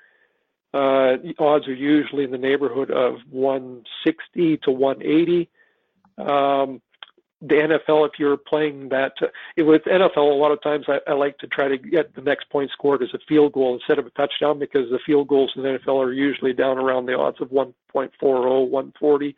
Uh, 0.72 1.16
the 1.22 1.34
odds 1.38 1.66
are 1.66 1.74
usually 1.74 2.24
in 2.24 2.30
the 2.30 2.38
neighborhood 2.38 2.90
of 2.90 3.16
160 3.30 4.56
to 4.58 4.70
180. 4.70 5.50
Um, 6.20 6.80
the 7.42 7.54
NFL, 7.54 8.06
if 8.06 8.18
you're 8.18 8.36
playing 8.36 8.90
that, 8.90 9.12
uh, 9.22 9.28
with 9.58 9.82
NFL, 9.84 10.16
a 10.18 10.20
lot 10.20 10.52
of 10.52 10.62
times 10.62 10.84
I, 10.88 10.98
I 11.06 11.14
like 11.14 11.38
to 11.38 11.46
try 11.46 11.68
to 11.68 11.78
get 11.78 12.14
the 12.14 12.20
next 12.20 12.50
point 12.50 12.70
scored 12.70 13.02
as 13.02 13.08
a 13.14 13.18
field 13.26 13.52
goal 13.52 13.74
instead 13.74 13.98
of 13.98 14.06
a 14.06 14.10
touchdown 14.10 14.58
because 14.58 14.90
the 14.90 14.98
field 15.06 15.28
goals 15.28 15.52
in 15.56 15.62
the 15.62 15.78
NFL 15.78 16.04
are 16.04 16.12
usually 16.12 16.52
down 16.52 16.76
around 16.76 17.06
the 17.06 17.16
odds 17.16 17.40
of 17.40 17.48
1.40, 17.48 17.72
140. 18.20 19.36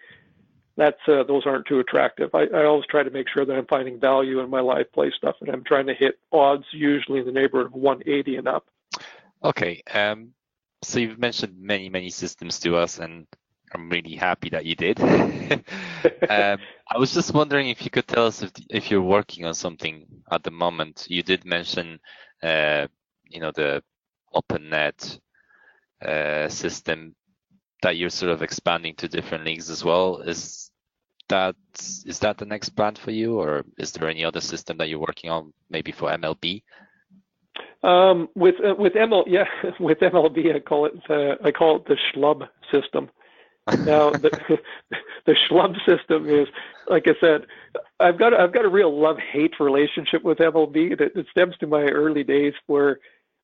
That's 0.76 0.96
uh, 1.06 1.22
those 1.24 1.46
aren't 1.46 1.66
too 1.66 1.80
attractive. 1.80 2.30
I, 2.34 2.46
I 2.46 2.64
always 2.64 2.86
try 2.86 3.02
to 3.02 3.10
make 3.10 3.28
sure 3.28 3.44
that 3.44 3.52
I'm 3.52 3.66
finding 3.66 4.00
value 4.00 4.40
in 4.40 4.50
my 4.50 4.60
live 4.60 4.90
play 4.92 5.12
stuff, 5.16 5.36
and 5.40 5.50
I'm 5.50 5.64
trying 5.64 5.86
to 5.86 5.94
hit 5.94 6.18
odds 6.32 6.64
usually 6.72 7.20
in 7.20 7.26
the 7.26 7.32
neighborhood 7.32 7.66
of 7.66 7.74
180 7.74 8.36
and 8.36 8.48
up. 8.48 8.66
Okay, 9.44 9.82
um, 9.92 10.30
so 10.82 10.98
you've 10.98 11.18
mentioned 11.18 11.60
many 11.60 11.90
many 11.90 12.08
systems 12.08 12.58
to 12.60 12.76
us, 12.76 12.98
and 12.98 13.26
I'm 13.74 13.88
really 13.88 14.16
happy 14.16 14.50
that 14.50 14.66
you 14.66 14.74
did. 14.74 15.00
um, 15.00 15.62
I 16.28 16.98
was 16.98 17.14
just 17.14 17.32
wondering 17.34 17.68
if 17.68 17.84
you 17.84 17.90
could 17.90 18.06
tell 18.06 18.26
us 18.26 18.42
if 18.42 18.52
if 18.68 18.90
you're 18.90 19.02
working 19.02 19.44
on 19.44 19.54
something 19.54 20.06
at 20.30 20.42
the 20.42 20.50
moment. 20.50 21.06
You 21.08 21.22
did 21.22 21.44
mention, 21.44 21.98
uh, 22.42 22.86
you 23.28 23.40
know, 23.40 23.52
the 23.52 23.82
OpenNet 24.34 25.18
uh, 26.04 26.48
system 26.48 27.14
that 27.82 27.96
you're 27.96 28.10
sort 28.10 28.32
of 28.32 28.42
expanding 28.42 28.94
to 28.96 29.08
different 29.08 29.44
leagues 29.44 29.70
as 29.70 29.84
well. 29.84 30.18
Is 30.18 30.70
that 31.28 31.56
is 32.06 32.18
that 32.20 32.38
the 32.38 32.46
next 32.46 32.70
plan 32.70 32.94
for 32.94 33.10
you, 33.10 33.38
or 33.38 33.64
is 33.78 33.92
there 33.92 34.08
any 34.08 34.24
other 34.24 34.40
system 34.40 34.76
that 34.78 34.88
you're 34.88 34.98
working 34.98 35.30
on, 35.30 35.52
maybe 35.70 35.92
for 35.92 36.10
MLB? 36.10 36.62
Um, 37.82 38.28
with 38.34 38.56
uh, 38.64 38.74
with 38.78 38.92
ML, 38.92 39.24
yeah, 39.26 39.44
with 39.80 39.98
MLB, 39.98 40.54
I 40.54 40.60
call 40.60 40.86
it 40.86 40.94
uh, 41.08 41.36
I 41.44 41.50
call 41.50 41.76
it 41.76 41.86
the 41.86 41.96
Schlub 42.12 42.48
system 42.70 43.10
now 43.68 44.10
the 44.10 44.58
the 45.26 45.36
Schlub 45.48 45.76
system 45.86 46.28
is, 46.28 46.48
like 46.88 47.06
I 47.06 47.14
said, 47.20 47.46
I've 48.00 48.18
got 48.18 48.34
I've 48.34 48.52
got 48.52 48.64
a 48.64 48.68
real 48.68 48.98
love 48.98 49.18
hate 49.18 49.54
relationship 49.60 50.22
with 50.24 50.38
MLB 50.38 50.98
that, 50.98 51.14
that 51.14 51.28
stems 51.30 51.56
to 51.58 51.66
my 51.66 51.82
early 51.82 52.24
days 52.24 52.54
where 52.66 52.98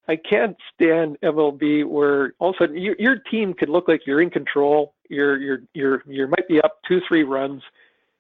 I 0.08 0.16
can't 0.16 0.56
stand 0.74 1.18
MLB 1.22 1.84
where 1.84 2.32
all 2.38 2.50
of 2.50 2.56
a 2.56 2.64
sudden 2.64 2.76
you, 2.76 2.96
your 2.98 3.16
team 3.30 3.54
could 3.54 3.68
look 3.68 3.88
like 3.88 4.06
you're 4.06 4.22
in 4.22 4.30
control, 4.30 4.94
you're 5.08 5.36
you're 5.36 5.62
you're 5.74 6.02
you 6.06 6.26
might 6.26 6.48
be 6.48 6.60
up 6.60 6.78
two 6.86 7.00
three 7.06 7.22
runs, 7.22 7.62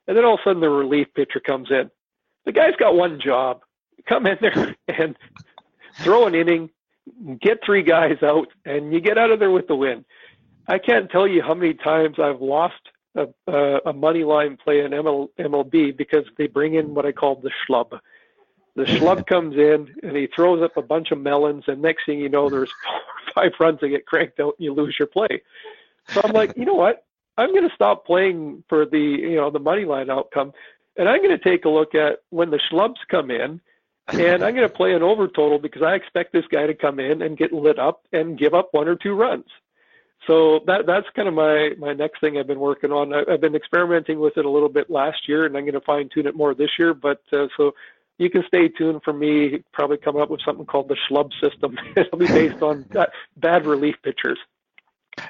and 0.06 0.16
then 0.16 0.24
all 0.24 0.34
of 0.34 0.40
a 0.40 0.50
sudden 0.50 0.60
the 0.60 0.68
relief 0.68 1.08
pitcher 1.14 1.40
comes 1.40 1.70
in. 1.70 1.90
The 2.44 2.52
guy's 2.52 2.76
got 2.78 2.94
one 2.94 3.20
job. 3.20 3.62
come 4.08 4.26
in 4.26 4.38
there 4.40 4.76
and 4.88 5.16
throw 6.00 6.26
an 6.26 6.34
inning, 6.34 6.70
get 7.40 7.58
three 7.64 7.82
guys 7.82 8.22
out, 8.22 8.48
and 8.64 8.92
you 8.92 9.00
get 9.00 9.18
out 9.18 9.30
of 9.30 9.40
there 9.40 9.50
with 9.50 9.66
the 9.66 9.76
win. 9.76 10.04
I 10.68 10.78
can't 10.78 11.10
tell 11.10 11.26
you 11.26 11.42
how 11.42 11.54
many 11.54 11.72
times 11.72 12.18
I've 12.18 12.42
lost 12.42 12.80
a, 13.16 13.26
a, 13.46 13.80
a 13.86 13.92
money 13.92 14.22
line 14.22 14.58
play 14.62 14.80
in 14.80 14.92
ML, 14.92 15.28
MLB 15.38 15.96
because 15.96 16.26
they 16.36 16.46
bring 16.46 16.74
in 16.74 16.94
what 16.94 17.06
I 17.06 17.12
call 17.12 17.36
the 17.36 17.50
schlub. 17.66 17.98
The 18.76 18.84
schlub 18.84 19.26
comes 19.26 19.56
in 19.56 19.94
and 20.02 20.14
he 20.14 20.26
throws 20.26 20.62
up 20.62 20.76
a 20.76 20.82
bunch 20.82 21.10
of 21.10 21.18
melons, 21.18 21.64
and 21.66 21.80
next 21.80 22.04
thing 22.04 22.20
you 22.20 22.28
know, 22.28 22.50
there's 22.50 22.70
four 22.84 22.94
or 23.00 23.32
five 23.34 23.52
runs 23.58 23.80
that 23.80 23.88
get 23.88 24.06
cranked 24.06 24.38
out, 24.40 24.54
and 24.58 24.64
you 24.64 24.74
lose 24.74 24.96
your 24.98 25.08
play. 25.08 25.42
So 26.08 26.20
I'm 26.22 26.32
like, 26.32 26.56
you 26.56 26.66
know 26.66 26.74
what? 26.74 27.04
I'm 27.38 27.52
going 27.52 27.68
to 27.68 27.74
stop 27.74 28.04
playing 28.04 28.64
for 28.68 28.84
the 28.84 29.00
you 29.00 29.36
know 29.36 29.50
the 29.50 29.58
money 29.58 29.84
line 29.84 30.10
outcome, 30.10 30.52
and 30.96 31.08
I'm 31.08 31.22
going 31.22 31.36
to 31.36 31.42
take 31.42 31.64
a 31.64 31.68
look 31.68 31.94
at 31.94 32.18
when 32.30 32.50
the 32.50 32.60
schlubs 32.70 32.96
come 33.08 33.30
in, 33.30 33.60
and 34.08 34.44
I'm 34.44 34.54
going 34.54 34.68
to 34.68 34.74
play 34.74 34.94
an 34.94 35.02
over 35.02 35.28
total 35.28 35.58
because 35.58 35.82
I 35.82 35.94
expect 35.94 36.32
this 36.32 36.46
guy 36.50 36.66
to 36.66 36.74
come 36.74 36.98
in 36.98 37.22
and 37.22 37.38
get 37.38 37.52
lit 37.52 37.78
up 37.78 38.02
and 38.12 38.38
give 38.38 38.54
up 38.54 38.68
one 38.72 38.88
or 38.88 38.96
two 38.96 39.14
runs. 39.14 39.46
So 40.26 40.60
that 40.66 40.86
that's 40.86 41.06
kind 41.14 41.28
of 41.28 41.34
my 41.34 41.70
my 41.78 41.92
next 41.94 42.20
thing 42.20 42.38
I've 42.38 42.46
been 42.46 42.60
working 42.60 42.92
on. 42.92 43.14
I, 43.14 43.22
I've 43.30 43.40
been 43.40 43.54
experimenting 43.54 44.18
with 44.18 44.36
it 44.36 44.44
a 44.44 44.50
little 44.50 44.68
bit 44.68 44.90
last 44.90 45.28
year, 45.28 45.46
and 45.46 45.56
I'm 45.56 45.64
going 45.64 45.74
to 45.74 45.80
fine 45.80 46.08
tune 46.12 46.26
it 46.26 46.36
more 46.36 46.54
this 46.54 46.70
year. 46.78 46.92
But 46.92 47.22
uh, 47.32 47.46
so 47.56 47.72
you 48.18 48.28
can 48.28 48.44
stay 48.46 48.68
tuned 48.68 49.02
for 49.04 49.12
me. 49.12 49.62
Probably 49.72 49.96
come 49.96 50.16
up 50.16 50.28
with 50.28 50.40
something 50.44 50.66
called 50.66 50.88
the 50.88 50.96
schlub 51.08 51.30
system. 51.40 51.78
It'll 51.96 52.18
be 52.18 52.26
based 52.26 52.62
on 52.62 52.84
bad 53.36 53.64
relief 53.64 53.96
pitchers. 54.02 54.38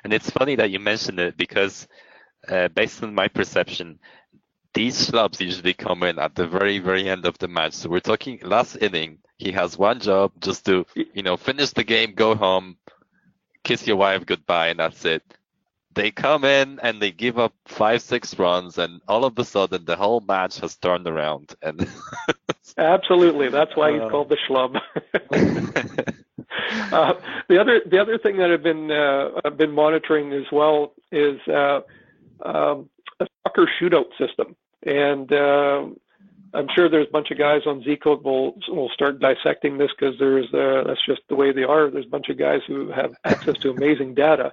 And 0.05 0.13
it's 0.13 0.31
funny 0.31 0.57
that 0.57 0.71
you 0.71 0.81
mentioned 0.81 1.19
it 1.21 1.37
because, 1.37 1.87
uh, 2.49 2.69
based 2.69 3.03
on 3.03 3.15
my 3.15 3.29
perception, 3.29 3.99
these 4.75 5.11
schlubs 5.11 5.41
usually 5.41 5.75
come 5.75 6.03
in 6.03 6.19
at 6.19 6.35
the 6.35 6.47
very, 6.47 6.79
very 6.79 7.09
end 7.09 7.25
of 7.25 7.39
the 7.39 7.49
match. 7.49 7.75
So 7.75 7.89
we're 7.89 8.01
talking 8.01 8.39
last 8.43 8.77
inning. 8.81 9.19
He 9.39 9.53
has 9.53 9.79
one 9.79 10.01
job 10.01 10.33
just 10.41 10.67
to, 10.67 10.85
you 10.95 11.23
know, 11.23 11.37
finish 11.37 11.71
the 11.71 11.85
game, 11.85 12.13
go 12.15 12.35
home, 12.35 12.77
kiss 13.65 13.87
your 13.87 13.97
wife 13.97 14.27
goodbye, 14.27 14.69
and 14.69 14.79
that's 14.79 15.05
it. 15.05 15.23
They 15.95 16.11
come 16.11 16.45
in 16.45 16.79
and 16.83 17.03
they 17.03 17.11
give 17.11 17.39
up 17.39 17.55
five, 17.67 18.03
six 18.03 18.39
runs, 18.39 18.79
and 18.79 19.01
all 19.09 19.25
of 19.25 19.39
a 19.39 19.45
sudden 19.45 19.85
the 19.85 19.97
whole 19.97 20.21
match 20.21 20.61
has 20.61 20.77
turned 20.77 21.09
around. 21.09 21.55
And 21.63 21.89
absolutely, 22.79 23.49
that's 23.49 23.75
why 23.75 23.93
he's 23.93 24.03
uh, 24.03 24.09
called 24.09 24.29
the 24.29 24.37
schlub. 24.49 24.77
uh, 26.93 27.15
the 27.49 27.61
other 27.61 27.81
the 27.85 27.99
other 27.99 28.19
thing 28.19 28.37
that 28.37 28.51
I've 28.51 28.63
been 28.63 28.91
uh, 28.91 29.41
I've 29.45 29.57
been 29.57 29.73
monitoring 29.73 30.33
as 30.33 30.45
well 30.53 30.93
is 31.11 31.41
uh, 31.49 31.81
um, 32.45 32.89
a 33.19 33.27
soccer 33.43 33.69
shootout 33.81 34.11
system, 34.19 34.55
and 34.85 35.33
uh, 35.33 35.87
I'm 36.55 36.67
sure 36.75 36.89
there's 36.89 37.09
a 37.09 37.11
bunch 37.11 37.31
of 37.31 37.39
guys 37.39 37.63
on 37.67 37.83
Zcode 37.83 38.23
will 38.23 38.59
will 38.69 38.89
start 38.91 39.21
dissecting 39.21 39.79
this 39.79 39.91
because 39.99 40.19
there's 40.19 40.47
uh, 40.55 40.85
that's 40.87 41.05
just 41.05 41.21
the 41.29 41.35
way 41.35 41.53
they 41.53 41.65
are. 41.65 41.91
There's 41.91 42.07
a 42.07 42.11
bunch 42.11 42.29
of 42.29 42.39
guys 42.39 42.61
who 42.67 42.91
have 42.91 43.15
access 43.25 43.59
to 43.59 43.71
amazing 43.71 44.15
data. 44.15 44.53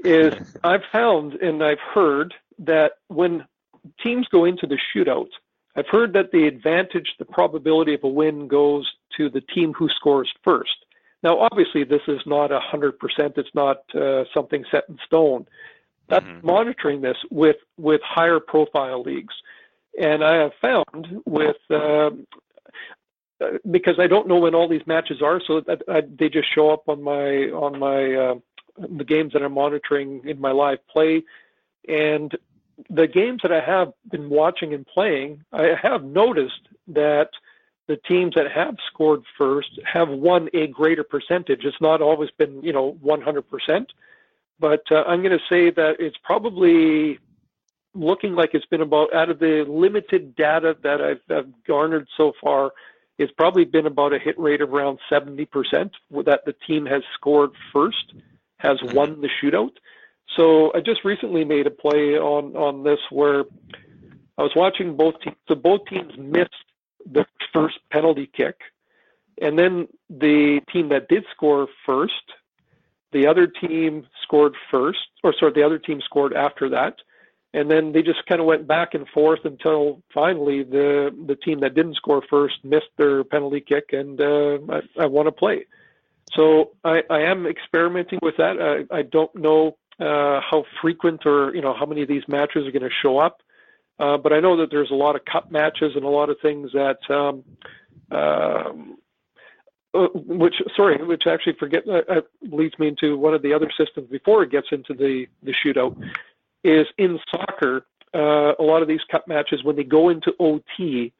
Is 0.00 0.34
I've 0.64 0.82
found 0.90 1.34
and 1.34 1.62
I've 1.62 1.80
heard 1.94 2.34
that 2.58 2.92
when 3.08 3.46
teams 4.02 4.26
go 4.28 4.44
into 4.44 4.66
the 4.66 4.78
shootout, 4.94 5.28
I've 5.76 5.88
heard 5.88 6.12
that 6.14 6.32
the 6.32 6.46
advantage, 6.46 7.14
the 7.18 7.24
probability 7.24 7.94
of 7.94 8.04
a 8.04 8.08
win 8.08 8.48
goes 8.48 8.90
to 9.16 9.28
the 9.30 9.40
team 9.40 9.72
who 9.72 9.88
scores 9.88 10.30
first. 10.42 10.70
Now, 11.22 11.38
obviously, 11.38 11.84
this 11.84 12.02
is 12.08 12.20
not 12.26 12.50
a 12.50 12.60
hundred 12.60 12.98
percent. 12.98 13.34
It's 13.36 13.54
not 13.54 13.78
uh, 13.94 14.24
something 14.34 14.64
set 14.70 14.84
in 14.88 14.98
stone. 15.04 15.46
That's 16.08 16.24
mm-hmm. 16.24 16.46
monitoring 16.46 17.00
this 17.02 17.16
with 17.30 17.56
with 17.76 18.00
higher 18.02 18.40
profile 18.40 19.02
leagues, 19.02 19.34
and 20.00 20.24
I 20.24 20.36
have 20.36 20.52
found 20.60 21.22
with 21.26 21.56
um, 21.70 22.26
uh, 23.40 23.58
because 23.70 23.98
I 23.98 24.06
don't 24.06 24.28
know 24.28 24.38
when 24.38 24.54
all 24.54 24.68
these 24.68 24.86
matches 24.86 25.22
are, 25.22 25.40
so 25.46 25.60
that 25.60 25.82
I, 25.88 26.00
they 26.00 26.28
just 26.28 26.52
show 26.54 26.70
up 26.70 26.88
on 26.88 27.02
my 27.02 27.50
on 27.50 27.78
my 27.78 28.14
uh, 28.14 28.34
the 28.96 29.04
games 29.04 29.32
that 29.34 29.42
I'm 29.42 29.54
monitoring 29.54 30.22
in 30.24 30.40
my 30.40 30.52
live 30.52 30.86
play, 30.88 31.22
and 31.88 32.36
the 32.88 33.06
games 33.06 33.40
that 33.42 33.52
I 33.52 33.60
have 33.60 33.92
been 34.10 34.30
watching 34.30 34.72
and 34.72 34.86
playing, 34.86 35.44
I 35.52 35.74
have 35.80 36.02
noticed 36.02 36.68
that 36.88 37.30
the 37.88 37.96
teams 37.96 38.34
that 38.36 38.50
have 38.50 38.76
scored 38.92 39.22
first 39.36 39.80
have 39.84 40.08
won 40.08 40.48
a 40.54 40.68
greater 40.68 41.04
percentage. 41.04 41.64
It's 41.64 41.80
not 41.80 42.00
always 42.00 42.30
been, 42.38 42.62
you 42.62 42.72
know, 42.72 42.96
100%, 43.04 43.86
but 44.60 44.82
uh, 44.90 45.02
I'm 45.08 45.22
going 45.22 45.36
to 45.36 45.44
say 45.48 45.70
that 45.70 45.96
it's 45.98 46.16
probably 46.22 47.18
looking 47.94 48.34
like 48.34 48.50
it's 48.54 48.66
been 48.66 48.80
about 48.80 49.14
out 49.14 49.30
of 49.30 49.38
the 49.38 49.64
limited 49.68 50.36
data 50.36 50.76
that 50.82 51.00
I've, 51.00 51.36
I've 51.36 51.52
garnered 51.66 52.08
so 52.16 52.32
far. 52.40 52.72
It's 53.18 53.32
probably 53.32 53.64
been 53.64 53.86
about 53.86 54.14
a 54.14 54.18
hit 54.18 54.38
rate 54.38 54.60
of 54.60 54.72
around 54.72 54.98
70% 55.10 55.48
that 56.24 56.40
the 56.46 56.54
team 56.66 56.86
has 56.86 57.02
scored 57.14 57.50
first 57.72 58.14
has 58.58 58.78
mm-hmm. 58.78 58.96
won 58.96 59.20
the 59.20 59.28
shootout. 59.42 59.72
So 60.36 60.72
I 60.74 60.80
just 60.80 61.04
recently 61.04 61.44
made 61.44 61.66
a 61.66 61.70
play 61.70 62.16
on 62.16 62.56
on 62.56 62.84
this 62.84 63.00
where 63.10 63.44
I 64.38 64.42
was 64.42 64.52
watching 64.54 64.96
both 64.96 65.20
teams. 65.20 65.36
So 65.48 65.54
both 65.54 65.80
teams 65.86 66.12
missed 66.16 66.50
the 67.10 67.26
first 67.52 67.78
penalty 67.90 68.30
kick. 68.34 68.56
And 69.42 69.58
then 69.58 69.88
the 70.08 70.60
team 70.72 70.90
that 70.90 71.08
did 71.08 71.24
score 71.34 71.66
first, 71.84 72.12
the 73.12 73.26
other 73.26 73.46
team 73.46 74.06
scored 74.22 74.54
first, 74.70 74.98
or 75.24 75.34
sorry, 75.38 75.52
the 75.54 75.62
other 75.62 75.78
team 75.78 76.00
scored 76.04 76.34
after 76.34 76.68
that. 76.68 76.96
And 77.52 77.70
then 77.70 77.92
they 77.92 78.02
just 78.02 78.24
kind 78.26 78.40
of 78.40 78.46
went 78.46 78.68
back 78.68 78.94
and 78.94 79.08
forth 79.08 79.40
until 79.44 80.02
finally 80.14 80.62
the 80.62 81.10
the 81.26 81.34
team 81.34 81.60
that 81.60 81.74
didn't 81.74 81.96
score 81.96 82.22
first 82.30 82.64
missed 82.64 82.92
their 82.96 83.24
penalty 83.24 83.60
kick, 83.60 83.86
and 83.92 84.20
uh, 84.20 84.58
I, 84.68 85.02
I 85.02 85.06
won 85.06 85.26
a 85.26 85.32
play. 85.32 85.66
So 86.34 86.70
I, 86.84 87.02
I 87.10 87.22
am 87.22 87.46
experimenting 87.46 88.20
with 88.22 88.36
that. 88.36 88.86
I, 88.92 88.98
I 88.98 89.02
don't 89.02 89.34
know 89.34 89.76
uh, 89.98 90.40
how 90.48 90.64
frequent 90.80 91.26
or 91.26 91.54
you 91.54 91.60
know 91.60 91.74
how 91.74 91.86
many 91.86 92.02
of 92.02 92.08
these 92.08 92.22
matches 92.28 92.66
are 92.66 92.70
going 92.70 92.88
to 92.88 92.96
show 93.02 93.18
up. 93.18 93.42
Uh, 94.00 94.16
but 94.16 94.32
I 94.32 94.40
know 94.40 94.56
that 94.56 94.70
there's 94.70 94.90
a 94.90 94.94
lot 94.94 95.14
of 95.14 95.24
cup 95.26 95.52
matches 95.52 95.92
and 95.94 96.04
a 96.04 96.08
lot 96.08 96.30
of 96.30 96.38
things 96.40 96.70
that, 96.72 96.98
um, 97.10 97.44
um, 98.10 98.96
uh, 99.92 100.06
which 100.14 100.54
sorry, 100.74 101.04
which 101.04 101.24
actually 101.26 101.52
forget 101.58 101.82
uh, 101.86 102.00
uh, 102.08 102.20
leads 102.40 102.78
me 102.78 102.88
into 102.88 103.18
one 103.18 103.34
of 103.34 103.42
the 103.42 103.52
other 103.52 103.70
systems 103.76 104.08
before 104.08 104.42
it 104.42 104.50
gets 104.50 104.68
into 104.72 104.94
the 104.94 105.26
the 105.42 105.52
shootout. 105.52 105.94
Is 106.62 106.86
in 106.98 107.18
soccer, 107.30 107.86
uh, 108.14 108.52
a 108.58 108.62
lot 108.62 108.82
of 108.82 108.88
these 108.88 109.00
cup 109.10 109.26
matches 109.26 109.64
when 109.64 109.76
they 109.76 109.84
go 109.84 110.10
into 110.10 110.34
OT, 110.38 111.12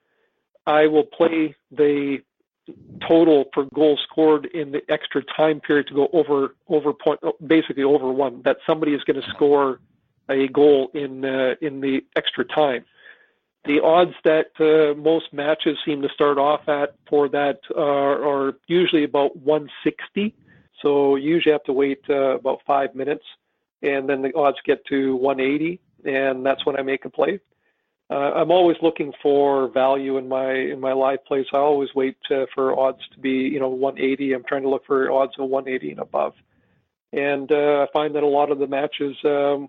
I 0.67 0.87
will 0.87 1.05
play 1.05 1.55
the 1.71 2.19
total 3.07 3.47
for 3.55 3.67
goals 3.75 4.01
scored 4.11 4.47
in 4.47 4.71
the 4.71 4.83
extra 4.89 5.23
time 5.37 5.61
period 5.61 5.87
to 5.89 5.95
go 5.95 6.09
over 6.13 6.55
over 6.69 6.93
point 6.93 7.21
basically 7.47 7.83
over 7.83 8.13
one 8.13 8.43
that 8.43 8.59
somebody 8.67 8.93
is 8.93 9.03
going 9.05 9.21
to 9.21 9.29
score 9.31 9.81
a 10.29 10.49
goal 10.49 10.91
in 10.95 11.25
uh, 11.25 11.55
in 11.61 11.81
the 11.81 12.01
extra 12.17 12.45
time. 12.45 12.85
The 13.67 13.81
odds 13.83 14.15
that 14.25 14.53
uh, 14.59 14.99
most 14.99 15.33
matches 15.33 15.77
seem 15.85 16.01
to 16.03 16.09
start 16.15 16.39
off 16.39 16.67
at 16.69 16.95
for 17.09 17.29
that 17.29 17.61
are, 17.77 18.25
are 18.25 18.55
usually 18.69 19.05
about 19.05 19.37
160. 19.37 20.35
So 20.81 21.17
you 21.17 21.35
usually 21.35 21.53
have 21.53 21.65
to 21.65 21.75
wait 21.75 22.01
uh, 22.09 22.39
about 22.39 22.61
five 22.67 22.95
minutes, 22.95 23.25
and 23.83 24.09
then 24.09 24.23
the 24.23 24.35
odds 24.35 24.59
get 24.65 24.85
to 24.87 25.17
180, 25.17 25.81
and 26.05 26.45
that's 26.45 26.65
when 26.67 26.79
I 26.79 26.83
make 26.83 27.05
a 27.05 27.11
play. 27.11 27.41
Uh, 28.11 28.33
I'm 28.35 28.51
always 28.51 28.77
looking 28.83 29.13
for 29.23 29.69
value 29.69 30.19
in 30.19 30.29
my 30.29 30.53
in 30.53 30.81
my 30.81 30.93
live 30.93 31.25
plays. 31.25 31.47
I 31.53 31.59
always 31.59 31.91
wait 31.95 32.17
uh, 32.31 32.47
for 32.55 32.79
odds 32.79 33.01
to 33.15 33.21
be 33.21 33.31
you 33.31 33.61
know 33.61 33.69
180. 33.69 34.33
I'm 34.33 34.45
trying 34.45 34.63
to 34.63 34.69
look 34.69 34.85
for 34.85 35.11
odds 35.13 35.33
of 35.39 35.49
180 35.49 35.93
and 35.93 36.01
above, 36.01 36.35
and 37.13 37.51
uh, 37.53 37.85
I 37.85 37.87
find 37.93 38.15
that 38.17 38.25
a 38.25 38.27
lot 38.27 38.51
of 38.51 38.59
the 38.59 38.67
matches 38.67 39.17
um, 39.25 39.69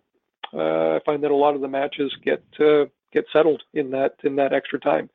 uh, 0.53 0.95
I 0.95 0.99
find 1.05 1.23
that 1.23 1.31
a 1.31 1.35
lot 1.35 1.55
of 1.55 1.61
the 1.61 1.67
matches 1.67 2.11
get 2.23 2.43
uh, 2.59 2.85
get 3.13 3.25
settled 3.31 3.63
in 3.73 3.91
that 3.91 4.15
in 4.23 4.35
that 4.38 4.53
extra 4.53 4.79
time. 4.79 5.09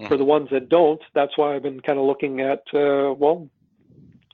Mm. 0.00 0.08
For 0.08 0.16
the 0.16 0.24
ones 0.24 0.48
that 0.50 0.68
don't, 0.68 1.00
that's 1.14 1.36
why 1.36 1.54
I've 1.54 1.62
been 1.62 1.80
kind 1.80 1.98
of 1.98 2.06
looking 2.06 2.40
at 2.40 2.62
uh, 2.74 3.14
well, 3.14 3.48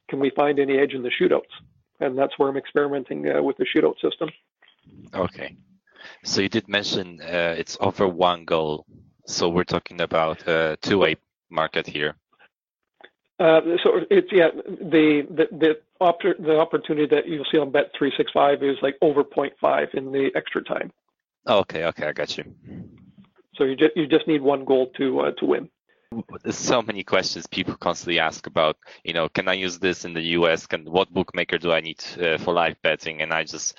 can 0.09 0.20
we 0.20 0.31
find 0.31 0.59
any 0.59 0.78
edge 0.78 0.94
in 0.94 1.02
the 1.02 1.10
shootouts? 1.10 1.52
And 2.01 2.16
that's 2.16 2.39
where 2.39 2.48
I'm 2.48 2.56
experimenting 2.56 3.28
uh, 3.31 3.43
with 3.43 3.56
the 3.59 3.66
shootout 3.66 4.01
system. 4.01 4.31
Okay, 5.14 5.56
so 6.24 6.40
you 6.40 6.48
did 6.48 6.68
mention 6.68 7.20
uh, 7.20 7.55
it's 7.56 7.77
over 7.81 8.09
one 8.09 8.44
goal, 8.44 8.86
so 9.27 9.48
we're 9.48 9.64
talking 9.64 10.01
about 10.01 10.47
a 10.48 10.78
two-way 10.81 11.16
market 11.51 11.86
here. 11.86 12.14
Uh, 13.39 13.60
so 13.82 14.01
it's 14.10 14.28
yeah 14.32 14.51
the 14.66 15.27
the 15.31 15.47
the, 15.56 15.81
oppor- 16.01 16.43
the 16.43 16.59
opportunity 16.59 17.06
that 17.06 17.27
you'll 17.27 17.47
see 17.51 17.59
on 17.59 17.70
Bet 17.70 17.90
three 17.97 18.12
six 18.16 18.31
five 18.32 18.62
is 18.62 18.77
like 18.82 18.97
over 19.01 19.24
0.5 19.24 19.94
in 19.94 20.12
the 20.12 20.31
extra 20.35 20.62
time. 20.62 20.93
Oh, 21.47 21.60
okay, 21.60 21.85
okay, 21.86 22.06
I 22.06 22.12
got 22.12 22.36
you. 22.36 22.44
So 23.56 23.64
you 23.64 23.77
just 23.77 23.97
you 23.97 24.06
just 24.06 24.27
need 24.27 24.43
one 24.43 24.64
goal 24.66 24.90
to 24.98 25.20
uh, 25.20 25.31
to 25.39 25.47
win. 25.47 25.70
There's 26.43 26.57
so 26.57 26.82
many 26.82 27.05
questions 27.05 27.47
people 27.47 27.77
constantly 27.77 28.19
ask 28.19 28.47
about. 28.47 28.77
You 29.05 29.12
know, 29.12 29.28
can 29.28 29.47
I 29.49 29.53
use 29.53 29.78
this 29.78 30.05
in 30.05 30.15
the 30.15 30.23
U.S.? 30.39 30.66
Can 30.66 30.85
what 30.85 31.12
bookmaker 31.12 31.59
do 31.59 31.73
I 31.73 31.81
need 31.81 32.03
uh, 32.20 32.39
for 32.39 32.53
live 32.53 32.77
betting? 32.82 33.23
And 33.23 33.32
I 33.32 33.45
just 33.45 33.77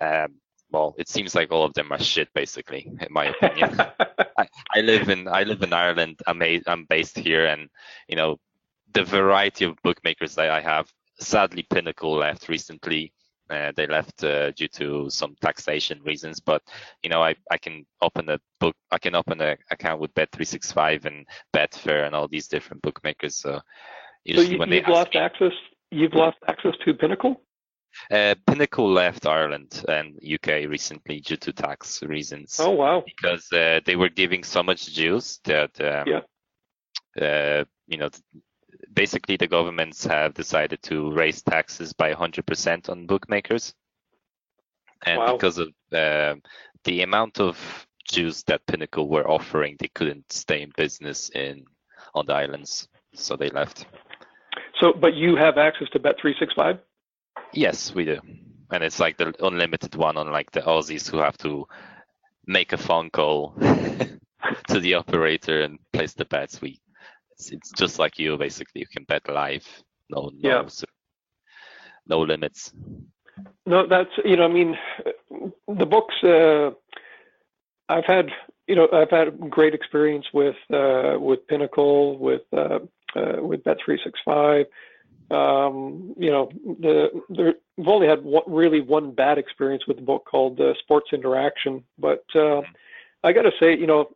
um, 0.00 0.34
well, 0.72 0.94
it 0.98 1.08
seems 1.08 1.34
like 1.34 1.52
all 1.52 1.64
of 1.64 1.74
them 1.74 1.92
are 1.92 1.98
shit, 1.98 2.28
basically, 2.34 2.90
in 3.00 3.08
my 3.10 3.26
opinion. 3.26 3.78
I, 4.38 4.48
I 4.74 4.80
live 4.80 5.10
in 5.10 5.28
I 5.28 5.42
live 5.42 5.62
in 5.62 5.72
Ireland. 5.72 6.20
I'm 6.26 6.40
a, 6.42 6.60
I'm 6.66 6.86
based 6.86 7.18
here, 7.18 7.46
and 7.46 7.68
you 8.08 8.16
know 8.16 8.40
the 8.94 9.04
variety 9.04 9.66
of 9.66 9.76
bookmakers 9.82 10.34
that 10.34 10.50
I 10.50 10.60
have. 10.60 10.90
Sadly, 11.20 11.66
Pinnacle 11.68 12.16
left 12.16 12.48
recently. 12.48 13.12
Uh, 13.50 13.72
they 13.76 13.86
left 13.86 14.24
uh, 14.24 14.50
due 14.52 14.68
to 14.68 15.10
some 15.10 15.34
taxation 15.40 16.00
reasons, 16.04 16.40
but 16.40 16.62
you 17.02 17.10
know 17.10 17.22
I, 17.22 17.34
I 17.50 17.58
can 17.58 17.84
open 18.00 18.28
a 18.30 18.38
book 18.60 18.74
I 18.90 18.98
can 18.98 19.14
open 19.14 19.40
an 19.40 19.56
account 19.70 20.00
with 20.00 20.14
Bet365 20.14 21.04
and 21.04 21.26
Betfair 21.54 22.06
and 22.06 22.14
all 22.14 22.28
these 22.28 22.48
different 22.48 22.82
bookmakers. 22.82 23.36
So, 23.36 23.52
so 23.52 23.60
you, 24.24 24.58
have 24.58 24.88
lost 24.88 25.14
me, 25.14 25.20
access. 25.20 25.52
You've 25.90 26.14
lost 26.14 26.38
access 26.48 26.72
to 26.84 26.94
Pinnacle. 26.94 27.42
Uh, 28.10 28.34
Pinnacle 28.46 28.90
left 28.90 29.26
Ireland 29.26 29.84
and 29.88 30.18
UK 30.22 30.68
recently 30.68 31.20
due 31.20 31.36
to 31.36 31.52
tax 31.52 32.02
reasons. 32.02 32.58
Oh 32.58 32.70
wow! 32.70 33.04
Because 33.04 33.50
uh, 33.52 33.80
they 33.84 33.96
were 33.96 34.08
giving 34.08 34.44
so 34.44 34.62
much 34.62 34.94
juice 34.94 35.40
that 35.44 35.78
um, 35.80 36.06
yeah. 36.06 36.20
Uh, 37.20 37.64
you 37.86 37.98
know 37.98 38.08
basically 38.92 39.36
the 39.36 39.46
governments 39.46 40.04
have 40.04 40.34
decided 40.34 40.82
to 40.82 41.12
raise 41.12 41.42
taxes 41.42 41.92
by 41.92 42.12
100% 42.12 42.88
on 42.88 43.06
bookmakers. 43.06 43.74
And 45.04 45.18
wow. 45.18 45.32
because 45.32 45.58
of 45.58 45.68
uh, 45.92 46.34
the 46.84 47.02
amount 47.02 47.40
of 47.40 47.86
juice 48.08 48.42
that 48.44 48.66
Pinnacle 48.66 49.08
were 49.08 49.28
offering, 49.28 49.76
they 49.78 49.88
couldn't 49.88 50.32
stay 50.32 50.62
in 50.62 50.72
business 50.76 51.30
in 51.30 51.64
on 52.14 52.26
the 52.26 52.34
islands, 52.34 52.88
so 53.14 53.36
they 53.36 53.48
left. 53.48 53.86
So, 54.80 54.92
but 54.92 55.14
you 55.14 55.36
have 55.36 55.58
access 55.58 55.88
to 55.90 55.98
Bet365? 55.98 56.78
Yes, 57.52 57.94
we 57.94 58.04
do. 58.04 58.18
And 58.70 58.82
it's 58.82 59.00
like 59.00 59.16
the 59.16 59.34
unlimited 59.40 59.94
one, 59.94 60.16
on 60.16 60.30
like 60.30 60.50
the 60.50 60.60
Aussies 60.60 61.10
who 61.10 61.18
have 61.18 61.38
to 61.38 61.66
make 62.46 62.72
a 62.72 62.78
phone 62.78 63.10
call 63.10 63.54
to 64.68 64.80
the 64.80 64.94
operator 64.94 65.62
and 65.62 65.78
place 65.92 66.14
the 66.14 66.24
bets. 66.24 66.60
We 66.60 66.80
it's, 67.42 67.50
it's 67.52 67.70
just 67.72 67.98
like 67.98 68.18
you 68.18 68.36
basically. 68.36 68.80
You 68.80 68.86
can 68.86 69.04
bet 69.04 69.28
live. 69.28 69.66
No, 70.10 70.30
no, 70.34 70.50
yeah. 70.50 70.68
no 72.06 72.20
limits. 72.20 72.72
No, 73.66 73.86
that's 73.86 74.10
you 74.24 74.36
know, 74.36 74.44
I 74.44 74.48
mean, 74.48 74.76
the 75.68 75.86
books. 75.86 76.14
Uh, 76.22 76.70
I've 77.88 78.04
had 78.04 78.30
you 78.68 78.76
know, 78.76 78.88
I've 78.92 79.10
had 79.10 79.50
great 79.50 79.74
experience 79.74 80.26
with 80.32 80.56
uh, 80.72 81.16
with 81.18 81.46
Pinnacle, 81.46 82.18
with 82.18 82.42
uh, 82.52 82.78
uh, 83.16 83.42
with 83.42 83.64
Bet 83.64 83.78
three 83.84 84.00
six 84.04 84.18
five. 84.24 84.66
Um, 85.30 86.14
you 86.18 86.30
know, 86.30 86.50
the, 86.80 87.08
the, 87.30 87.52
we've 87.78 87.88
only 87.88 88.06
had 88.06 88.22
one, 88.22 88.42
really 88.46 88.82
one 88.82 89.12
bad 89.12 89.38
experience 89.38 89.86
with 89.86 89.96
the 89.96 90.02
book 90.02 90.26
called 90.30 90.60
uh, 90.60 90.74
Sports 90.80 91.08
Interaction, 91.14 91.82
but 91.98 92.24
uh, 92.34 92.60
I 93.24 93.32
got 93.32 93.42
to 93.42 93.52
say, 93.58 93.74
you 93.74 93.86
know, 93.86 94.10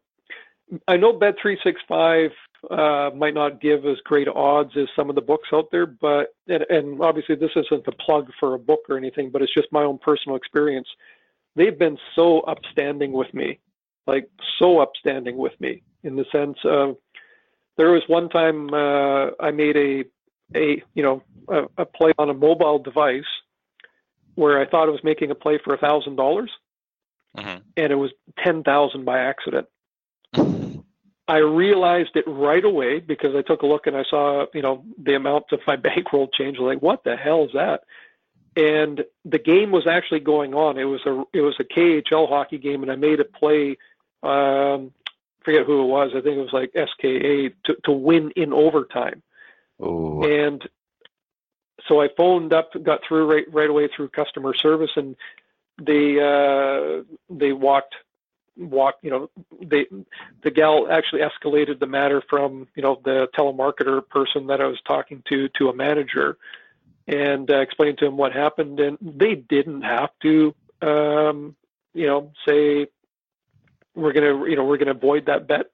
I 0.89 0.98
know 0.98 1.15
Bet 1.15 1.36
three 1.40 1.59
six 1.65 1.81
five 1.89 2.31
uh, 2.70 3.10
might 3.14 3.34
not 3.34 3.60
give 3.60 3.84
as 3.86 3.98
great 4.04 4.28
odds 4.28 4.72
as 4.76 4.88
some 4.96 5.08
of 5.08 5.14
the 5.14 5.22
books 5.22 5.48
out 5.52 5.68
there, 5.70 5.86
but 5.86 6.34
and, 6.48 6.64
and 6.68 7.00
obviously 7.00 7.34
this 7.34 7.50
isn't 7.56 7.86
a 7.86 7.92
plug 7.92 8.30
for 8.40 8.54
a 8.54 8.58
book 8.58 8.80
or 8.88 8.96
anything, 8.96 9.30
but 9.30 9.42
it's 9.42 9.54
just 9.54 9.68
my 9.72 9.82
own 9.82 9.98
personal 9.98 10.36
experience. 10.36 10.88
They've 11.54 11.78
been 11.78 11.98
so 12.14 12.40
upstanding 12.40 13.12
with 13.12 13.32
me, 13.32 13.60
like 14.06 14.28
so 14.58 14.80
upstanding 14.80 15.36
with 15.36 15.58
me 15.60 15.82
in 16.02 16.16
the 16.16 16.24
sense 16.32 16.58
of 16.64 16.96
there 17.76 17.90
was 17.90 18.02
one 18.06 18.28
time 18.28 18.72
uh, 18.72 19.30
I 19.40 19.50
made 19.50 19.76
a 19.76 20.04
a 20.54 20.82
you 20.94 21.02
know 21.02 21.22
a, 21.48 21.82
a 21.82 21.84
play 21.84 22.12
on 22.18 22.30
a 22.30 22.34
mobile 22.34 22.78
device 22.78 23.24
where 24.34 24.60
I 24.60 24.66
thought 24.66 24.88
I 24.88 24.92
was 24.92 25.04
making 25.04 25.30
a 25.30 25.34
play 25.34 25.58
for 25.62 25.74
a 25.74 25.78
thousand 25.78 26.16
dollars, 26.16 26.50
mm-hmm. 27.36 27.58
and 27.76 27.92
it 27.92 27.96
was 27.96 28.12
ten 28.42 28.62
thousand 28.62 29.04
by 29.04 29.18
accident. 29.18 29.66
I 31.28 31.39
realized 31.39 32.11
it 32.15 32.24
right 32.27 32.65
away 32.65 33.01
because 33.01 33.35
I 33.35 33.43
took 33.43 33.62
a 33.62 33.66
look 33.66 33.86
and 33.86 33.97
I 33.97 34.05
saw, 34.09 34.47
you 34.55 34.62
know, 34.62 34.85
the 35.03 35.15
amount 35.15 35.47
of 35.53 35.61
my 35.66 35.77
bankroll 35.89 36.28
change. 36.28 36.59
Like, 36.59 36.82
what 36.82 37.05
the 37.05 37.16
hell 37.16 37.44
is 37.44 37.51
that? 37.55 37.82
And 38.57 39.05
the 39.24 39.39
game 39.39 39.70
was 39.70 39.86
actually 39.86 40.20
going 40.20 40.55
on. 40.55 40.78
It 40.78 40.85
was 40.85 41.05
a 41.05 41.24
it 41.35 41.43
was 41.43 41.57
a 41.61 41.65
KHL 41.65 42.28
hockey 42.28 42.57
game, 42.57 42.82
and 42.82 42.90
I 42.90 42.97
made 42.97 43.20
a 43.20 43.24
play. 43.24 43.77
Um, 44.23 44.93
forget 45.44 45.66
who 45.66 45.82
it 45.82 45.86
was. 45.86 46.12
I 46.15 46.23
think 46.23 46.39
it 46.39 46.40
was 46.40 46.53
like 46.55 46.70
SKA 46.70 47.51
to 47.65 47.77
to 47.85 47.93
win 47.93 48.31
in 48.35 48.55
overtime. 48.55 49.23
Ooh. 49.82 50.23
And 50.23 50.66
so 51.86 52.01
I 52.01 52.09
phoned 52.16 52.55
up, 52.55 52.70
got 52.82 53.01
through 53.07 53.31
right 53.31 53.44
right 53.53 53.69
away 53.69 53.89
through 53.94 54.09
customer 54.09 54.55
service, 54.55 54.93
and 54.97 55.16
they 55.78 56.19
uh, 56.19 57.03
they 57.28 57.53
walked 57.53 57.94
walk 58.58 58.96
you 59.02 59.10
know 59.10 59.30
they 59.62 59.86
the 60.42 60.50
gal 60.50 60.88
actually 60.90 61.20
escalated 61.20 61.78
the 61.78 61.86
matter 61.86 62.22
from 62.28 62.66
you 62.74 62.82
know 62.82 63.00
the 63.04 63.28
telemarketer 63.36 64.06
person 64.08 64.46
that 64.46 64.60
I 64.60 64.66
was 64.66 64.80
talking 64.86 65.22
to 65.28 65.48
to 65.58 65.68
a 65.68 65.74
manager 65.74 66.38
and 67.06 67.50
uh, 67.50 67.58
explained 67.58 67.98
to 67.98 68.06
him 68.06 68.16
what 68.16 68.32
happened. 68.32 68.80
And 68.80 68.98
they 69.00 69.34
didn't 69.34 69.82
have 69.82 70.10
to 70.22 70.54
um 70.82 71.56
you 71.94 72.06
know 72.06 72.32
say 72.46 72.86
we're 73.94 74.12
going 74.12 74.44
to 74.44 74.50
you 74.50 74.56
know 74.56 74.64
we're 74.64 74.78
going 74.78 74.86
to 74.86 74.94
avoid 74.94 75.26
that 75.26 75.46
bet. 75.46 75.70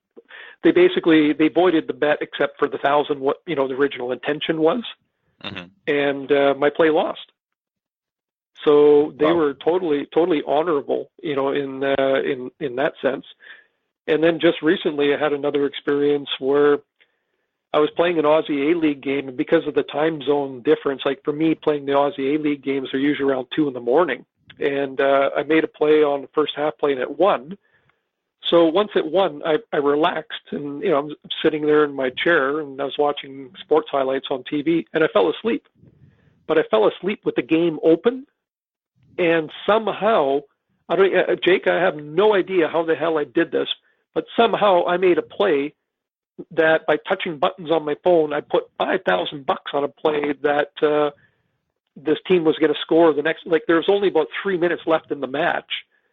They 0.63 0.73
basically 0.73 1.33
they 1.33 1.49
voided 1.49 1.87
the 1.87 1.95
bet 1.95 2.19
except 2.21 2.59
for 2.59 2.69
the 2.69 2.79
thousand 2.79 3.21
what 3.21 3.39
you 3.47 3.55
know 3.55 3.69
the 3.69 3.75
original 3.75 4.13
intention 4.13 4.61
was. 4.61 4.83
Mm-hmm. 5.43 5.65
and 5.89 6.31
uh, 6.31 6.55
my 6.57 6.71
play 6.71 6.91
lost 6.91 7.32
so 8.65 9.15
they 9.19 9.27
wow. 9.27 9.35
were 9.35 9.55
totally 9.55 10.07
totally 10.15 10.43
honorable, 10.47 11.11
you 11.23 11.35
know, 11.35 11.53
in 11.53 11.83
uh, 11.83 12.21
in 12.25 12.51
in 12.61 12.77
that 12.77 12.95
sense. 13.03 13.25
And 14.07 14.23
then 14.23 14.41
just 14.41 14.63
recently, 14.63 15.15
I 15.15 15.19
had 15.19 15.33
another 15.33 15.67
experience 15.67 16.29
where 16.39 16.79
I 17.75 17.79
was 17.79 17.91
playing 17.97 18.19
an 18.19 18.25
Aussie 18.25 18.73
A 18.73 18.79
League 18.79 19.01
game, 19.01 19.29
and 19.29 19.37
because 19.37 19.67
of 19.67 19.75
the 19.75 19.85
time 19.85 20.21
zone 20.23 20.63
difference, 20.63 21.03
like 21.05 21.23
for 21.25 21.33
me, 21.33 21.55
playing 21.55 21.87
the 21.87 21.93
Aussie 21.93 22.37
A 22.37 22.39
League 22.39 22.63
games 22.63 22.93
are 22.93 22.99
usually 22.99 23.31
around 23.31 23.47
two 23.55 23.69
in 23.69 23.75
the 23.75 23.81
morning, 23.81 24.25
and 24.59 25.01
uh, 25.01 25.31
I 25.37 25.43
made 25.45 25.65
a 25.65 25.69
play 25.69 26.03
on 26.03 26.23
the 26.23 26.29
first 26.35 26.53
half 26.57 26.77
playing 26.79 27.01
at 27.01 27.19
one. 27.19 27.57
So 28.49 28.67
once 28.67 28.91
it 28.97 29.07
won, 29.07 29.41
I, 29.47 29.59
I 29.73 29.77
relaxed, 29.79 30.51
and 30.51 30.83
you 30.83 30.91
know, 30.91 30.99
I'm 30.99 31.15
sitting 31.43 31.65
there 31.65 31.85
in 31.85 31.95
my 31.95 32.11
chair, 32.11 32.61
and 32.61 32.81
I 32.81 32.85
was 32.85 32.99
watching 32.99 33.51
sports 33.61 33.89
highlights 33.91 34.27
on 34.31 34.43
TV, 34.43 34.85
and 34.93 35.03
I 35.03 35.09
fell 35.09 35.31
asleep. 35.31 35.67
But 36.47 36.59
I 36.59 36.65
fell 36.71 36.89
asleep 36.89 37.21
with 37.25 37.37
the 37.37 37.43
game 37.43 37.79
open, 37.83 38.27
and 39.19 39.51
somehow, 39.67 40.41
I 40.89 40.97
don't, 40.97 41.15
uh, 41.15 41.37
Jake, 41.43 41.67
I 41.67 41.81
have 41.81 41.97
no 41.97 42.35
idea 42.35 42.69
how 42.69 42.85
the 42.85 42.95
hell 42.95 43.19
I 43.19 43.25
did 43.25 43.51
this, 43.51 43.69
but 44.15 44.25
somehow 44.37 44.87
I 44.87 44.97
made 44.97 45.19
a 45.19 45.23
play 45.23 45.75
that 46.51 46.87
by 46.87 46.97
touching 47.09 47.39
buttons 47.39 47.71
on 47.71 47.85
my 47.85 47.97
phone, 48.03 48.33
I 48.33 48.41
put 48.41 48.65
five 48.79 49.01
thousand 49.07 49.47
bucks 49.47 49.73
on 49.75 49.85
a 49.85 49.89
play 49.89 50.35
that 50.43 50.71
uh, 50.83 51.11
this 51.97 52.19
team 52.27 52.45
was 52.45 52.57
going 52.59 52.73
to 52.73 52.81
score 52.81 53.13
the 53.13 53.23
next. 53.23 53.47
Like 53.47 53.65
there's 53.67 53.87
only 53.89 54.09
about 54.09 54.29
three 54.43 54.57
minutes 54.57 54.83
left 54.87 55.11
in 55.11 55.21
the 55.21 55.27
match. 55.27 55.71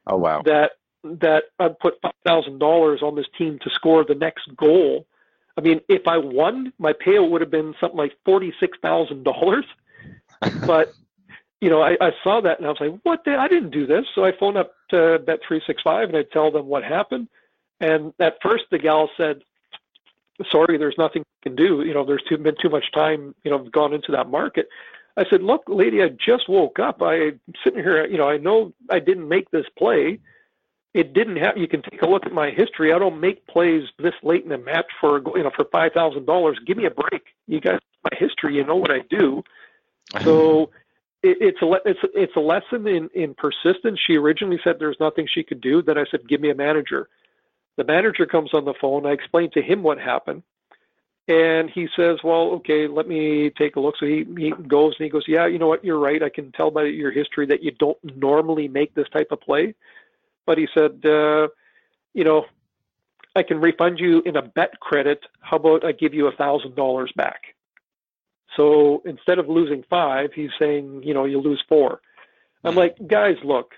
Oh 0.07 0.17
wow! 0.17 0.41
That 0.43 0.71
that 1.03 1.43
I 1.59 1.69
put 1.69 1.95
five 2.01 2.13
thousand 2.25 2.59
dollars 2.59 3.01
on 3.01 3.15
this 3.15 3.27
team 3.37 3.59
to 3.63 3.69
score 3.73 4.03
the 4.03 4.15
next 4.15 4.55
goal. 4.55 5.07
I 5.57 5.61
mean, 5.61 5.81
if 5.89 6.07
I 6.07 6.17
won, 6.17 6.73
my 6.77 6.93
payout 6.93 7.29
would 7.31 7.41
have 7.41 7.51
been 7.51 7.73
something 7.79 7.97
like 7.97 8.13
forty 8.25 8.53
six 8.59 8.77
thousand 8.81 9.23
dollars. 9.23 9.65
But 10.65 10.93
you 11.61 11.69
know, 11.69 11.81
I, 11.81 11.97
I 11.99 12.11
saw 12.23 12.41
that 12.41 12.57
and 12.57 12.67
I 12.67 12.69
was 12.69 12.77
like, 12.79 12.99
what 13.03 13.23
the? 13.25 13.35
I 13.35 13.47
didn't 13.47 13.71
do 13.71 13.85
this. 13.85 14.05
So 14.15 14.23
I 14.23 14.31
phoned 14.37 14.57
up 14.57 14.73
to 14.89 15.19
Bet365 15.19 16.05
and 16.05 16.17
I 16.17 16.23
tell 16.23 16.51
them 16.51 16.67
what 16.67 16.83
happened. 16.83 17.27
And 17.79 18.13
at 18.19 18.37
first 18.41 18.65
the 18.71 18.77
gal 18.77 19.09
said, 19.17 19.41
sorry, 20.51 20.77
there's 20.77 20.97
nothing 20.97 21.23
you 21.43 21.51
can 21.51 21.55
do. 21.55 21.83
You 21.83 21.93
know, 21.93 22.05
there's 22.05 22.23
too, 22.23 22.37
been 22.37 22.55
too 22.61 22.69
much 22.69 22.91
time, 22.93 23.35
you 23.43 23.51
know, 23.51 23.59
gone 23.59 23.93
into 23.93 24.11
that 24.13 24.29
market. 24.29 24.69
I 25.17 25.25
said, 25.29 25.43
look, 25.43 25.63
lady, 25.67 26.01
I 26.01 26.09
just 26.09 26.47
woke 26.47 26.79
up. 26.79 27.01
I'm 27.01 27.41
sitting 27.63 27.83
here, 27.83 28.05
you 28.07 28.17
know, 28.17 28.29
I 28.29 28.37
know 28.37 28.73
I 28.89 28.99
didn't 28.99 29.27
make 29.27 29.51
this 29.51 29.65
play. 29.77 30.19
It 30.93 31.13
didn't 31.13 31.35
have, 31.37 31.57
you 31.57 31.67
can 31.67 31.81
take 31.81 32.01
a 32.01 32.07
look 32.07 32.25
at 32.25 32.31
my 32.31 32.51
history. 32.51 32.93
I 32.93 32.99
don't 32.99 33.19
make 33.19 33.45
plays 33.47 33.83
this 33.99 34.13
late 34.23 34.45
in 34.45 34.51
a 34.51 34.57
match 34.57 34.87
for, 34.99 35.21
you 35.35 35.43
know, 35.43 35.51
for 35.55 35.65
$5,000. 35.65 36.65
Give 36.65 36.77
me 36.77 36.85
a 36.85 36.91
break. 36.91 37.23
You 37.47 37.59
guys, 37.59 37.79
my 38.09 38.17
history, 38.17 38.55
you 38.55 38.63
know 38.63 38.77
what 38.77 38.91
I 38.91 39.01
do. 39.09 39.43
So, 40.23 40.71
it, 41.23 41.37
it's 41.41 41.61
a 41.61 41.71
it's 41.85 41.99
it's 42.13 42.35
a 42.35 42.39
lesson 42.39 42.87
in 42.87 43.09
in 43.13 43.33
persistence. 43.35 43.99
She 44.05 44.15
originally 44.15 44.59
said 44.63 44.77
there's 44.79 44.99
nothing 44.99 45.27
she 45.27 45.43
could 45.43 45.61
do. 45.61 45.81
Then 45.81 45.97
I 45.97 46.05
said, 46.09 46.27
give 46.27 46.41
me 46.41 46.49
a 46.49 46.55
manager. 46.55 47.09
The 47.77 47.83
manager 47.83 48.25
comes 48.25 48.53
on 48.53 48.65
the 48.65 48.73
phone. 48.79 49.05
I 49.05 49.11
explain 49.11 49.51
to 49.51 49.61
him 49.61 49.83
what 49.83 49.99
happened, 49.99 50.43
and 51.27 51.69
he 51.69 51.87
says, 51.95 52.17
well, 52.23 52.51
okay, 52.57 52.87
let 52.87 53.07
me 53.07 53.51
take 53.57 53.75
a 53.75 53.79
look. 53.79 53.95
So 53.99 54.05
he 54.05 54.25
he 54.37 54.51
goes 54.51 54.95
and 54.97 55.05
he 55.05 55.09
goes, 55.09 55.25
yeah, 55.27 55.47
you 55.47 55.59
know 55.59 55.67
what, 55.67 55.83
you're 55.85 55.99
right. 55.99 56.21
I 56.23 56.29
can 56.29 56.51
tell 56.51 56.71
by 56.71 56.83
your 56.83 57.11
history 57.11 57.45
that 57.47 57.63
you 57.63 57.71
don't 57.71 57.97
normally 58.17 58.67
make 58.67 58.93
this 58.95 59.09
type 59.09 59.27
of 59.31 59.41
play, 59.41 59.75
but 60.45 60.57
he 60.57 60.67
said, 60.73 61.05
uh, 61.05 61.47
you 62.13 62.23
know. 62.23 62.45
I 63.35 63.43
can 63.43 63.61
refund 63.61 63.99
you 63.99 64.23
in 64.25 64.35
a 64.37 64.41
bet 64.41 64.79
credit. 64.79 65.23
How 65.39 65.57
about 65.57 65.85
I 65.85 65.91
give 65.91 66.15
you 66.15 66.27
a 66.27 66.31
thousand 66.35 66.75
dollars 66.75 67.11
back? 67.15 67.55
So 68.55 69.01
instead 69.05 69.39
of 69.39 69.47
losing 69.47 69.83
five, 69.89 70.31
he's 70.33 70.49
saying, 70.59 71.03
you 71.03 71.13
know, 71.13 71.25
you 71.25 71.39
lose 71.39 71.63
four. 71.69 72.01
I'm 72.63 72.75
like, 72.75 72.97
guys, 73.07 73.37
look, 73.43 73.73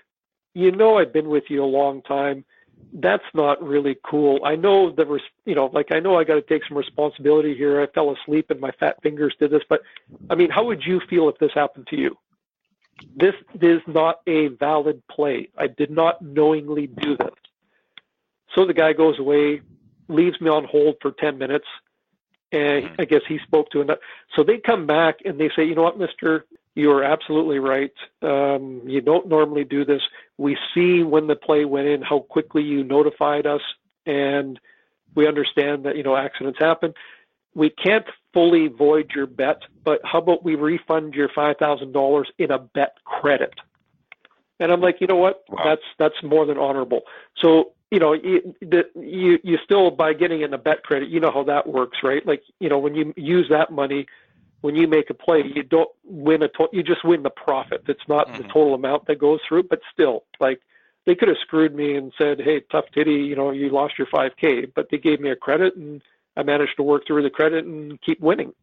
you 0.54 0.72
know, 0.72 0.98
I've 0.98 1.12
been 1.12 1.28
with 1.28 1.44
you 1.48 1.62
a 1.62 1.66
long 1.66 2.02
time. 2.02 2.44
that's 2.92 3.24
not 3.34 3.62
really 3.62 3.96
cool. 4.04 4.40
I 4.44 4.56
know 4.56 4.90
the 4.90 5.18
you 5.44 5.54
know 5.54 5.66
like 5.66 5.88
I 5.92 6.00
know 6.00 6.18
I 6.18 6.24
got 6.24 6.34
to 6.34 6.42
take 6.42 6.62
some 6.68 6.76
responsibility 6.76 7.54
here. 7.54 7.80
I 7.80 7.86
fell 7.86 8.14
asleep 8.14 8.50
and 8.50 8.60
my 8.60 8.70
fat 8.72 8.96
fingers 9.02 9.34
did 9.38 9.50
this, 9.50 9.62
but 9.68 9.82
I 10.30 10.34
mean, 10.34 10.50
how 10.50 10.64
would 10.64 10.82
you 10.84 11.00
feel 11.08 11.28
if 11.28 11.38
this 11.38 11.52
happened 11.54 11.86
to 11.88 11.96
you? 11.96 12.16
This 13.16 13.34
is 13.60 13.80
not 13.86 14.20
a 14.26 14.48
valid 14.48 15.02
play. 15.08 15.48
I 15.56 15.66
did 15.66 15.90
not 15.90 16.22
knowingly 16.22 16.86
do 16.86 17.16
this. 17.16 17.34
So 18.54 18.66
the 18.66 18.74
guy 18.74 18.92
goes 18.92 19.18
away, 19.18 19.62
leaves 20.08 20.40
me 20.40 20.50
on 20.50 20.64
hold 20.64 20.96
for 21.00 21.12
10 21.12 21.38
minutes, 21.38 21.66
and 22.52 22.84
mm-hmm. 22.84 23.00
I 23.00 23.04
guess 23.04 23.22
he 23.26 23.38
spoke 23.38 23.70
to 23.70 23.80
another. 23.80 24.00
So 24.36 24.44
they 24.44 24.58
come 24.58 24.86
back 24.86 25.18
and 25.24 25.40
they 25.40 25.50
say, 25.56 25.64
you 25.64 25.74
know 25.74 25.82
what, 25.82 25.98
Mister, 25.98 26.44
you 26.74 26.90
are 26.90 27.02
absolutely 27.02 27.58
right. 27.58 27.92
Um, 28.22 28.82
you 28.86 29.00
don't 29.00 29.28
normally 29.28 29.64
do 29.64 29.84
this. 29.84 30.02
We 30.38 30.56
see 30.74 31.02
when 31.02 31.26
the 31.26 31.36
play 31.36 31.64
went 31.64 31.88
in 31.88 32.02
how 32.02 32.20
quickly 32.20 32.62
you 32.62 32.84
notified 32.84 33.46
us, 33.46 33.62
and 34.06 34.58
we 35.14 35.26
understand 35.26 35.84
that 35.84 35.96
you 35.96 36.02
know 36.02 36.16
accidents 36.16 36.58
happen. 36.58 36.94
We 37.54 37.70
can't 37.70 38.06
fully 38.32 38.68
void 38.68 39.10
your 39.14 39.26
bet, 39.26 39.60
but 39.84 40.00
how 40.04 40.18
about 40.18 40.42
we 40.42 40.54
refund 40.54 41.14
your 41.14 41.28
five 41.28 41.56
thousand 41.58 41.92
dollars 41.92 42.30
in 42.38 42.50
a 42.50 42.58
bet 42.58 42.96
credit? 43.04 43.54
And 44.58 44.72
I'm 44.72 44.80
like, 44.80 45.00
you 45.00 45.06
know 45.06 45.16
what? 45.16 45.42
Wow. 45.48 45.62
That's 45.64 45.82
that's 45.98 46.22
more 46.22 46.46
than 46.46 46.56
honorable. 46.56 47.02
So 47.36 47.72
you 47.92 47.98
know, 47.98 48.14
you, 48.14 48.54
the, 48.62 48.84
you 48.94 49.38
you 49.44 49.58
still 49.62 49.90
by 49.90 50.14
getting 50.14 50.40
in 50.40 50.54
a 50.54 50.58
bet 50.58 50.82
credit, 50.82 51.10
you 51.10 51.20
know 51.20 51.30
how 51.30 51.44
that 51.44 51.68
works, 51.68 51.98
right? 52.02 52.24
Like 52.26 52.42
you 52.58 52.70
know 52.70 52.78
when 52.78 52.94
you 52.94 53.12
use 53.16 53.46
that 53.50 53.70
money 53.70 54.06
when 54.62 54.76
you 54.76 54.88
make 54.88 55.10
a 55.10 55.14
play, 55.14 55.42
you 55.54 55.62
don't 55.62 55.90
win 56.04 56.42
a 56.42 56.48
to- 56.48 56.70
you 56.72 56.82
just 56.82 57.04
win 57.04 57.22
the 57.22 57.30
profit. 57.30 57.82
It's 57.88 58.08
not 58.08 58.28
mm-hmm. 58.28 58.42
the 58.42 58.44
total 58.44 58.74
amount 58.74 59.06
that 59.06 59.18
goes 59.18 59.40
through, 59.46 59.64
but 59.64 59.80
still, 59.92 60.24
like 60.40 60.60
they 61.04 61.14
could 61.14 61.28
have 61.28 61.36
screwed 61.42 61.74
me 61.74 61.96
and 61.96 62.12
said, 62.16 62.40
"Hey, 62.40 62.60
tough 62.70 62.86
titty, 62.94 63.12
you 63.12 63.36
know, 63.36 63.50
you 63.50 63.68
lost 63.68 63.98
your 63.98 64.06
5K," 64.06 64.72
but 64.74 64.88
they 64.90 64.98
gave 64.98 65.20
me 65.20 65.30
a 65.30 65.36
credit, 65.36 65.76
and 65.76 66.00
I 66.36 66.44
managed 66.44 66.76
to 66.76 66.82
work 66.82 67.06
through 67.06 67.24
the 67.24 67.30
credit 67.30 67.66
and 67.66 68.00
keep 68.00 68.20
winning. 68.20 68.54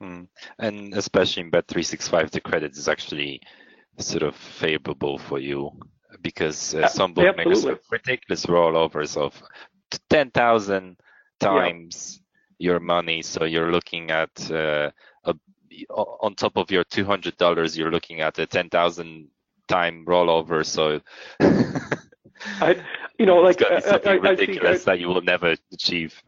Mm. 0.00 0.28
And 0.58 0.94
especially 0.94 1.42
in 1.42 1.50
Bet365, 1.50 2.30
the 2.30 2.40
credit 2.40 2.76
is 2.76 2.88
actually 2.88 3.40
sort 3.98 4.22
of 4.22 4.36
favorable 4.36 5.18
for 5.18 5.38
you 5.38 5.72
because 6.22 6.74
uh, 6.74 6.88
some 6.88 7.12
bookmakers 7.12 7.64
have 7.64 7.80
ridiculous 7.90 8.46
rollovers 8.46 9.16
of 9.16 9.40
10,000 10.08 10.96
times 11.38 12.20
yeah. 12.58 12.72
your 12.72 12.80
money. 12.80 13.22
So 13.22 13.44
you're 13.44 13.72
looking 13.72 14.10
at 14.10 14.50
uh, 14.50 14.90
on 15.88 16.34
top 16.34 16.56
of 16.56 16.70
your 16.70 16.84
two 16.84 17.04
hundred 17.04 17.36
dollars, 17.36 17.76
you're 17.76 17.90
looking 17.90 18.20
at 18.20 18.38
a 18.38 18.46
ten 18.46 18.68
thousand 18.68 19.28
time 19.68 20.04
rollover. 20.06 20.64
So, 20.64 21.00
I, 22.60 22.82
you 23.18 23.26
know, 23.26 23.38
like 23.38 23.60
it's 23.60 23.86
something 23.86 24.24
I, 24.24 24.30
ridiculous 24.30 24.86
I, 24.86 24.92
that 24.92 25.00
you 25.00 25.08
will 25.08 25.22
never 25.22 25.56
achieve. 25.72 26.22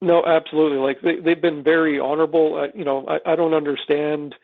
No, 0.00 0.24
absolutely. 0.24 0.78
Like 0.78 1.00
they, 1.00 1.16
they've 1.16 1.40
been 1.40 1.62
very 1.62 1.98
honorable. 1.98 2.56
Uh, 2.56 2.68
you 2.74 2.84
know, 2.84 3.06
I, 3.08 3.32
I 3.32 3.36
don't 3.36 3.54
understand. 3.54 4.34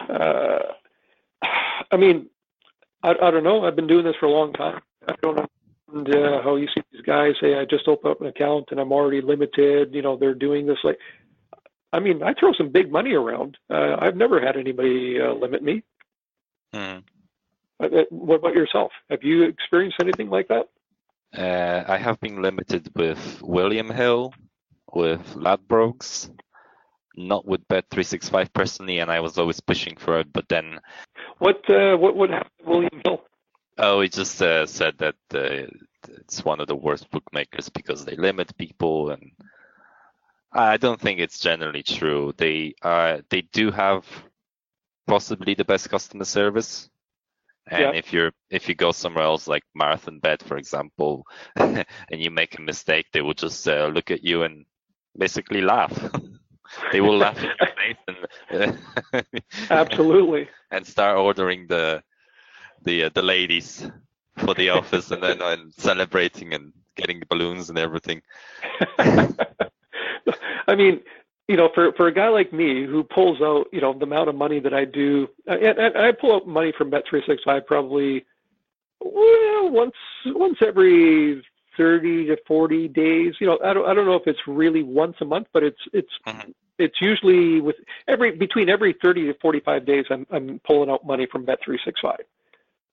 Uh, 0.00 0.58
I 1.90 1.96
mean, 1.96 2.28
I, 3.02 3.10
I 3.10 3.30
don't 3.30 3.44
know. 3.44 3.64
I've 3.64 3.76
been 3.76 3.86
doing 3.86 4.04
this 4.04 4.16
for 4.18 4.26
a 4.26 4.30
long 4.30 4.52
time. 4.52 4.80
I 5.06 5.14
don't 5.22 5.48
understand 5.92 6.24
uh, 6.34 6.42
how 6.42 6.56
you 6.56 6.66
see 6.74 6.82
these 6.92 7.02
guys 7.02 7.34
say, 7.40 7.54
"I 7.54 7.64
just 7.64 7.88
opened 7.88 8.12
up 8.12 8.20
an 8.20 8.26
account 8.26 8.66
and 8.70 8.80
I'm 8.80 8.92
already 8.92 9.20
limited." 9.20 9.94
You 9.94 10.02
know, 10.02 10.16
they're 10.16 10.34
doing 10.34 10.66
this 10.66 10.78
like 10.84 10.98
I 11.92 12.00
mean, 12.00 12.22
I 12.22 12.34
throw 12.34 12.52
some 12.52 12.70
big 12.70 12.92
money 12.92 13.14
around. 13.14 13.56
Uh, 13.70 13.96
I've 13.98 14.16
never 14.16 14.40
had 14.40 14.56
anybody 14.56 15.18
uh, 15.20 15.32
limit 15.32 15.62
me. 15.62 15.82
Uh, 17.80 17.86
what 18.10 18.36
about 18.36 18.54
yourself? 18.54 18.92
Have 19.08 19.22
you 19.22 19.44
experienced 19.44 19.96
anything 20.00 20.28
like 20.28 20.48
that? 20.48 20.68
Uh, 21.36 21.84
I 21.90 21.96
have 21.96 22.20
been 22.20 22.42
limited 22.42 22.90
with 22.94 23.40
William 23.42 23.90
Hill, 23.90 24.34
with 24.92 25.34
Ladbrokes, 25.34 26.30
not 27.26 27.46
with 27.46 27.66
Bet365 27.68 28.52
personally, 28.52 28.98
and 28.98 29.10
I 29.10 29.20
was 29.20 29.38
always 29.38 29.60
pushing 29.60 29.96
for 29.96 30.20
it. 30.20 30.32
But 30.32 30.48
then, 30.48 30.80
what 31.38 31.68
uh, 31.68 31.96
what 31.96 32.16
would 32.16 32.30
happen 32.30 32.50
to 32.60 32.70
William 32.70 33.00
Hill? 33.04 33.22
Oh, 33.78 34.00
he 34.00 34.08
just 34.08 34.42
uh, 34.42 34.66
said 34.66 34.98
that 34.98 35.16
uh, 35.34 35.66
it's 36.08 36.44
one 36.44 36.60
of 36.60 36.66
the 36.66 36.74
worst 36.74 37.10
bookmakers 37.10 37.68
because 37.68 38.04
they 38.04 38.16
limit 38.16 38.56
people 38.56 39.10
and 39.10 39.30
I 40.52 40.76
don't 40.78 41.00
think 41.00 41.20
it's 41.20 41.38
generally 41.40 41.82
true. 41.82 42.32
They 42.36 42.74
uh, 42.82 43.18
they 43.28 43.42
do 43.42 43.70
have 43.70 44.06
possibly 45.06 45.54
the 45.54 45.64
best 45.64 45.90
customer 45.90 46.24
service. 46.24 46.88
And 47.70 47.80
yeah. 47.80 47.90
if 47.92 48.12
you're 48.12 48.32
if 48.50 48.68
you 48.68 48.74
go 48.74 48.92
somewhere 48.92 49.24
else 49.24 49.46
like 49.46 49.64
Marathon 49.74 50.20
Bet, 50.20 50.42
for 50.42 50.56
example, 50.56 51.26
and 51.56 51.84
you 52.10 52.30
make 52.30 52.58
a 52.58 52.62
mistake, 52.62 53.06
they 53.12 53.20
will 53.20 53.34
just 53.34 53.68
uh, 53.68 53.90
look 53.92 54.10
at 54.10 54.24
you 54.24 54.42
and 54.42 54.64
basically 55.16 55.60
laugh. 55.60 55.92
they 56.92 57.00
will 57.00 57.16
laugh 57.16 57.38
in 57.38 57.44
your 57.44 57.56
face 57.76 57.96
and 58.52 58.78
absolutely 59.70 60.48
and 60.70 60.86
start 60.86 61.16
ordering 61.16 61.66
the 61.66 62.02
the 62.82 63.04
uh, 63.04 63.10
the 63.14 63.22
ladies 63.22 63.90
for 64.36 64.54
the 64.54 64.68
office 64.68 65.10
and 65.10 65.22
then 65.22 65.40
and 65.42 65.72
celebrating 65.74 66.54
and 66.54 66.72
getting 66.96 67.22
balloons 67.28 67.70
and 67.70 67.78
everything. 67.78 68.22
I 70.68 70.74
mean, 70.76 71.00
you 71.48 71.56
know, 71.56 71.70
for 71.74 71.92
for 71.92 72.06
a 72.06 72.14
guy 72.14 72.28
like 72.28 72.52
me 72.52 72.84
who 72.84 73.02
pulls 73.02 73.40
out, 73.40 73.66
you 73.72 73.80
know, 73.80 73.92
the 73.92 74.04
amount 74.04 74.28
of 74.28 74.34
money 74.34 74.60
that 74.60 74.74
I 74.74 74.84
do, 74.84 75.28
and, 75.46 75.78
and 75.78 75.96
I 75.96 76.12
pull 76.12 76.34
out 76.34 76.46
money 76.46 76.72
from 76.76 76.90
Bet365 76.90 77.66
probably 77.66 78.24
well, 79.00 79.70
once 79.70 79.94
once 80.26 80.58
every 80.64 81.42
30 81.78 82.26
to 82.26 82.36
40 82.46 82.88
days. 82.88 83.34
You 83.40 83.46
know, 83.46 83.58
I 83.64 83.72
don't 83.72 83.88
I 83.88 83.94
don't 83.94 84.04
know 84.04 84.16
if 84.16 84.26
it's 84.26 84.40
really 84.46 84.82
once 84.82 85.16
a 85.22 85.24
month, 85.24 85.46
but 85.54 85.62
it's 85.62 85.80
it's 85.94 86.12
mm-hmm. 86.26 86.50
it's 86.78 87.00
usually 87.00 87.62
with 87.62 87.76
every 88.06 88.32
between 88.32 88.68
every 88.68 88.94
30 89.00 89.26
to 89.26 89.34
45 89.40 89.86
days. 89.86 90.04
I'm 90.10 90.26
I'm 90.30 90.60
pulling 90.66 90.90
out 90.90 91.06
money 91.06 91.26
from 91.30 91.46
Bet365, 91.46 92.16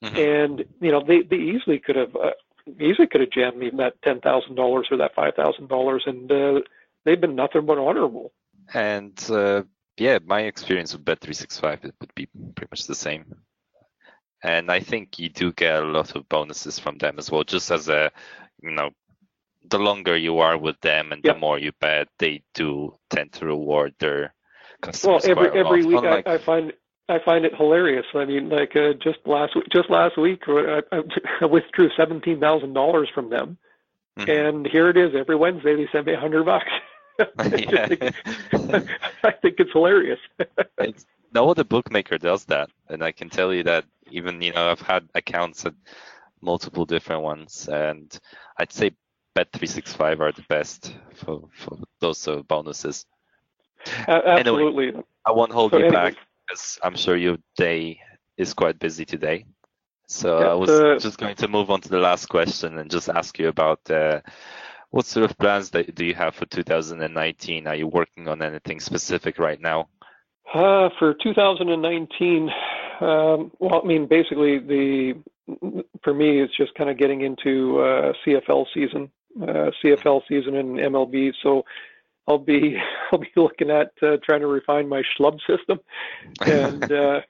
mm-hmm. 0.04 0.16
and 0.16 0.66
you 0.80 0.92
know 0.92 1.04
they 1.04 1.24
they 1.24 1.38
easily 1.38 1.80
could 1.80 1.98
have. 1.98 2.16
Uh, 2.16 2.32
easily 2.80 3.06
could 3.06 3.22
have 3.22 3.30
jammed 3.30 3.58
me 3.58 3.70
that 3.78 4.02
ten 4.04 4.22
thousand 4.22 4.56
dollars 4.56 4.88
or 4.90 4.98
that 4.98 5.14
five 5.14 5.36
thousand 5.36 5.68
dollars, 5.68 6.04
and 6.06 6.32
uh, 6.32 6.62
they've 7.04 7.22
been 7.22 7.36
nothing 7.36 7.66
but 7.66 7.78
honorable. 7.78 8.32
And 8.74 9.20
uh, 9.30 9.64
yeah, 9.98 10.20
my 10.26 10.42
experience 10.42 10.94
with 10.94 11.06
Bet365 11.06 11.84
would 11.84 12.16
be 12.16 12.28
pretty 12.56 12.70
much 12.72 12.86
the 12.86 12.96
same. 12.96 13.26
And 14.44 14.70
I 14.70 14.80
think 14.80 15.18
you 15.18 15.30
do 15.30 15.52
get 15.54 15.82
a 15.82 15.88
lot 15.88 16.16
of 16.16 16.28
bonuses 16.30 16.78
from 16.78 16.98
them 16.98 17.16
as 17.18 17.32
well, 17.32 17.44
just 17.44 17.72
as 17.72 17.90
a, 17.90 18.12
you 18.62 18.72
know, 18.72 18.92
the 19.70 19.80
longer 19.80 20.16
you 20.16 20.40
are 20.40 20.58
with 20.58 20.80
them 20.82 21.12
and 21.12 21.22
yep. 21.24 21.36
the 21.36 21.40
more 21.40 21.60
you 21.60 21.72
bet, 21.80 22.08
they 22.20 22.42
do 22.54 22.96
tend 23.10 23.32
to 23.34 23.46
reward 23.46 23.94
their 24.00 24.34
customers. 24.82 25.24
Well, 25.26 25.38
every 25.38 25.60
every 25.60 25.86
week 25.86 25.98
Unlike, 25.98 26.28
I, 26.28 26.34
I 26.36 26.38
find 26.38 26.74
I 27.08 27.20
find 27.24 27.46
it 27.46 27.56
hilarious. 27.56 28.06
I 28.14 28.26
mean, 28.26 28.50
like 28.50 28.76
uh, 28.76 28.94
just 28.94 29.20
last 29.26 29.54
just 29.72 29.90
last 29.90 30.18
week, 30.18 30.44
I, 30.48 30.82
I 31.42 31.46
withdrew 31.46 31.90
seventeen 31.96 32.40
thousand 32.40 32.74
dollars 32.74 33.10
from 33.14 33.30
them, 33.30 33.58
mm-hmm. 34.18 34.30
and 34.30 34.68
here 34.68 34.90
it 34.90 34.98
is 34.98 35.12
every 35.16 35.36
Wednesday. 35.36 35.76
They 35.76 35.88
send 35.92 36.06
me 36.06 36.14
a 36.14 36.20
hundred 36.20 36.46
bucks. 36.46 36.66
I, 37.38 37.50
think, 37.88 38.04
I 39.24 39.32
think 39.32 39.56
it's 39.60 39.72
hilarious. 39.72 40.20
it's, 40.80 41.06
no 41.34 41.50
other 41.50 41.64
bookmaker 41.64 42.18
does 42.18 42.46
that, 42.46 42.70
and 42.90 43.04
I 43.04 43.12
can 43.12 43.30
tell 43.30 43.54
you 43.54 43.64
that 43.64 43.86
even 44.10 44.42
you 44.42 44.54
know 44.54 44.72
I've 44.72 44.82
had 44.82 45.08
accounts 45.16 45.66
at 45.66 45.74
multiple 46.46 46.86
different 46.86 47.24
ones, 47.24 47.68
and 47.72 48.18
I'd 48.58 48.72
say 48.72 48.92
Bet365 49.38 50.20
are 50.20 50.32
the 50.32 50.46
best 50.48 50.96
for, 51.14 51.50
for 51.54 51.78
those 52.00 52.18
sort 52.18 52.40
of 52.40 52.48
bonuses. 52.48 53.06
Uh, 54.08 54.22
absolutely. 54.26 54.88
Anyway, 54.88 55.04
I 55.26 55.32
won't 55.32 55.52
hold 55.52 55.72
so 55.72 55.78
you 55.78 55.86
anyway. 55.86 56.12
back 56.12 56.16
because 56.48 56.80
I'm 56.84 56.96
sure 56.96 57.18
your 57.18 57.38
day 57.58 58.00
is 58.38 58.54
quite 58.54 58.80
busy 58.80 59.06
today. 59.06 59.46
So 60.08 60.40
yeah, 60.40 60.48
I 60.48 60.54
was 60.54 60.70
uh, 60.70 60.98
just 61.00 61.18
going 61.18 61.36
to 61.36 61.48
move 61.48 61.70
on 61.70 61.82
to 61.82 61.90
the 61.90 61.98
last 61.98 62.28
question 62.28 62.78
and 62.78 62.90
just 62.90 63.10
ask 63.10 63.38
you 63.40 63.48
about 63.48 63.80
uh, 63.90 64.22
what 64.92 65.06
sort 65.06 65.30
of 65.30 65.38
plans 65.38 65.72
do 65.72 66.06
you 66.06 66.14
have 66.14 66.36
for 66.36 66.46
2019? 66.46 67.68
Are 67.68 67.76
you 67.76 67.88
working 67.88 68.28
on 68.28 68.42
anything 68.42 68.80
specific 68.80 69.40
right 69.40 69.60
now? 69.60 69.90
Uh, 70.54 70.90
for 71.00 71.16
2019, 71.22 72.50
um, 73.02 73.52
well, 73.60 73.82
I 73.84 73.86
mean, 73.86 74.08
basically, 74.08 74.60
the 74.60 75.16
for 76.04 76.14
me, 76.14 76.42
it's 76.42 76.56
just 76.56 76.74
kind 76.76 76.90
of 76.90 76.98
getting 76.98 77.22
into 77.22 77.80
uh, 77.80 78.14
CFL 78.26 78.66
season, 78.74 79.10
uh, 79.42 79.72
CFL 79.84 80.22
season 80.28 80.56
and 80.56 80.78
MLB. 80.78 81.34
So 81.44 81.64
I'll 82.28 82.38
be 82.38 82.78
I'll 83.12 83.20
be 83.20 83.32
looking 83.36 83.70
at 83.70 83.92
uh, 84.02 84.18
trying 84.24 84.42
to 84.42 84.48
refine 84.48 84.90
my 84.90 85.04
schlub 85.18 85.40
system 85.48 85.80
and 86.46 86.92
uh, 86.92 87.22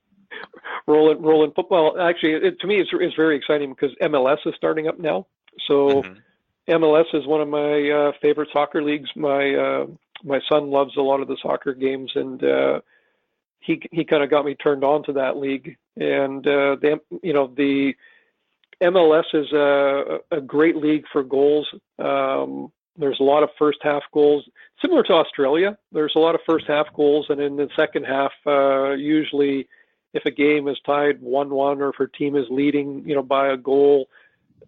rolling 0.87 1.21
rolling 1.21 1.51
football. 1.55 1.99
Actually, 1.99 2.33
it, 2.33 2.59
to 2.59 2.67
me, 2.67 2.79
it's 2.79 2.89
it's 2.93 3.15
very 3.15 3.35
exciting 3.35 3.71
because 3.71 3.95
MLS 4.01 4.37
is 4.45 4.53
starting 4.55 4.87
up 4.87 4.99
now. 4.99 5.27
So. 5.67 6.03
Mm-hmm 6.03 6.19
MLS 6.67 7.05
is 7.13 7.27
one 7.27 7.41
of 7.41 7.47
my 7.47 7.89
uh, 7.89 8.11
favorite 8.21 8.49
soccer 8.51 8.81
leagues. 8.81 9.09
My 9.15 9.53
uh, 9.53 9.85
my 10.23 10.39
son 10.49 10.71
loves 10.71 10.97
a 10.97 11.01
lot 11.01 11.21
of 11.21 11.27
the 11.27 11.37
soccer 11.41 11.73
games, 11.73 12.11
and 12.15 12.43
uh, 12.43 12.79
he 13.59 13.81
he 13.91 14.03
kind 14.03 14.23
of 14.23 14.29
got 14.29 14.45
me 14.45 14.55
turned 14.55 14.83
on 14.83 15.03
to 15.03 15.13
that 15.13 15.37
league. 15.37 15.77
And 15.97 16.45
uh, 16.45 16.76
they, 16.81 16.95
you 17.23 17.34
know, 17.34 17.47
the 17.47 17.93
MLS 18.81 19.23
is 19.34 19.51
a, 19.53 20.19
a 20.31 20.41
great 20.41 20.76
league 20.76 21.05
for 21.11 21.23
goals. 21.23 21.67
Um, 21.99 22.72
there's 22.97 23.19
a 23.19 23.23
lot 23.23 23.43
of 23.43 23.49
first 23.57 23.80
half 23.81 24.03
goals, 24.13 24.45
similar 24.81 25.03
to 25.03 25.13
Australia. 25.13 25.77
There's 25.91 26.13
a 26.15 26.19
lot 26.19 26.35
of 26.35 26.41
first 26.45 26.65
half 26.67 26.88
goals, 26.93 27.26
and 27.30 27.41
in 27.41 27.57
the 27.57 27.69
second 27.76 28.05
half, 28.05 28.31
uh, 28.47 28.91
usually, 28.91 29.67
if 30.13 30.26
a 30.26 30.31
game 30.31 30.67
is 30.67 30.77
tied 30.85 31.22
one-one 31.22 31.81
or 31.81 31.89
if 31.89 31.99
a 31.99 32.07
team 32.07 32.35
is 32.35 32.45
leading, 32.49 33.03
you 33.07 33.15
know, 33.15 33.23
by 33.23 33.49
a 33.49 33.57
goal, 33.57 34.07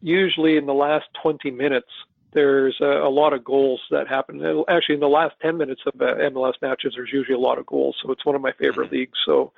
usually 0.02 0.58
in 0.58 0.66
the 0.66 0.74
last 0.74 1.06
20 1.22 1.52
minutes, 1.52 1.90
there's 2.34 2.78
a, 2.82 2.86
a 2.86 3.10
lot 3.10 3.34
of 3.34 3.44
goals 3.44 3.82
that 3.92 4.08
happen. 4.08 4.64
Actually, 4.68 4.96
in 4.96 5.02
the 5.02 5.08
last 5.08 5.36
10 5.42 5.58
minutes 5.58 5.82
of 5.86 6.00
uh, 6.02 6.16
MLS 6.30 6.54
matches, 6.62 6.94
there's 6.96 7.12
usually 7.14 7.36
a 7.36 7.40
lot 7.40 7.58
of 7.58 7.66
goals. 7.66 7.96
So 8.04 8.12
it's 8.12 8.26
one 8.26 8.36
of 8.36 8.42
my 8.42 8.52
favorite 8.52 8.88
mm-hmm. 8.88 8.96
leagues. 8.96 9.18
So 9.26 9.54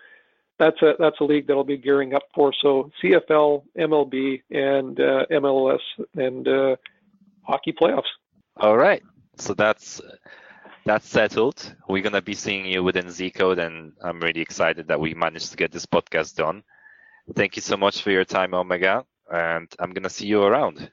that's 0.59 0.81
a 0.81 0.93
that's 0.99 1.19
a 1.21 1.23
league 1.23 1.47
that 1.47 1.53
I'll 1.53 1.63
be 1.63 1.77
gearing 1.77 2.13
up 2.13 2.23
for. 2.35 2.53
So 2.61 2.91
CFL, 3.01 3.63
MLB, 3.77 4.41
and 4.51 4.99
uh, 4.99 5.25
MLS, 5.31 5.79
and 6.15 6.47
uh, 6.47 6.75
hockey 7.43 7.73
playoffs. 7.73 8.11
All 8.57 8.77
right, 8.77 9.01
so 9.37 9.53
that's 9.53 10.01
that's 10.85 11.07
settled. 11.07 11.75
We're 11.87 12.03
gonna 12.03 12.21
be 12.21 12.35
seeing 12.35 12.65
you 12.65 12.83
within 12.83 13.09
Z 13.09 13.31
Code, 13.31 13.59
and 13.59 13.93
I'm 14.03 14.19
really 14.19 14.41
excited 14.41 14.87
that 14.89 14.99
we 14.99 15.13
managed 15.13 15.51
to 15.51 15.57
get 15.57 15.71
this 15.71 15.85
podcast 15.85 16.35
done. 16.35 16.63
Thank 17.35 17.55
you 17.55 17.61
so 17.61 17.77
much 17.77 18.01
for 18.01 18.11
your 18.11 18.25
time, 18.25 18.53
Omega, 18.53 19.05
and 19.31 19.73
I'm 19.79 19.91
gonna 19.91 20.09
see 20.09 20.27
you 20.27 20.43
around. 20.43 20.91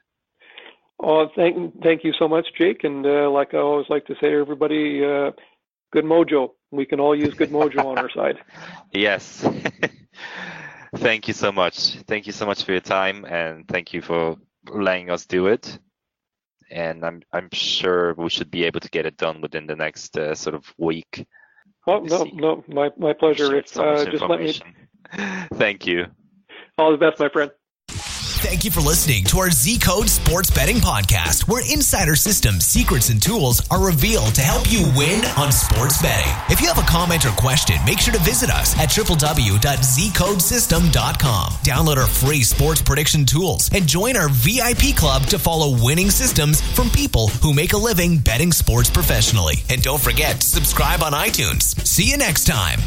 Oh, 0.99 1.27
thank 1.35 1.81
thank 1.83 2.03
you 2.03 2.13
so 2.17 2.27
much, 2.27 2.47
Jake. 2.57 2.83
And 2.83 3.05
uh, 3.05 3.29
like 3.29 3.53
I 3.53 3.57
always 3.57 3.87
like 3.89 4.05
to 4.07 4.15
say, 4.21 4.33
everybody, 4.33 5.03
uh, 5.03 5.31
good 5.91 6.05
mojo. 6.05 6.51
We 6.71 6.85
can 6.85 6.99
all 6.99 7.15
use 7.15 7.33
good 7.33 7.49
mojo 7.49 7.85
on 7.85 7.97
our 7.97 8.09
side. 8.09 8.37
Yes. 8.91 9.45
thank 10.95 11.27
you 11.27 11.33
so 11.33 11.51
much. 11.51 11.95
Thank 12.07 12.25
you 12.25 12.33
so 12.33 12.45
much 12.45 12.63
for 12.63 12.71
your 12.71 12.81
time, 12.81 13.25
and 13.25 13.67
thank 13.67 13.93
you 13.93 14.01
for 14.01 14.37
letting 14.69 15.11
us 15.11 15.25
do 15.25 15.47
it 15.47 15.77
and 16.69 17.05
I'm 17.05 17.21
I'm 17.33 17.49
sure 17.51 18.13
we 18.15 18.29
should 18.29 18.51
be 18.51 18.65
able 18.65 18.79
to 18.79 18.89
get 18.89 19.05
it 19.05 19.17
done 19.17 19.41
within 19.41 19.67
the 19.67 19.75
next 19.75 20.17
uh, 20.17 20.35
sort 20.35 20.55
of 20.55 20.73
week. 20.77 21.25
Oh 21.85 21.99
no, 21.99 22.25
no, 22.33 22.63
my 22.67 22.91
my 22.97 23.13
pleasure. 23.13 23.57
If, 23.57 23.77
uh, 23.77 24.05
just 24.05 24.23
let 24.23 24.41
me. 24.41 24.53
Thank 25.53 25.87
you. 25.87 26.07
All 26.77 26.91
the 26.91 26.97
best, 26.97 27.19
my 27.19 27.29
friend. 27.29 27.51
Thank 28.37 28.63
you 28.63 28.69
for 28.71 28.81
listening 28.81 29.23
to 29.25 29.39
our 29.39 29.49
Z 29.49 29.79
Code 29.79 30.07
Sports 30.07 30.51
Betting 30.51 30.77
Podcast, 30.77 31.47
where 31.47 31.63
insider 31.73 32.15
systems, 32.15 32.67
secrets, 32.67 33.09
and 33.09 33.19
tools 33.19 33.67
are 33.71 33.83
revealed 33.83 34.35
to 34.35 34.41
help 34.41 34.71
you 34.71 34.85
win 34.95 35.25
on 35.37 35.51
sports 35.51 35.99
betting. 36.01 36.31
If 36.49 36.61
you 36.61 36.67
have 36.67 36.77
a 36.77 36.87
comment 36.87 37.25
or 37.25 37.31
question, 37.31 37.77
make 37.83 37.99
sure 37.99 38.13
to 38.13 38.19
visit 38.19 38.51
us 38.51 38.77
at 38.77 38.89
www.zcodesystem.com. 38.89 41.51
Download 41.63 41.97
our 41.97 42.07
free 42.07 42.43
sports 42.43 42.79
prediction 42.81 43.25
tools 43.25 43.71
and 43.73 43.87
join 43.87 44.15
our 44.15 44.29
VIP 44.29 44.95
club 44.95 45.23
to 45.27 45.39
follow 45.39 45.83
winning 45.83 46.11
systems 46.11 46.61
from 46.75 46.89
people 46.91 47.29
who 47.41 47.53
make 47.55 47.73
a 47.73 47.77
living 47.77 48.19
betting 48.19 48.51
sports 48.51 48.89
professionally. 48.89 49.55
And 49.69 49.81
don't 49.81 50.01
forget 50.01 50.41
to 50.41 50.47
subscribe 50.47 51.01
on 51.01 51.13
iTunes. 51.13 51.75
See 51.87 52.03
you 52.03 52.17
next 52.17 52.45
time. 52.45 52.79